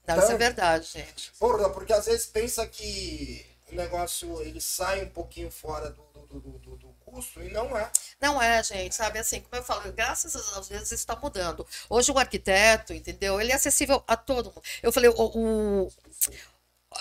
Não, 0.08 0.18
isso 0.18 0.32
é 0.32 0.38
verdade, 0.38 0.88
gente. 0.88 1.32
Porra, 1.38 1.70
porque 1.70 1.94
às 1.94 2.06
vezes 2.06 2.26
pensa 2.26 2.66
que 2.66 3.46
o 3.72 3.76
negócio 3.76 4.42
ele 4.42 4.60
sai 4.60 5.04
um 5.04 5.10
pouquinho 5.10 5.52
fora 5.52 5.90
do, 5.92 6.04
do, 6.28 6.40
do, 6.40 6.60
do, 6.60 6.76
do 6.78 6.88
custo 7.06 7.42
e 7.42 7.50
não 7.50 7.78
é. 7.78 7.90
Não 8.20 8.42
é, 8.42 8.64
gente, 8.64 8.96
sabe? 8.96 9.20
Assim, 9.20 9.42
como 9.42 9.56
eu 9.56 9.64
falo, 9.64 9.92
graças 9.94 10.36
às 10.36 10.68
vezes 10.68 10.92
está 10.92 11.16
mudando. 11.16 11.66
Hoje 11.90 12.12
o 12.12 12.18
arquiteto, 12.18 12.94
entendeu? 12.94 13.40
Ele 13.40 13.52
é 13.52 13.56
acessível 13.56 14.04
a 14.08 14.16
todo 14.18 14.46
mundo. 14.50 14.64
Eu 14.82 14.92
falei, 14.92 15.10
o, 15.10 15.16
o, 15.16 15.92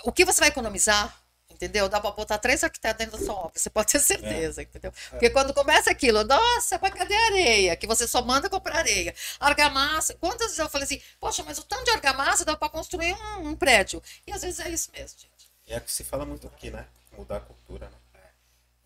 o 0.04 0.12
que 0.12 0.24
você 0.24 0.40
vai 0.40 0.48
economizar, 0.48 1.20
entendeu? 1.48 1.88
Dá 1.88 2.00
para 2.00 2.10
botar 2.12 2.38
três 2.38 2.62
arquitetos 2.64 2.98
dentro 2.98 3.18
da 3.18 3.24
sua 3.24 3.34
obra, 3.34 3.52
você 3.54 3.68
pode 3.68 3.92
ter 3.92 3.98
certeza, 4.00 4.62
entendeu? 4.62 4.92
Porque 5.10 5.30
quando 5.30 5.52
começa 5.52 5.90
aquilo, 5.90 6.24
nossa, 6.24 6.78
mas 6.80 6.94
cadê 6.94 7.14
a 7.14 7.26
areia? 7.26 7.76
Que 7.76 7.86
você 7.86 8.06
só 8.06 8.22
manda 8.22 8.48
comprar 8.48 8.78
areia. 8.78 9.14
Argamassa, 9.38 10.14
quantas 10.14 10.46
vezes 10.46 10.58
eu 10.58 10.68
falei 10.68 10.84
assim, 10.84 11.02
poxa, 11.18 11.42
mas 11.42 11.58
o 11.58 11.64
tanto 11.64 11.84
de 11.84 11.90
argamassa 11.90 12.44
dá 12.44 12.56
para 12.56 12.68
construir 12.68 13.14
um, 13.14 13.48
um 13.48 13.56
prédio. 13.56 14.02
E 14.26 14.32
às 14.32 14.42
vezes 14.42 14.60
é 14.60 14.70
isso 14.70 14.90
mesmo, 14.92 15.18
gente. 15.18 15.50
E 15.66 15.72
é 15.72 15.78
o 15.78 15.80
que 15.80 15.92
se 15.92 16.04
fala 16.04 16.24
muito 16.24 16.46
aqui, 16.46 16.70
né? 16.70 16.86
Mudar 17.16 17.36
a 17.36 17.40
cultura, 17.40 17.88
né? 17.88 17.96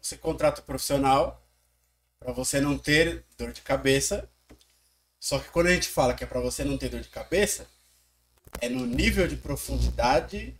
Você 0.00 0.18
contrata 0.18 0.60
o 0.60 0.64
profissional 0.64 1.42
para 2.18 2.32
você 2.32 2.60
não 2.60 2.76
ter 2.76 3.24
dor 3.38 3.52
de 3.52 3.62
cabeça. 3.62 4.28
Só 5.18 5.38
que 5.38 5.48
quando 5.48 5.68
a 5.68 5.72
gente 5.72 5.88
fala 5.88 6.12
que 6.12 6.24
é 6.24 6.26
para 6.26 6.40
você 6.40 6.62
não 6.62 6.76
ter 6.76 6.90
dor 6.90 7.00
de 7.00 7.08
cabeça, 7.08 7.66
é 8.60 8.68
no 8.68 8.84
nível 8.84 9.26
de 9.26 9.36
profundidade 9.36 10.54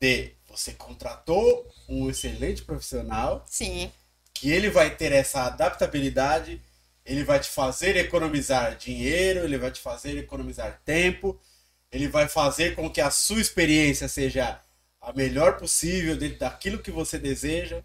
de 0.00 0.32
você 0.48 0.72
contratou 0.72 1.70
um 1.88 2.08
excelente 2.08 2.62
profissional 2.62 3.44
Sim, 3.48 3.90
que 4.32 4.50
ele 4.50 4.70
vai 4.70 4.94
ter 4.94 5.12
essa 5.12 5.44
adaptabilidade, 5.44 6.62
ele 7.04 7.24
vai 7.24 7.40
te 7.40 7.48
fazer 7.48 7.96
economizar 7.96 8.76
dinheiro, 8.76 9.40
ele 9.40 9.58
vai 9.58 9.70
te 9.70 9.80
fazer 9.80 10.18
economizar 10.18 10.80
tempo, 10.84 11.40
ele 11.90 12.08
vai 12.08 12.28
fazer 12.28 12.74
com 12.74 12.90
que 12.90 13.00
a 13.00 13.10
sua 13.10 13.40
experiência 13.40 14.08
seja 14.08 14.60
a 15.00 15.12
melhor 15.12 15.56
possível 15.56 16.16
dentro 16.16 16.38
daquilo 16.40 16.82
que 16.82 16.90
você 16.90 17.18
deseja. 17.18 17.82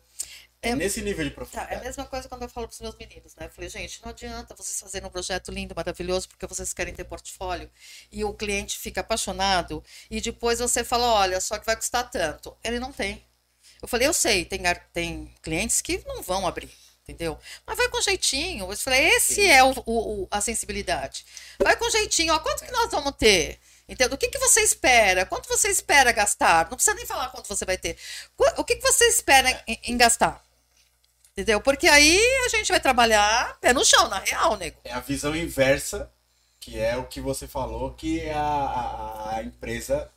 É, 0.64 0.70
É- 0.70 0.76
nesse 0.76 1.02
nível 1.02 1.24
de 1.26 1.32
Tá, 1.32 1.34
é 1.34 1.44
a 1.44 1.46
profundidade. 1.48 1.84
mesma 1.86 2.06
coisa 2.06 2.30
quando 2.30 2.44
eu 2.44 2.50
falo 2.50 2.68
para 2.68 2.74
os 2.76 2.80
meus 2.82 2.96
meninos, 2.96 3.36
né? 3.36 3.48
Eu 3.48 3.50
falei, 3.50 3.68
gente, 3.70 4.00
não 4.04 4.10
adianta 4.12 4.54
vocês 4.56 4.80
fazerem 4.80 5.08
um 5.08 5.12
projeto 5.12 5.52
lindo, 5.52 5.74
maravilhoso, 5.76 6.28
porque 6.30 6.46
vocês 6.46 6.72
querem 6.72 6.94
ter 6.94 7.04
portfólio 7.04 7.70
e 8.12 8.24
o 8.24 8.32
cliente 8.34 8.78
fica 8.78 9.02
apaixonado 9.02 9.84
e 10.10 10.22
depois 10.22 10.60
você 10.60 10.84
fala, 10.84 11.08
olha, 11.14 11.42
só 11.42 11.58
que 11.58 11.66
vai 11.66 11.76
custar 11.76 12.10
tanto. 12.12 12.56
Ele 12.64 12.80
não 12.80 12.92
tem. 12.94 13.26
Eu 13.82 13.88
falei, 13.88 14.08
eu 14.08 14.14
sei, 14.14 14.46
tem, 14.46 14.62
tem 14.94 15.34
clientes 15.42 15.82
que 15.82 16.04
não 16.06 16.22
vão 16.22 16.46
abrir, 16.48 16.72
entendeu? 17.04 17.40
Mas 17.66 17.78
vai 17.78 17.90
com 17.90 18.00
jeitinho. 18.00 18.72
Eu 18.72 18.78
falei, 18.78 19.02
esse 19.16 19.48
é 19.48 19.64
o, 19.64 19.74
o- 19.88 20.28
a 20.30 20.40
sensibilidade. 20.42 21.26
Vai 21.58 21.76
com 21.76 21.90
jeitinho, 21.90 22.34
ó, 22.36 22.40
quanto 22.40 22.64
que 22.64 22.72
nós 22.72 22.92
vamos 22.92 23.16
ter? 23.18 23.60
Entendeu? 23.90 24.14
O 24.14 24.18
que, 24.18 24.30
que 24.30 24.38
você 24.38 24.62
espera? 24.62 25.26
Quanto 25.26 25.50
você 25.50 25.70
espera 25.70 26.12
gastar? 26.12 26.70
Não 26.70 26.78
precisa 26.78 26.96
nem 26.96 27.06
falar 27.08 27.30
quanto 27.30 27.48
você 27.48 27.66
vai 27.66 27.78
ter. 27.80 27.98
O 28.58 28.64
que, 28.64 28.76
que 28.76 28.82
você 28.84 29.06
espera 29.06 29.50
em- 29.68 29.80
em 29.84 29.98
gastar? 29.98 30.46
Entendeu? 31.32 31.62
Porque 31.62 31.88
aí 31.88 32.20
a 32.46 32.50
gente 32.50 32.72
vai 32.72 32.80
trabalhar 32.80 33.58
pé 33.60 33.74
no 33.74 33.86
chão, 33.86 34.10
na 34.10 34.20
real, 34.20 34.58
nego. 34.58 34.80
É 34.84 34.92
a 34.92 35.00
visão 35.00 35.36
inversa, 35.36 36.12
que 36.60 36.78
é 36.78 36.98
o 36.98 37.06
que 37.06 37.22
você 37.22 37.48
falou, 37.48 37.94
que 37.94 38.20
é 38.20 38.34
a, 38.34 38.40
a, 38.40 39.36
a 39.38 39.44
empresa 39.44 40.12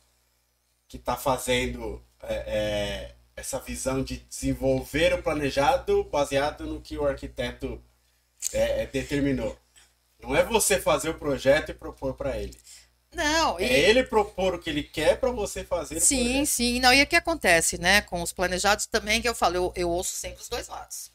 que 0.87 0.97
está 0.97 1.15
fazendo 1.15 2.03
é, 2.23 2.35
é, 2.35 3.15
essa 3.35 3.59
visão 3.59 4.03
de 4.03 4.17
desenvolver 4.17 5.13
o 5.13 5.23
planejado 5.23 6.03
baseado 6.05 6.65
no 6.65 6.81
que 6.81 6.97
o 6.97 7.05
arquiteto 7.05 7.81
é, 8.53 8.83
é, 8.83 8.85
determinou. 8.85 9.57
Não 10.21 10.35
é 10.35 10.43
você 10.43 10.79
fazer 10.79 11.09
o 11.09 11.19
projeto 11.19 11.69
e 11.69 11.73
propor 11.73 12.13
para 12.13 12.37
ele. 12.37 12.57
Não, 13.15 13.59
É 13.59 13.63
e... 13.63 13.73
ele 13.73 14.03
propor 14.03 14.55
o 14.55 14.59
que 14.59 14.69
ele 14.69 14.83
quer 14.83 15.19
para 15.19 15.31
você 15.31 15.63
fazer 15.63 15.99
Sim, 15.99 16.45
sim. 16.45 16.79
Não, 16.79 16.93
e 16.93 17.01
o 17.01 17.07
que 17.07 17.15
acontece, 17.15 17.77
né? 17.77 18.01
Com 18.01 18.21
os 18.21 18.33
planejados 18.33 18.85
também, 18.85 19.21
que 19.21 19.29
eu 19.29 19.33
falo, 19.33 19.55
eu, 19.55 19.73
eu 19.75 19.89
ouço 19.89 20.15
sempre 20.15 20.41
os 20.41 20.49
dois 20.49 20.67
lados. 20.67 21.11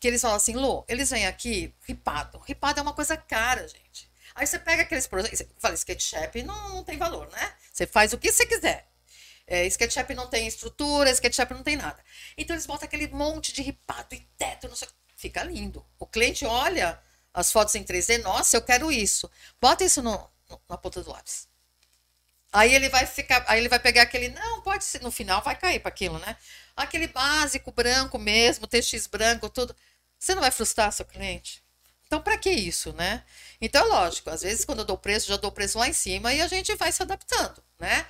Que 0.00 0.08
eles 0.08 0.20
falam 0.20 0.36
assim, 0.36 0.54
Lu, 0.54 0.84
eles 0.88 1.10
vêm 1.10 1.26
aqui 1.26 1.74
ripado. 1.86 2.38
Ripado 2.40 2.80
é 2.80 2.82
uma 2.82 2.92
coisa 2.92 3.16
cara, 3.16 3.66
gente. 3.68 4.10
Aí 4.34 4.46
você 4.46 4.58
pega 4.58 4.82
aqueles 4.82 5.06
projetos. 5.06 5.42
Falei, 5.58 5.74
SketchUp 5.76 6.42
não, 6.42 6.68
não 6.76 6.84
tem 6.84 6.98
valor, 6.98 7.28
né? 7.30 7.54
Você 7.72 7.86
faz 7.86 8.12
o 8.12 8.18
que 8.18 8.30
você 8.30 8.44
quiser. 8.46 8.86
É, 9.46 9.64
SketchUp 9.66 10.14
não 10.14 10.26
tem 10.26 10.46
estrutura, 10.46 11.10
SketchUp 11.10 11.52
não 11.54 11.62
tem 11.62 11.76
nada. 11.76 11.98
Então 12.36 12.54
eles 12.54 12.66
botam 12.66 12.86
aquele 12.86 13.08
monte 13.08 13.52
de 13.52 13.62
ripado 13.62 14.14
e 14.14 14.20
teto, 14.36 14.68
não 14.68 14.76
sei. 14.76 14.88
Fica 15.16 15.42
lindo. 15.42 15.84
O 15.98 16.06
cliente 16.06 16.44
olha 16.44 17.00
as 17.32 17.52
fotos 17.52 17.74
em 17.74 17.82
3D, 17.84 18.22
nossa, 18.22 18.56
eu 18.56 18.62
quero 18.62 18.90
isso. 18.92 19.30
Bota 19.60 19.84
isso 19.84 20.02
no- 20.02 20.28
na 20.68 20.76
ponta 20.76 21.02
do 21.02 21.10
lápis. 21.10 21.48
Aí 22.52 22.74
ele 22.74 22.88
vai 22.88 23.04
ficar, 23.06 23.44
aí 23.48 23.60
ele 23.60 23.68
vai 23.68 23.78
pegar 23.78 24.02
aquele, 24.02 24.28
não, 24.30 24.62
pode 24.62 24.84
ser, 24.84 25.02
no 25.02 25.10
final 25.10 25.42
vai 25.42 25.56
cair 25.56 25.80
para 25.80 25.88
aquilo, 25.88 26.18
né? 26.18 26.36
Aquele 26.76 27.06
básico 27.06 27.70
branco 27.72 28.18
mesmo, 28.18 28.66
TX 28.66 29.06
branco, 29.06 29.50
tudo. 29.50 29.74
Você 30.18 30.34
não 30.34 30.42
vai 30.42 30.50
frustrar 30.50 30.92
seu 30.92 31.04
cliente? 31.04 31.62
Então, 32.06 32.20
para 32.22 32.38
que 32.38 32.50
isso, 32.50 32.92
né? 32.92 33.24
Então, 33.60 33.86
lógico, 33.88 34.30
às 34.30 34.42
vezes 34.42 34.64
quando 34.64 34.80
eu 34.80 34.84
dou 34.84 34.96
preço, 34.96 35.28
já 35.28 35.36
dou 35.36 35.50
preço 35.50 35.78
lá 35.78 35.88
em 35.88 35.92
cima 35.92 36.32
e 36.32 36.40
a 36.40 36.46
gente 36.46 36.74
vai 36.76 36.92
se 36.92 37.02
adaptando, 37.02 37.62
né? 37.78 38.06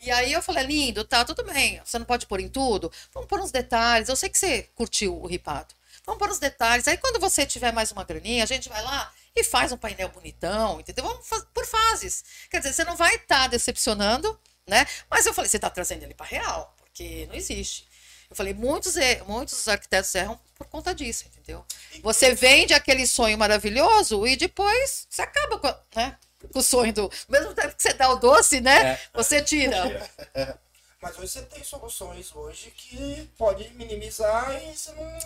E 0.00 0.10
aí 0.10 0.32
eu 0.32 0.42
falei, 0.42 0.64
lindo, 0.64 1.04
tá, 1.04 1.24
tudo 1.24 1.42
bem. 1.44 1.80
Você 1.84 1.98
não 1.98 2.06
pode 2.06 2.26
pôr 2.26 2.40
em 2.40 2.48
tudo? 2.48 2.92
Vamos 3.12 3.28
pôr 3.28 3.40
uns 3.40 3.50
detalhes. 3.50 4.08
Eu 4.08 4.16
sei 4.16 4.28
que 4.28 4.38
você 4.38 4.62
curtiu 4.74 5.20
o 5.20 5.26
ripado. 5.26 5.74
Vamos 6.06 6.20
pôr 6.20 6.30
uns 6.30 6.38
detalhes. 6.38 6.86
Aí 6.86 6.96
quando 6.96 7.18
você 7.20 7.44
tiver 7.44 7.72
mais 7.72 7.90
uma 7.90 8.04
graninha, 8.04 8.44
a 8.44 8.46
gente 8.46 8.68
vai 8.68 8.82
lá 8.82 9.12
e 9.34 9.44
faz 9.44 9.72
um 9.72 9.76
painel 9.76 10.08
bonitão, 10.08 10.80
entendeu? 10.80 11.04
Vamos 11.04 11.26
por 11.54 11.66
fases. 11.66 12.24
Quer 12.50 12.58
dizer, 12.58 12.72
você 12.72 12.84
não 12.84 12.96
vai 12.96 13.14
estar 13.16 13.48
decepcionando, 13.48 14.38
né? 14.66 14.86
Mas 15.10 15.26
eu 15.26 15.34
falei, 15.34 15.48
você 15.48 15.56
está 15.56 15.70
trazendo 15.70 16.02
ele 16.02 16.14
para 16.14 16.26
real, 16.26 16.74
porque 16.78 17.26
não 17.26 17.34
existe. 17.34 17.88
Eu 18.30 18.36
falei, 18.36 18.52
muitos, 18.52 18.94
muitos 19.26 19.66
arquitetos 19.68 20.14
erram 20.14 20.38
por 20.54 20.66
conta 20.66 20.94
disso, 20.94 21.24
entendeu? 21.26 21.64
Você 22.02 22.34
vende 22.34 22.74
aquele 22.74 23.06
sonho 23.06 23.38
maravilhoso 23.38 24.26
e 24.26 24.36
depois 24.36 25.06
você 25.08 25.22
acaba 25.22 25.58
com, 25.58 25.98
né, 25.98 26.18
com 26.52 26.58
o 26.58 26.62
sonho 26.62 26.92
do. 26.92 27.10
Mesmo 27.28 27.54
tempo 27.54 27.74
que 27.74 27.82
você 27.82 27.94
dá 27.94 28.10
o 28.10 28.16
doce, 28.16 28.60
né? 28.60 28.92
É. 28.92 29.00
Você 29.14 29.40
tira. 29.40 30.10
Mas 31.00 31.16
hoje 31.16 31.28
você 31.28 31.42
tem 31.42 31.62
soluções 31.62 32.34
hoje 32.34 32.72
que 32.72 33.30
pode 33.38 33.68
minimizar 33.74 34.52
e 34.62 34.76
você 34.76 34.92
não, 34.92 35.18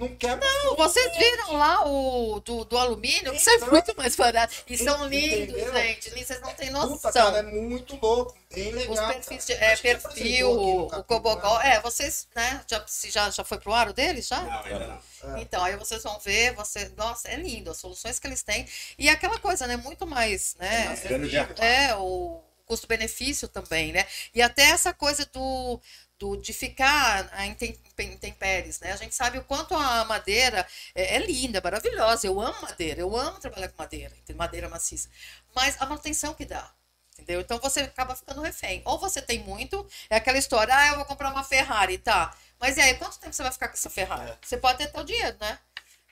não 0.00 0.16
quebra. 0.16 0.40
Não, 0.64 0.76
vocês 0.76 1.14
viram 1.16 1.52
lá 1.52 1.86
o 1.86 2.40
do, 2.40 2.64
do 2.64 2.78
alumínio, 2.78 3.32
que 3.32 3.38
sai 3.38 3.56
Então, 3.56 3.70
muito 3.70 3.94
mais 3.96 4.16
barato. 4.16 4.54
E 4.66 4.78
são 4.78 5.06
lindos, 5.06 5.50
entendeu? 5.50 5.74
gente. 5.74 6.10
Vocês 6.10 6.40
não 6.40 6.54
têm 6.54 6.70
noção. 6.70 6.96
Puta, 6.96 7.12
cara, 7.12 7.38
é 7.38 7.42
muito 7.42 7.98
louco. 8.00 8.34
Bem 8.52 8.72
legal. 8.72 8.94
Os 8.94 9.14
perfis 9.14 9.46
de, 9.46 9.52
é, 9.52 9.76
perfil, 9.76 10.50
o 10.50 10.86
capítulo, 10.88 11.04
Cobogol. 11.04 11.58
né? 11.58 11.74
É, 11.74 11.80
vocês, 11.80 12.26
né? 12.34 12.64
Já, 12.66 12.84
se 12.86 13.10
já, 13.10 13.30
já 13.30 13.44
foi 13.44 13.58
pro 13.58 13.74
aro 13.74 13.92
deles, 13.92 14.26
já? 14.26 14.40
Não, 14.40 14.64
ainda 14.64 15.00
não. 15.22 15.38
Então, 15.38 15.62
aí 15.62 15.76
vocês 15.76 16.02
vão 16.02 16.18
ver, 16.18 16.54
você, 16.54 16.90
nossa, 16.96 17.28
é 17.28 17.36
lindo, 17.36 17.70
as 17.70 17.76
soluções 17.76 18.18
que 18.18 18.26
eles 18.26 18.42
têm. 18.42 18.66
E 18.98 19.08
aquela 19.08 19.38
coisa, 19.38 19.66
né? 19.66 19.76
Muito 19.76 20.06
mais, 20.06 20.56
né? 20.58 20.94
De 21.28 21.38
ar. 21.38 21.54
É, 21.58 21.94
o 21.94 22.42
custo-benefício 22.64 23.48
também, 23.48 23.92
né? 23.92 24.06
E 24.34 24.40
até 24.40 24.62
essa 24.70 24.94
coisa 24.94 25.26
do, 25.26 25.80
do 26.20 26.36
de 26.36 26.52
ficar 26.52 27.30
a 27.32 27.46
intem- 27.46 27.80
intempéries, 27.98 28.78
né? 28.78 28.92
A 28.92 28.96
gente 28.96 29.14
sabe 29.14 29.38
o 29.38 29.44
quanto 29.44 29.74
a 29.74 30.04
madeira 30.04 30.66
é, 30.94 31.16
é 31.16 31.18
linda, 31.18 31.58
é 31.58 31.62
maravilhosa. 31.62 32.26
Eu 32.26 32.38
amo 32.38 32.60
madeira, 32.60 33.00
eu 33.00 33.16
amo 33.16 33.40
trabalhar 33.40 33.68
com 33.68 33.82
madeira, 33.82 34.12
madeira 34.36 34.68
maciça. 34.68 35.08
Mas 35.56 35.80
a 35.80 35.86
manutenção 35.86 36.34
que 36.34 36.44
dá. 36.44 36.70
Entendeu? 37.14 37.40
Então 37.40 37.58
você 37.58 37.80
acaba 37.80 38.14
ficando 38.14 38.42
refém. 38.42 38.82
Ou 38.84 38.98
você 38.98 39.20
tem 39.22 39.38
muito, 39.40 39.86
é 40.10 40.16
aquela 40.16 40.38
história, 40.38 40.74
ah, 40.76 40.88
eu 40.88 40.96
vou 40.96 41.04
comprar 41.06 41.30
uma 41.30 41.42
Ferrari, 41.42 41.96
tá. 41.98 42.34
Mas 42.58 42.76
e 42.76 42.80
aí, 42.82 42.94
quanto 42.94 43.18
tempo 43.18 43.32
você 43.32 43.42
vai 43.42 43.52
ficar 43.52 43.68
com 43.68 43.74
essa 43.74 43.88
Ferrari? 43.90 44.30
É. 44.30 44.38
Você 44.42 44.56
pode 44.58 44.78
ter 44.78 44.88
teu 44.88 45.02
dinheiro, 45.02 45.36
né? 45.40 45.58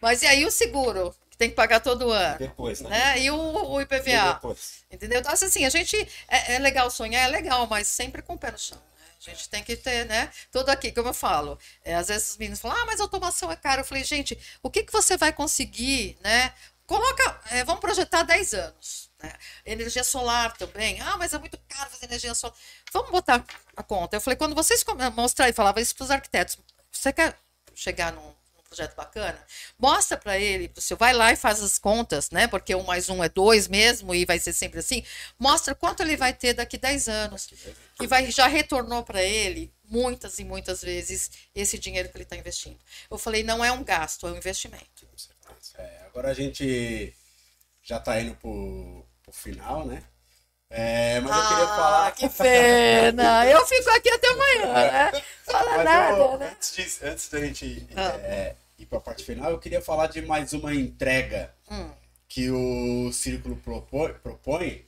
Mas 0.00 0.22
e 0.22 0.26
aí 0.26 0.44
o 0.46 0.50
seguro, 0.50 1.14
que 1.30 1.36
tem 1.36 1.50
que 1.50 1.54
pagar 1.56 1.80
todo 1.80 2.10
ano? 2.10 2.38
Depois, 2.38 2.80
né? 2.80 2.88
Né? 2.90 3.20
E 3.20 3.30
o, 3.30 3.36
o 3.36 3.80
E 3.80 3.84
IPVA? 3.84 4.34
depois. 4.34 4.84
Entendeu? 4.90 5.20
Então, 5.20 5.32
assim, 5.32 5.64
a 5.66 5.70
gente. 5.70 5.96
É, 6.28 6.54
é 6.54 6.58
legal 6.58 6.90
sonhar, 6.90 7.24
é 7.28 7.30
legal, 7.30 7.66
mas 7.66 7.88
sempre 7.88 8.22
com 8.22 8.34
o 8.34 8.38
pé 8.38 8.50
no 8.50 8.58
chão. 8.58 8.80
A 9.26 9.30
gente 9.30 9.48
tem 9.48 9.62
que 9.64 9.76
ter, 9.76 10.06
né? 10.06 10.30
Tudo 10.52 10.68
aqui, 10.70 10.92
como 10.92 11.08
eu 11.08 11.14
falo. 11.14 11.58
É, 11.84 11.94
às 11.94 12.08
vezes 12.08 12.30
os 12.30 12.36
meninos 12.36 12.60
falam, 12.60 12.76
ah, 12.76 12.86
mas 12.86 13.00
automação 13.00 13.50
é 13.50 13.56
caro. 13.56 13.80
Eu 13.80 13.84
falei, 13.84 14.04
gente, 14.04 14.38
o 14.62 14.70
que, 14.70 14.84
que 14.84 14.92
você 14.92 15.16
vai 15.16 15.32
conseguir, 15.32 16.16
né? 16.22 16.52
Coloca, 16.86 17.40
é, 17.50 17.64
vamos 17.64 17.80
projetar 17.80 18.22
10 18.22 18.54
anos. 18.54 19.10
Né? 19.22 19.32
Energia 19.66 20.04
solar 20.04 20.56
também. 20.56 21.00
Ah, 21.00 21.16
mas 21.18 21.32
é 21.34 21.38
muito 21.38 21.58
caro 21.68 21.90
fazer 21.90 22.06
energia 22.06 22.34
solar. 22.34 22.56
Vamos 22.92 23.10
botar 23.10 23.44
a 23.76 23.82
conta. 23.82 24.16
Eu 24.16 24.20
falei, 24.20 24.36
quando 24.36 24.54
vocês 24.54 24.82
come- 24.82 25.08
mostrar 25.10 25.48
e 25.48 25.52
falava 25.52 25.80
isso 25.80 25.94
para 25.94 26.04
os 26.04 26.10
arquitetos, 26.10 26.56
você 26.90 27.12
quer 27.12 27.36
chegar 27.74 28.12
num 28.12 28.34
projeto 28.68 28.94
bacana, 28.94 29.38
mostra 29.78 30.16
para 30.16 30.38
ele, 30.38 30.68
pro 30.68 30.80
seu, 30.80 30.96
vai 30.96 31.12
lá 31.12 31.32
e 31.32 31.36
faz 31.36 31.62
as 31.62 31.78
contas, 31.78 32.30
né? 32.30 32.46
Porque 32.46 32.74
um 32.74 32.84
mais 32.84 33.08
um 33.08 33.24
é 33.24 33.28
dois 33.28 33.66
mesmo 33.66 34.14
e 34.14 34.24
vai 34.24 34.38
ser 34.38 34.52
sempre 34.52 34.80
assim. 34.80 35.02
Mostra 35.38 35.74
quanto 35.74 36.02
ele 36.02 36.16
vai 36.16 36.32
ter 36.32 36.52
daqui 36.54 36.76
10 36.76 37.08
anos. 37.08 37.48
E 38.00 38.06
vai, 38.06 38.30
já 38.30 38.46
retornou 38.46 39.02
para 39.02 39.22
ele 39.22 39.72
muitas 39.84 40.38
e 40.38 40.44
muitas 40.44 40.82
vezes 40.82 41.30
esse 41.54 41.78
dinheiro 41.78 42.08
que 42.10 42.16
ele 42.16 42.24
está 42.24 42.36
investindo. 42.36 42.78
Eu 43.10 43.18
falei, 43.18 43.42
não 43.42 43.64
é 43.64 43.72
um 43.72 43.82
gasto, 43.82 44.26
é 44.26 44.32
um 44.32 44.36
investimento. 44.36 45.08
É, 45.76 46.02
agora 46.06 46.30
a 46.30 46.34
gente 46.34 47.14
já 47.82 47.96
está 47.96 48.20
indo 48.20 48.34
pro, 48.36 49.06
pro 49.22 49.32
final, 49.32 49.86
né? 49.86 50.02
É, 50.70 51.18
mas 51.20 51.34
eu 51.34 51.48
queria 51.48 51.64
Ah, 51.64 51.76
falar. 51.76 52.12
que 52.12 52.28
pena! 52.28 53.46
Eu 53.48 53.66
fico 53.66 53.88
aqui 53.90 54.10
até 54.10 54.28
amanhã, 54.28 54.72
né? 55.12 55.22
Fala 55.44 55.76
Mas 55.76 55.84
nada, 55.84 56.18
eu, 56.18 56.38
né? 56.38 56.50
antes, 56.52 56.74
de, 56.74 57.06
antes 57.06 57.28
da 57.30 57.40
gente 57.40 57.88
Ah. 57.96 58.10
é, 58.20 58.54
ir 58.78 58.84
para 58.84 58.98
a 58.98 59.00
parte 59.00 59.24
final, 59.24 59.50
eu 59.50 59.58
queria 59.58 59.80
falar 59.80 60.08
de 60.08 60.20
mais 60.20 60.52
uma 60.52 60.74
entrega 60.74 61.54
Hum. 61.70 61.90
que 62.28 62.50
o 62.50 63.10
Círculo 63.12 63.56
propõe, 63.56 64.12
propõe, 64.22 64.84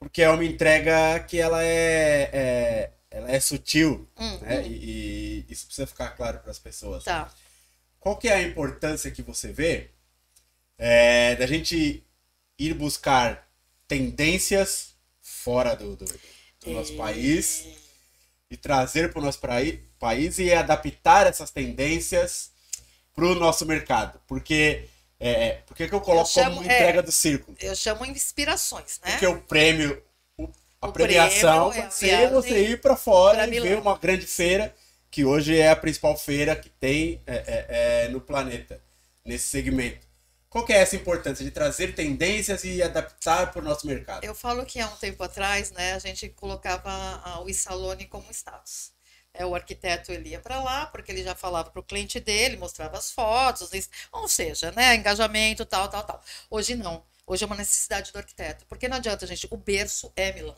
porque 0.00 0.22
é 0.22 0.28
uma 0.28 0.44
entrega 0.44 1.20
que 1.20 1.38
ela 1.40 1.62
é, 1.62 2.30
é- 2.32 2.90
ela 3.08 3.30
é 3.30 3.38
sutil, 3.38 4.08
Hum, 4.18 4.38
né? 4.42 4.58
hum. 4.58 4.62
E, 4.66 5.44
e 5.48 5.52
isso 5.52 5.66
precisa 5.66 5.86
ficar 5.86 6.10
claro 6.16 6.40
para 6.40 6.50
as 6.50 6.58
pessoas. 6.58 7.04
Tá. 7.04 7.32
Qual 8.00 8.16
que 8.16 8.28
é 8.28 8.34
a 8.34 8.42
importância 8.42 9.10
que 9.12 9.22
você 9.22 9.52
vê 9.52 9.90
é, 10.76 11.36
da 11.36 11.46
gente 11.46 12.04
ir 12.58 12.74
buscar 12.74 13.46
tendências 13.88 14.95
fora 15.26 15.74
do, 15.74 15.96
do- 15.96 16.04
do 16.60 16.70
nosso 16.70 16.94
país 16.96 17.66
e 18.50 18.56
trazer 18.56 19.12
para 19.12 19.20
o 19.20 19.24
nosso 19.24 19.40
país 19.98 20.38
e 20.38 20.52
adaptar 20.52 21.26
essas 21.26 21.50
tendências 21.50 22.50
para 23.14 23.26
o 23.26 23.34
nosso 23.34 23.66
mercado? 23.66 24.20
Porque 24.26 24.88
é, 25.18 25.54
por 25.66 25.76
que 25.76 25.88
que 25.88 25.94
eu 25.94 26.00
coloco 26.00 26.28
Eu 26.28 26.32
chamo- 26.44 26.56
como 26.56 26.64
entrega 26.66 27.00
é. 27.00 27.02
do 27.02 27.12
círculo? 27.12 27.56
Eu 27.60 27.74
chamo 27.74 28.04
inspirações, 28.04 29.00
né? 29.04 29.12
Porque 29.12 29.26
o 29.26 29.40
prêmio, 29.42 30.02
o- 30.38 30.48
a 30.80 30.88
O 30.88 30.92
premiação 30.92 31.70
prêmio 31.70 31.88
é 32.14 32.28
você 32.30 32.68
ir 32.70 32.80
para 32.80 32.96
fora 32.96 33.46
e 33.46 33.60
ver 33.60 33.78
uma 33.78 33.98
grande 33.98 34.26
feira, 34.26 34.74
que 35.10 35.24
hoje 35.24 35.58
é 35.58 35.70
a 35.70 35.76
principal 35.76 36.16
feira 36.16 36.54
que 36.54 36.68
tem 36.68 37.20
é, 37.26 37.34
é, 37.36 37.66
é, 38.04 38.08
no 38.08 38.20
planeta, 38.20 38.80
nesse 39.24 39.46
segmento. 39.46 40.05
Qual 40.56 40.64
que 40.64 40.72
é 40.72 40.78
essa 40.78 40.96
importância 40.96 41.44
de 41.44 41.50
trazer 41.50 41.94
tendências 41.94 42.64
e 42.64 42.82
adaptar 42.82 43.52
para 43.52 43.60
o 43.60 43.62
nosso 43.62 43.86
mercado? 43.86 44.24
Eu 44.24 44.34
falo 44.34 44.64
que 44.64 44.80
há 44.80 44.86
um 44.86 44.96
tempo 44.96 45.22
atrás, 45.22 45.70
né, 45.70 45.92
a 45.92 45.98
gente 45.98 46.30
colocava 46.30 47.42
o 47.42 47.50
Isalone 47.50 48.06
como 48.06 48.30
status. 48.30 48.90
É, 49.34 49.44
o 49.44 49.54
arquiteto 49.54 50.10
ele 50.12 50.30
ia 50.30 50.40
para 50.40 50.58
lá, 50.62 50.86
porque 50.86 51.12
ele 51.12 51.22
já 51.22 51.34
falava 51.34 51.68
para 51.68 51.80
o 51.80 51.82
cliente 51.82 52.18
dele, 52.18 52.56
mostrava 52.56 52.96
as 52.96 53.10
fotos, 53.10 53.68
ou 54.10 54.26
seja, 54.26 54.72
né, 54.72 54.94
engajamento, 54.94 55.66
tal, 55.66 55.90
tal, 55.90 56.02
tal. 56.04 56.22
Hoje 56.48 56.74
não. 56.74 57.04
Hoje 57.26 57.44
é 57.44 57.46
uma 57.46 57.56
necessidade 57.56 58.10
do 58.10 58.16
arquiteto. 58.16 58.64
Porque 58.64 58.88
não 58.88 58.96
adianta, 58.96 59.26
gente, 59.26 59.46
o 59.50 59.58
berço 59.58 60.10
é 60.16 60.32
Milão. 60.32 60.56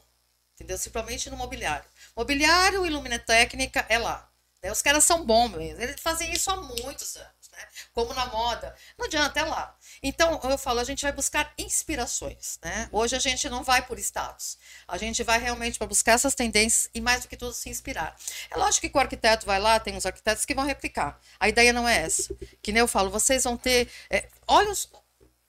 Entendeu? 0.55 0.77
Principalmente 0.77 1.29
no 1.29 1.37
mobiliário. 1.37 1.87
Mobiliário 2.17 2.87
e 2.87 2.91
luminética 2.91 3.85
é 3.89 3.99
lá. 3.99 4.31
né? 4.63 4.71
Os 4.71 4.81
caras 4.81 5.03
são 5.03 5.27
bons. 5.27 5.55
Eles 5.57 6.01
fazem 6.01 6.33
isso 6.33 6.49
há 6.53 6.57
muitos 6.57 7.17
anos, 7.17 7.51
né? 7.51 7.67
Como 7.93 8.15
na 8.15 8.27
moda. 8.27 8.77
Não 8.97 9.07
adianta, 9.07 9.41
é 9.41 9.45
lá. 9.45 9.77
Então, 10.03 10.41
eu 10.45 10.59
falo, 10.59 10.81
a 10.81 10.85
gente 10.85 11.03
vai 11.03 11.13
buscar 11.13 11.53
inspirações, 11.59 12.59
né? 12.63 12.89
Hoje 12.93 13.17
a 13.17 13.19
gente 13.19 13.49
não 13.49 13.63
vai 13.63 13.83
por 13.83 13.99
status. 13.99 14.59
A 14.87 14.97
gente 14.97 15.23
vai 15.23 15.39
realmente 15.39 15.79
para 15.79 15.87
buscar 15.87 16.13
essas 16.13 16.35
tendências 16.35 16.91
e, 16.95 17.01
mais 17.01 17.23
do 17.23 17.29
que 17.29 17.37
tudo, 17.37 17.53
se 17.53 17.69
inspirar. 17.69 18.17
É 18.51 18.57
lógico 18.57 18.89
que 18.89 18.97
o 18.97 19.01
arquiteto 19.01 19.47
vai 19.47 19.59
lá, 19.59 19.81
tem 19.81 19.97
uns 19.97 20.07
arquitetos 20.07 20.45
que 20.45 20.55
vão 20.55 20.65
replicar. 20.65 21.21
A 21.39 21.49
ideia 21.49 21.73
não 21.73 21.89
é 21.89 22.03
essa. 22.03 22.35
Que 22.63 22.73
nem 22.73 22.81
eu 22.81 22.89
falo, 22.89 23.11
vocês 23.11 23.45
vão 23.45 23.57
ter 23.57 23.89
é, 24.11 24.29
olhos 24.47 24.89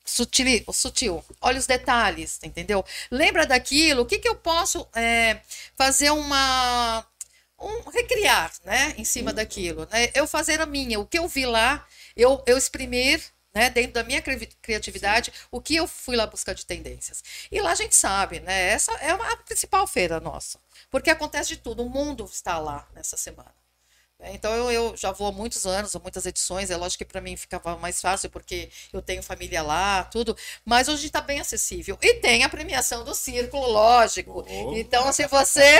sutil, 0.10 0.66
sutil, 0.74 1.24
olha 1.40 1.60
os 1.60 1.68
detalhes, 1.68 2.40
entendeu? 2.44 2.84
Lembra 3.12 3.46
daquilo, 3.46 4.02
o 4.02 4.06
que, 4.06 4.18
que 4.18 4.28
eu 4.28 4.36
posso 4.36 4.88
é, 4.96 5.40
fazer 5.76 6.10
uma. 6.10 7.06
Um, 7.62 7.90
recriar, 7.90 8.54
né, 8.64 8.94
em 8.98 9.04
cima 9.04 9.34
daquilo, 9.34 9.86
né? 9.92 10.10
Eu 10.14 10.26
fazer 10.26 10.62
a 10.62 10.66
minha, 10.66 10.98
o 10.98 11.06
que 11.06 11.20
eu 11.20 11.28
vi 11.28 11.46
lá, 11.46 11.86
eu, 12.16 12.42
eu 12.48 12.58
exprimir, 12.58 13.22
né, 13.54 13.70
dentro 13.70 13.94
da 13.94 14.04
minha 14.04 14.22
cri- 14.22 14.48
criatividade, 14.62 15.32
o 15.52 15.62
que 15.62 15.76
eu 15.76 15.88
fui 15.88 16.16
lá 16.16 16.28
buscar 16.28 16.54
de 16.54 16.66
tendências. 16.66 17.24
E 17.52 17.60
lá 17.62 17.72
a 17.72 17.76
gente 17.76 17.96
sabe, 17.96 18.40
né, 18.40 18.70
essa 18.70 18.92
é 18.94 19.12
a 19.12 19.38
principal 19.38 19.86
feira 19.88 20.20
nossa, 20.20 20.60
porque 20.90 21.10
acontece 21.10 21.50
de 21.50 21.58
tudo, 21.58 21.84
o 21.84 21.90
mundo 21.90 22.26
está 22.26 22.58
lá 22.60 22.88
nessa 22.94 23.18
semana. 23.18 23.54
né? 24.20 24.32
Então 24.34 24.54
eu, 24.54 24.72
eu 24.72 24.98
já 24.98 25.12
vou 25.12 25.28
há 25.28 25.32
muitos 25.32 25.66
anos, 25.66 25.96
há 25.96 26.00
muitas 26.00 26.26
edições. 26.26 26.70
É 26.70 26.78
lógico 26.78 27.00
que 27.06 27.12
para 27.12 27.22
mim 27.22 27.36
ficava 27.38 27.76
mais 27.78 28.02
fácil 28.02 28.30
porque 28.30 28.70
eu 28.94 29.02
tenho 29.02 29.24
família 29.24 29.62
lá, 29.64 30.04
tudo. 30.06 30.36
Mas 30.66 30.88
hoje 30.88 31.08
está 31.08 31.22
bem 31.22 31.40
acessível. 31.40 31.98
E 32.02 32.16
tem 32.16 32.44
a 32.44 32.50
premiação 32.50 33.04
do 33.04 33.16
Círculo, 33.16 33.68
lógico. 33.68 34.46
Oh. 34.48 34.76
Então, 34.78 35.12
se 35.14 35.26
você 35.28 35.80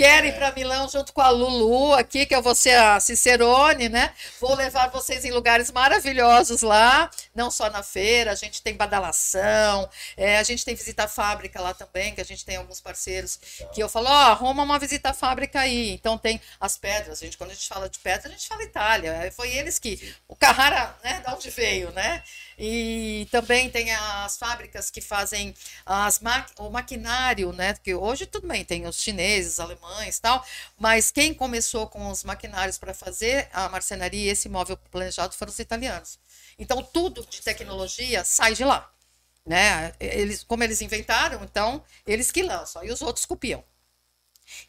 quer 0.00 0.24
ir 0.24 0.32
para 0.32 0.50
Milão 0.52 0.88
junto 0.88 1.12
com 1.12 1.20
a 1.20 1.28
Lulu 1.28 1.92
aqui, 1.92 2.24
que 2.24 2.34
eu 2.34 2.40
vou 2.40 2.54
ser 2.54 2.74
a 2.74 2.98
Cicerone, 2.98 3.90
né? 3.90 4.14
Vou 4.40 4.54
levar 4.54 4.88
vocês 4.88 5.26
em 5.26 5.30
lugares 5.30 5.70
maravilhosos 5.70 6.62
lá, 6.62 7.10
não 7.34 7.50
só 7.50 7.68
na 7.68 7.82
feira. 7.82 8.32
A 8.32 8.34
gente 8.34 8.62
tem 8.62 8.74
badalação, 8.74 9.86
é, 10.16 10.38
a 10.38 10.42
gente 10.42 10.64
tem 10.64 10.74
visita 10.74 11.04
à 11.04 11.08
fábrica 11.08 11.60
lá 11.60 11.74
também, 11.74 12.14
que 12.14 12.20
a 12.22 12.24
gente 12.24 12.46
tem 12.46 12.56
alguns 12.56 12.80
parceiros 12.80 13.38
que 13.74 13.82
eu 13.82 13.90
falo, 13.90 14.06
ó, 14.08 14.30
arruma 14.30 14.62
uma 14.62 14.78
visita 14.78 15.10
à 15.10 15.12
fábrica 15.12 15.60
aí. 15.60 15.90
Então 15.90 16.16
tem 16.16 16.40
as 16.58 16.78
pedras, 16.78 17.20
a 17.20 17.24
gente, 17.26 17.36
quando 17.36 17.50
a 17.50 17.54
gente 17.54 17.68
fala 17.68 17.86
de 17.86 17.98
pedra, 17.98 18.28
a 18.28 18.32
gente 18.32 18.48
fala 18.48 18.62
Itália. 18.62 19.30
Foi 19.36 19.50
eles 19.54 19.78
que. 19.78 20.14
O 20.26 20.34
Carrara, 20.34 20.96
né? 21.04 21.20
Da 21.20 21.34
onde 21.34 21.50
veio, 21.50 21.90
né? 21.92 22.22
E 22.62 23.26
também 23.30 23.70
tem 23.70 23.90
as 23.90 24.36
fábricas 24.36 24.90
que 24.90 25.00
fazem 25.00 25.54
as 25.86 26.20
ma 26.20 26.44
o 26.58 26.68
maquinário, 26.68 27.54
né? 27.54 27.72
Que 27.82 27.94
hoje 27.94 28.26
tudo 28.26 28.46
bem, 28.46 28.62
tem 28.66 28.86
os 28.86 29.00
chineses, 29.00 29.58
alemães 29.58 30.20
tal, 30.20 30.44
mas 30.78 31.10
quem 31.10 31.32
começou 31.32 31.86
com 31.86 32.10
os 32.10 32.22
maquinários 32.22 32.76
para 32.76 32.92
fazer 32.92 33.48
a 33.50 33.70
marcenaria 33.70 34.26
e 34.26 34.28
esse 34.28 34.46
móvel 34.50 34.76
planejado 34.90 35.34
foram 35.34 35.50
os 35.50 35.58
italianos. 35.58 36.18
Então 36.58 36.82
tudo 36.82 37.24
de 37.24 37.40
tecnologia 37.40 38.24
sai 38.26 38.52
de 38.54 38.62
lá. 38.64 38.92
Né? 39.46 39.94
Eles, 39.98 40.44
como 40.44 40.62
eles 40.62 40.82
inventaram, 40.82 41.42
então 41.42 41.82
eles 42.06 42.30
que 42.30 42.42
lançam, 42.42 42.84
e 42.84 42.92
os 42.92 43.00
outros 43.00 43.24
copiam. 43.24 43.64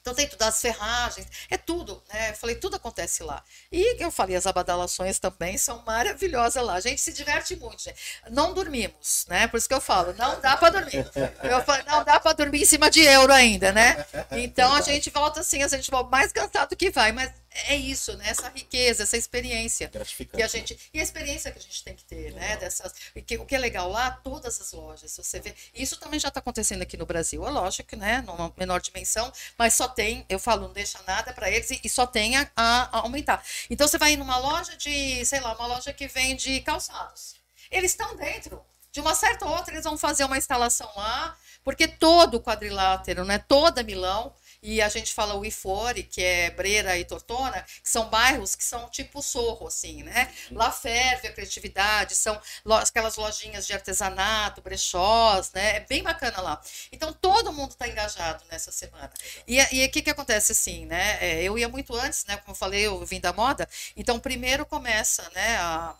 Então 0.01 0.13
tem 0.13 0.27
tudo, 0.27 0.41
as 0.43 0.61
ferragens, 0.61 1.27
é 1.49 1.57
tudo, 1.57 2.01
né? 2.11 2.31
Eu 2.31 2.35
falei, 2.35 2.55
tudo 2.55 2.75
acontece 2.75 3.23
lá. 3.23 3.43
E 3.71 4.01
eu 4.03 4.11
falei, 4.11 4.35
as 4.35 4.47
abadalações 4.47 5.19
também 5.19 5.57
são 5.57 5.83
maravilhosas 5.85 6.63
lá. 6.63 6.73
A 6.73 6.79
gente 6.79 7.01
se 7.01 7.13
diverte 7.13 7.55
muito, 7.55 7.81
gente. 7.81 8.21
Não 8.29 8.53
dormimos, 8.53 9.25
né? 9.27 9.47
Por 9.47 9.57
isso 9.57 9.67
que 9.67 9.73
eu 9.73 9.81
falo, 9.81 10.13
não 10.13 10.39
dá 10.39 10.57
para 10.57 10.79
dormir. 10.81 11.09
Eu 11.43 11.63
falo, 11.63 11.83
não 11.85 12.03
dá 12.03 12.19
para 12.19 12.33
dormir 12.33 12.61
em 12.61 12.65
cima 12.65 12.89
de 12.89 13.01
euro 13.01 13.33
ainda, 13.33 13.71
né? 13.71 14.05
Então 14.31 14.73
a 14.73 14.81
gente 14.81 15.09
volta 15.09 15.39
assim, 15.39 15.63
a 15.63 15.67
gente 15.67 15.89
volta 15.89 16.09
mais 16.09 16.31
cansado 16.31 16.75
que 16.75 16.89
vai, 16.89 17.11
mas 17.11 17.31
é 17.67 17.75
isso, 17.75 18.15
né? 18.17 18.29
Essa 18.29 18.49
riqueza, 18.49 19.03
essa 19.03 19.17
experiência 19.17 19.89
que 19.89 19.97
a 20.41 20.47
gente 20.47 20.79
e 20.93 20.99
a 20.99 21.03
experiência 21.03 21.51
que 21.51 21.59
a 21.59 21.61
gente 21.61 21.83
tem 21.83 21.95
que 21.95 22.03
ter, 22.05 22.33
né? 22.33 22.55
Dessas, 22.57 22.93
e 23.15 23.21
que, 23.21 23.37
o 23.37 23.45
que 23.45 23.55
é 23.55 23.59
legal 23.59 23.89
lá, 23.89 24.11
todas 24.11 24.59
as 24.61 24.71
lojas, 24.71 25.15
você 25.15 25.39
vê, 25.39 25.53
isso 25.75 25.97
também 25.99 26.19
já 26.19 26.29
está 26.29 26.39
acontecendo 26.39 26.81
aqui 26.81 26.95
no 26.95 27.05
Brasil, 27.05 27.45
é 27.45 27.49
lógico, 27.51 27.95
né? 27.95 28.21
Numa 28.21 28.53
menor 28.57 28.79
dimensão, 28.81 29.31
mas 29.57 29.73
só 29.73 29.87
tem, 29.87 30.25
eu 30.29 30.39
falo, 30.39 30.67
não 30.67 30.73
deixa 30.73 30.99
nada 31.05 31.33
para 31.33 31.49
eles 31.51 31.69
e, 31.71 31.81
e 31.83 31.89
só 31.89 32.07
tem 32.07 32.37
a, 32.37 32.49
a- 32.55 32.89
a 32.91 32.97
aumentar. 32.99 33.43
Então 33.69 33.87
você 33.87 33.97
vai 33.97 34.15
numa 34.15 34.37
loja 34.37 34.75
de, 34.77 35.25
sei 35.25 35.39
lá, 35.41 35.53
uma 35.53 35.67
loja 35.67 35.91
que 35.93 36.07
vende 36.07 36.61
calçados, 36.61 37.35
eles 37.69 37.91
estão 37.91 38.15
dentro. 38.15 38.63
De 38.93 38.99
uma 38.99 39.15
certa 39.15 39.45
ou 39.45 39.51
outra, 39.55 39.73
eles 39.73 39.85
vão 39.85 39.97
fazer 39.97 40.25
uma 40.25 40.37
instalação 40.37 40.89
lá, 40.97 41.37
porque 41.63 41.87
todo 41.87 42.35
o 42.35 42.41
quadrilátero, 42.41 43.23
né? 43.23 43.37
Toda 43.39 43.83
Milão 43.83 44.33
e 44.61 44.81
a 44.81 44.89
gente 44.89 45.13
fala 45.13 45.35
o 45.35 45.43
Ifore, 45.45 46.03
que 46.03 46.21
é 46.23 46.51
Breira 46.51 46.97
e 46.97 47.03
Tortona, 47.05 47.61
que 47.61 47.89
são 47.89 48.09
bairros 48.09 48.55
que 48.55 48.63
são 48.63 48.89
tipo 48.89 49.21
Sorro, 49.21 49.67
assim, 49.67 50.03
né? 50.03 50.31
Lá 50.51 50.71
ferve 50.71 51.27
a 51.27 51.33
criatividade, 51.33 52.15
são 52.15 52.39
aquelas 52.81 53.15
lojinhas 53.15 53.65
de 53.65 53.73
artesanato, 53.73 54.61
brechós, 54.61 55.51
né? 55.53 55.77
É 55.77 55.79
bem 55.81 56.03
bacana 56.03 56.41
lá. 56.41 56.61
Então, 56.91 57.11
todo 57.13 57.51
mundo 57.53 57.71
está 57.71 57.87
engajado 57.87 58.43
nessa 58.51 58.71
semana. 58.71 59.11
E 59.47 59.57
e 59.71 59.85
o 59.85 59.91
que, 59.91 60.01
que 60.01 60.09
acontece, 60.09 60.51
assim, 60.51 60.85
né? 60.85 61.17
É, 61.21 61.43
eu 61.43 61.57
ia 61.57 61.67
muito 61.69 61.95
antes, 61.95 62.25
né? 62.25 62.37
Como 62.37 62.51
eu 62.51 62.55
falei, 62.55 62.81
eu 62.85 63.03
vim 63.05 63.19
da 63.19 63.33
moda. 63.33 63.67
Então, 63.95 64.19
primeiro 64.19 64.65
começa, 64.65 65.29
né? 65.33 65.57
A, 65.57 65.95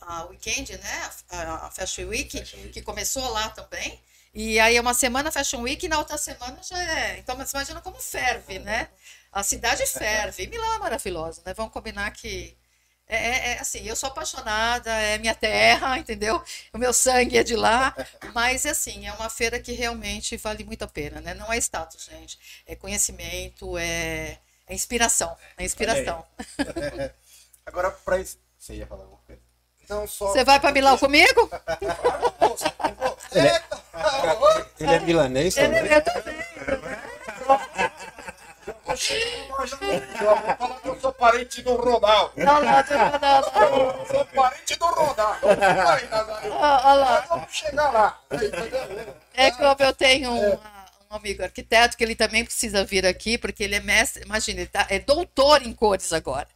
a 0.00 0.24
weekend, 0.26 0.76
né? 0.78 1.10
A, 1.30 1.66
a 1.66 1.70
Fashion 1.70 2.06
Week, 2.08 2.38
Fashion 2.38 2.58
Week. 2.58 2.72
que 2.72 2.82
começou 2.82 3.26
lá 3.30 3.48
também. 3.50 4.00
E 4.34 4.58
aí 4.60 4.76
é 4.76 4.80
uma 4.80 4.94
semana 4.94 5.30
Fashion 5.32 5.62
Week 5.62 5.86
e 5.86 5.88
na 5.88 5.98
outra 5.98 6.18
semana 6.18 6.58
já 6.62 6.78
é. 6.82 7.18
Então 7.18 7.36
você 7.36 7.56
imagina 7.56 7.80
como 7.80 7.96
ferve, 8.00 8.58
né? 8.58 8.88
A 9.32 9.42
cidade 9.42 9.86
ferve. 9.86 10.44
E 10.44 10.46
Milão 10.48 10.74
é 10.74 10.78
maravilhosa, 10.78 11.42
né? 11.46 11.54
Vamos 11.54 11.72
combinar 11.72 12.10
que. 12.12 12.56
É, 13.06 13.16
é- 13.16 13.48
é 13.54 13.58
assim, 13.60 13.86
eu 13.86 13.94
sou 13.96 14.08
apaixonada, 14.08 14.90
é 14.90 15.18
minha 15.18 15.34
terra, 15.34 15.98
entendeu? 15.98 16.42
O 16.72 16.78
meu 16.78 16.92
sangue 16.92 17.36
é 17.38 17.42
de 17.44 17.54
lá, 17.54 17.94
mas 18.34 18.64
assim, 18.66 19.06
é 19.06 19.12
uma 19.12 19.28
feira 19.28 19.60
que 19.60 19.72
realmente 19.72 20.36
vale 20.38 20.64
muito 20.64 20.82
a 20.84 20.88
pena, 20.88 21.20
né? 21.20 21.34
Não 21.34 21.52
é 21.52 21.58
status, 21.58 22.06
gente, 22.06 22.38
é 22.66 22.74
conhecimento, 22.74 23.76
é, 23.78 24.38
é 24.66 24.74
inspiração, 24.74 25.36
é 25.58 25.64
inspiração. 25.64 26.26
Agora, 27.66 27.90
para 27.90 28.24
Você 28.58 28.74
ia 28.74 28.86
falar 28.86 29.02
alguma 29.02 29.20
coisa? 29.26 29.42
Não 29.88 30.06
só. 30.06 30.28
Você 30.28 30.44
vai 30.44 30.58
pra 30.60 30.72
Milão 30.72 30.96
comigo? 30.98 31.50
Ele 34.80 34.94
é 34.94 35.00
milanês 35.00 35.56
Ele 35.56 35.76
também? 35.76 35.92
é 35.92 36.00
também. 36.00 36.44
Eu 38.66 40.36
vou 40.36 40.36
falar 40.56 40.80
que 40.80 40.88
eu 40.88 41.00
sou 41.00 41.12
parente 41.12 41.62
do 41.62 41.74
Ronaldo. 41.74 42.32
Não, 42.36 42.54
não, 42.54 42.62
não, 42.62 42.80
não. 43.20 43.98
Eu 43.98 44.06
sou 44.06 44.24
parente 44.26 44.76
do 44.76 44.86
Ronaldo. 44.86 45.38
Vamos 47.28 47.54
chegar 47.54 47.90
lá. 47.92 48.20
Entendeu? 48.32 49.14
É 49.34 49.50
como 49.50 49.76
eu 49.80 49.92
tenho 49.92 50.30
um, 50.30 50.54
um 50.54 51.16
amigo 51.16 51.42
arquiteto 51.42 51.96
que 51.96 52.04
ele 52.04 52.14
também 52.14 52.44
precisa 52.44 52.84
vir 52.84 53.04
aqui, 53.04 53.36
porque 53.36 53.64
ele 53.64 53.74
é 53.74 53.80
mestre, 53.80 54.22
imagina, 54.24 54.60
ele 54.60 54.68
tá, 54.68 54.86
é 54.88 54.98
doutor 55.00 55.62
em 55.62 55.72
cores 55.72 56.12
agora. 56.12 56.46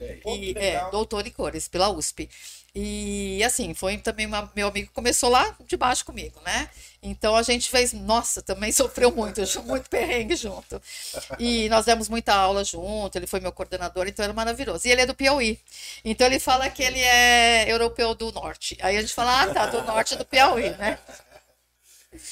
Olha 0.00 0.12
aí. 0.12 0.16
Pô, 0.20 0.34
E, 0.36 0.50
é, 0.50 0.54
legal. 0.54 0.90
doutor 0.90 1.26
em 1.26 1.30
cores, 1.30 1.68
pela 1.68 1.88
USP. 1.90 2.28
E 2.74 3.42
assim, 3.44 3.74
foi 3.74 3.96
também 3.98 4.26
uma- 4.26 4.50
meu 4.54 4.68
amigo 4.68 4.90
começou 4.92 5.28
lá 5.30 5.56
de 5.66 5.76
baixo 5.76 6.04
comigo, 6.04 6.38
né? 6.44 6.68
Então 7.02 7.34
a 7.34 7.42
gente 7.42 7.68
fez, 7.70 7.92
nossa, 7.92 8.40
também 8.42 8.70
sofreu 8.72 9.10
muito, 9.10 9.40
muito 9.64 9.88
perrengue 9.88 10.36
junto. 10.36 10.80
E 11.38 11.68
nós 11.70 11.86
demos 11.86 12.08
muita 12.08 12.34
aula 12.34 12.62
junto, 12.64 13.16
ele 13.16 13.26
foi 13.26 13.40
meu 13.40 13.50
coordenador, 13.52 14.06
então 14.06 14.22
era 14.22 14.32
maravilhoso. 14.32 14.86
E 14.86 14.90
ele 14.92 15.00
é 15.00 15.06
do 15.06 15.14
Piauí. 15.14 15.58
Então 16.04 16.26
ele 16.26 16.38
fala 16.38 16.68
que 16.70 16.82
ele 16.82 17.00
é 17.00 17.64
europeu 17.72 18.14
do 18.14 18.30
norte. 18.32 18.76
Aí 18.80 18.96
a 18.96 19.00
gente 19.00 19.14
fala, 19.14 19.42
ah, 19.42 19.52
tá, 19.52 19.66
do 19.66 19.82
norte 19.82 20.14
do 20.14 20.24
Piauí, 20.24 20.70
né? 20.76 20.98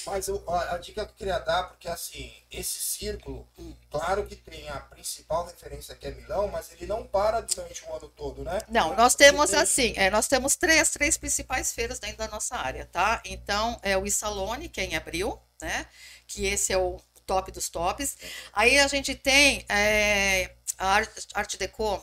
Mas 0.07 0.27
eu- 0.29 0.43
a, 0.49 0.75
a 0.75 0.79
dica 0.79 1.05
que 1.05 1.13
eu 1.13 1.17
queria 1.17 1.39
dar, 1.39 1.65
porque 1.65 1.87
assim, 1.89 2.33
esse 2.51 2.79
círculo, 2.79 3.47
claro 3.91 4.27
que 4.27 4.35
tem 4.35 4.69
a 4.71 4.81
principal 4.81 5.45
referência 5.47 5.95
que 5.95 6.07
é 6.07 6.11
Milão, 6.13 6.49
mas 6.49 6.73
ele 6.73 6.87
não 6.87 7.07
para 7.07 7.43
durante 7.43 7.85
o 7.85 7.95
ano 7.95 8.09
todo, 8.09 8.43
né? 8.43 8.59
Não, 8.69 8.97
nós 8.97 9.15
temos 9.15 9.53
assim, 9.53 9.93
é, 9.97 10.09
nós 10.11 10.29
temos 10.29 10.57
três, 10.57 10.91
três 10.91 11.19
principais 11.19 11.73
feiras 11.73 11.99
dentro 11.99 12.17
da 12.19 12.29
nossa 12.29 12.57
área, 12.57 12.87
tá? 12.87 13.21
Então, 13.25 13.79
é 13.83 13.97
o 13.99 14.07
Isalone, 14.07 14.69
que 14.71 14.81
é 14.81 14.85
em 14.85 14.97
abril, 14.97 15.39
né? 15.61 15.87
Que 16.27 16.47
esse 16.47 16.73
é 16.73 16.79
o 16.79 16.99
top 17.27 17.53
dos 17.53 17.69
tops. 17.69 18.17
Aí 18.55 18.79
a 18.79 18.89
gente 18.89 19.15
tem 19.15 19.65
é, 19.69 20.55
a 20.79 20.95
Art, 21.35 21.57
Deco, 21.59 22.03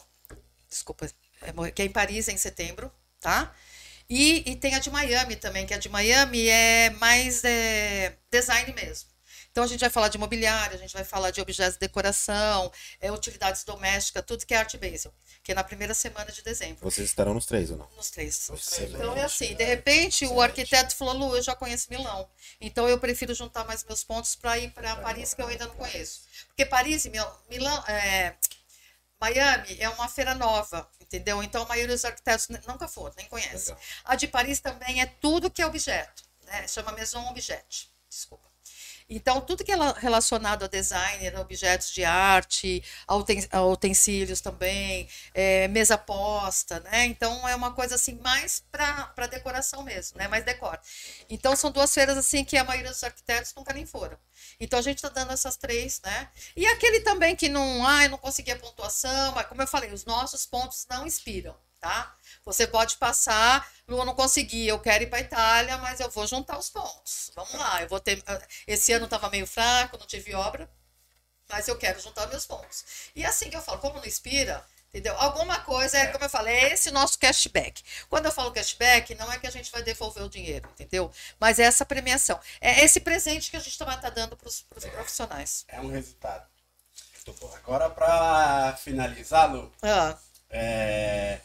desculpa, 0.69 1.07
é 1.41 1.71
que 1.71 1.81
é 1.81 1.85
em 1.85 1.91
Paris 1.91 2.27
em 2.27 2.37
setembro, 2.37 2.91
tá? 3.19 3.53
E, 4.09 4.43
e 4.51 4.55
tem 4.55 4.75
a 4.75 4.79
de 4.79 4.89
Miami 4.89 5.35
também, 5.35 5.65
que 5.65 5.73
a 5.73 5.77
de 5.77 5.89
Miami 5.89 6.47
é 6.47 6.89
mais 6.91 7.43
é, 7.43 8.15
design 8.31 8.73
mesmo. 8.73 9.09
Então 9.51 9.63
a 9.63 9.67
gente 9.67 9.81
vai 9.81 9.89
falar 9.91 10.07
de 10.07 10.17
mobiliário, 10.17 10.75
a 10.75 10.79
gente 10.79 10.93
vai 10.95 11.03
falar 11.03 11.29
de 11.29 11.39
objetos 11.39 11.75
de 11.75 11.79
decoração, 11.81 12.71
é, 12.99 13.11
utilidades 13.11 13.63
domésticas, 13.63 14.23
tudo 14.25 14.45
que 14.47 14.53
é 14.53 14.57
art 14.57 14.75
basel, 14.77 15.13
que 15.43 15.51
é 15.51 15.55
na 15.55 15.63
primeira 15.63 15.93
semana 15.93 16.31
de 16.31 16.41
dezembro. 16.41 16.79
Vocês 16.81 17.07
estarão 17.07 17.35
nos 17.35 17.45
três 17.45 17.69
ou 17.69 17.77
não? 17.77 17.87
Nos 17.95 18.09
três. 18.09 18.47
três, 18.47 18.91
Então 18.91 19.15
é 19.15 19.21
assim, 19.23 19.53
de 19.53 19.63
repente 19.63 20.25
o 20.25 20.27
Excelente. 20.29 20.41
arquiteto 20.43 20.95
falou, 20.95 21.13
Lu, 21.29 21.35
eu 21.35 21.43
já 21.43 21.55
conheço 21.55 21.85
Milão. 21.91 22.27
Então 22.59 22.89
eu 22.89 22.97
prefiro 22.97 23.35
juntar 23.35 23.63
mais 23.65 23.83
meus 23.83 24.03
pontos 24.03 24.35
para 24.35 24.57
ir 24.57 24.71
para 24.71 24.95
Paris, 24.95 25.35
que 25.35 25.41
eu 25.43 25.47
ainda 25.47 25.67
não 25.67 25.75
conheço. 25.75 26.21
Porque 26.47 26.65
Paris 26.65 27.05
e 27.05 27.11
Mil- 27.11 27.23
Milão, 27.47 27.77
é, 27.87 28.33
Miami 29.23 29.77
é 29.79 29.87
uma 29.87 30.09
feira 30.09 30.35
nova, 30.35 30.85
entendeu? 30.99 31.41
Então 31.41 31.63
a 31.63 31.65
maioria 31.65 31.95
dos 31.95 32.03
arquitetos 32.03 32.49
nunca 32.67 32.89
foram, 32.89 33.13
nem 33.15 33.25
conhece. 33.27 33.73
A 34.03 34.17
de 34.17 34.27
Paris 34.27 34.59
também 34.59 35.01
é 35.01 35.05
tudo 35.05 35.49
que 35.49 35.61
é 35.61 35.65
objeto, 35.65 36.23
né? 36.41 36.67
Chama 36.67 36.91
Maison 36.91 37.25
Objet, 37.29 37.89
desculpa. 38.09 38.52
Então, 39.09 39.41
tudo 39.41 39.63
que 39.63 39.71
é 39.71 39.75
la- 39.75 39.93
relacionado 39.93 40.63
a 40.65 40.67
designer, 40.67 41.37
objetos 41.39 41.91
de 41.91 42.03
arte, 42.03 42.83
a 43.51 43.63
utensílios 43.65 44.41
também, 44.41 45.07
é, 45.33 45.67
mesa 45.67 45.97
posta, 45.97 46.79
né? 46.81 47.05
Então, 47.05 47.47
é 47.47 47.55
uma 47.55 47.73
coisa 47.73 47.95
assim 47.95 48.19
mais 48.23 48.63
para 48.71 49.27
decoração 49.27 49.83
mesmo, 49.83 50.17
né? 50.17 50.27
Mais 50.27 50.43
decor. 50.45 50.79
Então, 51.29 51.55
são 51.55 51.71
duas 51.71 51.93
feiras 51.93 52.17
assim 52.17 52.43
que 52.43 52.57
a 52.57 52.63
maioria 52.63 52.91
dos 52.91 53.03
arquitetos 53.03 53.53
nunca 53.55 53.73
nem 53.73 53.85
foram. 53.85 54.17
Então, 54.59 54.79
a 54.79 54.81
gente 54.81 54.97
está 54.97 55.09
dando 55.09 55.31
essas 55.33 55.55
três, 55.57 56.01
né? 56.03 56.29
E 56.55 56.65
aquele 56.65 57.01
também 57.01 57.35
que 57.35 57.49
não, 57.49 57.85
ah, 57.85 58.03
eu 58.05 58.09
não 58.09 58.17
consegui 58.17 58.51
a 58.51 58.59
pontuação, 58.59 59.33
mas 59.33 59.47
como 59.47 59.61
eu 59.61 59.67
falei, 59.67 59.91
os 59.91 60.05
nossos 60.05 60.45
pontos 60.45 60.85
não 60.89 61.05
inspiram, 61.05 61.55
tá? 61.83 62.15
Você 62.45 62.65
pode 62.65 62.95
passar, 62.95 63.69
eu 63.87 64.05
não 64.05 64.15
consegui, 64.15 64.65
eu 64.65 64.79
quero 64.79 65.03
ir 65.03 65.07
para 65.07 65.19
Itália, 65.19 65.77
mas 65.79 65.99
eu 65.99 66.09
vou 66.09 66.25
juntar 66.25 66.57
os 66.57 66.69
pontos. 66.69 67.29
Vamos 67.35 67.53
lá, 67.53 67.81
eu 67.81 67.89
vou 67.89 67.99
ter. 67.99 68.23
Esse 68.65 68.93
ano 68.93 69.05
estava 69.05 69.29
meio 69.29 69.45
fraco, 69.45 69.97
não 69.97 70.07
tive 70.07 70.33
obra, 70.33 70.69
mas 71.49 71.67
eu 71.67 71.77
quero 71.77 71.99
juntar 71.99 72.27
meus 72.27 72.45
pontos. 72.45 72.85
E 73.13 73.25
assim 73.25 73.49
que 73.49 73.57
eu 73.57 73.61
falo, 73.61 73.79
como 73.79 73.97
não 73.97 74.05
inspira, 74.05 74.65
entendeu? 74.89 75.13
Alguma 75.17 75.59
coisa, 75.59 75.97
é 75.97 76.07
como 76.07 76.23
eu 76.23 76.29
falei, 76.29 76.55
é 76.55 76.73
esse 76.73 76.89
nosso 76.89 77.19
cashback. 77.19 77.83
Quando 78.09 78.27
eu 78.27 78.31
falo 78.31 78.51
cashback, 78.51 79.13
não 79.15 79.29
é 79.29 79.37
que 79.37 79.47
a 79.47 79.51
gente 79.51 79.69
vai 79.69 79.83
devolver 79.83 80.23
o 80.23 80.29
dinheiro, 80.29 80.69
entendeu? 80.71 81.11
Mas 81.37 81.59
é 81.59 81.63
essa 81.63 81.85
premiação. 81.85 82.39
É 82.61 82.83
esse 82.85 83.01
presente 83.01 83.51
que 83.51 83.57
a 83.57 83.59
gente 83.59 83.77
também 83.77 83.95
está 83.95 84.09
dando 84.09 84.37
para 84.37 84.47
os 84.47 84.61
profissionais. 84.61 85.65
É 85.67 85.81
um 85.81 85.91
resultado. 85.91 86.45
Agora, 87.55 87.89
para 87.89 88.75
finalizar, 88.77 89.49
Lu, 89.49 89.71
Ah, 89.81 90.17
é, 90.49 91.39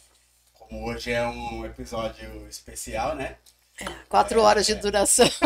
como 0.68 0.86
hoje 0.88 1.10
é 1.12 1.26
um 1.26 1.64
episódio 1.64 2.46
especial, 2.48 3.14
né? 3.16 3.36
quatro 4.08 4.40
horas 4.42 4.66
de 4.66 4.74
duração. 4.74 5.28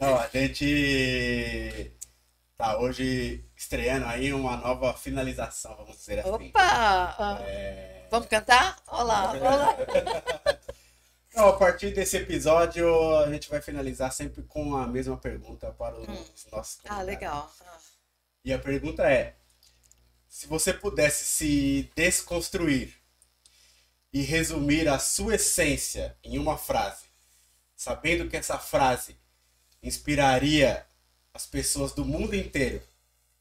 Então, 0.00 0.16
a 0.16 0.28
gente 0.28 1.92
tá 2.56 2.78
hoje 2.78 3.44
estreando 3.56 4.06
aí 4.06 4.32
uma 4.32 4.56
nova 4.56 4.94
finalização, 4.94 5.74
vamos 5.76 5.96
dizer 5.96 6.20
assim. 6.20 6.30
Opa! 6.30 6.60
Ah, 7.18 7.38
É, 7.42 8.06
Vamos 8.08 8.28
cantar? 8.28 8.76
Olá, 8.86 9.32
olá. 9.32 9.76
Então, 11.30 11.48
a 11.48 11.56
partir 11.56 11.90
desse 11.92 12.16
episódio, 12.16 12.88
a 13.18 13.28
gente 13.32 13.48
vai 13.50 13.60
finalizar 13.60 14.12
sempre 14.12 14.42
com 14.44 14.76
a 14.76 14.86
mesma 14.86 15.16
pergunta 15.16 15.72
para 15.72 15.96
os 15.98 16.06
nossos 16.52 16.78
Ah, 16.84 16.88
convidados. 16.94 17.06
legal. 17.06 17.52
Ah. 17.66 17.78
E 18.44 18.52
a 18.52 18.58
pergunta 18.60 19.02
é: 19.10 19.34
se 20.28 20.46
você 20.46 20.72
pudesse 20.72 21.24
se 21.24 21.90
desconstruir 21.96 22.97
e 24.12 24.22
resumir 24.22 24.88
a 24.88 24.98
sua 24.98 25.34
essência 25.34 26.16
em 26.22 26.38
uma 26.38 26.56
frase, 26.56 27.06
sabendo 27.76 28.28
que 28.28 28.36
essa 28.36 28.58
frase 28.58 29.18
inspiraria 29.82 30.86
as 31.32 31.46
pessoas 31.46 31.92
do 31.92 32.04
mundo 32.04 32.34
inteiro, 32.34 32.82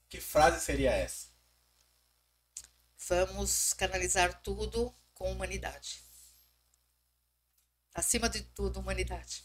que 0.09 0.19
frase 0.19 0.63
seria 0.63 0.91
essa? 0.91 1.27
Vamos 3.07 3.73
canalizar 3.73 4.41
tudo 4.41 4.93
com 5.13 5.31
humanidade. 5.31 6.03
Acima 7.93 8.29
de 8.29 8.43
tudo, 8.43 8.79
humanidade. 8.79 9.43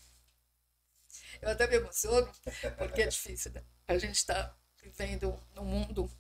Eu 1.40 1.50
até 1.50 1.66
me 1.66 1.76
emociono, 1.76 2.30
porque 2.76 3.02
é 3.02 3.06
difícil, 3.08 3.52
né? 3.52 3.64
A 3.86 3.96
gente 3.96 4.16
está 4.16 4.54
vivendo 4.82 5.40
num 5.54 5.64
mundo 5.64 6.10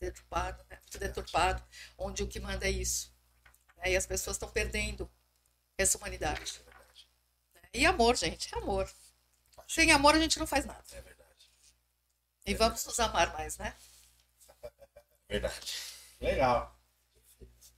deturpado, 0.00 0.64
né? 0.70 0.78
muito 0.80 0.98
deturpado, 0.98 1.62
onde 1.98 2.22
o 2.22 2.26
que 2.28 2.40
manda 2.40 2.66
é 2.66 2.70
isso. 2.70 3.12
né? 3.76 3.92
E 3.92 3.96
as 3.96 4.06
pessoas 4.06 4.36
estão 4.36 4.48
perdendo 4.50 5.10
essa 5.76 5.98
humanidade. 5.98 6.60
né? 7.54 7.62
E 7.74 7.86
amor, 7.86 8.16
gente, 8.16 8.52
é 8.54 8.58
amor. 8.58 8.90
Sem 9.68 9.92
amor 9.92 10.14
a 10.14 10.18
gente 10.18 10.38
não 10.38 10.46
faz 10.46 10.64
nada. 10.64 10.82
É 10.92 11.00
verdade. 11.00 11.50
E 12.46 12.54
vamos 12.54 12.84
nos 12.84 12.98
amar 12.98 13.32
mais, 13.34 13.58
né? 13.58 13.76
Verdade. 15.28 15.76
Legal. 16.20 16.76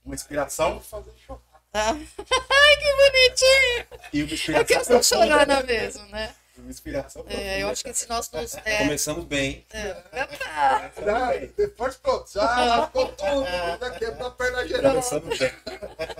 Uma 0.03 0.15
inspiração 0.15 0.81
Fazer 0.81 1.13
chorar. 1.19 1.41
Ah. 1.73 1.91
Ai, 1.93 2.77
que 2.77 2.95
bonitinho! 2.95 4.09
e 4.13 4.23
uma 4.23 4.31
É 4.31 4.33
inspiração. 4.33 4.65
que 4.65 4.73
eu 4.73 4.81
estou 4.81 4.99
profunda. 4.99 5.45
chorando 5.45 5.67
mesmo, 5.67 6.05
né? 6.07 6.35
Inspiração. 6.59 7.25
É, 7.27 7.63
eu 7.63 7.69
acho 7.69 7.83
que 7.83 7.93
se 7.93 8.07
nós 8.07 8.29
nos. 8.31 8.55
É, 8.63 8.77
Começamos 8.79 9.25
bem. 9.25 9.65
é, 9.71 11.47
depois 11.57 11.95
pronto, 11.95 12.31
já 12.31 12.43
lascou 12.65 13.11
tudo, 13.13 13.45
já 13.79 13.91
quebrou 13.97 14.27
a 14.27 14.31
perna 14.31 14.67
geral. 14.67 14.91
Começamos 14.91 15.39
bem. 15.39 15.51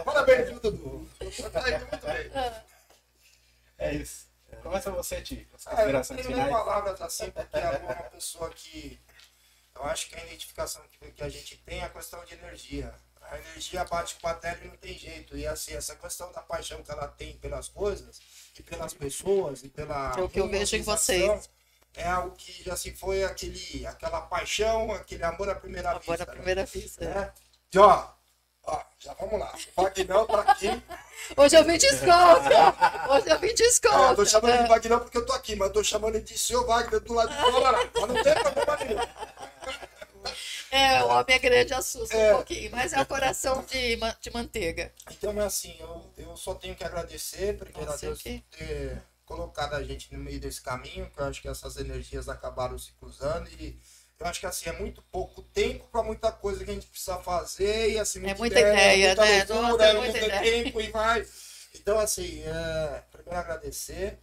Parabéns, 0.03 0.49
viu, 0.49 0.59
Dudu? 0.59 1.09
Tá 1.51 1.69
indo 1.69 1.87
muito 1.87 2.05
bem. 2.05 2.31
É 3.77 3.93
isso. 3.93 4.27
Começa 4.63 4.91
você, 4.91 5.21
Ti. 5.21 5.47
Ah, 5.67 5.83
eu 5.83 6.01
tenho 6.01 6.15
nem 6.15 6.23
finais. 6.23 6.49
palavras 6.49 7.01
assim, 7.01 7.29
porque 7.31 7.57
é 7.57 7.69
uma 7.69 7.95
pessoa 8.09 8.49
que. 8.49 8.99
Eu 9.75 9.83
acho 9.85 10.07
que 10.07 10.15
a 10.15 10.23
identificação 10.25 10.81
que, 10.89 11.11
que 11.11 11.23
a 11.23 11.29
gente 11.29 11.57
tem 11.57 11.79
é 11.79 11.83
a 11.83 11.89
questão 11.89 12.23
de 12.25 12.33
energia. 12.33 12.93
A 13.33 13.39
energia 13.39 13.83
bate 13.85 14.15
com 14.21 14.27
a 14.27 14.33
terra 14.35 14.59
e 14.63 14.67
não 14.67 14.77
tem 14.77 14.95
jeito. 14.95 15.35
E 15.35 15.47
assim, 15.47 15.73
essa 15.73 15.95
questão 15.95 16.31
da 16.31 16.41
paixão 16.41 16.83
que 16.83 16.91
ela 16.91 17.07
tem 17.07 17.35
pelas 17.37 17.67
coisas, 17.67 18.21
e 18.57 18.61
pelas 18.61 18.93
pessoas, 18.93 19.63
e 19.63 19.69
pela. 19.69 20.13
É 20.15 20.21
o 20.21 20.29
que 20.29 20.39
eu 20.39 20.47
vejo 20.47 20.75
em 20.75 20.83
vocês. 20.83 21.49
É 21.95 22.07
algo 22.07 22.35
que 22.35 22.69
assim 22.69 22.93
foi 22.95 23.23
aquele, 23.23 23.85
aquela 23.87 24.21
paixão, 24.21 24.91
aquele 24.91 25.23
amor 25.23 25.49
à 25.49 25.55
primeira 25.55 25.89
Agora 25.89 26.01
vista. 26.17 26.23
a 26.23 26.25
né? 26.27 26.33
primeira 26.33 26.65
vista. 26.65 27.05
né? 27.05 27.33
E 27.73 27.77
ó, 27.79 28.07
ó, 28.65 28.81
já 28.99 29.13
vamos 29.13 29.39
lá. 29.39 29.53
O 29.75 29.81
Vagnão 29.83 30.25
tá 30.27 30.39
aqui. 30.41 30.67
Hoje 31.37 31.55
eu 31.55 31.63
vim 31.63 31.77
desconto! 31.77 32.49
Hoje 33.11 33.29
eu 33.29 33.39
vim 33.39 33.47
É, 33.47 33.51
eu 33.51 33.55
desconto! 33.55 34.15
tô 34.15 34.25
chamando 34.25 34.53
de 34.53 34.59
né? 34.63 34.67
Vagnão 34.67 34.99
porque 34.99 35.17
eu 35.17 35.25
tô 35.25 35.33
aqui, 35.33 35.55
mas 35.55 35.67
eu 35.69 35.73
tô 35.73 35.83
chamando 35.83 36.15
ele 36.15 36.23
de 36.23 36.37
seu 36.37 36.65
Wagner 36.67 36.99
do 36.99 37.13
lado 37.13 37.29
de 37.29 37.51
fora. 37.51 37.89
Mas 37.93 38.07
não 38.07 38.23
tem 38.23 38.33
problema 38.35 38.77
nenhum. 38.77 38.99
É, 40.71 41.03
o 41.03 41.07
homem 41.09 41.35
é 41.35 41.39
grande 41.39 41.73
assusta 41.73 42.15
É. 42.15 42.33
um 42.33 42.37
pouquinho, 42.37 42.71
mas 42.71 42.93
é 42.93 43.01
o 43.01 43.05
coração 43.05 43.63
de, 43.65 43.97
de 44.21 44.31
manteiga. 44.31 44.91
Então 45.11 45.39
é 45.41 45.45
assim, 45.45 45.75
eu, 45.79 46.11
eu 46.17 46.35
só 46.37 46.55
tenho 46.55 46.75
que 46.75 46.83
agradecer, 46.83 47.57
primeiro 47.57 47.91
a 47.91 47.95
Deus 47.95 48.21
que- 48.21 48.39
por 48.39 48.57
ter 48.57 49.01
colocado 49.25 49.73
a 49.75 49.83
gente 49.83 50.13
no 50.13 50.19
meio 50.19 50.39
desse 50.39 50.61
caminho, 50.61 51.09
que 51.09 51.19
eu 51.19 51.25
acho 51.25 51.41
que 51.41 51.47
essas 51.47 51.77
energias 51.77 52.27
acabaram 52.29 52.77
se 52.77 52.91
cruzando 52.93 53.47
e 53.59 53.79
eu 54.19 54.27
acho 54.27 54.39
que 54.39 54.45
assim, 54.45 54.69
é 54.69 54.73
muito 54.73 55.01
pouco 55.11 55.41
tempo 55.41 55.87
para 55.91 56.03
muita 56.03 56.31
coisa 56.31 56.63
que 56.63 56.71
a 56.71 56.73
gente 56.73 56.87
precisa 56.87 57.17
fazer 57.19 57.91
e 57.91 57.99
assim, 57.99 58.25
É 58.25 58.33
muita 58.35 58.59
ideia, 58.59 59.07
muita 59.07 59.25
né? 59.25 59.45
loucura, 59.45 59.61
Nossa, 59.71 59.83
é 59.85 59.89
é 59.89 59.93
muita 59.93 60.11
muito 60.19 60.25
ideia. 60.25 60.41
tempo 60.63 60.81
e 60.81 60.91
vai. 60.91 61.27
Então 61.75 61.99
assim, 61.99 62.41
é, 62.43 63.03
primeiro 63.11 63.39
agradecer. 63.39 64.19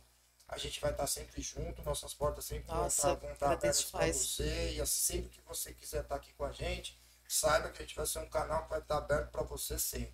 A 0.52 0.58
gente 0.58 0.80
vai 0.80 0.90
estar 0.90 1.06
sempre 1.06 1.40
junto, 1.40 1.80
nossas 1.82 2.12
portas 2.12 2.44
sempre 2.44 2.66
vão 2.66 2.82
Nossa, 2.82 3.12
estar, 3.12 3.14
vão 3.20 3.32
estar 3.32 3.52
abertas 3.52 3.84
para 3.84 4.12
você. 4.12 4.72
E 4.74 4.80
assim, 4.80 5.12
sempre 5.14 5.30
que 5.30 5.40
você 5.42 5.72
quiser 5.72 6.02
estar 6.02 6.16
aqui 6.16 6.32
com 6.32 6.44
a 6.44 6.50
gente, 6.52 6.98
saiba 7.28 7.70
que 7.70 7.80
a 7.80 7.86
gente 7.86 7.94
vai 7.94 8.04
ser 8.04 8.18
um 8.18 8.28
canal 8.28 8.64
que 8.64 8.70
vai 8.70 8.80
estar 8.80 8.98
aberto 8.98 9.30
para 9.30 9.42
você 9.42 9.78
sempre. 9.78 10.12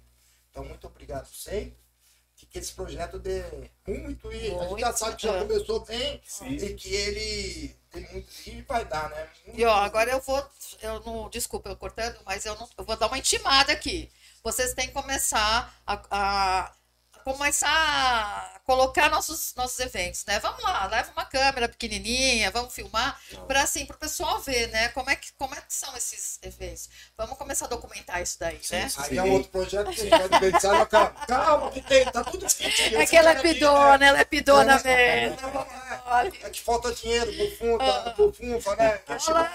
Então, 0.50 0.62
muito 0.62 0.86
obrigado 0.86 1.26
sempre. 1.26 1.78
Que, 2.36 2.44
que 2.44 2.58
esse 2.58 2.74
projeto 2.74 3.18
dê 3.18 3.42
muito 3.86 4.30
e 4.30 4.54
a 4.54 4.68
gente 4.68 4.80
já 4.80 4.92
sabe 4.92 5.16
que 5.16 5.22
já 5.22 5.38
começou 5.38 5.80
bem 5.86 6.20
Sim. 6.26 6.48
e 6.50 6.74
que 6.74 6.94
ele 6.94 7.74
tem 7.90 8.02
muito 8.12 8.30
e 8.46 8.60
vai 8.60 8.84
dar, 8.84 9.08
né? 9.08 9.30
Muito- 9.46 9.58
E 9.58 9.64
ó, 9.64 9.72
agora 9.74 10.10
eu 10.10 10.20
vou, 10.20 10.46
eu 10.82 11.00
não, 11.00 11.30
desculpa 11.30 11.70
eu 11.70 11.76
cortando, 11.76 12.20
mas 12.26 12.44
eu, 12.44 12.54
não, 12.56 12.68
eu 12.76 12.84
vou 12.84 12.94
dar 12.94 13.06
uma 13.06 13.16
intimada 13.16 13.72
aqui. 13.72 14.12
Vocês 14.44 14.74
têm 14.74 14.88
que 14.88 14.92
começar 14.92 15.80
a- 15.86 16.02
a 16.10 16.76
começar 17.26 17.68
a 17.68 18.60
colocar 18.64 19.10
nossos, 19.10 19.52
nossos 19.56 19.80
eventos, 19.80 20.24
né? 20.26 20.38
Vamos 20.38 20.62
lá, 20.62 20.86
leva 20.86 21.10
uma 21.10 21.24
câmera 21.24 21.68
pequenininha, 21.68 22.52
vamos 22.52 22.72
filmar, 22.72 23.20
para 23.48 23.62
assim, 23.62 23.84
para 23.84 23.96
o 23.96 23.98
pessoal 23.98 24.38
ver, 24.38 24.68
né? 24.68 24.90
Como 24.90 25.10
é, 25.10 25.16
que, 25.16 25.32
como 25.32 25.52
é 25.52 25.60
que 25.60 25.74
são 25.74 25.96
esses 25.96 26.38
eventos. 26.40 26.88
Vamos 27.18 27.36
começar 27.36 27.64
a 27.64 27.68
documentar 27.68 28.22
isso 28.22 28.38
daí, 28.38 28.60
né? 28.70 28.88
sim. 28.88 29.00
Aí 29.02 29.18
é 29.18 29.22
um 29.24 29.32
outro 29.32 29.50
projeto 29.50 29.90
que 29.90 30.02
a 30.02 30.04
gente 30.04 30.30
vai 30.30 30.40
pensar, 30.40 30.86
calma, 30.86 31.70
que 31.72 31.80
tem, 31.82 32.04
tá 32.04 32.22
tudo 32.22 32.46
escritinho. 32.46 33.00
É 33.00 33.06
que 33.06 33.16
ela 33.16 33.30
é 33.30 33.32
Esse 33.32 33.42
cara 33.42 33.54
pedona, 33.54 34.06
ela 34.06 34.18
é 34.20 34.24
pedona 34.24 34.74
aqui, 34.76 34.86
né? 34.86 35.30
mesmo. 35.30 35.48
É, 35.58 36.00
Olha. 36.06 36.32
é 36.44 36.50
que 36.50 36.62
falta 36.62 36.94
dinheiro, 36.94 37.32
bufunfa, 37.32 38.14
bufunfa, 38.16 38.76
né? 38.76 39.00
Olá, 39.28 39.50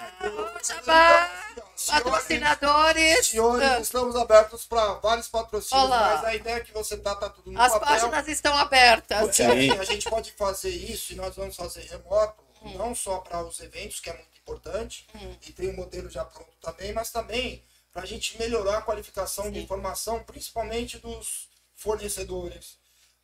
Jabá, 0.61 1.31
Senhores, 1.75 2.03
patrocinadores. 2.03 3.27
Senhores, 3.27 3.67
Ah, 3.67 3.79
estamos 3.79 4.15
abertos 4.15 4.65
para 4.65 4.93
vários 4.95 5.27
patrocínios, 5.27 5.85
Olá. 5.85 6.15
mas 6.15 6.25
a 6.25 6.35
ideia 6.35 6.59
que 6.59 6.71
você 6.73 6.97
tá, 6.97 7.15
tá 7.15 7.29
tudo 7.29 7.51
no 7.51 7.60
As 7.65 7.73
papel. 7.73 7.87
páginas 7.87 8.27
estão 8.27 8.55
abertas. 8.57 9.39
A 9.39 9.83
gente 9.85 10.09
pode 10.09 10.31
fazer 10.33 10.69
isso 10.69 11.13
e 11.13 11.15
nós 11.15 11.35
vamos 11.35 11.55
fazer 11.55 11.81
remoto, 11.83 12.41
Hum. 12.63 12.77
não 12.77 12.93
só 12.93 13.19
para 13.19 13.43
os 13.43 13.59
eventos, 13.59 13.99
que 13.99 14.09
é 14.09 14.13
muito 14.13 14.37
importante, 14.37 15.07
e 15.47 15.51
tem 15.51 15.69
o 15.69 15.75
modelo 15.75 16.09
já 16.09 16.23
pronto 16.23 16.51
também, 16.61 16.93
mas 16.93 17.09
também 17.11 17.63
para 17.91 18.03
a 18.03 18.05
gente 18.05 18.37
melhorar 18.37 18.77
a 18.77 18.81
qualificação 18.83 19.49
de 19.51 19.57
Sim. 19.57 19.63
informação, 19.65 20.23
principalmente 20.23 20.97
dos 20.99 21.49
fornecedores, 21.75 22.77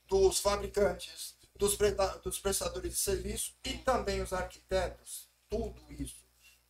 dos 0.07 0.39
fabricantes, 0.39 1.35
dos, 1.55 1.77
dos 2.23 2.39
prestadores 2.39 2.91
de 2.93 2.97
serviço 2.99 3.53
e 3.63 3.73
também 3.77 4.21
os 4.21 4.33
arquitetos. 4.33 5.27
Tudo 5.49 5.75
isso. 5.91 6.15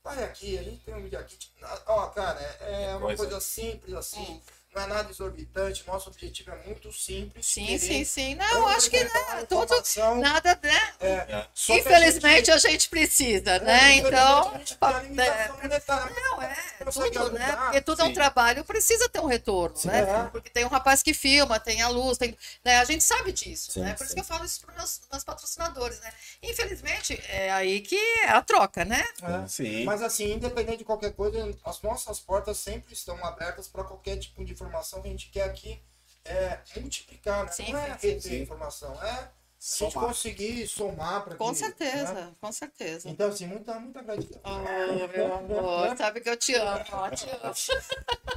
Vai 0.04 0.24
aqui, 0.24 0.58
a 0.58 0.64
gente 0.64 0.80
tem 0.84 0.94
um 0.94 1.02
vídeo 1.04 1.20
aqui. 1.20 1.36
de- 1.38 1.52
Ó, 1.88 2.08
cara, 2.08 2.40
é, 2.62 2.84
é 2.86 2.90
uma 2.92 3.08
Coisa. 3.08 3.24
coisa 3.24 3.40
simples 3.42 3.94
assim. 3.96 4.20
Hum. 4.22 4.42
Não 4.76 4.84
é 4.84 4.88
nada 4.88 5.10
exorbitante. 5.10 5.84
Nosso 5.88 6.10
objetivo 6.10 6.52
é 6.52 6.64
muito 6.66 6.92
simples. 6.94 7.46
Sim, 7.48 7.78
sim, 7.80 8.04
sim. 8.04 8.36
Não, 8.36 8.68
acho 8.68 8.90
que 8.92 9.04
né, 9.04 9.10
tudo, 9.50 9.74
nada, 10.20 10.60
né? 10.62 10.94
é, 11.00 11.48
só 11.54 11.74
que 11.74 11.80
a 11.80 11.82
Infelizmente 11.82 12.52
a 12.52 12.58
gente 12.58 12.88
precisa, 12.90 13.58
né? 13.60 13.96
infelizmente, 13.96 14.08
Então, 14.08 14.54
a 14.54 14.58
gente 14.60 14.68
tem 14.68 14.76
a 14.76 14.78
pa- 14.78 15.02
limitação 15.02 15.58
é, 15.58 15.62
monetária. 15.64 16.16
não, 16.16 16.42
é, 16.44 16.56
tudo, 16.92 17.32
né? 17.32 17.56
Porque 17.56 17.82
tudo 17.82 18.02
é 18.02 18.06
um 18.06 18.08
Sim. 18.10 18.14
trabalho, 18.14 18.64
precisa 18.66 19.10
ter 19.10 19.20
um 19.20 19.26
retorno, 19.26 19.76
né? 19.86 20.00
é. 20.02 20.30
Porque 20.30 20.50
tem 20.52 20.64
um 20.64 20.70
rapaz 20.70 21.02
que 21.02 21.14
filma, 21.14 21.60
tem 21.60 21.82
a 21.82 21.88
luz, 21.90 22.18
tem, 22.20 22.38
né? 22.64 22.78
A 22.78 22.84
gente 22.86 23.04
sabe 23.04 23.32
disso, 23.32 23.72
Sim, 23.72 23.82
né? 23.82 23.94
Por 23.96 24.04
isso 24.04 24.10
sim. 24.10 24.16
que 24.16 24.22
eu 24.22 24.26
falo 24.26 24.46
isso 24.46 24.62
para 24.62 24.72
os 24.74 24.78
meus, 24.78 25.02
meus 25.12 25.24
patrocinadores, 25.24 26.00
né? 26.02 26.14
Infelizmente, 26.44 27.20
é 27.30 27.52
aí 27.52 27.82
que 27.82 27.98
é 28.24 28.30
a 28.30 28.42
troca, 28.44 28.86
né? 28.86 29.04
É. 29.24 29.48
Sim. 29.48 29.86
Mas 29.86 30.04
assim, 30.04 30.34
independente 30.34 30.80
de 30.80 30.86
qualquer 30.86 31.14
coisa, 31.14 31.52
as 31.66 31.82
nossas 31.82 32.20
portas 32.20 32.58
sempre 32.58 32.94
estão 32.94 33.18
abertas 33.26 33.68
para 33.68 33.84
qualquer 33.84 34.18
tipo 34.18 34.46
de 34.46 34.54
informação 34.54 34.67
que 34.70 35.08
a 35.08 35.12
gente 35.12 35.30
quer 35.30 35.44
aqui 35.44 35.82
é, 36.26 36.60
multiplicar, 36.80 37.46
né? 37.46 37.52
Sim, 37.52 37.72
não 37.72 37.80
é 37.80 37.98
sim, 37.98 38.08
reter 38.10 38.22
sim. 38.22 38.42
informação, 38.42 38.94
é 39.04 39.10
a 39.10 39.32
gente 39.60 39.94
Somar. 39.94 40.08
conseguir 40.10 40.68
somar 40.68 41.24
para 41.24 41.36
Com 41.36 41.54
certeza, 41.54 42.36
com 42.40 42.52
certeza. 42.52 43.10
Então, 43.10 43.30
assim, 43.30 43.48
muita, 43.48 43.80
muita 43.80 44.02
gratidão. 44.04 44.40
Oh, 44.44 45.08
meu 45.08 45.34
amor, 45.34 45.98
sabe 45.98 46.22
que 46.22 46.30
eu 46.30 46.38
te 46.38 46.54
amo, 46.54 46.86
ó, 46.92 47.10
te 47.10 47.26
amo. 47.30 47.54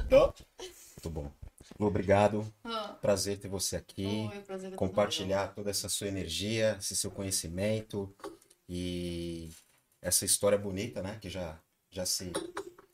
Tô- 0.09 0.33
Muito 0.57 1.09
bom. 1.09 1.31
Lu, 1.79 1.87
obrigado. 1.87 2.51
Ah, 2.63 2.97
Prazer 3.01 3.39
ter 3.39 3.47
você 3.47 3.75
aqui. 3.75 4.27
oi, 4.31 4.39
prazer 4.41 4.73
é 4.73 4.75
compartilhar 4.75 5.53
toda 5.53 5.69
essa 5.69 5.87
sua 5.87 6.07
energia, 6.07 6.75
esse 6.79 6.95
seu 6.95 7.11
conhecimento 7.11 8.13
e 8.67 9.51
essa 10.01 10.25
história 10.25 10.57
bonita, 10.57 11.01
né? 11.01 11.17
Que 11.21 11.29
já, 11.29 11.59
já 11.89 12.05
se. 12.05 12.31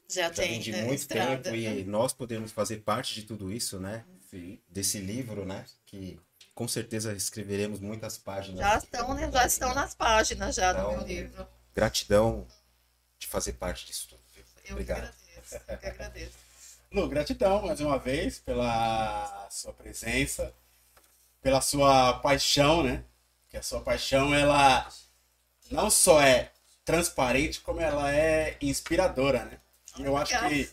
Já 0.07 0.23
já 0.23 0.29
tem, 0.29 0.49
vem 0.51 0.59
de 0.61 0.71
né, 0.71 0.83
muito 0.83 0.99
estrada. 0.99 1.51
tempo 1.51 1.55
e 1.55 1.83
nós 1.83 2.13
podemos 2.13 2.51
fazer 2.51 2.77
parte 2.77 3.13
de 3.13 3.23
tudo 3.23 3.51
isso, 3.51 3.79
né? 3.79 4.05
Sim. 4.29 4.59
Desse 4.69 4.99
livro, 4.99 5.45
né? 5.45 5.65
Que 5.85 6.19
com 6.55 6.67
certeza 6.67 7.13
escreveremos 7.13 7.79
muitas 7.79 8.17
páginas. 8.17 8.59
Já 8.61 8.77
estão, 8.77 9.13
né, 9.13 9.29
já 9.31 9.45
estão 9.45 9.73
nas 9.75 9.93
páginas 9.93 10.55
já 10.55 10.73
do 10.73 10.79
Então, 10.79 10.97
meu 10.97 11.07
livro. 11.07 11.47
Gratidão 11.75 12.47
de 13.19 13.27
fazer 13.27 13.53
parte 13.53 13.85
disso 13.85 14.07
tudo. 14.09 14.21
Eu 14.35 14.43
que 14.63 14.71
Obrigado. 14.71 14.97
agradeço, 14.97 15.55
eu 15.67 15.77
que 15.77 15.85
agradeço. 15.85 16.37
Lu, 16.91 17.07
gratidão 17.09 17.61
mais 17.65 17.81
uma 17.81 17.99
vez 17.99 18.39
pela 18.39 19.47
sua 19.51 19.73
presença, 19.73 20.53
pela 21.41 21.59
sua 21.61 22.19
paixão, 22.19 22.81
né? 22.81 23.03
Que 23.49 23.57
a 23.57 23.61
sua 23.61 23.81
paixão, 23.81 24.33
ela 24.33 24.89
não 25.69 25.89
só 25.89 26.21
é 26.21 26.51
transparente, 26.85 27.59
como 27.59 27.81
ela 27.81 28.13
é 28.13 28.57
inspiradora, 28.61 29.43
né? 29.45 29.59
Eu 29.99 30.17
acho 30.17 30.37
que 30.39 30.69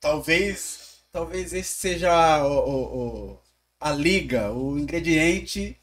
talvez, 0.00 1.00
talvez 1.12 1.52
esse 1.52 1.74
seja 1.74 2.44
o, 2.46 2.52
o- 2.70 3.32
o- 3.34 3.40
a 3.80 3.92
liga, 3.92 4.52
o 4.52 4.78
ingrediente 4.78 5.80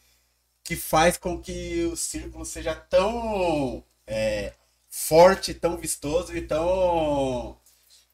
que 0.63 0.75
faz 0.75 1.17
com 1.17 1.41
que 1.41 1.83
o 1.85 1.95
círculo 1.97 2.45
seja 2.45 2.75
tão 2.75 3.83
é, 4.07 4.53
forte, 4.89 5.53
tão 5.53 5.77
vistoso 5.77 6.35
e 6.35 6.41
tão, 6.47 7.57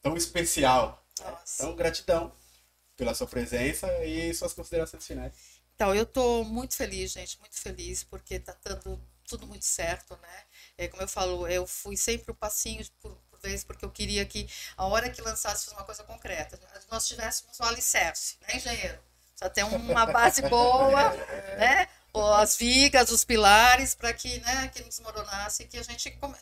tão 0.02 0.16
especial. 0.16 1.04
Nossa. 1.20 1.62
Então, 1.64 1.76
gratidão 1.76 2.32
pela 2.96 3.14
sua 3.14 3.26
presença 3.26 3.86
e 4.04 4.32
suas 4.34 4.52
considerações 4.52 5.06
finais. 5.06 5.32
Então, 5.74 5.94
eu 5.94 6.02
estou 6.04 6.44
muito 6.44 6.76
feliz, 6.76 7.12
gente, 7.12 7.38
muito 7.40 7.56
feliz, 7.58 8.04
porque 8.04 8.34
está 8.34 8.56
dando 8.64 9.00
tudo 9.26 9.46
muito 9.46 9.64
certo, 9.64 10.16
né? 10.20 10.44
É, 10.76 10.88
como 10.88 11.02
eu 11.02 11.08
falo, 11.08 11.46
eu 11.48 11.66
fui 11.66 11.96
sempre 11.96 12.32
um 12.32 12.34
passinho 12.34 12.84
por, 13.00 13.16
vez, 13.42 13.64
porque 13.64 13.84
eu 13.84 13.90
queria 13.90 14.24
que 14.26 14.48
a 14.76 14.86
hora 14.86 15.10
que 15.10 15.20
lançasse 15.22 15.64
fosse 15.64 15.76
uma 15.76 15.84
coisa 15.84 16.02
concreta, 16.04 16.58
nós 16.90 17.06
tivéssemos 17.06 17.58
um 17.60 17.64
alicerce, 17.64 18.36
né, 18.42 18.56
engenheiro? 18.56 18.98
Só 19.36 19.48
ter 19.48 19.64
uma 19.64 20.06
base 20.06 20.42
boa, 20.42 21.10
né? 21.58 21.88
Ou 22.12 22.34
As 22.34 22.56
vigas, 22.56 23.10
os 23.10 23.24
pilares, 23.24 23.94
para 23.94 24.12
que, 24.12 24.38
né, 24.40 24.68
que 24.68 24.80
não 24.82 24.88
desmoronasse, 24.88 25.64
que 25.66 25.78
a 25.78 25.82
gente 25.82 26.10
come- 26.12 26.36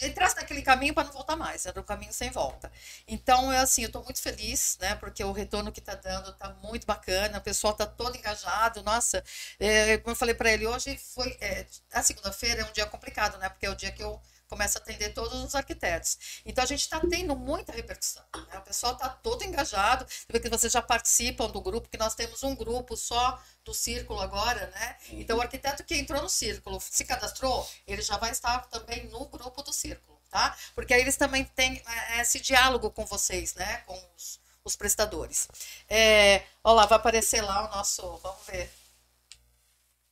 entrasse 0.00 0.36
naquele 0.36 0.62
caminho 0.62 0.94
para 0.94 1.04
não 1.04 1.12
voltar 1.12 1.36
mais, 1.36 1.66
era 1.66 1.78
um 1.80 1.84
caminho 1.84 2.12
sem 2.12 2.30
volta. 2.30 2.72
Então, 3.06 3.52
eu, 3.52 3.60
assim, 3.60 3.82
eu 3.82 3.86
estou 3.88 4.02
muito 4.02 4.20
feliz, 4.22 4.78
né? 4.80 4.94
Porque 4.96 5.22
o 5.22 5.32
retorno 5.32 5.70
que 5.70 5.80
está 5.80 5.94
dando 5.94 6.30
está 6.30 6.48
muito 6.62 6.86
bacana, 6.86 7.38
o 7.38 7.42
pessoal 7.42 7.72
está 7.72 7.86
todo 7.86 8.16
engajado. 8.16 8.82
Nossa, 8.82 9.22
é, 9.60 9.98
como 9.98 10.12
eu 10.12 10.16
falei 10.16 10.34
para 10.34 10.50
ele, 10.52 10.66
hoje 10.66 10.96
foi. 10.98 11.36
é, 11.40 11.66
a 11.92 12.02
segunda-feira 12.02 12.62
é 12.62 12.64
um 12.64 12.72
dia 12.72 12.86
complicado, 12.86 13.38
né? 13.38 13.48
Porque 13.50 13.66
é 13.66 13.70
o 13.70 13.74
dia 13.76 13.92
que 13.92 14.02
eu 14.02 14.20
começo 14.52 14.76
a 14.76 14.82
atender 14.82 15.14
todos 15.14 15.42
os 15.42 15.54
arquitetos. 15.54 16.42
Então, 16.44 16.62
a 16.62 16.66
gente 16.66 16.82
está 16.82 17.00
tendo 17.00 17.34
muita 17.34 17.72
repercussão. 17.72 18.22
né? 18.34 18.58
O 18.58 18.60
pessoal 18.60 18.92
está 18.92 19.08
todo 19.08 19.42
engajado. 19.42 20.04
Você 20.06 20.26
vê 20.28 20.38
que 20.38 20.50
vocês 20.50 20.70
já 20.70 20.82
participam 20.82 21.48
do 21.48 21.58
grupo, 21.62 21.88
que 21.88 21.96
nós 21.96 22.14
temos 22.14 22.42
um 22.42 22.54
grupo 22.54 22.94
só 22.94 23.42
do 23.64 23.72
círculo 23.72 24.20
agora, 24.20 24.66
né? 24.66 24.96
Então, 25.12 25.38
o 25.38 25.40
arquiteto 25.40 25.82
que 25.82 25.96
entrou 25.96 26.20
no 26.20 26.28
círculo, 26.28 26.78
se 26.82 27.02
cadastrou, 27.06 27.66
ele 27.86 28.02
já 28.02 28.18
vai 28.18 28.30
estar 28.30 28.66
também 28.66 29.06
no 29.08 29.24
grupo 29.24 29.62
do 29.62 29.72
círculo, 29.72 30.20
tá? 30.28 30.54
Porque 30.74 30.92
aí 30.92 31.00
eles 31.00 31.16
também 31.16 31.44
têm 31.44 31.82
é, 31.86 32.20
esse 32.20 32.38
diálogo 32.38 32.90
com 32.90 33.06
vocês, 33.06 33.54
né? 33.54 33.78
Com 33.86 33.98
os, 34.14 34.38
os 34.62 34.76
prestadores. 34.76 35.48
É, 35.88 36.44
olha 36.62 36.74
lá, 36.74 36.86
vai 36.86 36.96
aparecer 36.98 37.40
lá 37.40 37.66
o 37.66 37.74
nosso. 37.74 38.18
Vamos 38.18 38.46
ver. 38.46 38.70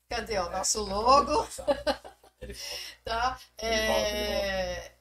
Cadê 0.09 0.39
o 0.39 0.49
nosso 0.49 0.81
logo? 0.81 1.47
Ele 2.41 2.55
Tá? 3.05 3.41
Ele 3.67 3.81
volta, 3.83 4.17
ele 4.17 4.35
É, 4.35 4.95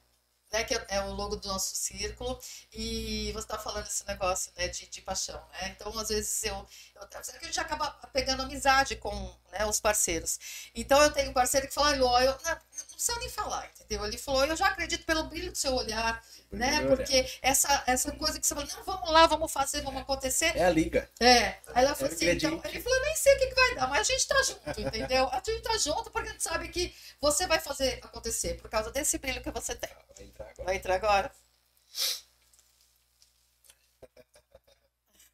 né, 0.52 0.64
que 0.64 0.74
é, 0.74 0.86
é 0.90 1.00
o 1.02 1.12
logo 1.12 1.36
do 1.36 1.48
nosso 1.48 1.74
círculo, 1.76 2.38
e 2.72 3.32
você 3.32 3.40
está 3.40 3.58
falando 3.58 3.86
esse 3.86 4.06
negócio 4.06 4.52
né, 4.56 4.68
de, 4.68 4.86
de 4.88 5.02
paixão, 5.02 5.40
né? 5.52 5.68
Então, 5.76 5.96
às 5.98 6.08
vezes, 6.08 6.42
eu, 6.44 6.66
eu 7.00 7.08
que 7.38 7.44
a 7.44 7.48
gente 7.48 7.60
acaba 7.60 7.90
pegando 8.12 8.42
amizade 8.42 8.96
com 8.96 9.10
né, 9.52 9.64
os 9.66 9.80
parceiros. 9.80 10.70
Então, 10.74 11.00
eu 11.02 11.10
tenho 11.10 11.30
um 11.30 11.32
parceiro 11.32 11.66
que 11.66 11.74
fala, 11.74 11.96
Ló, 11.96 12.20
eu 12.20 12.36
não, 12.44 12.50
não 12.52 12.86
precisa 12.92 13.18
nem 13.18 13.28
falar, 13.30 13.68
entendeu? 13.68 14.04
Ele 14.06 14.18
falou, 14.18 14.44
eu 14.44 14.56
já 14.56 14.66
acredito 14.66 15.04
pelo 15.04 15.24
brilho 15.24 15.50
do 15.50 15.58
seu 15.58 15.74
olhar, 15.74 16.22
né? 16.50 16.86
Porque 16.86 17.26
essa, 17.40 17.82
essa 17.86 18.12
coisa 18.12 18.38
que 18.38 18.46
você 18.46 18.54
fala, 18.54 18.66
não, 18.66 18.84
vamos 18.84 19.10
lá, 19.10 19.26
vamos 19.26 19.52
fazer, 19.52 19.82
vamos 19.82 20.02
acontecer. 20.02 20.56
É 20.56 20.64
a 20.64 20.70
liga. 20.70 21.08
É. 21.18 21.56
Aí 21.74 21.84
ela 21.84 21.94
falou 21.94 22.12
É 22.12 22.14
assim, 22.14 22.30
então, 22.30 22.60
ele 22.64 22.80
falou, 22.80 22.98
eu 22.98 23.04
nem 23.04 23.16
sei 23.16 23.34
o 23.34 23.38
que, 23.38 23.46
que 23.46 23.54
vai 23.54 23.74
dar, 23.74 23.88
mas 23.88 24.00
a 24.00 24.12
gente 24.12 24.28
tá 24.28 24.42
junto, 24.42 24.80
entendeu? 24.80 25.28
A 25.28 25.42
gente 25.44 25.62
tá 25.62 25.78
junto 25.78 26.10
porque 26.10 26.28
a 26.28 26.32
gente 26.32 26.42
sabe 26.42 26.68
que 26.68 26.94
você 27.20 27.46
vai 27.46 27.58
fazer 27.58 27.98
acontecer 28.02 28.60
por 28.60 28.68
causa 28.68 28.90
desse 28.90 29.18
brilho 29.18 29.42
que 29.42 29.50
você 29.50 29.74
tem. 29.74 29.90
Vai 30.16 30.26
entrar 30.26 30.46
agora. 30.46 30.64
Vai 30.64 30.76
entrar 30.76 30.94
agora? 30.94 31.32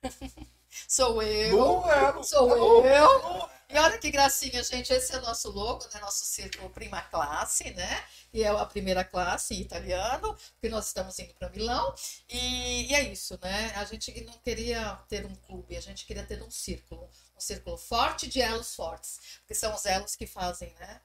Sou 0.89 1.23
eu. 1.23 2.23
Sou 2.23 2.87
eu. 2.87 3.57
E 3.69 3.77
olha 3.79 3.99
que 3.99 4.11
gracinha, 4.11 4.63
gente. 4.63 4.93
Esse 4.93 5.15
é 5.15 5.19
o 5.19 5.23
nosso 5.23 5.51
logo, 5.51 5.85
né? 5.93 6.01
Nosso 6.01 6.25
círculo 6.25 6.71
Prima 6.71 7.03
Classe, 7.03 7.71
né? 7.71 8.05
E 8.33 8.45
é 8.45 8.49
a 8.49 8.65
primeira 8.65 9.03
classe 9.03 9.55
em 9.55 9.61
italiano, 9.61 10.37
porque 10.53 10.69
nós 10.69 10.87
estamos 10.87 11.19
indo 11.19 11.35
para 11.35 11.51
Milão. 11.51 11.93
E, 12.29 12.87
e 12.89 12.95
é 12.95 13.03
isso, 13.03 13.39
né? 13.43 13.73
A 13.75 13.85
gente 13.85 14.21
não 14.25 14.35
queria 14.35 14.97
ter 15.09 15.27
um 15.27 15.35
clube, 15.35 15.77
a 15.77 15.81
gente 15.81 16.07
queria 16.07 16.25
ter 16.25 16.41
um 16.43 16.51
círculo. 16.51 17.11
Um 17.37 17.41
círculo 17.41 17.77
forte 17.77 18.29
de 18.29 18.41
elos 18.41 18.75
fortes. 18.75 19.19
Porque 19.41 19.55
são 19.55 19.75
os 19.75 19.85
elos 19.85 20.15
que 20.15 20.27
fazem, 20.27 20.73
né? 20.79 21.01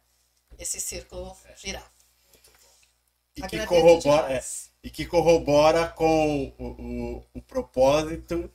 Esse 0.59 0.79
círculo 0.79 1.35
girar. 1.55 1.91
E 3.35 3.41
que, 3.47 3.65
corrobora, 3.65 4.33
é, 4.33 4.43
e 4.83 4.89
que 4.89 5.05
corrobora 5.05 5.87
com 5.87 6.53
o, 6.59 6.65
o, 6.65 7.25
o 7.33 7.41
propósito 7.41 8.51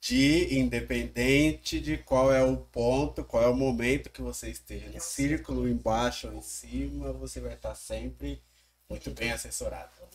de, 0.00 0.58
independente 0.58 1.80
de 1.80 1.98
qual 1.98 2.32
é 2.32 2.42
o 2.42 2.56
ponto, 2.56 3.24
qual 3.24 3.42
é 3.42 3.48
o 3.48 3.54
momento 3.54 4.10
que 4.10 4.22
você 4.22 4.48
esteja 4.50 4.88
no 4.88 4.96
É 4.96 5.00
círculo, 5.00 5.68
embaixo 5.68 6.28
ou 6.28 6.34
em 6.34 6.42
cima, 6.42 7.12
você 7.12 7.40
vai 7.40 7.54
estar 7.54 7.74
sempre 7.74 8.42
muito 8.88 9.10
bem 9.10 9.32
assessorado. 9.32 9.90
Tá? 9.98 10.08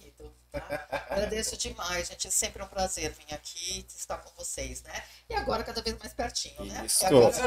Agradeço 1.09 1.57
demais, 1.57 2.07
gente. 2.07 2.27
É 2.27 2.31
sempre 2.31 2.61
um 2.61 2.67
prazer 2.67 3.11
vir 3.11 3.33
aqui 3.33 3.85
estar 3.89 4.17
com 4.19 4.29
vocês, 4.35 4.83
né? 4.83 5.03
E 5.29 5.33
agora 5.33 5.63
cada 5.63 5.81
vez 5.81 5.97
mais 5.97 6.13
pertinho, 6.13 6.63
né? 6.65 6.85
Isso, 6.85 7.05
você 7.09 7.41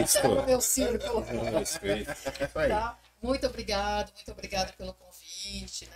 isso. 0.00 0.44
meu 0.46 0.60
círculo. 0.60 1.24
Isso, 1.60 1.80
isso. 1.84 2.48
Tá? 2.52 2.98
Muito 3.20 3.46
obrigado, 3.46 4.12
muito 4.14 4.30
obrigado 4.32 4.76
pelo 4.76 4.94
convite, 4.94 5.11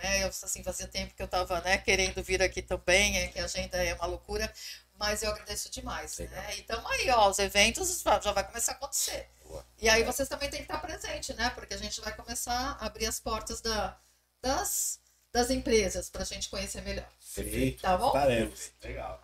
né? 0.01 0.23
Eu, 0.23 0.27
assim, 0.27 0.63
fazia 0.63 0.87
tempo 0.87 1.13
que 1.13 1.21
eu 1.21 1.25
estava 1.25 1.61
né, 1.61 1.77
querendo 1.77 2.21
vir 2.23 2.41
aqui 2.41 2.61
também, 2.61 3.17
é 3.17 3.27
que 3.27 3.39
a 3.39 3.45
agenda 3.45 3.77
é 3.83 3.93
uma 3.93 4.05
loucura, 4.05 4.51
mas 4.99 5.21
eu 5.23 5.31
agradeço 5.31 5.69
demais, 5.71 6.17
Legal. 6.17 6.35
né? 6.35 6.55
Então 6.57 6.87
aí, 6.87 7.09
ó, 7.09 7.29
os 7.29 7.39
eventos 7.39 8.01
já 8.23 8.31
vai 8.31 8.45
começar 8.45 8.73
a 8.73 8.75
acontecer. 8.75 9.27
Boa. 9.43 9.65
E 9.79 9.87
aí 9.89 10.03
vocês 10.03 10.27
também 10.27 10.49
têm 10.49 10.59
que 10.59 10.71
estar 10.71 10.79
presente, 10.79 11.33
né? 11.33 11.49
Porque 11.51 11.73
a 11.73 11.77
gente 11.77 12.01
vai 12.01 12.15
começar 12.15 12.77
a 12.79 12.85
abrir 12.85 13.05
as 13.05 13.19
portas 13.19 13.61
da, 13.61 13.97
das, 14.41 14.99
das 15.31 15.49
empresas 15.49 16.09
para 16.09 16.23
a 16.23 16.25
gente 16.25 16.49
conhecer 16.49 16.81
melhor. 16.81 17.07
Sim, 17.19 17.71
Tá 17.81 17.97
bom? 17.97 18.07
estaremos. 18.07 18.71
Legal. 18.83 19.21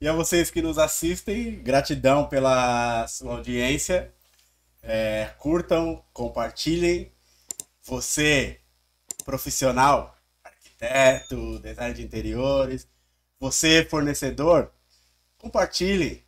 E 0.00 0.08
a 0.08 0.12
vocês 0.12 0.50
que 0.50 0.60
nos 0.62 0.78
assistem, 0.78 1.62
gratidão 1.62 2.28
pela 2.28 3.06
sua 3.08 3.32
audiência. 3.36 4.12
É, 4.82 5.30
curtam, 5.38 6.04
compartilhem. 6.12 7.10
Você, 7.82 8.60
profissional, 9.24 10.16
arquiteto, 10.42 11.58
design 11.60 11.94
de 11.94 12.02
interiores, 12.02 12.86
você, 13.40 13.84
fornecedor, 13.84 14.70
compartilhe. 15.38 16.24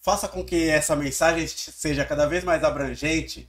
Faça 0.00 0.28
com 0.28 0.44
que 0.44 0.68
essa 0.68 0.94
mensagem 0.94 1.46
seja 1.46 2.04
cada 2.04 2.26
vez 2.26 2.44
mais 2.44 2.62
abrangente. 2.62 3.48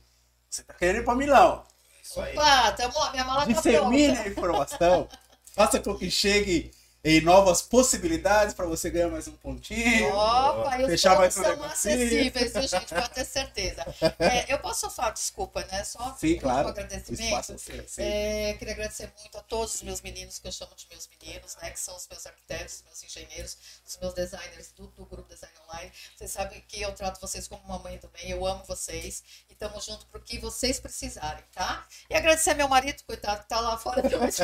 Você 0.49 0.61
está 0.61 0.73
querendo 0.73 1.01
ir 1.01 1.05
para 1.05 1.15
Milão. 1.15 1.63
Isso 2.01 2.21
aí. 2.21 2.37
Opa, 2.37 2.71
tamo, 2.71 3.11
minha 3.11 3.25
mala 3.25 3.41
tá 3.41 3.51
Dissemine 3.51 4.11
a 4.11 4.15
pronta. 4.15 4.29
informação. 4.29 5.09
Faça 5.53 5.79
com 5.79 5.97
que 5.97 6.09
chegue 6.09 6.71
em 7.07 7.21
novas 7.21 7.61
possibilidades 7.61 8.55
para 8.55 8.65
você 8.65 8.89
ganhar 8.89 9.09
mais 9.09 9.27
um 9.27 9.33
pontinho. 9.33 10.11
Opa, 10.11 10.81
e 10.81 10.85
Fechar 10.87 11.15
mais 11.15 11.37
um 11.37 11.43
são 11.43 11.51
negocinho. 11.51 11.93
acessíveis, 11.93 12.51
viu, 12.53 12.67
gente? 12.67 12.95
Pode 12.95 13.09
ter 13.11 13.25
certeza. 13.25 13.85
É, 14.17 14.51
eu 14.51 14.57
posso 14.57 14.89
falar, 14.89 15.11
desculpa, 15.11 15.63
né? 15.65 15.83
Só 15.83 16.15
Sim, 16.19 16.33
um 16.33 16.39
claro. 16.39 16.67
O 16.67 16.71
agradecimento. 16.71 17.53
é 17.53 17.57
seu. 17.59 17.87
sim. 17.87 18.01
É, 18.01 18.55
queria 18.57 18.73
agradecer 18.73 19.13
muito 19.21 19.37
a 19.37 19.41
todos 19.41 19.75
os 19.75 19.83
meus 19.83 20.01
meninos, 20.01 20.39
que 20.39 20.47
eu 20.47 20.51
chamo 20.51 20.73
de 20.75 20.87
meus 20.89 21.07
meninos, 21.07 21.55
né? 21.61 21.69
Que 21.69 21.79
são 21.79 21.95
os 21.95 22.07
meus 22.07 22.25
arquitetos, 22.25 22.77
os 22.77 22.83
meus 22.85 23.03
engenheiros, 23.03 23.57
os 23.87 23.97
meus 23.99 24.13
designers 24.15 24.71
do, 24.75 24.87
do 24.87 25.05
Grupo 25.05 25.29
Design 25.31 25.53
Online. 25.69 25.91
Vocês 26.17 26.31
sabem 26.31 26.63
que 26.67 26.81
eu 26.81 26.91
trato 26.93 27.21
vocês 27.21 27.47
como 27.47 27.61
uma 27.65 27.77
mãe 27.77 27.99
do 27.99 28.07
bem, 28.07 28.31
eu 28.31 28.43
amo 28.43 28.63
vocês 28.65 29.23
e 29.47 29.53
estamos 29.53 29.85
juntos 29.85 30.05
pro 30.05 30.19
que 30.21 30.39
vocês 30.39 30.79
precisarem, 30.79 31.43
tá? 31.53 31.85
E 32.09 32.15
agradecer 32.15 32.55
meu 32.55 32.67
marido, 32.67 33.03
coitado, 33.03 33.43
que 33.43 33.49
tá 33.49 33.59
lá 33.59 33.77
fora 33.77 34.01
de 34.01 34.15
hoje. 34.15 34.41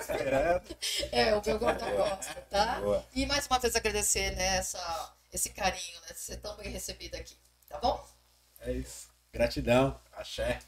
Esperando. 0.00 0.76
É, 1.10 1.34
o 1.34 1.42
meu 1.44 1.58
gosta, 1.96 2.34
tá? 2.50 2.80
Boa. 2.80 3.06
E 3.14 3.26
mais 3.26 3.46
uma 3.46 3.58
vez 3.58 3.74
agradecer 3.76 4.34
né, 4.36 4.56
essa, 4.56 5.14
esse 5.32 5.50
carinho, 5.50 6.00
né, 6.02 6.08
de 6.08 6.18
ser 6.18 6.36
tão 6.38 6.56
bem 6.56 6.70
recebido 6.70 7.14
aqui, 7.14 7.36
tá 7.68 7.78
bom? 7.78 8.04
É 8.60 8.72
isso. 8.72 9.08
Gratidão. 9.32 10.00
Axé. 10.12 10.60